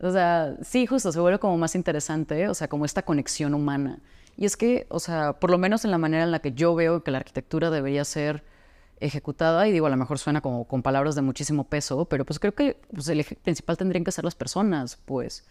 O 0.00 0.12
sea, 0.12 0.56
sí, 0.62 0.86
justo, 0.86 1.10
se 1.10 1.20
vuelve 1.20 1.38
como 1.38 1.56
más 1.58 1.74
interesante, 1.74 2.48
o 2.48 2.54
sea, 2.54 2.68
como 2.68 2.84
esta 2.84 3.02
conexión 3.02 3.54
humana. 3.54 4.00
Y 4.36 4.46
es 4.46 4.56
que, 4.56 4.86
o 4.90 5.00
sea, 5.00 5.34
por 5.34 5.50
lo 5.50 5.58
menos 5.58 5.84
en 5.84 5.90
la 5.90 5.98
manera 5.98 6.22
en 6.22 6.30
la 6.30 6.38
que 6.38 6.52
yo 6.52 6.74
veo 6.74 7.02
que 7.02 7.10
la 7.10 7.18
arquitectura 7.18 7.70
debería 7.70 8.04
ser 8.04 8.44
ejecutada, 9.00 9.66
y 9.68 9.72
digo, 9.72 9.86
a 9.86 9.90
lo 9.90 9.96
mejor 9.96 10.18
suena 10.18 10.40
como 10.40 10.66
con 10.66 10.82
palabras 10.82 11.14
de 11.14 11.22
muchísimo 11.22 11.64
peso, 11.64 12.04
pero 12.04 12.24
pues 12.24 12.38
creo 12.38 12.54
que 12.54 12.80
pues, 12.92 13.08
el 13.08 13.20
eje 13.20 13.36
principal 13.36 13.76
tendrían 13.76 14.04
que 14.04 14.12
ser 14.12 14.24
las 14.24 14.34
personas, 14.34 14.98
pues 15.04 15.44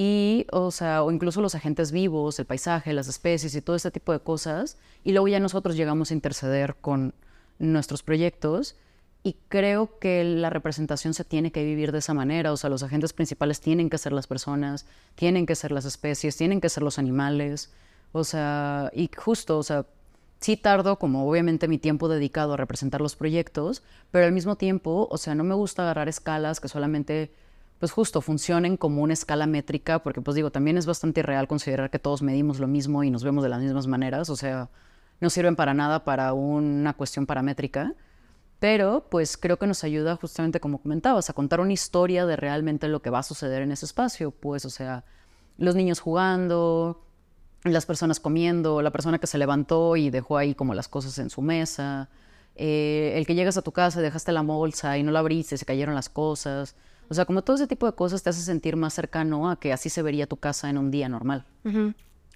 y, 0.00 0.46
o 0.52 0.70
sea, 0.70 1.02
o 1.02 1.10
incluso 1.10 1.40
los 1.40 1.56
agentes 1.56 1.90
vivos, 1.90 2.38
el 2.38 2.46
paisaje, 2.46 2.92
las 2.92 3.08
especies 3.08 3.52
y 3.56 3.60
todo 3.60 3.74
este 3.74 3.90
tipo 3.90 4.12
de 4.12 4.20
cosas. 4.20 4.78
Y 5.02 5.10
luego 5.10 5.26
ya 5.26 5.40
nosotros 5.40 5.74
llegamos 5.74 6.12
a 6.12 6.14
interceder 6.14 6.76
con 6.76 7.14
nuestros 7.58 8.04
proyectos. 8.04 8.76
Y 9.24 9.34
creo 9.48 9.98
que 9.98 10.22
la 10.22 10.50
representación 10.50 11.14
se 11.14 11.24
tiene 11.24 11.50
que 11.50 11.64
vivir 11.64 11.90
de 11.90 11.98
esa 11.98 12.14
manera, 12.14 12.52
o 12.52 12.56
sea, 12.56 12.70
los 12.70 12.84
agentes 12.84 13.12
principales 13.12 13.60
tienen 13.60 13.90
que 13.90 13.98
ser 13.98 14.12
las 14.12 14.28
personas, 14.28 14.86
tienen 15.16 15.46
que 15.46 15.56
ser 15.56 15.72
las 15.72 15.84
especies, 15.84 16.36
tienen 16.36 16.60
que 16.60 16.68
ser 16.68 16.84
los 16.84 17.00
animales, 17.00 17.72
o 18.12 18.22
sea, 18.22 18.92
y 18.94 19.10
justo, 19.16 19.58
o 19.58 19.64
sea, 19.64 19.84
sí 20.38 20.56
tardo 20.56 21.00
como 21.00 21.28
obviamente 21.28 21.66
mi 21.66 21.78
tiempo 21.78 22.08
dedicado 22.08 22.54
a 22.54 22.56
representar 22.56 23.00
los 23.00 23.16
proyectos, 23.16 23.82
pero 24.12 24.26
al 24.26 24.32
mismo 24.32 24.54
tiempo, 24.54 25.08
o 25.10 25.18
sea, 25.18 25.34
no 25.34 25.42
me 25.42 25.56
gusta 25.56 25.82
agarrar 25.82 26.08
escalas 26.08 26.60
que 26.60 26.68
solamente 26.68 27.32
pues 27.78 27.92
justo 27.92 28.20
funcionen 28.20 28.76
como 28.76 29.02
una 29.02 29.12
escala 29.12 29.46
métrica, 29.46 30.00
porque 30.00 30.20
pues 30.20 30.34
digo, 30.34 30.50
también 30.50 30.78
es 30.78 30.86
bastante 30.86 31.20
irreal 31.20 31.46
considerar 31.46 31.90
que 31.90 31.98
todos 31.98 32.22
medimos 32.22 32.58
lo 32.58 32.66
mismo 32.66 33.04
y 33.04 33.10
nos 33.10 33.24
vemos 33.24 33.42
de 33.42 33.50
las 33.50 33.62
mismas 33.62 33.86
maneras, 33.86 34.30
o 34.30 34.36
sea, 34.36 34.68
no 35.20 35.30
sirven 35.30 35.56
para 35.56 35.74
nada 35.74 36.04
para 36.04 36.32
una 36.32 36.94
cuestión 36.94 37.26
paramétrica, 37.26 37.94
pero 38.58 39.06
pues 39.10 39.36
creo 39.36 39.58
que 39.58 39.66
nos 39.68 39.84
ayuda 39.84 40.16
justamente 40.16 40.58
como 40.60 40.82
comentabas, 40.82 41.30
a 41.30 41.32
contar 41.32 41.60
una 41.60 41.72
historia 41.72 42.26
de 42.26 42.36
realmente 42.36 42.88
lo 42.88 43.00
que 43.00 43.10
va 43.10 43.20
a 43.20 43.22
suceder 43.22 43.62
en 43.62 43.70
ese 43.70 43.86
espacio, 43.86 44.32
pues 44.32 44.64
o 44.64 44.70
sea, 44.70 45.04
los 45.56 45.76
niños 45.76 46.00
jugando, 46.00 47.04
las 47.62 47.86
personas 47.86 48.18
comiendo, 48.18 48.82
la 48.82 48.90
persona 48.90 49.18
que 49.18 49.26
se 49.28 49.38
levantó 49.38 49.96
y 49.96 50.10
dejó 50.10 50.36
ahí 50.36 50.54
como 50.54 50.74
las 50.74 50.88
cosas 50.88 51.18
en 51.18 51.30
su 51.30 51.42
mesa, 51.42 52.08
eh, 52.56 53.12
el 53.14 53.24
que 53.26 53.36
llegas 53.36 53.56
a 53.56 53.62
tu 53.62 53.70
casa, 53.70 54.00
dejaste 54.00 54.32
la 54.32 54.42
bolsa 54.42 54.98
y 54.98 55.04
no 55.04 55.12
la 55.12 55.20
abriste, 55.20 55.56
se 55.56 55.64
cayeron 55.64 55.94
las 55.94 56.08
cosas. 56.08 56.74
O 57.08 57.14
sea, 57.14 57.24
como 57.24 57.42
todo 57.42 57.56
ese 57.56 57.66
tipo 57.66 57.86
de 57.86 57.92
cosas 57.92 58.22
te 58.22 58.30
hace 58.30 58.42
sentir 58.42 58.76
más 58.76 58.94
cercano 58.94 59.50
a 59.50 59.58
que 59.58 59.72
así 59.72 59.88
se 59.88 60.02
vería 60.02 60.26
tu 60.26 60.36
casa 60.36 60.68
en 60.68 60.78
un 60.78 60.90
día 60.90 61.08
normal. 61.08 61.44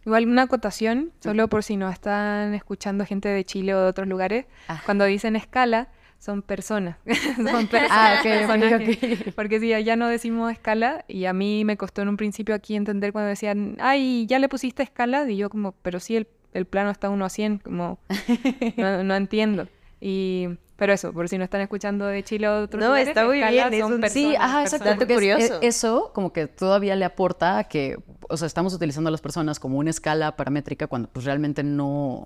Igual 0.05 0.27
una 0.27 0.43
acotación, 0.43 1.13
solo 1.21 1.49
por 1.49 1.63
si 1.63 1.77
no 1.77 1.89
están 1.89 2.55
escuchando 2.55 3.05
gente 3.07 3.29
de 3.29 3.45
Chile 3.45 3.75
o 3.75 3.81
de 3.81 3.87
otros 3.87 4.09
lugares, 4.09 4.47
ah. 4.69 4.81
cuando 4.85 5.05
dicen 5.05 5.37
escala, 5.37 5.89
son 6.19 6.43
personas. 6.43 6.97
son 7.37 7.67
personas. 7.67 7.91
Ah, 7.91 8.21
ok, 8.21 9.35
Porque 9.37 9.61
si 9.61 9.69
ya 9.69 9.97
no 9.97 10.09
decimos 10.09 10.53
escala, 10.53 11.05
y 11.07 11.27
a 11.27 11.33
mí 11.33 11.65
me 11.65 11.77
costó 11.77 12.03
en 12.03 12.09
un 12.09 12.17
principio 12.17 12.55
aquí 12.55 12.75
entender 12.75 13.13
cuando 13.13 13.29
decían, 13.29 13.77
ay, 13.81 14.27
ya 14.27 14.39
le 14.39 14.49
pusiste 14.49 14.83
escala, 14.83 15.29
y 15.31 15.37
yo 15.37 15.51
como, 15.51 15.73
pero 15.83 16.01
sí, 16.01 16.17
el, 16.17 16.27
el 16.53 16.67
plano 16.67 16.91
está 16.91 17.11
uno 17.11 17.25
a 17.25 17.29
100, 17.29 17.59
como, 17.59 17.99
no, 18.77 19.05
no 19.05 19.15
entiendo. 19.15 19.69
Y 20.01 20.49
pero 20.83 20.95
eso, 20.95 21.13
por 21.13 21.29
si 21.29 21.39
no 21.39 21.45
están 21.45 21.61
escuchando 21.61 22.07
de 22.07 22.25
Chile 22.25 22.49
o 22.49 22.57
de 22.57 22.63
otros 22.65 22.83
no, 22.83 22.97
está 22.97 23.25
muy 23.25 23.39
bien. 23.39 24.11
sí, 24.11 24.35
ajá, 24.35 24.63
exacto. 24.63 25.07
Curioso. 25.07 25.61
eso 25.63 26.11
como 26.13 26.33
que 26.33 26.49
todavía 26.49 26.97
le 26.97 27.05
aporta 27.05 27.59
a 27.59 27.65
que, 27.69 28.03
o 28.29 28.37
sea, 28.37 28.49
estamos 28.49 28.75
utilizando 28.75 29.07
a 29.07 29.13
las 29.13 29.21
personas 29.21 29.61
como 29.61 29.79
una 29.79 29.91
escala 29.91 30.35
paramétrica 30.35 30.89
cuando 30.89 31.09
pues 31.09 31.25
realmente 31.25 31.63
no, 31.63 32.25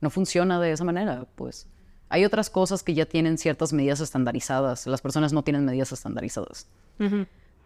no 0.00 0.10
funciona 0.10 0.58
de 0.58 0.72
esa 0.72 0.82
manera, 0.82 1.28
pues. 1.36 1.68
Hay 2.08 2.24
otras 2.24 2.50
cosas 2.50 2.82
que 2.82 2.92
ya 2.92 3.06
tienen 3.06 3.38
ciertas 3.38 3.72
medidas 3.72 4.00
estandarizadas. 4.00 4.88
Las 4.88 5.00
personas 5.00 5.32
no 5.32 5.44
tienen 5.44 5.64
medidas 5.64 5.92
estandarizadas. 5.92 6.66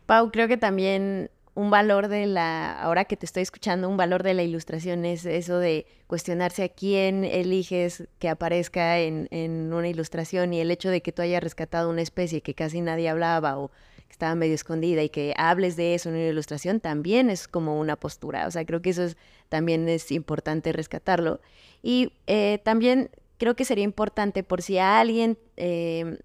Pau, 0.04 0.30
creo 0.30 0.48
que 0.48 0.58
también 0.58 1.30
un 1.56 1.70
valor 1.70 2.08
de 2.08 2.26
la, 2.26 2.78
ahora 2.78 3.06
que 3.06 3.16
te 3.16 3.24
estoy 3.24 3.42
escuchando, 3.42 3.88
un 3.88 3.96
valor 3.96 4.22
de 4.22 4.34
la 4.34 4.42
ilustración 4.42 5.06
es 5.06 5.24
eso 5.24 5.58
de 5.58 5.86
cuestionarse 6.06 6.62
a 6.64 6.68
quién 6.68 7.24
eliges 7.24 8.06
que 8.18 8.28
aparezca 8.28 8.98
en, 8.98 9.26
en 9.30 9.72
una 9.72 9.88
ilustración 9.88 10.52
y 10.52 10.60
el 10.60 10.70
hecho 10.70 10.90
de 10.90 11.00
que 11.00 11.12
tú 11.12 11.22
hayas 11.22 11.42
rescatado 11.42 11.88
una 11.88 12.02
especie 12.02 12.42
que 12.42 12.52
casi 12.52 12.82
nadie 12.82 13.08
hablaba 13.08 13.58
o 13.58 13.68
que 13.68 14.12
estaba 14.12 14.34
medio 14.34 14.54
escondida 14.54 15.02
y 15.02 15.08
que 15.08 15.32
hables 15.38 15.76
de 15.76 15.94
eso 15.94 16.10
en 16.10 16.16
una 16.16 16.26
ilustración 16.26 16.78
también 16.78 17.30
es 17.30 17.48
como 17.48 17.80
una 17.80 17.96
postura. 17.96 18.46
O 18.46 18.50
sea, 18.50 18.66
creo 18.66 18.82
que 18.82 18.90
eso 18.90 19.04
es, 19.04 19.16
también 19.48 19.88
es 19.88 20.12
importante 20.12 20.74
rescatarlo. 20.74 21.40
Y 21.82 22.12
eh, 22.26 22.60
también 22.64 23.08
creo 23.38 23.56
que 23.56 23.64
sería 23.64 23.84
importante 23.84 24.42
por 24.42 24.60
si 24.60 24.76
alguien 24.76 25.38
eh, 25.56 26.18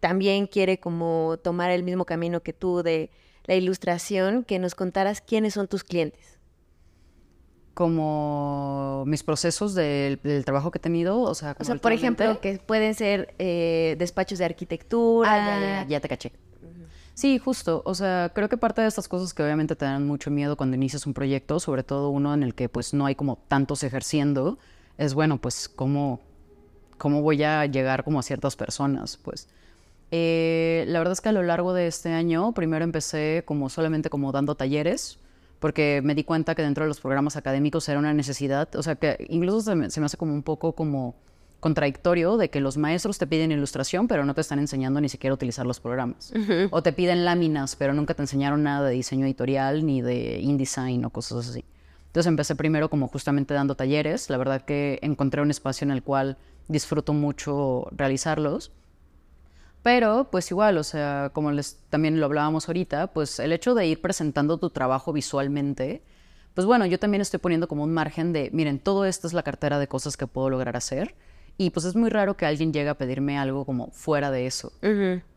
también 0.00 0.46
quiere 0.46 0.78
como 0.78 1.38
tomar 1.42 1.70
el 1.70 1.82
mismo 1.82 2.04
camino 2.04 2.42
que 2.42 2.52
tú 2.52 2.82
de 2.82 3.10
la 3.44 3.54
ilustración, 3.54 4.44
que 4.44 4.58
nos 4.58 4.74
contaras 4.74 5.20
quiénes 5.20 5.54
son 5.54 5.68
tus 5.68 5.84
clientes. 5.84 6.38
Como 7.74 9.04
mis 9.06 9.22
procesos 9.22 9.74
del, 9.74 10.20
trabajo 10.44 10.70
que 10.70 10.78
he 10.78 10.80
tenido, 10.80 11.20
o 11.20 11.34
sea, 11.34 11.56
o 11.58 11.64
sea 11.64 11.76
por 11.76 11.92
ejemplo, 11.92 12.40
que 12.40 12.58
pueden 12.58 12.94
ser 12.94 13.34
eh, 13.38 13.96
despachos 13.98 14.38
de 14.38 14.44
arquitectura. 14.44 15.80
Ah, 15.80 15.86
ya, 15.88 16.00
te 16.00 16.08
caché. 16.08 16.32
Sí, 17.14 17.38
justo. 17.38 17.82
O 17.84 17.94
sea, 17.94 18.32
creo 18.34 18.48
que 18.48 18.56
parte 18.56 18.82
de 18.82 18.88
estas 18.88 19.08
cosas 19.08 19.34
que 19.34 19.42
obviamente 19.42 19.76
te 19.76 19.84
dan 19.84 20.06
mucho 20.06 20.30
miedo 20.30 20.56
cuando 20.56 20.76
inicias 20.76 21.06
un 21.06 21.14
proyecto, 21.14 21.60
sobre 21.60 21.82
todo 21.82 22.10
uno 22.10 22.32
en 22.34 22.42
el 22.42 22.54
que 22.54 22.68
pues 22.68 22.94
no 22.94 23.06
hay 23.06 23.14
como 23.14 23.36
tantos 23.48 23.82
ejerciendo, 23.82 24.58
es 24.96 25.14
bueno, 25.14 25.40
pues 25.40 25.68
cómo, 25.68 26.20
cómo 26.98 27.22
voy 27.22 27.42
a 27.42 27.66
llegar 27.66 28.04
como 28.04 28.18
a 28.18 28.22
ciertas 28.22 28.56
personas, 28.56 29.16
pues. 29.16 29.48
Eh, 30.10 30.84
la 30.88 30.98
verdad 30.98 31.12
es 31.12 31.20
que 31.20 31.28
a 31.28 31.32
lo 31.32 31.42
largo 31.42 31.72
de 31.72 31.86
este 31.86 32.12
año, 32.12 32.52
primero 32.52 32.84
empecé 32.84 33.42
como 33.46 33.68
solamente 33.68 34.10
como 34.10 34.32
dando 34.32 34.54
talleres, 34.54 35.18
porque 35.60 36.00
me 36.02 36.14
di 36.14 36.24
cuenta 36.24 36.54
que 36.54 36.62
dentro 36.62 36.84
de 36.84 36.88
los 36.88 37.00
programas 37.00 37.36
académicos 37.36 37.88
era 37.88 37.98
una 37.98 38.12
necesidad, 38.14 38.74
o 38.74 38.82
sea, 38.82 38.96
que 38.96 39.26
incluso 39.28 39.60
se 39.60 39.74
me, 39.74 39.86
hace 39.86 40.16
como 40.16 40.32
un 40.32 40.42
poco 40.42 40.72
como 40.72 41.14
contradictorio 41.60 42.38
de 42.38 42.48
que 42.48 42.60
los 42.60 42.78
maestros 42.78 43.18
te 43.18 43.26
piden 43.26 43.52
ilustración, 43.52 44.08
pero 44.08 44.24
no 44.24 44.34
te 44.34 44.40
están 44.40 44.58
enseñando 44.58 44.98
ni 45.00 45.10
siquiera 45.10 45.32
a 45.32 45.34
utilizar 45.34 45.66
los 45.66 45.78
programas. 45.78 46.32
O 46.70 46.82
te 46.82 46.94
piden 46.94 47.26
láminas, 47.26 47.76
pero 47.76 47.92
nunca 47.92 48.14
te 48.14 48.22
enseñaron 48.22 48.62
nada 48.62 48.88
de 48.88 48.94
diseño 48.94 49.26
editorial 49.26 49.84
ni 49.84 50.00
de 50.00 50.40
InDesign 50.40 51.04
o 51.04 51.10
cosas 51.10 51.50
así. 51.50 51.64
Entonces 52.06 52.28
empecé 52.28 52.56
primero 52.56 52.88
como 52.88 53.06
justamente 53.06 53.54
dando 53.54 53.76
talleres. 53.76 54.30
La 54.30 54.38
verdad 54.38 54.62
que 54.62 54.98
encontré 55.02 55.42
un 55.42 55.50
espacio 55.50 55.84
en 55.84 55.92
el 55.92 56.02
cual 56.02 56.38
disfruto 56.66 57.12
mucho 57.12 57.86
realizarlos. 57.92 58.72
Pero, 59.82 60.28
pues 60.30 60.50
igual, 60.50 60.76
o 60.78 60.84
sea, 60.84 61.30
como 61.32 61.52
les 61.52 61.78
también 61.88 62.20
lo 62.20 62.26
hablábamos 62.26 62.68
ahorita, 62.68 63.08
pues 63.08 63.38
el 63.38 63.52
hecho 63.52 63.74
de 63.74 63.86
ir 63.86 64.00
presentando 64.00 64.58
tu 64.58 64.70
trabajo 64.70 65.12
visualmente, 65.12 66.02
pues 66.54 66.66
bueno, 66.66 66.84
yo 66.86 66.98
también 66.98 67.22
estoy 67.22 67.40
poniendo 67.40 67.68
como 67.68 67.84
un 67.84 67.94
margen 67.94 68.32
de, 68.32 68.50
miren, 68.52 68.78
todo 68.78 69.04
esto 69.04 69.26
es 69.26 69.32
la 69.32 69.42
cartera 69.42 69.78
de 69.78 69.88
cosas 69.88 70.16
que 70.16 70.26
puedo 70.26 70.50
lograr 70.50 70.76
hacer. 70.76 71.14
Y 71.56 71.70
pues 71.70 71.84
es 71.84 71.94
muy 71.94 72.08
raro 72.08 72.38
que 72.38 72.46
alguien 72.46 72.72
llegue 72.72 72.88
a 72.88 72.96
pedirme 72.96 73.38
algo 73.38 73.66
como 73.66 73.90
fuera 73.90 74.30
de 74.30 74.46
eso. 74.46 74.72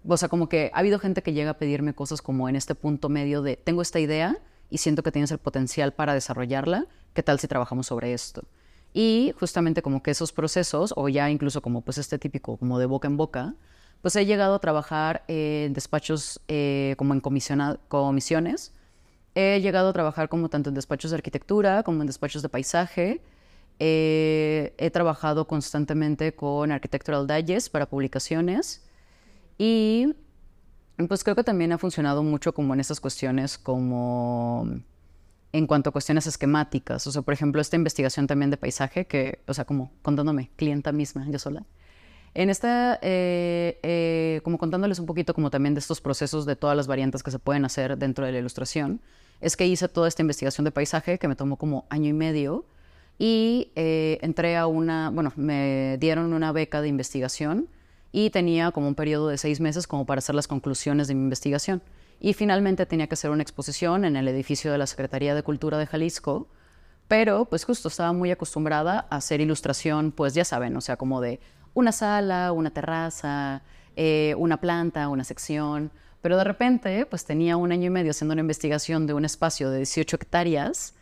O 0.07 0.15
sea, 0.17 0.29
como 0.29 0.47
que 0.47 0.71
ha 0.73 0.79
habido 0.79 0.97
gente 0.97 1.21
que 1.21 1.33
llega 1.33 1.51
a 1.51 1.57
pedirme 1.57 1.93
cosas 1.93 2.21
como 2.21 2.47
en 2.47 2.55
este 2.55 2.75
punto 2.75 3.09
medio 3.09 3.41
de, 3.41 3.57
tengo 3.57 3.81
esta 3.81 3.99
idea 3.99 4.37
y 4.69 4.77
siento 4.77 5.03
que 5.03 5.11
tienes 5.11 5.31
el 5.31 5.37
potencial 5.37 5.91
para 5.91 6.13
desarrollarla, 6.13 6.87
¿qué 7.13 7.23
tal 7.23 7.39
si 7.39 7.47
trabajamos 7.47 7.87
sobre 7.87 8.13
esto? 8.13 8.43
Y 8.93 9.33
justamente 9.37 9.81
como 9.81 10.01
que 10.01 10.11
esos 10.11 10.31
procesos, 10.31 10.93
o 10.95 11.09
ya 11.09 11.29
incluso 11.29 11.61
como 11.61 11.81
pues 11.81 11.97
este 11.97 12.17
típico 12.17 12.55
como 12.55 12.79
de 12.79 12.85
boca 12.85 13.07
en 13.09 13.17
boca, 13.17 13.55
pues 14.03 14.17
he 14.17 14.25
llegado 14.25 14.55
a 14.55 14.59
trabajar 14.59 15.23
en 15.29 15.71
despachos 15.71 16.41
eh, 16.49 16.93
como 16.97 17.13
en 17.13 17.21
comisiones. 17.21 18.73
He 19.33 19.61
llegado 19.61 19.87
a 19.87 19.93
trabajar 19.93 20.27
como 20.27 20.49
tanto 20.49 20.67
en 20.67 20.75
despachos 20.75 21.11
de 21.11 21.15
arquitectura 21.15 21.83
como 21.83 22.01
en 22.01 22.07
despachos 22.07 22.41
de 22.41 22.49
paisaje. 22.49 23.21
Eh, 23.79 24.73
he 24.77 24.89
trabajado 24.91 25.47
constantemente 25.47 26.35
con 26.35 26.73
Architectural 26.73 27.25
Digest 27.27 27.71
para 27.71 27.85
publicaciones 27.85 28.83
y 29.57 30.13
pues 31.07 31.23
creo 31.23 31.37
que 31.37 31.45
también 31.45 31.71
ha 31.71 31.77
funcionado 31.77 32.23
mucho 32.23 32.53
como 32.53 32.73
en 32.73 32.81
estas 32.81 32.99
cuestiones 32.99 33.57
como 33.57 34.67
en 35.53 35.65
cuanto 35.65 35.91
a 35.91 35.93
cuestiones 35.93 36.27
esquemáticas. 36.27 37.07
O 37.07 37.11
sea, 37.13 37.21
por 37.21 37.33
ejemplo, 37.33 37.61
esta 37.61 37.77
investigación 37.77 38.27
también 38.27 38.51
de 38.51 38.57
paisaje 38.57 39.07
que, 39.07 39.39
o 39.47 39.53
sea, 39.53 39.63
como 39.63 39.93
contándome, 40.01 40.51
clienta 40.57 40.91
misma, 40.91 41.25
yo 41.29 41.39
sola. 41.39 41.65
En 42.35 42.49
esta, 42.49 42.97
eh, 43.01 43.79
eh, 43.83 44.41
como 44.43 44.57
contándoles 44.57 44.99
un 44.99 45.05
poquito 45.05 45.33
como 45.33 45.51
también 45.51 45.75
de 45.75 45.79
estos 45.79 46.01
procesos 46.01 46.45
de 46.45 46.55
todas 46.55 46.75
las 46.75 46.87
variantes 46.87 47.21
que 47.21 47.29
se 47.29 47.39
pueden 47.39 47.63
hacer 47.63 47.97
dentro 47.97 48.25
de 48.25 48.31
la 48.31 48.39
ilustración, 48.39 49.01
es 49.39 49.55
que 49.55 49.67
hice 49.67 49.87
toda 49.87 50.07
esta 50.07 50.21
investigación 50.21 50.65
de 50.65 50.71
paisaje 50.71 51.19
que 51.19 51.27
me 51.27 51.35
tomó 51.35 51.57
como 51.57 51.85
año 51.89 52.09
y 52.09 52.13
medio 52.13 52.65
y 53.19 53.71
eh, 53.75 54.17
entré 54.21 54.57
a 54.57 54.65
una, 54.65 55.11
bueno, 55.11 55.31
me 55.35 55.97
dieron 55.99 56.33
una 56.33 56.51
beca 56.51 56.81
de 56.81 56.87
investigación 56.87 57.67
y 58.11 58.31
tenía 58.31 58.71
como 58.71 58.87
un 58.87 58.95
periodo 58.95 59.27
de 59.27 59.37
seis 59.37 59.59
meses 59.59 59.85
como 59.85 60.05
para 60.05 60.19
hacer 60.19 60.33
las 60.33 60.47
conclusiones 60.47 61.07
de 61.07 61.15
mi 61.15 61.21
investigación. 61.21 61.81
Y 62.19 62.33
finalmente 62.33 62.85
tenía 62.85 63.07
que 63.07 63.13
hacer 63.15 63.31
una 63.31 63.43
exposición 63.43 64.05
en 64.05 64.15
el 64.15 64.27
edificio 64.27 64.71
de 64.71 64.77
la 64.77 64.87
Secretaría 64.87 65.35
de 65.35 65.43
Cultura 65.43 65.77
de 65.77 65.87
Jalisco, 65.87 66.47
pero 67.07 67.45
pues 67.45 67.65
justo 67.65 67.89
estaba 67.89 68.13
muy 68.13 68.31
acostumbrada 68.31 69.07
a 69.09 69.17
hacer 69.17 69.41
ilustración, 69.41 70.11
pues 70.11 70.33
ya 70.33 70.45
saben, 70.45 70.75
o 70.77 70.81
sea, 70.81 70.95
como 70.95 71.21
de 71.21 71.39
una 71.73 71.91
sala, 71.91 72.51
una 72.51 72.71
terraza, 72.71 73.61
eh, 73.95 74.35
una 74.37 74.57
planta, 74.57 75.09
una 75.09 75.23
sección. 75.23 75.91
Pero 76.21 76.37
de 76.37 76.43
repente, 76.43 77.05
pues 77.05 77.25
tenía 77.25 77.57
un 77.57 77.71
año 77.71 77.87
y 77.87 77.89
medio 77.89 78.11
haciendo 78.11 78.33
una 78.33 78.41
investigación 78.41 79.05
de 79.07 79.13
un 79.13 79.25
espacio 79.25 79.69
de 79.69 79.77
18 79.77 80.15
hectáreas 80.15 80.93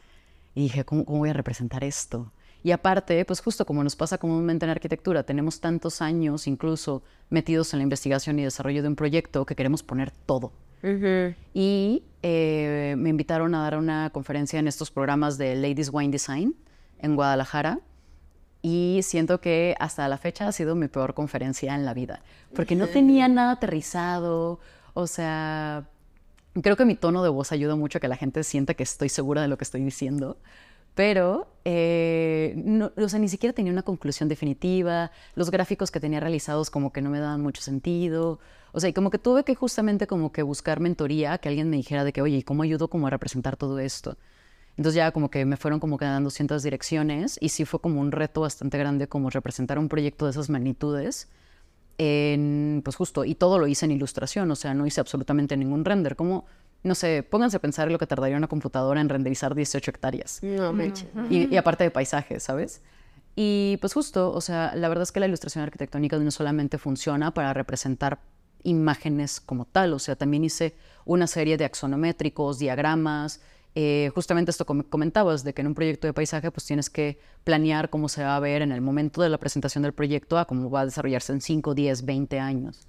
y 0.55 0.63
dije, 0.63 0.83
¿cómo, 0.83 1.03
voy 1.03 1.29
a 1.29 1.33
representar 1.33 1.83
esto? 1.83 2.31
Y 2.63 2.71
aparte, 2.71 3.23
pues 3.25 3.39
justo 3.39 3.65
como 3.65 3.83
nos 3.83 3.95
pasa 3.95 4.17
comúnmente 4.17 4.65
en 4.65 4.71
arquitectura, 4.71 5.23
tenemos 5.23 5.59
tantos 5.59 6.01
años 6.01 6.47
incluso 6.47 7.03
metidos 7.29 7.73
en 7.73 7.79
la 7.79 7.83
investigación 7.83 8.37
y 8.39 8.43
desarrollo 8.43 8.81
de 8.81 8.87
un 8.87 8.95
proyecto 8.95 9.45
que 9.45 9.55
queremos 9.55 9.83
poner 9.83 10.11
todo. 10.11 10.51
Y 11.53 12.03
eh, 12.23 12.95
me 12.97 13.09
invitaron 13.09 13.53
a 13.53 13.61
dar 13.61 13.77
una 13.77 14.09
conferencia 14.09 14.59
en 14.59 14.67
estos 14.67 14.89
programas 14.89 15.37
de 15.37 15.55
Ladies 15.55 15.91
Wine 15.93 16.11
Design 16.11 16.55
en 16.99 17.15
Guadalajara 17.15 17.79
y 18.61 18.99
siento 19.03 19.41
que 19.41 19.75
hasta 19.79 20.07
la 20.07 20.17
fecha 20.17 20.47
ha 20.47 20.51
sido 20.51 20.75
mi 20.75 20.87
peor 20.87 21.13
conferencia 21.13 21.75
en 21.75 21.85
la 21.85 21.93
vida, 21.93 22.21
porque 22.55 22.75
no 22.75 22.87
tenía 22.87 23.27
nada 23.27 23.53
aterrizado, 23.53 24.59
o 24.93 25.07
sea, 25.07 25.87
creo 26.61 26.75
que 26.75 26.85
mi 26.85 26.95
tono 26.95 27.23
de 27.23 27.29
voz 27.29 27.51
ayuda 27.51 27.75
mucho 27.75 27.97
a 27.97 28.01
que 28.01 28.07
la 28.07 28.17
gente 28.17 28.43
sienta 28.43 28.73
que 28.73 28.83
estoy 28.83 29.09
segura 29.09 29.41
de 29.41 29.47
lo 29.47 29.57
que 29.57 29.63
estoy 29.63 29.81
diciendo, 29.81 30.37
pero 30.93 31.47
eh, 31.65 32.53
no, 32.57 32.91
o 32.95 33.09
sea, 33.09 33.19
ni 33.19 33.29
siquiera 33.29 33.53
tenía 33.53 33.71
una 33.71 33.83
conclusión 33.83 34.29
definitiva, 34.29 35.11
los 35.35 35.49
gráficos 35.49 35.89
que 35.89 35.99
tenía 35.99 36.19
realizados 36.19 36.69
como 36.69 36.91
que 36.91 37.01
no 37.01 37.09
me 37.09 37.19
daban 37.19 37.41
mucho 37.41 37.61
sentido, 37.61 38.39
o 38.73 38.79
sea, 38.79 38.89
y 38.89 38.93
como 38.93 39.09
que 39.09 39.17
tuve 39.17 39.43
que 39.43 39.55
justamente 39.55 40.05
como 40.05 40.31
que 40.31 40.43
buscar 40.43 40.79
mentoría, 40.79 41.37
que 41.39 41.49
alguien 41.49 41.69
me 41.69 41.77
dijera 41.77 42.03
de 42.03 42.13
que, 42.13 42.21
oye, 42.21 42.37
¿y 42.37 42.43
cómo 42.43 42.63
ayudo 42.63 42.89
como 42.89 43.07
a 43.07 43.09
representar 43.09 43.57
todo 43.57 43.79
esto? 43.79 44.17
Entonces 44.77 44.95
ya 44.95 45.11
como 45.11 45.29
que 45.29 45.45
me 45.45 45.57
fueron 45.57 45.79
como 45.79 45.97
que 45.97 46.05
dando 46.05 46.29
ciertas 46.29 46.63
direcciones 46.63 47.37
y 47.41 47.49
sí 47.49 47.65
fue 47.65 47.79
como 47.81 47.99
un 47.99 48.11
reto 48.11 48.41
bastante 48.41 48.77
grande 48.77 49.07
como 49.07 49.29
representar 49.29 49.77
un 49.77 49.89
proyecto 49.89 50.25
de 50.25 50.31
esas 50.31 50.49
magnitudes. 50.49 51.29
En, 51.97 52.81
pues 52.83 52.95
justo, 52.95 53.25
y 53.25 53.35
todo 53.35 53.59
lo 53.59 53.67
hice 53.67 53.85
en 53.85 53.91
ilustración, 53.91 54.49
o 54.49 54.55
sea, 54.55 54.73
no 54.73 54.87
hice 54.87 55.01
absolutamente 55.01 55.55
ningún 55.55 55.85
render. 55.85 56.15
Como, 56.15 56.45
no 56.83 56.95
sé, 56.95 57.21
pónganse 57.21 57.57
a 57.57 57.59
pensar 57.59 57.87
en 57.87 57.93
lo 57.93 57.99
que 57.99 58.07
tardaría 58.07 58.37
una 58.37 58.47
computadora 58.47 59.01
en 59.01 59.09
renderizar 59.09 59.53
18 59.53 59.91
hectáreas. 59.91 60.39
No, 60.41 60.73
me 60.73 60.91
y, 61.29 61.53
y 61.53 61.57
aparte 61.57 61.83
de 61.83 61.91
paisajes, 61.91 62.41
¿sabes? 62.41 62.81
Y 63.35 63.77
pues 63.81 63.93
justo, 63.93 64.31
o 64.31 64.41
sea, 64.41 64.73
la 64.75 64.89
verdad 64.89 65.03
es 65.03 65.11
que 65.11 65.19
la 65.19 65.27
ilustración 65.27 65.63
arquitectónica 65.63 66.17
no 66.17 66.31
solamente 66.31 66.77
funciona 66.77 67.33
para 67.33 67.53
representar 67.53 68.19
imágenes 68.63 69.39
como 69.39 69.65
tal, 69.65 69.93
o 69.93 69.99
sea, 69.99 70.15
también 70.15 70.43
hice 70.43 70.75
una 71.05 71.27
serie 71.27 71.57
de 71.57 71.65
axonométricos, 71.65 72.59
diagramas, 72.59 73.41
eh, 73.73 74.11
justamente 74.13 74.51
esto 74.51 74.65
comentabas, 74.65 75.43
de 75.43 75.53
que 75.53 75.61
en 75.61 75.67
un 75.67 75.75
proyecto 75.75 76.07
de 76.07 76.13
paisaje 76.13 76.51
pues 76.51 76.65
tienes 76.65 76.89
que 76.89 77.19
planear 77.43 77.89
cómo 77.89 78.09
se 78.09 78.23
va 78.23 78.35
a 78.35 78.39
ver 78.39 78.61
en 78.61 78.71
el 78.71 78.81
momento 78.81 79.21
de 79.21 79.29
la 79.29 79.37
presentación 79.37 79.83
del 79.83 79.93
proyecto 79.93 80.37
a 80.37 80.45
cómo 80.45 80.69
va 80.69 80.81
a 80.81 80.85
desarrollarse 80.85 81.31
en 81.31 81.41
5, 81.41 81.73
10, 81.73 82.05
20 82.05 82.39
años. 82.39 82.87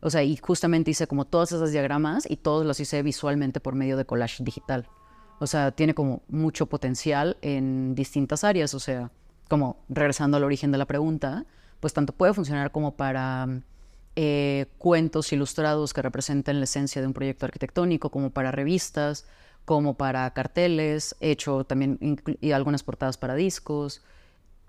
O 0.00 0.10
sea, 0.10 0.22
y 0.22 0.36
justamente 0.36 0.90
hice 0.90 1.06
como 1.06 1.24
todos 1.24 1.52
esos 1.52 1.70
diagramas 1.70 2.28
y 2.28 2.36
todos 2.36 2.66
los 2.66 2.80
hice 2.80 3.02
visualmente 3.02 3.60
por 3.60 3.74
medio 3.74 3.96
de 3.96 4.04
collage 4.04 4.42
digital. 4.44 4.88
O 5.38 5.46
sea, 5.46 5.70
tiene 5.72 5.94
como 5.94 6.22
mucho 6.28 6.66
potencial 6.66 7.36
en 7.42 7.94
distintas 7.94 8.44
áreas. 8.44 8.74
O 8.74 8.80
sea, 8.80 9.10
como 9.48 9.84
regresando 9.88 10.36
al 10.36 10.44
origen 10.44 10.72
de 10.72 10.78
la 10.78 10.86
pregunta, 10.86 11.44
pues 11.80 11.92
tanto 11.92 12.12
puede 12.12 12.34
funcionar 12.34 12.72
como 12.72 12.96
para 12.96 13.48
eh, 14.16 14.66
cuentos 14.78 15.32
ilustrados 15.32 15.92
que 15.92 16.02
representen 16.02 16.58
la 16.58 16.64
esencia 16.64 17.00
de 17.00 17.06
un 17.06 17.12
proyecto 17.12 17.46
arquitectónico, 17.46 18.10
como 18.10 18.30
para 18.30 18.50
revistas, 18.50 19.26
como 19.66 19.94
para 19.94 20.32
carteles, 20.32 21.16
he 21.20 21.32
hecho 21.32 21.64
también 21.64 21.98
y 22.40 22.52
algunas 22.52 22.84
portadas 22.84 23.18
para 23.18 23.34
discos, 23.34 24.00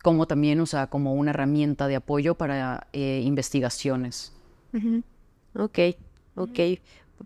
como 0.02 0.28
también, 0.28 0.60
o 0.60 0.66
sea, 0.66 0.88
como 0.88 1.14
una 1.14 1.30
herramienta 1.30 1.88
de 1.88 1.96
apoyo 1.96 2.36
para 2.36 2.88
eh, 2.94 3.22
investigaciones. 3.24 4.34
Ok, 5.54 5.80
ok. 6.36 6.60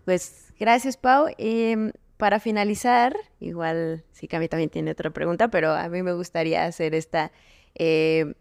Pues 0.04 0.52
gracias, 0.60 0.96
Pau. 0.96 1.28
Em, 1.38 1.92
para 2.18 2.40
finalizar, 2.40 3.16
igual 3.40 4.04
sí 4.12 4.28
que 4.28 4.36
a 4.36 4.38
mí 4.38 4.48
también 4.48 4.70
tiene 4.70 4.90
otra 4.90 5.10
pregunta, 5.10 5.48
pero 5.48 5.72
a 5.72 5.88
mí 5.88 6.02
me 6.02 6.12
gustaría 6.12 6.66
hacer 6.66 6.94
esta. 6.94 7.32
Eh, 7.74 8.34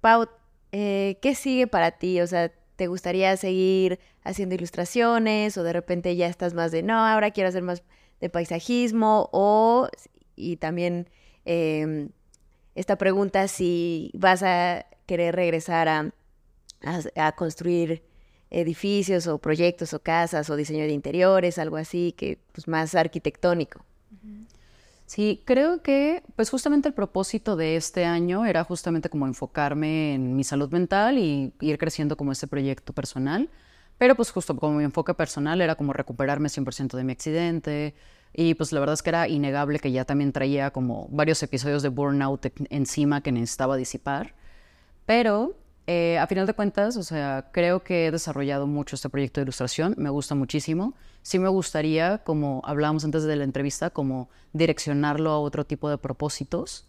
Pau, 0.00 0.28
eh, 0.70 1.18
¿qué 1.20 1.34
sigue 1.34 1.66
para 1.66 1.90
ti? 1.90 2.20
O 2.20 2.26
sea, 2.28 2.52
¿te 2.76 2.86
gustaría 2.86 3.36
seguir 3.36 3.98
haciendo 4.22 4.54
ilustraciones 4.54 5.58
o 5.58 5.64
de 5.64 5.72
repente 5.72 6.14
ya 6.14 6.28
estás 6.28 6.54
más 6.54 6.70
de, 6.70 6.82
no, 6.84 6.94
ahora 6.94 7.32
quiero 7.32 7.48
hacer 7.48 7.62
más 7.62 7.82
de 8.20 8.28
paisajismo 8.28 9.28
o, 9.32 9.88
y 10.34 10.56
también 10.56 11.08
em, 11.44 12.10
esta 12.74 12.96
pregunta 12.96 13.48
si 13.48 14.10
vas 14.14 14.42
a 14.42 14.86
querer 15.06 15.34
regresar 15.34 15.88
a, 15.88 16.12
a, 17.14 17.32
construir 17.32 18.02
edificios 18.50 19.26
o 19.26 19.38
proyectos 19.38 19.94
o 19.94 20.00
casas 20.00 20.50
o 20.50 20.56
diseño 20.56 20.84
de 20.84 20.92
interiores, 20.92 21.58
algo 21.58 21.76
así, 21.76 22.12
que 22.16 22.38
pues 22.52 22.68
más 22.68 22.94
arquitectónico. 22.94 23.84
Sí, 25.06 25.40
creo 25.44 25.82
que 25.82 26.24
pues 26.34 26.50
justamente 26.50 26.88
el 26.88 26.94
propósito 26.94 27.54
de 27.54 27.76
este 27.76 28.04
año 28.04 28.44
era 28.44 28.64
justamente 28.64 29.08
como 29.08 29.26
enfocarme 29.26 30.14
en 30.14 30.34
mi 30.34 30.42
salud 30.42 30.68
mental 30.70 31.18
y 31.18 31.52
ir 31.60 31.78
creciendo 31.78 32.16
como 32.16 32.32
este 32.32 32.48
proyecto 32.48 32.92
personal. 32.92 33.48
Pero 33.98 34.14
pues 34.14 34.30
justo 34.30 34.56
como 34.56 34.78
mi 34.78 34.84
enfoque 34.84 35.14
personal 35.14 35.60
era 35.60 35.74
como 35.74 35.92
recuperarme 35.92 36.48
100% 36.48 36.96
de 36.96 37.04
mi 37.04 37.12
accidente. 37.12 37.94
Y 38.32 38.54
pues 38.54 38.72
la 38.72 38.80
verdad 38.80 38.94
es 38.94 39.02
que 39.02 39.10
era 39.10 39.28
innegable 39.28 39.78
que 39.78 39.92
ya 39.92 40.04
también 40.04 40.32
traía 40.32 40.70
como 40.70 41.08
varios 41.10 41.42
episodios 41.42 41.82
de 41.82 41.88
burnout 41.88 42.46
encima 42.70 43.22
que 43.22 43.32
necesitaba 43.32 43.76
disipar. 43.76 44.34
Pero 45.06 45.56
eh, 45.86 46.18
a 46.18 46.26
final 46.26 46.46
de 46.46 46.52
cuentas, 46.52 46.96
o 46.96 47.02
sea, 47.02 47.48
creo 47.52 47.84
que 47.84 48.06
he 48.06 48.10
desarrollado 48.10 48.66
mucho 48.66 48.96
este 48.96 49.08
proyecto 49.08 49.40
de 49.40 49.44
ilustración, 49.44 49.94
me 49.96 50.10
gusta 50.10 50.34
muchísimo. 50.34 50.94
Sí 51.22 51.38
me 51.38 51.48
gustaría, 51.48 52.18
como 52.18 52.60
hablábamos 52.64 53.04
antes 53.04 53.22
de 53.24 53.36
la 53.36 53.44
entrevista, 53.44 53.90
como 53.90 54.28
direccionarlo 54.52 55.30
a 55.30 55.38
otro 55.38 55.64
tipo 55.64 55.88
de 55.88 55.98
propósitos, 55.98 56.86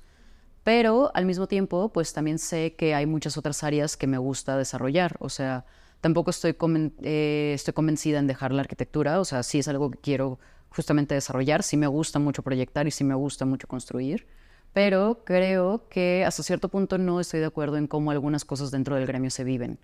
pero 0.63 1.11
al 1.13 1.25
mismo 1.25 1.47
tiempo, 1.47 1.89
pues 1.93 2.11
también 2.13 2.39
sé 2.39 2.75
que 2.75 2.93
hay 2.93 3.05
muchas 3.05 3.37
otras 3.37 3.63
áreas 3.63 3.95
que 3.95 4.07
me 4.07 4.17
gusta 4.17 4.57
desarrollar, 4.57 5.15
o 5.19 5.29
sea, 5.29 5.65
tampoco 6.01 6.29
estoy, 6.29 6.55
eh, 7.01 7.51
estoy 7.55 7.73
convencida 7.73 8.19
en 8.19 8.27
dejar 8.27 8.51
la 8.51 8.61
arquitectura, 8.61 9.19
o 9.19 9.25
sea, 9.25 9.43
sí 9.43 9.59
es 9.59 9.67
algo 9.67 9.91
que 9.91 9.97
quiero 9.99 10.39
justamente 10.69 11.15
desarrollar, 11.15 11.63
sí 11.63 11.77
me 11.77 11.87
gusta 11.87 12.19
mucho 12.19 12.43
proyectar 12.43 12.87
y 12.87 12.91
sí 12.91 13.03
me 13.03 13.15
gusta 13.15 13.45
mucho 13.45 13.67
construir, 13.67 14.27
pero 14.73 15.21
creo 15.23 15.87
que 15.89 16.23
hasta 16.25 16.43
cierto 16.43 16.69
punto 16.69 16.97
no 16.97 17.19
estoy 17.19 17.39
de 17.39 17.47
acuerdo 17.47 17.77
en 17.77 17.87
cómo 17.87 18.11
algunas 18.11 18.45
cosas 18.45 18.71
dentro 18.71 18.95
del 18.95 19.07
gremio 19.07 19.31
se 19.31 19.43
viven. 19.43 19.79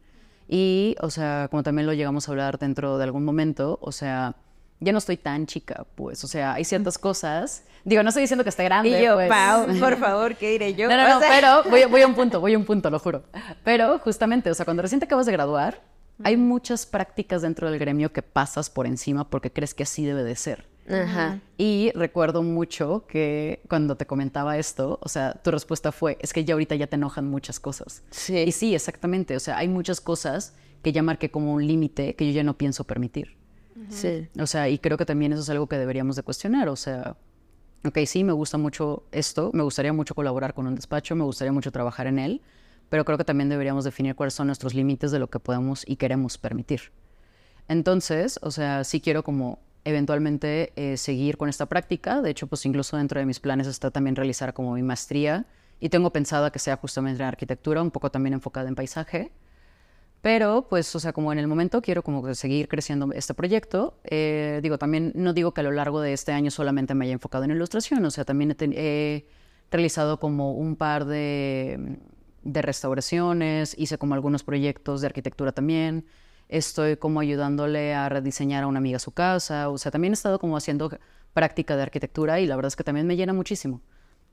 Y, 0.48 0.95
o 0.99 1.10
sea, 1.10 1.48
como 1.49 1.64
también 1.64 1.88
lo 1.88 1.94
llegamos 1.94 2.27
a 2.27 2.31
hablar 2.31 2.60
dentro 2.60 2.98
de 2.98 3.06
algún 3.06 3.23
momento, 3.23 3.80
o 3.81 3.91
sea, 3.91 4.35
ya 4.81 4.91
no 4.91 4.98
estoy 4.98 5.18
tan 5.18 5.48
chica, 5.48 5.85
pues, 5.95 6.23
o 6.23 6.27
sea, 6.27 6.53
hay 6.53 6.65
ciertas 6.65 6.98
cosas. 6.98 7.64
Digo, 7.85 8.03
no 8.03 8.10
estoy 8.10 8.22
diciendo 8.22 8.44
que 8.44 8.49
esté 8.49 8.65
grande. 8.65 8.99
Y 8.99 9.03
yo, 9.03 9.15
pues. 9.15 9.30
Pau, 9.30 9.65
por 9.80 9.98
favor, 9.98 10.35
¿qué 10.35 10.52
diré 10.52 10.76
yo? 10.76 10.90
No, 10.90 10.98
no, 10.98 11.07
no, 11.07 11.19
pero 11.19 11.64
voy, 11.69 11.85
voy, 11.85 12.02
a 12.02 12.07
un 12.07 12.14
punto, 12.14 12.40
voy 12.41 12.53
a 12.53 12.57
un 12.57 12.65
punto, 12.65 12.90
lo 12.90 12.99
juro. 12.99 13.23
Pero 13.64 13.99
justamente, 13.99 14.52
o 14.52 14.53
sea, 14.53 14.65
cuando 14.65 14.84
recién 14.84 14.99
te 14.99 15.06
acabas 15.06 15.26
de 15.26 15.31
graduar, 15.31 15.81
hay 16.23 16.38
muchas 16.38 16.85
prácticas 16.85 17.41
dentro 17.41 17.69
del 17.69 17.80
gremio 17.80 18.11
que 18.11 18.22
pasas 18.22 18.69
por 18.69 18.85
encima 18.85 19.30
porque 19.30 19.52
crees 19.52 19.73
que 19.73 19.84
así 19.84 20.06
debe 20.06 20.23
de 20.23 20.35
ser. 20.35 20.68
Ajá. 20.90 21.40
Y 21.57 21.91
recuerdo 21.95 22.44
mucho 22.44 23.06
que 23.07 23.61
cuando 23.69 23.95
te 23.95 24.06
comentaba 24.06 24.57
esto, 24.57 24.99
o 25.02 25.10
sea, 25.10 25.34
tu 25.34 25.52
respuesta 25.52 25.91
fue, 25.91 26.18
es 26.22 26.34
que 26.34 26.44
ya 26.44 26.53
ahorita 26.53 26.76
ya 26.76 26.88
te 26.88 26.95
enojan 26.95 27.27
muchas 27.27 27.60
cosas. 27.60 28.03
Sí. 28.11 28.38
Y 28.38 28.52
sí, 28.52 28.76
exactamente, 28.76 29.35
o 29.35 29.40
sea, 29.40 29.57
hay 29.57 29.68
muchas 29.68 30.02
cosas 30.02 30.56
que 30.81 30.91
ya 30.91 31.02
marqué 31.02 31.31
como 31.31 31.53
un 31.53 31.65
límite 31.65 32.15
que 32.15 32.27
yo 32.27 32.34
ya 32.34 32.44
no 32.44 32.57
pienso 32.57 32.84
permitir. 32.84 33.38
Sí. 33.90 34.27
O 34.40 34.45
sea, 34.45 34.69
y 34.69 34.77
creo 34.77 34.98
que 34.98 35.06
también 35.06 35.34
eso 35.34 35.41
es 35.41 35.49
algo 35.49 35.68
que 35.68 35.77
deberíamos 35.77 36.15
de 36.15 36.23
cuestionar, 36.23 36.69
o 36.69 36.76
sea, 36.76 37.18
ok, 37.85 37.99
sí, 38.06 38.23
me 38.23 38.34
gusta 38.34 38.57
mucho 38.57 39.03
esto, 39.11 39.52
me 39.53 39.64
gustaría 39.64 39.94
mucho 39.94 40.15
colaborar 40.15 40.53
con 40.53 40.68
un 40.68 40.76
despacho, 40.76 41.15
me 41.15 41.23
gustaría 41.23 41.52
mucho 41.52 41.72
trabajar 41.72 42.07
en 42.07 42.19
él, 42.19 42.41
pero 42.94 43.06
creo 43.06 43.18
que 43.18 43.24
también 43.24 43.49
deberíamos 43.49 43.86
definir 43.86 44.14
cuáles 44.14 44.36
son 44.36 44.45
nuestros 44.45 44.76
límites 44.76 45.10
de 45.10 45.18
lo 45.18 45.28
que 45.28 45.40
podemos 45.40 45.84
y 45.88 45.95
queremos 45.95 46.38
permitir. 46.38 46.91
Entonces, 47.68 48.40
o 48.44 48.52
sea, 48.52 48.84
sí 48.84 49.02
quiero 49.02 49.24
como 49.24 49.57
eventualmente 49.84 50.72
eh, 50.76 50.95
seguir 50.98 51.38
con 51.38 51.49
esta 51.49 51.65
práctica. 51.65 52.22
De 52.22 52.30
hecho, 52.30 52.45
pues 52.45 52.64
incluso 52.68 52.95
dentro 52.95 53.20
de 53.20 53.26
mis 53.26 53.40
planes 53.40 53.65
está 53.65 53.90
también 53.90 54.15
realizar 54.15 54.53
como 54.53 54.76
mi 54.76 54.84
maestría 54.84 55.48
y 55.80 55.90
tengo 55.90 56.14
pensado 56.14 56.52
que 56.52 56.60
sea 56.60 56.78
justamente 56.78 57.24
en 57.24 57.30
arquitectura, 57.30 57.82
un 57.82 57.90
poco 57.90 58.11
también 58.11 58.34
enfocada 58.34 58.70
en 58.70 58.76
paisaje. 58.76 59.32
Pero, 60.22 60.68
pues, 60.70 60.95
o 60.95 60.99
sea, 60.99 61.14
como 61.14 61.34
en 61.34 61.40
el 61.40 61.48
momento 61.48 61.82
quiero 61.82 62.03
como 62.03 62.36
seguir 62.36 62.68
creciendo 62.68 63.11
este 63.11 63.34
proyecto. 63.34 63.98
Eh, 64.03 64.60
digo, 64.61 64.78
también 64.78 65.14
no 65.15 65.34
digo 65.34 65.52
que 65.52 65.61
a 65.61 65.64
lo 65.64 65.72
largo 65.72 65.99
de 65.99 66.14
este 66.14 66.32
año 66.32 66.52
solamente 66.52 66.94
me 66.94 67.06
haya 67.06 67.14
enfocado 67.14 67.44
en 67.45 67.49
ilustración, 67.49 68.06
o 68.06 68.11
sea, 68.11 68.24
también 68.24 68.56
he, 68.60 69.26
realizado 69.72 70.20
como 70.20 70.53
un 70.53 70.76
par 70.76 71.06
de, 71.06 71.98
de 72.44 72.61
restauraciones, 72.61 73.76
hice 73.78 73.98
como 73.98 74.14
algunos 74.14 74.44
proyectos 74.44 75.02
de 75.02 75.07
arquitectura 75.07 75.52
también 75.52 76.06
estoy 76.49 76.98
como 76.98 77.20
ayudándole 77.20 77.94
a 77.94 78.10
rediseñar 78.10 78.64
a 78.64 78.68
una 78.68 78.80
amiga 78.80 78.99
su 78.99 79.11
casa, 79.11 79.70
o 79.70 79.78
sea, 79.78 79.91
también 79.91 80.14
he 80.14 80.15
estado 80.15 80.40
como 80.40 80.57
haciendo 80.57 80.91
práctica 81.34 81.76
de 81.76 81.84
arquitectura 81.84 82.40
y 82.40 82.45
la 82.45 82.56
verdad 82.56 82.68
es 82.68 82.76
que 82.76 82.84
también 82.84 83.07
me 83.07 83.15
llena 83.15 83.34
muchísimo. 83.34 83.82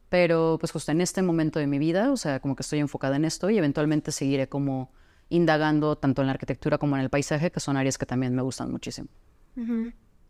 Pero 0.08 0.56
pues 0.58 0.72
justo 0.72 0.92
en 0.92 1.00
este 1.00 1.22
momento 1.22 1.60
de 1.60 1.66
mi 1.66 1.78
vida, 1.78 2.10
o 2.10 2.16
sea, 2.16 2.40
como 2.40 2.56
que 2.56 2.62
estoy 2.62 2.80
enfocada 2.80 3.16
en 3.16 3.24
esto 3.24 3.48
y 3.48 3.58
eventualmente 3.58 4.12
seguiré 4.12 4.48
como 4.48 4.92
indagando 5.28 5.96
tanto 5.96 6.22
en 6.22 6.26
la 6.26 6.32
arquitectura 6.32 6.78
como 6.78 6.96
en 6.96 7.02
el 7.02 7.10
paisaje, 7.10 7.52
que 7.52 7.60
son 7.60 7.76
áreas 7.76 7.96
que 7.96 8.06
también 8.06 8.34
me 8.34 8.42
gustan 8.42 8.70
muchísimo. 8.70 9.08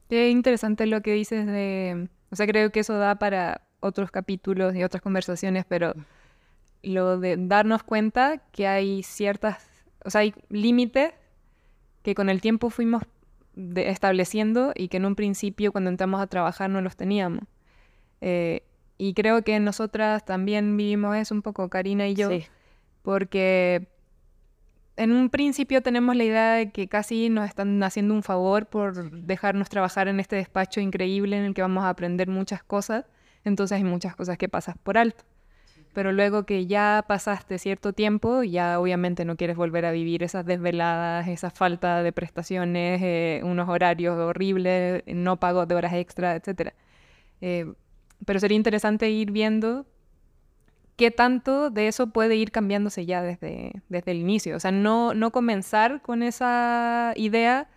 Qué 0.09 0.29
interesante 0.29 0.87
lo 0.87 1.01
que 1.01 1.15
dices 1.15 1.47
de, 1.47 2.09
o 2.31 2.37
sea, 2.37 2.47
creo 2.47 2.71
que 2.71 2.81
eso 2.81 2.99
da 2.99 3.19
para 3.19 3.67
otros 3.81 4.11
capítulos 4.11 4.75
y 4.77 4.85
otras 4.85 5.03
conversaciones, 5.03 5.65
pero 5.67 5.95
lo 6.83 7.19
de 7.19 7.37
darnos 7.39 7.83
cuenta 7.83 8.39
que 8.53 8.67
hay 8.67 9.03
ciertas, 9.03 9.69
o 10.05 10.11
sea, 10.11 10.23
hay 10.23 10.35
límites 10.49 11.13
que 12.03 12.15
con 12.15 12.29
el 12.29 12.41
tiempo 12.41 12.71
fuimos 12.71 13.03
estableciendo 13.77 14.73
y 14.75 14.89
que 14.89 14.97
en 14.97 15.05
un 15.05 15.15
principio 15.15 15.73
cuando 15.73 15.91
entramos 15.91 16.21
a 16.21 16.27
trabajar 16.27 16.71
no 16.71 16.81
los 16.81 16.97
teníamos. 16.97 17.45
Eh, 18.21 18.63
y 18.97 19.15
creo 19.15 19.43
que 19.43 19.59
nosotras 19.61 20.25
también 20.25 20.77
vivimos 20.77 21.17
eso 21.17 21.35
un 21.35 21.43
poco, 21.43 21.69
Karina 21.69 22.07
y 22.07 22.15
yo, 22.15 22.31
porque 23.03 23.89
en 24.97 25.13
un 25.13 25.31
principio 25.31 25.83
tenemos 25.83 26.17
la 26.17 26.25
idea 26.25 26.53
de 26.55 26.71
que 26.71 26.87
casi 26.87 27.31
nos 27.31 27.49
están 27.49 27.83
haciendo 27.83 28.13
un 28.13 28.23
favor 28.23 28.67
por 28.67 29.11
dejarnos 29.11 29.71
trabajar 29.71 30.09
en 30.09 30.21
este 30.21 30.37
despacho 30.37 30.81
increíble 30.81 31.39
en 31.39 31.45
el 31.45 31.55
que 31.55 31.63
vamos 31.63 31.85
a 31.85 31.89
aprender 31.89 32.29
muchas 32.29 32.63
cosas, 32.63 33.07
entonces 33.43 33.77
hay 33.77 33.85
muchas 33.85 34.15
cosas 34.17 34.37
que 34.37 34.51
pasas 34.51 34.77
por 34.77 34.99
alto 34.99 35.25
pero 35.93 36.13
luego 36.13 36.45
que 36.45 36.67
ya 36.67 37.05
pasaste 37.07 37.59
cierto 37.59 37.93
tiempo, 37.93 38.43
ya 38.43 38.79
obviamente 38.79 39.25
no 39.25 39.37
quieres 39.37 39.57
volver 39.57 39.85
a 39.85 39.93
vivir 39.93 40.23
esas 40.23 40.47
desveladas, 40.47 41.27
esa 41.29 41.51
falta 41.51 42.03
de 42.03 42.13
prestaciones, 42.13 43.01
eh, 43.03 43.41
unos 43.45 43.69
horarios 43.69 44.17
horribles, 44.17 45.03
no 45.07 45.39
pago 45.39 45.67
de 45.67 45.75
horas 45.75 45.95
extra, 45.95 46.37
etc. 46.37 46.73
Eh, 47.41 47.73
pero 48.25 48.39
sería 48.39 48.57
interesante 48.57 49.11
ir 49.11 49.33
viendo 49.33 49.87
qué 50.97 51.11
tanto 51.11 51.71
de 51.71 51.89
eso 51.89 52.09
puede 52.09 52.37
ir 52.37 52.53
cambiándose 52.53 53.07
ya 53.07 53.23
desde, 53.23 53.73
desde 53.89 54.13
el 54.13 54.19
inicio. 54.19 54.57
O 54.57 54.61
sea, 54.61 54.71
no, 54.71 55.15
no 55.15 55.33
comenzar 55.33 56.03
con 56.03 56.23
esa 56.23 57.15
idea 57.17 57.69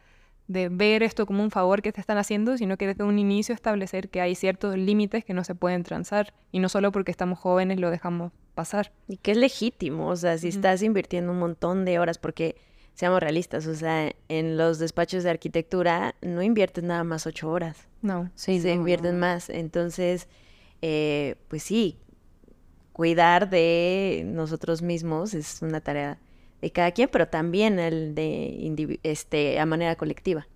de 0.48 0.70
ver 0.70 1.04
esto 1.04 1.26
como 1.26 1.44
un 1.44 1.52
favor 1.52 1.82
que 1.82 1.92
te 1.92 2.02
están 2.02 2.18
haciendo, 2.18 2.58
sino 2.58 2.78
que 2.78 2.88
desde 2.88 3.04
un 3.04 3.18
inicio 3.18 3.56
establecer 3.56 4.10
que 4.10 4.22
hay 4.22 4.36
ciertos 4.36 4.78
límites 4.78 5.24
que 5.24 5.34
no 5.34 5.44
se 5.44 5.56
pueden 5.56 5.84
transar 5.84 6.34
y 6.52 6.60
no 6.60 6.70
solo 6.70 6.92
porque 6.92 7.12
estamos 7.12 7.40
jóvenes 7.40 7.80
lo 7.80 7.90
dejamos 7.90 8.32
pasar. 8.54 8.92
Y 9.08 9.18
que 9.18 9.32
es 9.32 9.38
legítimo, 9.38 10.08
o 10.08 10.16
sea, 10.16 10.38
si 10.38 10.50
estás 10.50 10.82
invirtiendo 10.84 11.32
un 11.32 11.40
montón 11.40 11.86
de 11.86 12.00
horas, 12.00 12.18
porque 12.18 12.56
seamos 12.94 13.20
realistas, 13.20 13.66
o 13.68 13.76
sea, 13.76 14.12
en 14.30 14.58
los 14.58 14.80
despachos 14.80 15.24
de 15.24 15.30
arquitectura 15.30 16.16
no 16.22 16.42
inviertes 16.42 16.84
nada 16.84 17.04
más 17.04 17.26
ocho 17.26 17.50
horas. 17.50 17.88
No. 18.02 18.30
Sí, 18.36 18.60
se 18.60 18.74
invierten 18.74 19.18
más. 19.18 19.50
Entonces, 19.50 20.28
eh, 20.82 21.36
pues 21.48 21.64
sí, 21.64 21.98
cuidar 22.92 23.50
de 23.50 24.24
nosotros 24.26 24.82
mismos 24.82 25.34
es 25.34 25.62
una 25.62 25.82
tarea 25.82 26.20
de 26.64 26.72
cada 26.72 26.92
quien, 26.92 27.10
pero 27.12 27.28
también 27.28 27.78
el 27.78 28.16
de 28.16 29.00
este, 29.04 29.60
a 29.60 29.66
manera 29.66 29.98
colectiva. 29.98 30.48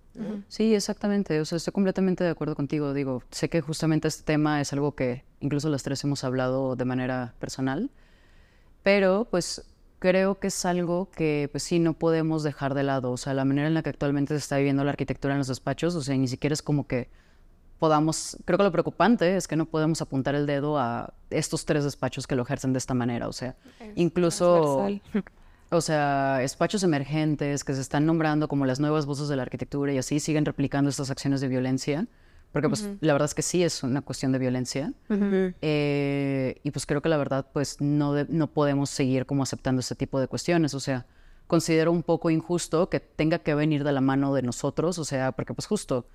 Sí, 0.48 0.74
exactamente. 0.74 1.38
O 1.38 1.44
sea, 1.44 1.56
estoy 1.56 1.72
completamente 1.72 2.24
de 2.24 2.30
acuerdo 2.30 2.56
contigo. 2.56 2.94
Digo, 2.94 3.22
sé 3.30 3.50
que 3.50 3.60
justamente 3.60 4.08
este 4.08 4.24
tema 4.24 4.60
es 4.60 4.72
algo 4.72 4.96
que 4.96 5.22
incluso 5.40 5.68
las 5.68 5.82
tres 5.82 6.02
hemos 6.02 6.24
hablado 6.24 6.76
de 6.76 6.84
manera 6.86 7.34
personal, 7.38 7.90
pero 8.82 9.28
pues 9.30 9.64
creo 9.98 10.40
que 10.40 10.46
es 10.48 10.64
algo 10.64 11.10
que 11.10 11.48
pues 11.52 11.62
sí 11.62 11.78
no 11.78 11.92
podemos 11.92 12.42
dejar 12.42 12.72
de 12.72 12.84
lado. 12.84 13.12
O 13.12 13.18
sea, 13.18 13.34
la 13.34 13.44
manera 13.44 13.68
en 13.68 13.74
la 13.74 13.82
que 13.82 13.90
actualmente 13.90 14.32
se 14.32 14.38
está 14.38 14.56
viviendo 14.56 14.82
la 14.84 14.90
arquitectura 14.90 15.34
en 15.34 15.38
los 15.38 15.48
despachos, 15.48 15.94
o 15.94 16.00
sea, 16.00 16.16
ni 16.16 16.26
siquiera 16.26 16.54
es 16.54 16.62
como 16.62 16.86
que 16.86 17.10
podamos, 17.78 18.36
creo 18.44 18.58
que 18.58 18.64
lo 18.64 18.72
preocupante 18.72 19.36
es 19.36 19.46
que 19.46 19.56
no 19.56 19.66
podemos 19.66 20.02
apuntar 20.02 20.34
el 20.34 20.46
dedo 20.46 20.78
a 20.78 21.12
estos 21.30 21.64
tres 21.64 21.84
despachos 21.84 22.26
que 22.26 22.34
lo 22.34 22.42
ejercen 22.42 22.72
de 22.72 22.78
esta 22.78 22.94
manera, 22.94 23.28
o 23.28 23.32
sea, 23.32 23.56
incluso, 23.94 24.88
o 25.70 25.80
sea, 25.80 26.38
despachos 26.38 26.82
emergentes 26.82 27.64
que 27.64 27.74
se 27.74 27.80
están 27.80 28.06
nombrando 28.06 28.48
como 28.48 28.66
las 28.66 28.80
nuevas 28.80 29.06
voces 29.06 29.28
de 29.28 29.36
la 29.36 29.42
arquitectura 29.42 29.92
y 29.92 29.98
así 29.98 30.20
siguen 30.20 30.44
replicando 30.44 30.88
estas 30.88 31.10
acciones 31.10 31.40
de 31.40 31.48
violencia, 31.48 32.06
porque 32.52 32.68
pues 32.68 32.88
la 33.00 33.12
verdad 33.12 33.26
es 33.26 33.34
que 33.34 33.42
sí 33.42 33.62
es 33.62 33.82
una 33.82 34.00
cuestión 34.00 34.32
de 34.32 34.38
violencia, 34.38 34.92
eh, 35.10 36.60
y 36.62 36.70
pues 36.70 36.86
creo 36.86 37.02
que 37.02 37.10
la 37.10 37.18
verdad 37.18 37.46
pues 37.52 37.80
no, 37.80 38.14
no 38.24 38.46
podemos 38.48 38.88
seguir 38.88 39.26
como 39.26 39.42
aceptando 39.42 39.80
este 39.80 39.94
tipo 39.94 40.18
de 40.18 40.28
cuestiones, 40.28 40.72
o 40.72 40.80
sea, 40.80 41.06
considero 41.46 41.92
un 41.92 42.02
poco 42.02 42.30
injusto 42.30 42.88
que 42.88 43.00
tenga 43.00 43.40
que 43.40 43.54
venir 43.54 43.84
de 43.84 43.92
la 43.92 44.00
mano 44.00 44.34
de 44.34 44.42
nosotros, 44.42 44.98
o 44.98 45.04
sea, 45.04 45.32
porque 45.32 45.52
pues 45.52 45.66
justo 45.66 46.06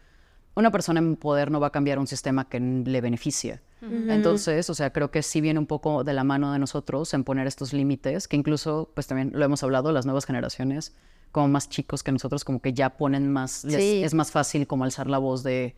una 0.55 0.71
persona 0.71 0.99
en 0.99 1.15
poder 1.15 1.51
no 1.51 1.59
va 1.59 1.67
a 1.67 1.71
cambiar 1.71 1.99
un 1.99 2.07
sistema 2.07 2.47
que 2.47 2.59
le 2.59 3.01
beneficia. 3.01 3.61
Entonces, 3.81 4.69
o 4.69 4.73
sea, 4.73 4.93
creo 4.93 5.11
que 5.11 5.21
sí 5.23 5.41
viene 5.41 5.59
un 5.59 5.65
poco 5.65 6.05
de 6.05 6.13
la 6.13 6.23
mano 6.23 6.53
de 6.53 6.59
nosotros 6.59 7.13
en 7.13 7.25
poner 7.25 7.47
estos 7.47 7.73
límites, 7.73 8.29
que 8.29 8.37
incluso, 8.37 8.89
pues 8.93 9.07
también 9.07 9.31
lo 9.33 9.43
hemos 9.43 9.61
hablado, 9.61 9.91
las 9.91 10.05
nuevas 10.05 10.25
generaciones, 10.25 10.95
como 11.33 11.49
más 11.49 11.67
chicos 11.67 12.01
que 12.01 12.13
nosotros, 12.13 12.45
como 12.45 12.61
que 12.61 12.71
ya 12.71 12.91
ponen 12.91 13.29
más, 13.29 13.65
es 13.65 14.13
más 14.13 14.31
fácil 14.31 14.67
como 14.67 14.85
alzar 14.85 15.09
la 15.09 15.17
voz 15.17 15.43
de, 15.43 15.75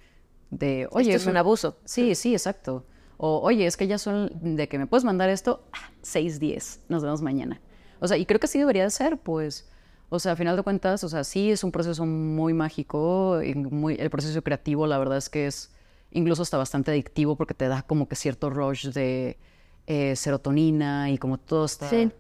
de 0.52 0.88
oye, 0.92 1.16
es 1.16 1.26
un 1.26 1.38
abuso. 1.38 1.78
Sí, 1.86 2.14
sí, 2.14 2.34
exacto. 2.34 2.86
O, 3.18 3.40
oye, 3.40 3.66
es 3.66 3.78
que 3.78 3.88
ya 3.88 3.98
son 3.98 4.30
de 4.56 4.68
que 4.68 4.78
me 4.78 4.86
puedes 4.86 5.04
mandar 5.04 5.30
esto, 5.30 5.64
ah, 5.72 5.90
6, 6.02 6.82
nos 6.90 7.02
vemos 7.02 7.22
mañana. 7.22 7.62
O 8.02 8.08
sea, 8.08 8.18
y 8.18 8.26
creo 8.26 8.40
que 8.40 8.48
sí 8.48 8.60
debería 8.60 8.84
de 8.84 8.92
ser, 8.92 9.18
pues, 9.18 9.68
o 10.10 10.20
sea, 10.20 10.34
a 10.34 10.36
final 10.36 10.56
de 10.56 10.64
cuentas, 10.64 11.04
o 11.04 11.10
sea, 11.10 11.24
sí 11.24 11.52
es 11.52 11.64
un 11.64 11.72
proceso 11.72 12.06
muy 12.06 12.54
mágico, 12.54 13.42
y 13.42 13.56
muy, 13.56 13.96
el 13.96 14.10
proceso 14.10 14.42
creativo, 14.42 14.88
la 14.88 14.98
verdad 14.98 15.18
es 15.18 15.30
que 15.30 15.48
es 15.48 15.72
incluso 16.12 16.42
hasta 16.42 16.58
bastante 16.58 16.92
adictivo 16.92 17.36
porque 17.36 17.54
te 17.54 17.68
da 17.68 17.82
como 17.84 18.08
que 18.08 18.16
cierto 18.16 18.50
rush 18.50 18.88
de 18.90 19.38
eh, 19.88 20.16
serotonina 20.16 21.12
y 21.12 21.18
como 21.18 21.38
todas 21.38 21.74
estas 21.74 22.12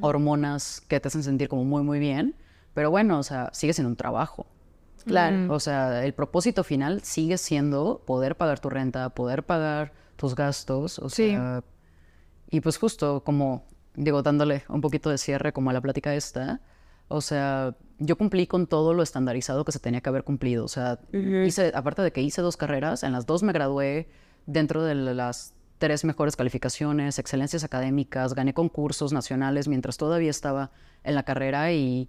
hormonas 0.00 0.82
que 0.88 1.00
te 1.00 1.08
hacen 1.08 1.22
sentir 1.22 1.48
como 1.48 1.64
muy, 1.64 1.82
muy 1.82 1.98
bien. 1.98 2.34
Pero 2.74 2.90
bueno, 2.90 3.18
o 3.18 3.22
sea, 3.22 3.50
sigue 3.52 3.72
siendo 3.72 3.88
un 3.88 3.96
trabajo. 3.96 4.46
Claro. 5.04 5.54
O 5.54 5.60
sea, 5.60 6.04
el 6.04 6.12
propósito 6.12 6.64
final 6.64 7.02
sigue 7.02 7.38
siendo 7.38 8.02
poder 8.04 8.36
pagar 8.36 8.60
tu 8.60 8.68
renta, 8.68 9.08
poder 9.10 9.44
pagar 9.44 9.92
tus 10.16 10.34
gastos. 10.34 10.98
O 10.98 11.08
sea, 11.08 11.62
y 12.50 12.60
pues 12.60 12.76
justo 12.76 13.22
como, 13.24 13.64
digo, 13.94 14.22
dándole 14.22 14.64
un 14.68 14.80
poquito 14.80 15.10
de 15.10 15.18
cierre 15.18 15.52
como 15.52 15.70
a 15.70 15.72
la 15.72 15.80
plática 15.80 16.14
esta, 16.14 16.60
o 17.08 17.20
sea, 17.20 17.74
yo 17.98 18.16
cumplí 18.16 18.46
con 18.46 18.66
todo 18.66 18.94
lo 18.94 19.02
estandarizado 19.02 19.64
que 19.64 19.72
se 19.72 19.78
tenía 19.80 20.00
que 20.00 20.08
haber 20.08 20.24
cumplido. 20.24 20.64
O 20.64 20.68
sea, 20.68 21.00
hice, 21.12 21.72
aparte 21.74 22.02
de 22.02 22.12
que 22.12 22.22
hice 22.22 22.42
dos 22.42 22.56
carreras, 22.56 23.02
en 23.02 23.12
las 23.12 23.26
dos 23.26 23.42
me 23.42 23.52
gradué 23.52 24.08
dentro 24.46 24.84
de 24.84 24.94
las 24.94 25.54
tres 25.78 26.04
mejores 26.04 26.36
calificaciones, 26.36 27.18
excelencias 27.18 27.64
académicas, 27.64 28.34
gané 28.34 28.52
concursos 28.52 29.12
nacionales 29.12 29.68
mientras 29.68 29.96
todavía 29.96 30.30
estaba 30.30 30.70
en 31.04 31.14
la 31.14 31.22
carrera 31.22 31.72
y 31.72 32.08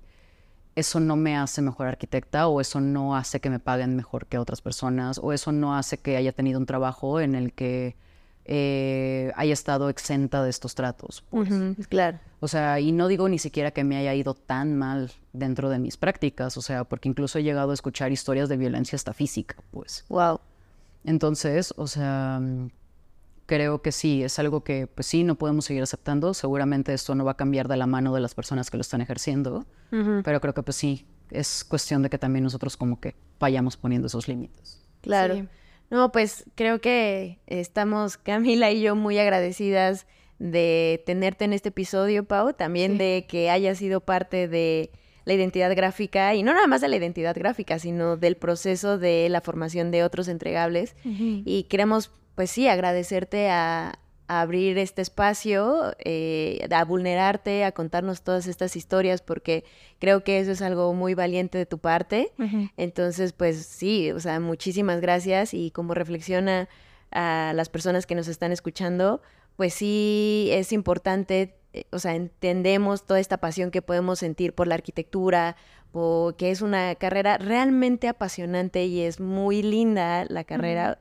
eso 0.76 1.00
no 1.00 1.16
me 1.16 1.38
hace 1.38 1.62
mejor 1.62 1.88
arquitecta 1.88 2.48
o 2.48 2.62
eso 2.62 2.80
no 2.80 3.16
hace 3.16 3.40
que 3.40 3.50
me 3.50 3.60
paguen 3.60 3.96
mejor 3.96 4.28
que 4.28 4.38
otras 4.38 4.62
personas 4.62 5.20
o 5.22 5.34
eso 5.34 5.52
no 5.52 5.76
hace 5.76 6.00
que 6.00 6.18
haya 6.18 6.32
tenido 6.32 6.60
un 6.60 6.66
trabajo 6.66 7.20
en 7.20 7.36
el 7.36 7.54
que 7.54 7.96
eh, 8.52 9.32
haya 9.36 9.54
estado 9.54 9.90
exenta 9.90 10.42
de 10.42 10.50
estos 10.50 10.74
tratos. 10.74 11.24
Pues. 11.30 11.50
claro. 11.88 12.18
O 12.40 12.48
sea, 12.48 12.80
y 12.80 12.92
no 12.92 13.08
digo 13.08 13.30
ni 13.30 13.38
siquiera 13.38 13.70
que 13.70 13.84
me 13.84 13.96
haya 13.96 14.16
ido 14.16 14.34
tan 14.34 14.76
mal 14.76 15.12
dentro 15.34 15.70
de 15.70 15.78
mis 15.78 15.98
prácticas, 15.98 16.58
o 16.58 16.64
sea, 16.64 16.84
porque 16.84 17.10
incluso 17.10 17.38
he 17.38 17.44
llegado 17.44 17.70
a 17.70 17.74
escuchar 17.76 18.12
historias 18.12 18.50
de 18.50 18.58
violencia 18.58 18.96
hasta 18.96 19.14
física, 19.14 19.56
pues. 19.70 20.04
Wow. 20.10 20.40
Entonces, 21.04 21.76
o 21.78 21.86
sea, 21.86 22.42
creo 23.46 23.84
que 23.84 23.92
sí, 23.92 24.24
es 24.24 24.40
algo 24.40 24.64
que, 24.64 24.88
pues 24.88 25.06
sí, 25.06 25.24
no 25.24 25.36
podemos 25.36 25.66
seguir 25.66 25.84
aceptando. 25.84 26.34
Seguramente 26.34 26.92
esto 26.96 27.14
no 27.14 27.26
va 27.26 27.34
a 27.34 27.38
cambiar 27.38 27.68
de 27.68 27.78
la 27.78 27.86
mano 27.86 28.16
de 28.16 28.22
las 28.22 28.34
personas 28.34 28.72
que 28.72 28.78
lo 28.78 28.82
están 28.82 29.02
ejerciendo, 29.02 29.68
pero 29.92 30.42
creo 30.42 30.56
que, 30.56 30.64
pues 30.64 30.76
sí, 30.76 31.06
es 31.30 31.64
cuestión 31.64 32.02
de 32.02 32.10
que 32.10 32.18
también 32.18 32.46
nosotros 32.46 32.78
como 32.78 33.00
que 33.00 33.16
vayamos 33.40 33.78
poniendo 33.78 34.08
esos 34.08 34.28
límites. 34.28 34.84
Claro. 35.02 35.48
No, 35.90 36.12
pues 36.12 36.46
creo 36.56 36.82
que 36.82 37.40
estamos 37.48 38.18
Camila 38.18 38.72
y 38.72 38.82
yo 38.82 38.96
muy 38.96 39.18
agradecidas 39.18 40.06
de 40.38 41.04
tenerte 41.06 41.46
en 41.46 41.54
este 41.54 41.70
episodio, 41.70 42.24
Pau, 42.26 42.54
también 42.54 42.98
de 42.98 43.26
que 43.28 43.50
hayas 43.50 43.78
sido 43.78 44.00
parte 44.02 44.48
de 44.48 44.92
la 45.26 45.34
identidad 45.34 45.76
gráfica 45.76 46.34
y 46.34 46.44
no 46.44 46.54
nada 46.54 46.68
más 46.68 46.82
de 46.82 46.88
la 46.88 46.96
identidad 46.96 47.36
gráfica, 47.36 47.78
sino 47.78 48.18
del 48.18 48.38
proceso 48.38 48.98
de 48.98 49.28
la 49.30 49.42
formación 49.42 49.92
de 49.92 50.04
otros 50.04 50.28
entregables. 50.28 50.96
Y 51.04 51.64
queremos, 51.64 52.12
pues 52.36 52.52
sí, 52.52 52.68
agradecerte 52.68 53.50
a, 53.50 54.00
abrir 54.30 54.78
este 54.78 55.02
espacio, 55.02 55.96
eh, 55.98 56.66
a 56.70 56.86
vulnerarte, 56.86 57.66
a 57.66 57.72
contarnos 57.72 58.22
todas 58.22 58.46
estas 58.46 58.76
historias, 58.76 59.24
porque 59.24 59.64
creo 59.98 60.24
que 60.24 60.40
eso 60.40 60.52
es 60.52 60.62
algo 60.62 60.94
muy 60.94 61.16
valiente 61.16 61.58
de 61.58 61.66
tu 61.66 61.80
parte. 61.80 62.32
Entonces, 62.78 63.34
pues 63.34 63.66
sí, 63.66 64.12
o 64.12 64.20
sea, 64.20 64.40
muchísimas 64.40 65.02
gracias 65.02 65.56
y 65.56 65.72
como 65.72 65.96
reflexiona 65.96 66.70
a 67.12 67.54
las 67.56 67.70
personas 67.70 68.06
que 68.06 68.14
nos 68.14 68.28
están 68.28 68.52
escuchando, 68.52 69.20
pues 69.56 69.74
sí 69.74 70.50
es 70.52 70.74
importante, 70.74 71.56
eh, 71.74 71.86
o 71.92 71.98
sea, 71.98 72.14
entendemos 72.14 73.08
toda 73.08 73.20
esta 73.20 73.38
pasión 73.38 73.72
que 73.72 73.82
podemos 73.82 74.20
sentir 74.20 74.54
por 74.54 74.68
la 74.68 74.76
arquitectura, 74.76 75.56
porque 75.92 76.52
es 76.52 76.62
una 76.62 76.94
carrera 76.94 77.40
realmente 77.40 78.08
apasionante 78.08 78.86
y 78.86 79.02
es 79.02 79.20
muy 79.20 79.64
linda 79.64 80.26
la 80.30 80.44
carrera 80.44 81.00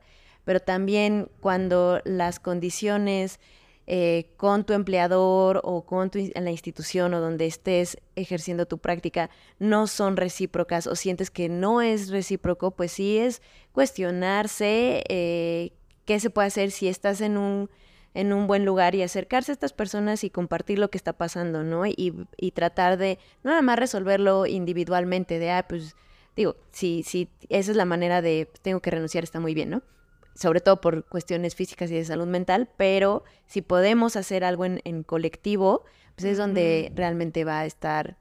pero 0.49 0.61
también 0.61 1.29
cuando 1.43 2.01
las 2.07 2.41
condiciones 2.41 3.39
eh, 3.87 4.31
con 4.39 4.65
tu 4.65 4.73
empleador 4.73 5.61
o 5.63 5.85
con 5.85 6.09
tu, 6.09 6.21
en 6.21 6.43
la 6.43 6.51
institución 6.51 7.13
o 7.13 7.21
donde 7.21 7.45
estés 7.45 7.99
ejerciendo 8.17 8.65
tu 8.65 8.79
práctica 8.79 9.29
no 9.59 9.87
son 9.87 10.17
recíprocas 10.17 10.87
o 10.87 10.97
sientes 10.97 11.31
que 11.31 11.51
no 11.51 11.83
es 11.83 12.09
recíproco, 12.09 12.71
pues 12.71 12.93
sí 12.93 13.19
es 13.19 13.43
cuestionarse 13.73 15.05
eh, 15.11 15.73
qué 16.07 16.19
se 16.19 16.31
puede 16.31 16.49
hacer 16.49 16.71
si 16.71 16.89
estás 16.89 17.21
en 17.21 17.37
un, 17.37 17.69
en 18.15 18.33
un 18.33 18.47
buen 18.47 18.65
lugar 18.65 18.95
y 18.95 19.03
acercarse 19.03 19.53
a 19.53 19.55
estas 19.55 19.75
personas 19.75 20.25
y 20.25 20.31
compartir 20.31 20.79
lo 20.79 20.89
que 20.89 20.97
está 20.97 21.13
pasando, 21.13 21.63
¿no? 21.63 21.85
Y, 21.85 22.15
y 22.39 22.53
tratar 22.53 22.97
de 22.97 23.19
no 23.43 23.51
nada 23.51 23.61
más 23.61 23.79
resolverlo 23.79 24.47
individualmente, 24.47 25.39
de, 25.39 25.51
ah, 25.51 25.67
pues 25.69 25.95
digo, 26.37 26.57
si, 26.73 27.03
si 27.03 27.29
esa 27.51 27.71
es 27.71 27.77
la 27.77 27.85
manera 27.85 28.23
de, 28.23 28.49
tengo 28.63 28.81
que 28.81 28.91
renunciar, 28.91 29.25
está 29.25 29.41
muy 29.41 29.53
bien, 29.53 29.69
¿no? 29.69 29.83
Sobre 30.39 30.61
todo 30.61 30.81
por 30.81 31.05
cuestiones 31.05 31.57
físicas 31.57 31.91
y 31.91 31.95
de 31.95 32.05
salud 32.05 32.29
mental, 32.29 32.69
pero 32.77 33.25
si 33.47 33.61
podemos 33.61 34.15
hacer 34.15 34.45
algo 34.45 34.65
en, 34.65 35.03
colectivo, 35.03 35.85
pues 36.15 36.27
es 36.27 36.39
donde 36.39 36.93
realmente 36.95 37.45
va 37.45 37.61
a 37.61 37.67
estar 37.67 38.17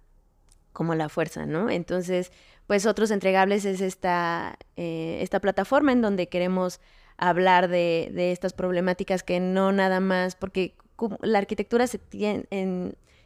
como 0.73 0.95
la 0.95 1.09
fuerza, 1.09 1.45
¿no? 1.45 1.69
Entonces, 1.69 2.31
pues 2.65 2.87
otros 2.87 3.11
entregables 3.11 3.65
es 3.65 3.81
esta, 3.81 4.57
eh, 4.77 5.19
esta 5.21 5.39
plataforma 5.39 5.91
en 5.91 6.01
donde 6.01 6.27
queremos 6.27 6.79
hablar 7.17 7.67
de, 7.67 8.31
estas 8.31 8.53
problemáticas 8.53 9.21
que 9.21 9.39
no 9.39 9.71
nada 9.71 9.99
más, 9.99 10.35
porque 10.35 10.75
la 11.21 11.37
arquitectura 11.37 11.85
se, 11.85 11.99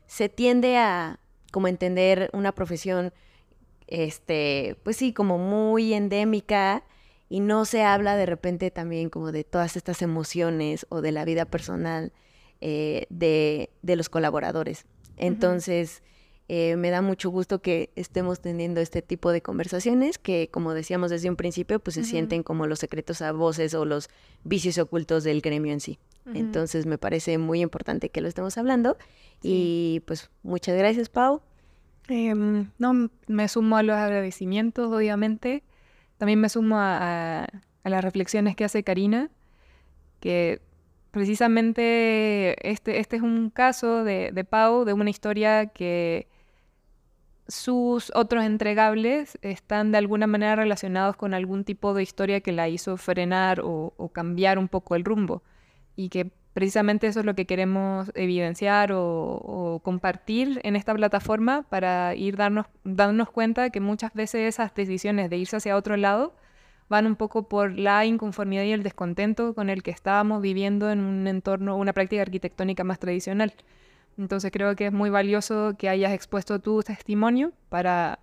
se 0.05 0.29
tiende 0.29 0.77
a 0.77 1.17
como 1.53 1.69
entender 1.69 2.29
una 2.33 2.51
profesión, 2.51 3.13
este, 3.87 4.75
pues 4.83 4.97
sí, 4.97 5.13
como 5.13 5.37
muy 5.37 5.93
endémica, 5.93 6.83
y 7.31 7.39
no 7.39 7.63
se 7.63 7.81
habla 7.81 8.17
de 8.17 8.25
repente 8.25 8.71
también 8.71 9.09
como 9.09 9.31
de 9.31 9.45
todas 9.45 9.77
estas 9.77 10.01
emociones 10.01 10.85
o 10.89 10.99
de 10.99 11.13
la 11.13 11.23
vida 11.23 11.45
personal 11.45 12.11
eh, 12.59 13.05
de, 13.09 13.69
los 13.83 14.09
colaboradores. 14.09 14.85
Entonces, 15.15 16.03
eh, 16.49 16.75
me 16.75 16.89
da 16.89 17.01
mucho 17.01 17.29
gusto 17.29 17.61
que 17.61 17.89
estemos 17.95 18.41
teniendo 18.41 18.81
este 18.81 19.01
tipo 19.01 19.31
de 19.31 19.41
conversaciones 19.41 20.17
que, 20.17 20.49
como 20.51 20.73
decíamos 20.73 21.09
desde 21.09 21.29
un 21.29 21.37
principio, 21.37 21.79
pues 21.79 21.93
se 21.93 22.03
sienten 22.03 22.43
como 22.43 22.67
los 22.67 22.79
secretos 22.79 23.21
a 23.21 23.31
voces 23.31 23.75
o 23.75 23.85
los 23.85 24.09
vicios 24.43 24.77
ocultos 24.77 25.23
del 25.23 25.39
gremio 25.39 25.71
en 25.71 25.79
sí. 25.79 25.99
Entonces, 26.33 26.85
me 26.85 26.97
parece 26.97 27.37
muy 27.37 27.61
importante 27.61 28.09
que 28.09 28.19
lo 28.19 28.27
estemos 28.27 28.57
hablando. 28.57 28.97
Y 29.41 30.01
pues, 30.05 30.29
muchas 30.43 30.77
gracias, 30.77 31.07
Pau. 31.07 31.41
Em, 32.09 32.71
no, 32.77 33.09
me 33.27 33.47
sumo 33.47 33.77
a 33.77 33.83
los 33.83 33.95
agradecimientos, 33.95 34.91
obviamente. 34.91 35.63
También 36.21 36.39
me 36.39 36.49
sumo 36.49 36.75
a, 36.77 37.47
las 37.83 38.03
reflexiones 38.03 38.55
que 38.55 38.63
hace 38.63 38.83
Karina, 38.83 39.31
que 40.19 40.61
precisamente 41.09 42.69
este, 42.69 42.99
este 42.99 43.15
es 43.15 43.23
un 43.23 43.49
caso 43.49 44.03
de, 44.03 44.29
de 44.31 44.43
Pau, 44.43 44.85
de 44.85 44.93
una 44.93 45.09
historia 45.09 45.65
que 45.65 46.27
sus 47.47 48.11
otros 48.13 48.43
entregables 48.43 49.39
están 49.41 49.91
de 49.91 49.97
alguna 49.97 50.27
manera 50.27 50.55
relacionados 50.55 51.15
con 51.15 51.33
algún 51.33 51.63
tipo 51.63 51.95
de 51.95 52.03
historia 52.03 52.41
que 52.41 52.51
la 52.51 52.69
hizo 52.69 52.97
frenar 52.97 53.61
o, 53.63 54.11
cambiar 54.13 54.59
un 54.59 54.67
poco 54.67 54.93
el 54.93 55.03
rumbo. 55.03 55.41
Y 55.95 56.09
que 56.09 56.29
precisamente 56.53 57.07
eso 57.07 57.21
es 57.21 57.25
lo 57.25 57.35
que 57.35 57.45
queremos 57.45 58.11
evidenciar 58.15 58.91
o, 58.93 59.81
compartir 59.83 60.59
en 60.63 60.75
esta 60.75 60.93
plataforma 60.93 61.63
para 61.63 62.15
ir 62.15 62.35
darnos, 62.37 62.67
darnos 62.83 63.29
cuenta 63.31 63.69
que 63.69 63.79
muchas 63.79 64.13
veces 64.13 64.47
esas 64.47 64.73
decisiones 64.75 65.29
de 65.29 65.37
irse 65.37 65.57
hacia 65.57 65.75
otro 65.75 65.97
lado 65.97 66.35
van 66.89 67.07
un 67.07 67.15
poco 67.15 67.47
por 67.47 67.79
la 67.79 68.05
inconformidad 68.05 68.63
y 68.63 68.73
el 68.73 68.83
descontento 68.83 69.55
con 69.55 69.69
el 69.69 69.81
que 69.81 69.91
estábamos 69.91 70.41
viviendo 70.41 70.91
en 70.91 70.99
un 70.99 71.25
entorno, 71.25 71.77
una 71.77 71.93
práctica 71.93 72.21
arquitectónica 72.21 72.83
más 72.83 72.99
tradicional. 72.99 73.53
Entonces 74.17 74.51
creo 74.51 74.75
que 74.75 74.87
es 74.87 74.93
muy 74.93 75.09
valioso 75.09 75.75
que 75.77 75.87
hayas 75.87 76.11
expuesto 76.11 76.59
tu 76.59 76.81
testimonio 76.83 77.53
para 77.69 78.19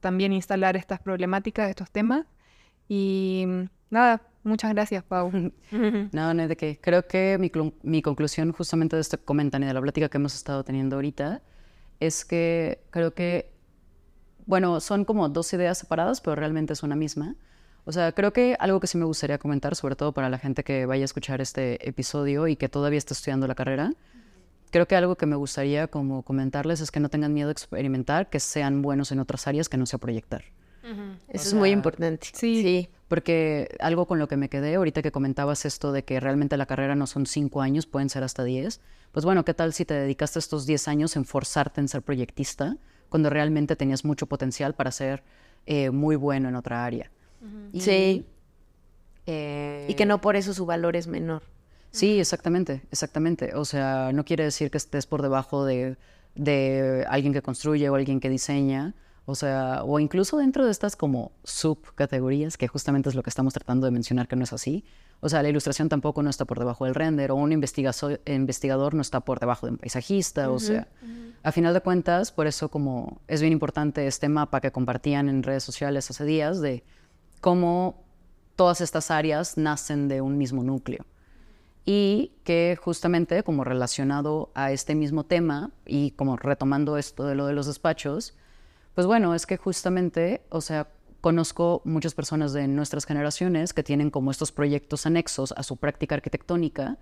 también 0.00 0.32
instalar 0.34 0.76
estas 0.76 1.00
problemáticas, 1.00 1.70
estos 1.70 1.90
temas. 1.90 2.26
Y 2.86 3.46
nada, 3.88 4.20
muchas 4.44 4.72
gracias, 4.72 5.02
Pau. 5.04 5.30
no, 6.12 6.34
no, 6.34 6.48
de 6.48 6.56
qué. 6.56 6.78
Creo 6.80 7.06
que 7.06 7.38
mi, 7.38 7.50
mi 7.82 8.02
conclusión 8.02 8.52
justamente 8.52 8.96
de 8.96 9.02
este 9.02 9.18
comentario 9.18 9.66
y 9.66 9.68
de 9.68 9.74
la 9.74 9.80
plática 9.80 10.08
que 10.08 10.18
hemos 10.18 10.34
estado 10.34 10.64
teniendo 10.64 10.96
ahorita 10.96 11.42
es 12.00 12.24
que 12.24 12.84
creo 12.90 13.14
que, 13.14 13.52
bueno, 14.46 14.80
son 14.80 15.04
como 15.04 15.28
dos 15.28 15.52
ideas 15.52 15.78
separadas, 15.78 16.20
pero 16.20 16.34
realmente 16.36 16.72
es 16.72 16.82
una 16.82 16.96
misma. 16.96 17.36
O 17.84 17.92
sea, 17.92 18.12
creo 18.12 18.32
que 18.32 18.56
algo 18.60 18.80
que 18.80 18.86
sí 18.86 18.96
me 18.96 19.04
gustaría 19.04 19.38
comentar, 19.38 19.74
sobre 19.74 19.96
todo 19.96 20.12
para 20.12 20.28
la 20.28 20.38
gente 20.38 20.62
que 20.62 20.86
vaya 20.86 21.02
a 21.02 21.04
escuchar 21.04 21.40
este 21.40 21.88
episodio 21.88 22.46
y 22.46 22.56
que 22.56 22.68
todavía 22.68 22.98
está 22.98 23.14
estudiando 23.14 23.46
la 23.46 23.54
carrera, 23.54 23.92
creo 24.70 24.86
que 24.86 24.96
algo 24.96 25.16
que 25.16 25.26
me 25.26 25.36
gustaría 25.36 25.88
como 25.88 26.22
comentarles 26.22 26.80
es 26.80 26.90
que 26.90 27.00
no 27.00 27.08
tengan 27.08 27.34
miedo 27.34 27.48
a 27.48 27.52
experimentar, 27.52 28.30
que 28.30 28.40
sean 28.40 28.82
buenos 28.82 29.12
en 29.12 29.18
otras 29.18 29.46
áreas 29.46 29.68
que 29.68 29.76
no 29.76 29.86
sea 29.86 29.98
proyectar. 29.98 30.44
Eso 31.28 31.48
es 31.48 31.54
muy 31.54 31.70
importante. 31.70 32.28
Sí. 32.32 32.62
sí. 32.62 32.88
Porque 33.08 33.76
algo 33.80 34.06
con 34.06 34.18
lo 34.18 34.26
que 34.26 34.36
me 34.36 34.48
quedé, 34.48 34.76
ahorita 34.76 35.02
que 35.02 35.12
comentabas 35.12 35.66
esto 35.66 35.92
de 35.92 36.02
que 36.02 36.18
realmente 36.18 36.56
la 36.56 36.66
carrera 36.66 36.94
no 36.94 37.06
son 37.06 37.26
cinco 37.26 37.60
años, 37.60 37.86
pueden 37.86 38.08
ser 38.08 38.24
hasta 38.24 38.42
diez. 38.42 38.80
Pues 39.12 39.24
bueno, 39.24 39.44
¿qué 39.44 39.52
tal 39.52 39.74
si 39.74 39.84
te 39.84 39.92
dedicaste 39.94 40.38
estos 40.38 40.64
diez 40.64 40.88
años 40.88 41.14
en 41.16 41.26
forzarte 41.26 41.80
en 41.80 41.88
ser 41.88 42.00
proyectista 42.02 42.78
cuando 43.10 43.28
realmente 43.28 43.76
tenías 43.76 44.06
mucho 44.06 44.26
potencial 44.26 44.74
para 44.74 44.90
ser 44.90 45.22
eh, 45.66 45.90
muy 45.90 46.16
bueno 46.16 46.48
en 46.48 46.56
otra 46.56 46.84
área? 46.84 47.10
sí. 47.78 48.24
Eh, 49.26 49.86
y 49.88 49.94
que 49.94 50.06
no 50.06 50.20
por 50.20 50.34
eso 50.34 50.52
su 50.54 50.66
valor 50.66 50.96
es 50.96 51.06
menor. 51.06 51.42
Sí, 51.90 52.18
exactamente, 52.18 52.82
exactamente. 52.90 53.54
O 53.54 53.64
sea, 53.64 54.10
no 54.12 54.24
quiere 54.24 54.44
decir 54.44 54.70
que 54.70 54.78
estés 54.78 55.06
por 55.06 55.20
debajo 55.20 55.64
de, 55.64 55.96
de 56.34 57.04
alguien 57.08 57.32
que 57.32 57.42
construye 57.42 57.88
o 57.88 57.94
alguien 57.94 58.18
que 58.18 58.30
diseña. 58.30 58.94
O 59.24 59.36
sea, 59.36 59.84
o 59.84 60.00
incluso 60.00 60.36
dentro 60.36 60.64
de 60.64 60.72
estas 60.72 60.96
como 60.96 61.32
subcategorías, 61.44 62.56
que 62.56 62.66
justamente 62.66 63.08
es 63.08 63.14
lo 63.14 63.22
que 63.22 63.30
estamos 63.30 63.54
tratando 63.54 63.84
de 63.86 63.92
mencionar 63.92 64.26
que 64.26 64.34
no 64.34 64.42
es 64.42 64.52
así. 64.52 64.84
O 65.20 65.28
sea, 65.28 65.42
la 65.44 65.48
ilustración 65.48 65.88
tampoco 65.88 66.24
no 66.24 66.30
está 66.30 66.44
por 66.44 66.58
debajo 66.58 66.84
del 66.86 66.96
render, 66.96 67.30
o 67.30 67.36
un 67.36 67.52
investigador 67.52 68.94
no 68.94 69.00
está 69.00 69.20
por 69.20 69.38
debajo 69.38 69.66
de 69.66 69.72
un 69.72 69.78
paisajista. 69.78 70.50
o 70.50 70.58
sea, 70.58 70.88
a 71.44 71.52
final 71.52 71.72
de 71.72 71.80
cuentas, 71.80 72.32
por 72.32 72.48
eso 72.48 72.68
como 72.68 73.20
es 73.28 73.40
bien 73.40 73.52
importante 73.52 74.08
este 74.08 74.28
mapa 74.28 74.60
que 74.60 74.72
compartían 74.72 75.28
en 75.28 75.44
redes 75.44 75.62
sociales 75.62 76.10
hace 76.10 76.24
días 76.24 76.60
de 76.60 76.82
cómo 77.40 78.02
todas 78.56 78.80
estas 78.80 79.12
áreas 79.12 79.56
nacen 79.56 80.08
de 80.08 80.20
un 80.20 80.36
mismo 80.36 80.64
núcleo. 80.64 81.06
Y 81.84 82.32
que 82.42 82.76
justamente 82.80 83.42
como 83.44 83.62
relacionado 83.62 84.50
a 84.54 84.72
este 84.72 84.96
mismo 84.96 85.24
tema 85.24 85.70
y 85.86 86.12
como 86.12 86.36
retomando 86.36 86.96
esto 86.96 87.24
de 87.24 87.36
lo 87.36 87.46
de 87.46 87.52
los 87.52 87.66
despachos, 87.66 88.34
pues 88.94 89.06
bueno, 89.06 89.34
es 89.34 89.46
que 89.46 89.56
justamente, 89.56 90.42
o 90.50 90.60
sea, 90.60 90.88
conozco 91.20 91.82
muchas 91.84 92.14
personas 92.14 92.52
de 92.52 92.66
nuestras 92.68 93.06
generaciones 93.06 93.72
que 93.72 93.82
tienen 93.82 94.10
como 94.10 94.30
estos 94.30 94.52
proyectos 94.52 95.06
anexos 95.06 95.52
a 95.56 95.62
su 95.62 95.76
práctica 95.76 96.16
arquitectónica, 96.16 96.98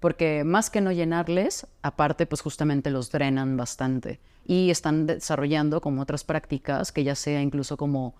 porque 0.00 0.44
más 0.44 0.68
que 0.68 0.82
no 0.82 0.92
llenarles, 0.92 1.66
aparte 1.82 2.26
pues 2.26 2.42
justamente 2.42 2.90
los 2.90 3.10
drenan 3.10 3.56
bastante 3.56 4.20
y 4.44 4.70
están 4.70 5.06
desarrollando 5.06 5.80
como 5.80 6.02
otras 6.02 6.24
prácticas 6.24 6.92
que 6.92 7.04
ya 7.04 7.14
sea 7.14 7.40
incluso 7.40 7.78
como 7.78 8.14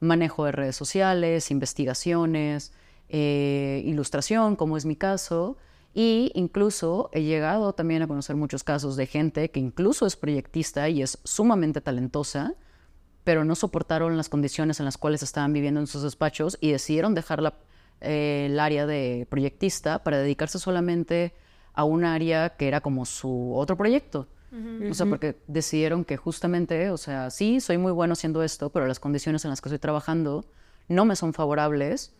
manejo 0.00 0.44
de 0.44 0.52
redes 0.52 0.76
sociales, 0.76 1.50
investigaciones, 1.50 2.72
eh, 3.08 3.82
ilustración, 3.86 4.56
como 4.56 4.76
es 4.76 4.84
mi 4.84 4.96
caso. 4.96 5.56
Y 5.92 6.30
incluso 6.34 7.10
he 7.12 7.22
llegado 7.22 7.72
también 7.72 8.02
a 8.02 8.06
conocer 8.06 8.36
muchos 8.36 8.62
casos 8.62 8.96
de 8.96 9.06
gente 9.06 9.50
que 9.50 9.60
incluso 9.60 10.06
es 10.06 10.16
proyectista 10.16 10.88
y 10.88 11.02
es 11.02 11.18
sumamente 11.24 11.80
talentosa, 11.80 12.54
pero 13.24 13.44
no 13.44 13.54
soportaron 13.54 14.16
las 14.16 14.28
condiciones 14.28 14.78
en 14.78 14.86
las 14.86 14.98
cuales 14.98 15.22
estaban 15.22 15.52
viviendo 15.52 15.80
en 15.80 15.86
sus 15.86 16.02
despachos 16.02 16.58
y 16.60 16.70
decidieron 16.70 17.14
dejar 17.14 17.54
eh, 18.00 18.46
el 18.50 18.60
área 18.60 18.86
de 18.86 19.26
proyectista 19.28 20.02
para 20.04 20.18
dedicarse 20.18 20.58
solamente 20.58 21.34
a 21.72 21.84
un 21.84 22.04
área 22.04 22.50
que 22.50 22.68
era 22.68 22.80
como 22.80 23.04
su 23.04 23.54
otro 23.54 23.76
proyecto. 23.76 24.28
O 24.90 24.94
sea, 24.94 25.06
porque 25.06 25.40
decidieron 25.46 26.04
que 26.04 26.16
justamente, 26.16 26.90
o 26.90 26.96
sea, 26.96 27.30
sí, 27.30 27.60
soy 27.60 27.78
muy 27.78 27.92
bueno 27.92 28.14
haciendo 28.14 28.42
esto, 28.42 28.70
pero 28.70 28.88
las 28.88 28.98
condiciones 28.98 29.44
en 29.44 29.50
las 29.50 29.60
que 29.60 29.68
estoy 29.68 29.78
trabajando 29.78 30.44
no 30.88 31.04
me 31.04 31.14
son 31.14 31.32
favorables. 31.32 32.12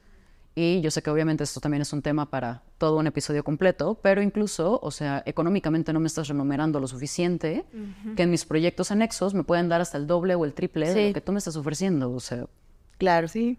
Y 0.54 0.80
yo 0.80 0.90
sé 0.90 1.02
que 1.02 1.10
obviamente 1.10 1.44
esto 1.44 1.60
también 1.60 1.82
es 1.82 1.92
un 1.92 2.02
tema 2.02 2.28
para 2.28 2.62
todo 2.76 2.98
un 2.98 3.06
episodio 3.06 3.44
completo, 3.44 3.98
pero 4.02 4.20
incluso, 4.20 4.80
o 4.82 4.90
sea, 4.90 5.22
económicamente 5.24 5.92
no 5.92 6.00
me 6.00 6.08
estás 6.08 6.28
remunerando 6.28 6.80
lo 6.80 6.88
suficiente 6.88 7.64
que 8.16 8.24
en 8.24 8.30
mis 8.30 8.44
proyectos 8.44 8.90
anexos 8.90 9.32
me 9.32 9.44
pueden 9.44 9.68
dar 9.68 9.80
hasta 9.80 9.96
el 9.96 10.06
doble 10.06 10.34
o 10.34 10.44
el 10.44 10.52
triple 10.52 10.92
de 10.92 11.08
lo 11.08 11.14
que 11.14 11.20
tú 11.20 11.32
me 11.32 11.38
estás 11.38 11.56
ofreciendo, 11.56 12.12
o 12.12 12.20
sea. 12.20 12.46
Claro, 12.98 13.28
sí. 13.28 13.58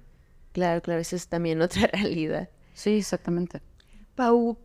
Claro, 0.52 0.82
claro, 0.82 1.00
eso 1.00 1.16
es 1.16 1.28
también 1.28 1.62
otra 1.62 1.88
realidad. 1.88 2.50
Sí, 2.74 2.98
exactamente. 2.98 3.62
Pau, 4.16 4.58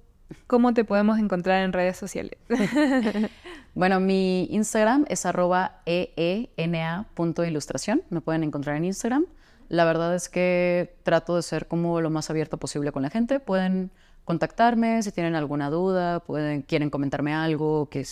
¿Cómo 0.46 0.74
te 0.74 0.84
podemos 0.84 1.18
encontrar 1.18 1.64
en 1.64 1.72
redes 1.72 1.96
sociales? 1.96 2.38
bueno, 3.74 4.00
mi 4.00 4.44
Instagram 4.50 5.06
es 5.08 5.24
arroba 5.24 5.80
eena.ilustración. 5.86 8.02
Me 8.10 8.20
pueden 8.20 8.42
encontrar 8.42 8.76
en 8.76 8.86
Instagram. 8.86 9.26
La 9.68 9.84
verdad 9.84 10.14
es 10.14 10.28
que 10.28 10.96
trato 11.02 11.36
de 11.36 11.42
ser 11.42 11.66
como 11.66 12.00
lo 12.00 12.10
más 12.10 12.30
abierto 12.30 12.56
posible 12.58 12.92
con 12.92 13.02
la 13.02 13.10
gente. 13.10 13.40
Pueden 13.40 13.90
contactarme 14.24 15.02
si 15.02 15.12
tienen 15.12 15.34
alguna 15.34 15.70
duda, 15.70 16.20
pueden, 16.20 16.62
quieren 16.62 16.90
comentarme 16.90 17.34
algo, 17.34 17.88
que 17.88 18.04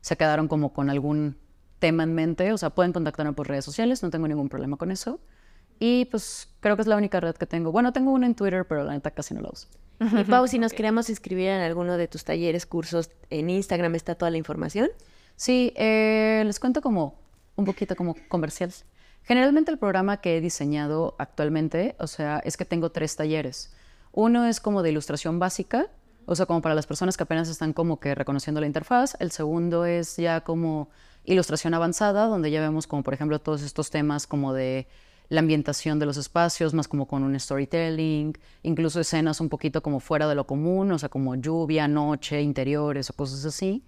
se 0.00 0.16
quedaron 0.16 0.48
como 0.48 0.72
con 0.72 0.90
algún 0.90 1.36
tema 1.78 2.02
en 2.02 2.14
mente. 2.14 2.52
O 2.52 2.58
sea, 2.58 2.70
pueden 2.70 2.92
contactarme 2.92 3.32
por 3.32 3.48
redes 3.48 3.64
sociales, 3.64 4.02
no 4.02 4.10
tengo 4.10 4.28
ningún 4.28 4.48
problema 4.48 4.76
con 4.76 4.90
eso. 4.90 5.20
Y 5.78 6.06
pues 6.06 6.48
creo 6.60 6.76
que 6.76 6.82
es 6.82 6.88
la 6.88 6.96
única 6.96 7.20
red 7.20 7.36
que 7.36 7.46
tengo. 7.46 7.72
Bueno, 7.72 7.92
tengo 7.92 8.12
una 8.12 8.26
en 8.26 8.34
Twitter, 8.34 8.66
pero 8.66 8.84
la 8.84 8.92
neta 8.92 9.10
casi 9.10 9.34
no 9.34 9.40
la 9.40 9.50
uso. 9.50 9.68
Y 10.00 10.24
Pau, 10.24 10.46
si 10.46 10.58
nos 10.58 10.72
queremos 10.72 11.10
inscribir 11.10 11.48
en 11.48 11.60
alguno 11.60 11.96
de 11.96 12.06
tus 12.06 12.24
talleres, 12.24 12.66
cursos, 12.66 13.10
en 13.30 13.50
Instagram 13.50 13.94
está 13.96 14.14
toda 14.14 14.30
la 14.30 14.36
información. 14.36 14.90
Sí, 15.34 15.72
eh, 15.76 16.42
les 16.46 16.60
cuento 16.60 16.80
como 16.80 17.18
un 17.56 17.64
poquito 17.64 17.96
como 17.96 18.14
comercial. 18.28 18.72
Generalmente 19.28 19.70
el 19.70 19.76
programa 19.76 20.22
que 20.22 20.38
he 20.38 20.40
diseñado 20.40 21.14
actualmente, 21.18 21.96
o 21.98 22.06
sea, 22.06 22.38
es 22.46 22.56
que 22.56 22.64
tengo 22.64 22.90
tres 22.92 23.14
talleres. 23.14 23.74
Uno 24.10 24.46
es 24.46 24.58
como 24.58 24.82
de 24.82 24.88
ilustración 24.88 25.38
básica, 25.38 25.88
o 26.24 26.34
sea, 26.34 26.46
como 26.46 26.62
para 26.62 26.74
las 26.74 26.86
personas 26.86 27.18
que 27.18 27.24
apenas 27.24 27.50
están 27.50 27.74
como 27.74 28.00
que 28.00 28.14
reconociendo 28.14 28.58
la 28.62 28.66
interfaz. 28.66 29.18
El 29.20 29.30
segundo 29.30 29.84
es 29.84 30.16
ya 30.16 30.40
como 30.40 30.88
ilustración 31.26 31.74
avanzada, 31.74 32.24
donde 32.24 32.50
ya 32.50 32.62
vemos 32.62 32.86
como 32.86 33.02
por 33.02 33.12
ejemplo 33.12 33.38
todos 33.38 33.60
estos 33.60 33.90
temas 33.90 34.26
como 34.26 34.54
de 34.54 34.88
la 35.28 35.40
ambientación 35.40 35.98
de 35.98 36.06
los 36.06 36.16
espacios, 36.16 36.72
más 36.72 36.88
como 36.88 37.06
con 37.06 37.22
un 37.22 37.38
storytelling, 37.38 38.32
incluso 38.62 38.98
escenas 38.98 39.42
un 39.42 39.50
poquito 39.50 39.82
como 39.82 40.00
fuera 40.00 40.26
de 40.26 40.36
lo 40.36 40.46
común, 40.46 40.90
o 40.90 40.98
sea, 40.98 41.10
como 41.10 41.34
lluvia, 41.34 41.86
noche, 41.86 42.40
interiores 42.40 43.10
o 43.10 43.12
cosas 43.12 43.44
así. 43.44 43.84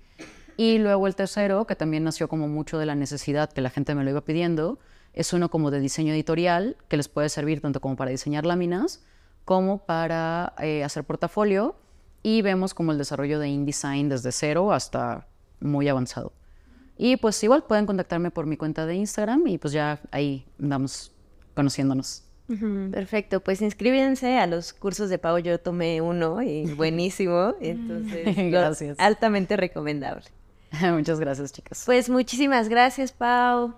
Y 0.58 0.76
luego 0.76 1.06
el 1.06 1.14
tercero, 1.14 1.66
que 1.66 1.76
también 1.76 2.04
nació 2.04 2.28
como 2.28 2.46
mucho 2.46 2.76
de 2.76 2.84
la 2.84 2.94
necesidad 2.94 3.50
que 3.50 3.62
la 3.62 3.70
gente 3.70 3.94
me 3.94 4.04
lo 4.04 4.10
iba 4.10 4.20
pidiendo, 4.20 4.78
es 5.14 5.32
uno 5.32 5.50
como 5.50 5.70
de 5.70 5.80
diseño 5.80 6.12
editorial, 6.12 6.76
que 6.88 6.96
les 6.96 7.08
puede 7.08 7.28
servir 7.28 7.60
tanto 7.60 7.80
como 7.80 7.96
para 7.96 8.10
diseñar 8.10 8.46
láminas, 8.46 9.02
como 9.44 9.78
para 9.78 10.54
eh, 10.58 10.84
hacer 10.84 11.04
portafolio, 11.04 11.76
y 12.22 12.42
vemos 12.42 12.74
como 12.74 12.92
el 12.92 12.98
desarrollo 12.98 13.38
de 13.38 13.48
InDesign 13.48 14.08
desde 14.08 14.32
cero 14.32 14.72
hasta 14.72 15.26
muy 15.60 15.88
avanzado. 15.88 16.32
Y 16.96 17.16
pues 17.16 17.42
igual 17.42 17.64
pueden 17.64 17.86
contactarme 17.86 18.30
por 18.30 18.46
mi 18.46 18.56
cuenta 18.56 18.84
de 18.84 18.94
Instagram 18.94 19.46
y 19.46 19.58
pues 19.58 19.72
ya 19.72 20.00
ahí 20.10 20.44
damos 20.58 21.12
conociéndonos. 21.54 22.24
Perfecto, 22.90 23.40
pues 23.40 23.62
inscríbense 23.62 24.38
a 24.38 24.46
los 24.48 24.72
cursos 24.72 25.08
de 25.08 25.18
Pau. 25.18 25.38
Yo 25.38 25.60
tomé 25.60 26.00
uno 26.00 26.42
y 26.42 26.64
buenísimo, 26.74 27.54
entonces 27.60 28.36
gracias. 28.50 28.98
altamente 28.98 29.56
recomendable. 29.56 30.26
Muchas 30.92 31.20
gracias, 31.20 31.52
chicas. 31.52 31.84
Pues 31.86 32.08
muchísimas 32.08 32.68
gracias, 32.68 33.12
Pau. 33.12 33.74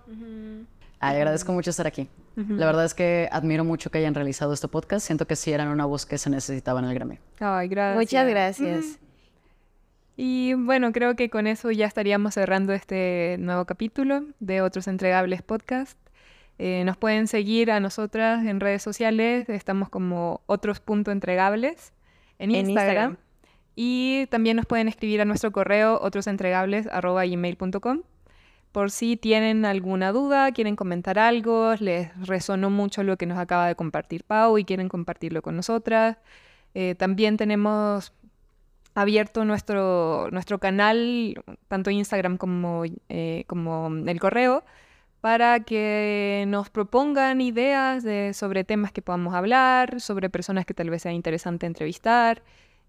Agradezco 1.09 1.53
mucho 1.53 1.69
estar 1.69 1.87
aquí. 1.87 2.09
La 2.35 2.65
verdad 2.65 2.85
es 2.85 2.93
que 2.93 3.29
admiro 3.31 3.63
mucho 3.63 3.91
que 3.91 3.99
hayan 3.99 4.15
realizado 4.15 4.53
este 4.53 4.67
podcast. 4.67 5.05
Siento 5.05 5.27
que 5.27 5.35
sí 5.35 5.51
eran 5.51 5.67
una 5.67 5.85
voz 5.85 6.05
que 6.05 6.17
se 6.17 6.29
necesitaba 6.29 6.79
en 6.79 6.85
el 6.85 6.95
Grammy. 6.95 7.19
Ay, 7.39 7.67
gracias. 7.67 7.97
Muchas 7.97 8.27
gracias. 8.27 8.99
Y 10.15 10.53
bueno, 10.53 10.91
creo 10.91 11.15
que 11.15 11.29
con 11.29 11.47
eso 11.47 11.71
ya 11.71 11.85
estaríamos 11.85 12.35
cerrando 12.35 12.73
este 12.73 13.37
nuevo 13.39 13.65
capítulo 13.65 14.23
de 14.39 14.61
Otros 14.61 14.87
Entregables 14.87 15.41
Podcast. 15.41 15.97
Eh, 16.59 16.83
nos 16.85 16.97
pueden 16.97 17.27
seguir 17.27 17.71
a 17.71 17.79
nosotras 17.79 18.45
en 18.45 18.59
redes 18.59 18.83
sociales, 18.83 19.49
estamos 19.49 19.89
como 19.89 20.41
otros 20.45 20.79
punto 20.79 21.11
entregables 21.11 21.93
en 22.37 22.51
Instagram. 22.51 23.17
Y 23.75 24.27
también 24.27 24.57
nos 24.57 24.67
pueden 24.67 24.87
escribir 24.87 25.21
a 25.21 25.25
nuestro 25.25 25.51
correo 25.51 25.99
otrosentregables.gmail.com 26.01 28.01
por 28.73 28.91
si 28.91 29.17
tienen 29.17 29.65
alguna 29.65 30.11
duda, 30.11 30.51
quieren 30.51 30.75
comentar 30.75 31.19
algo, 31.19 31.75
les 31.79 32.09
resonó 32.27 32.71
mucho 32.71 33.03
lo 33.03 33.17
que 33.17 33.27
nos 33.27 33.37
acaba 33.37 33.67
de 33.67 33.75
compartir 33.75 34.23
Pau 34.25 34.57
y 34.57 34.65
quieren 34.65 34.89
compartirlo 34.89 35.43
con 35.43 35.55
nosotras. 35.55 36.17
Eh, 36.73 36.95
también 36.95 37.37
tenemos 37.37 38.13
abierto 38.95 39.45
nuestro, 39.45 40.29
nuestro 40.31 40.59
canal, 40.59 41.35
tanto 41.67 41.91
Instagram 41.91 42.37
como, 42.37 42.83
eh, 43.09 43.43
como 43.47 43.89
el 44.07 44.19
correo, 44.19 44.63
para 45.21 45.59
que 45.61 46.45
nos 46.47 46.69
propongan 46.71 47.41
ideas 47.41 48.03
de, 48.03 48.33
sobre 48.33 48.63
temas 48.63 48.91
que 48.91 49.03
podamos 49.03 49.35
hablar, 49.35 50.01
sobre 50.01 50.31
personas 50.31 50.65
que 50.65 50.73
tal 50.73 50.89
vez 50.89 51.03
sea 51.03 51.13
interesante 51.13 51.67
entrevistar. 51.67 52.41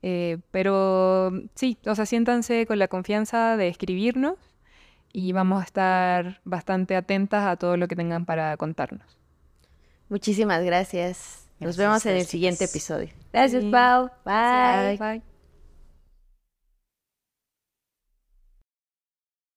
Eh, 0.02 0.38
pero 0.50 1.30
sí, 1.54 1.78
o 1.86 1.94
sea, 1.94 2.06
siéntanse 2.06 2.66
con 2.66 2.78
la 2.78 2.88
confianza 2.88 3.56
de 3.58 3.68
escribirnos 3.68 4.36
y 5.14 5.32
vamos 5.32 5.62
a 5.62 5.64
estar 5.64 6.40
bastante 6.44 6.96
atentas 6.96 7.46
a 7.46 7.56
todo 7.56 7.76
lo 7.76 7.86
que 7.86 7.94
tengan 7.94 8.26
para 8.26 8.56
contarnos. 8.56 9.16
Muchísimas 10.08 10.62
gracias. 10.64 11.46
Nos 11.60 11.76
vemos 11.76 12.04
en 12.04 12.16
el 12.16 12.26
siguiente 12.26 12.64
episodio. 12.64 13.10
Gracias, 13.32 13.64
Pau. 13.64 14.10
Bye. 14.24 14.98
Bye. 14.98 15.33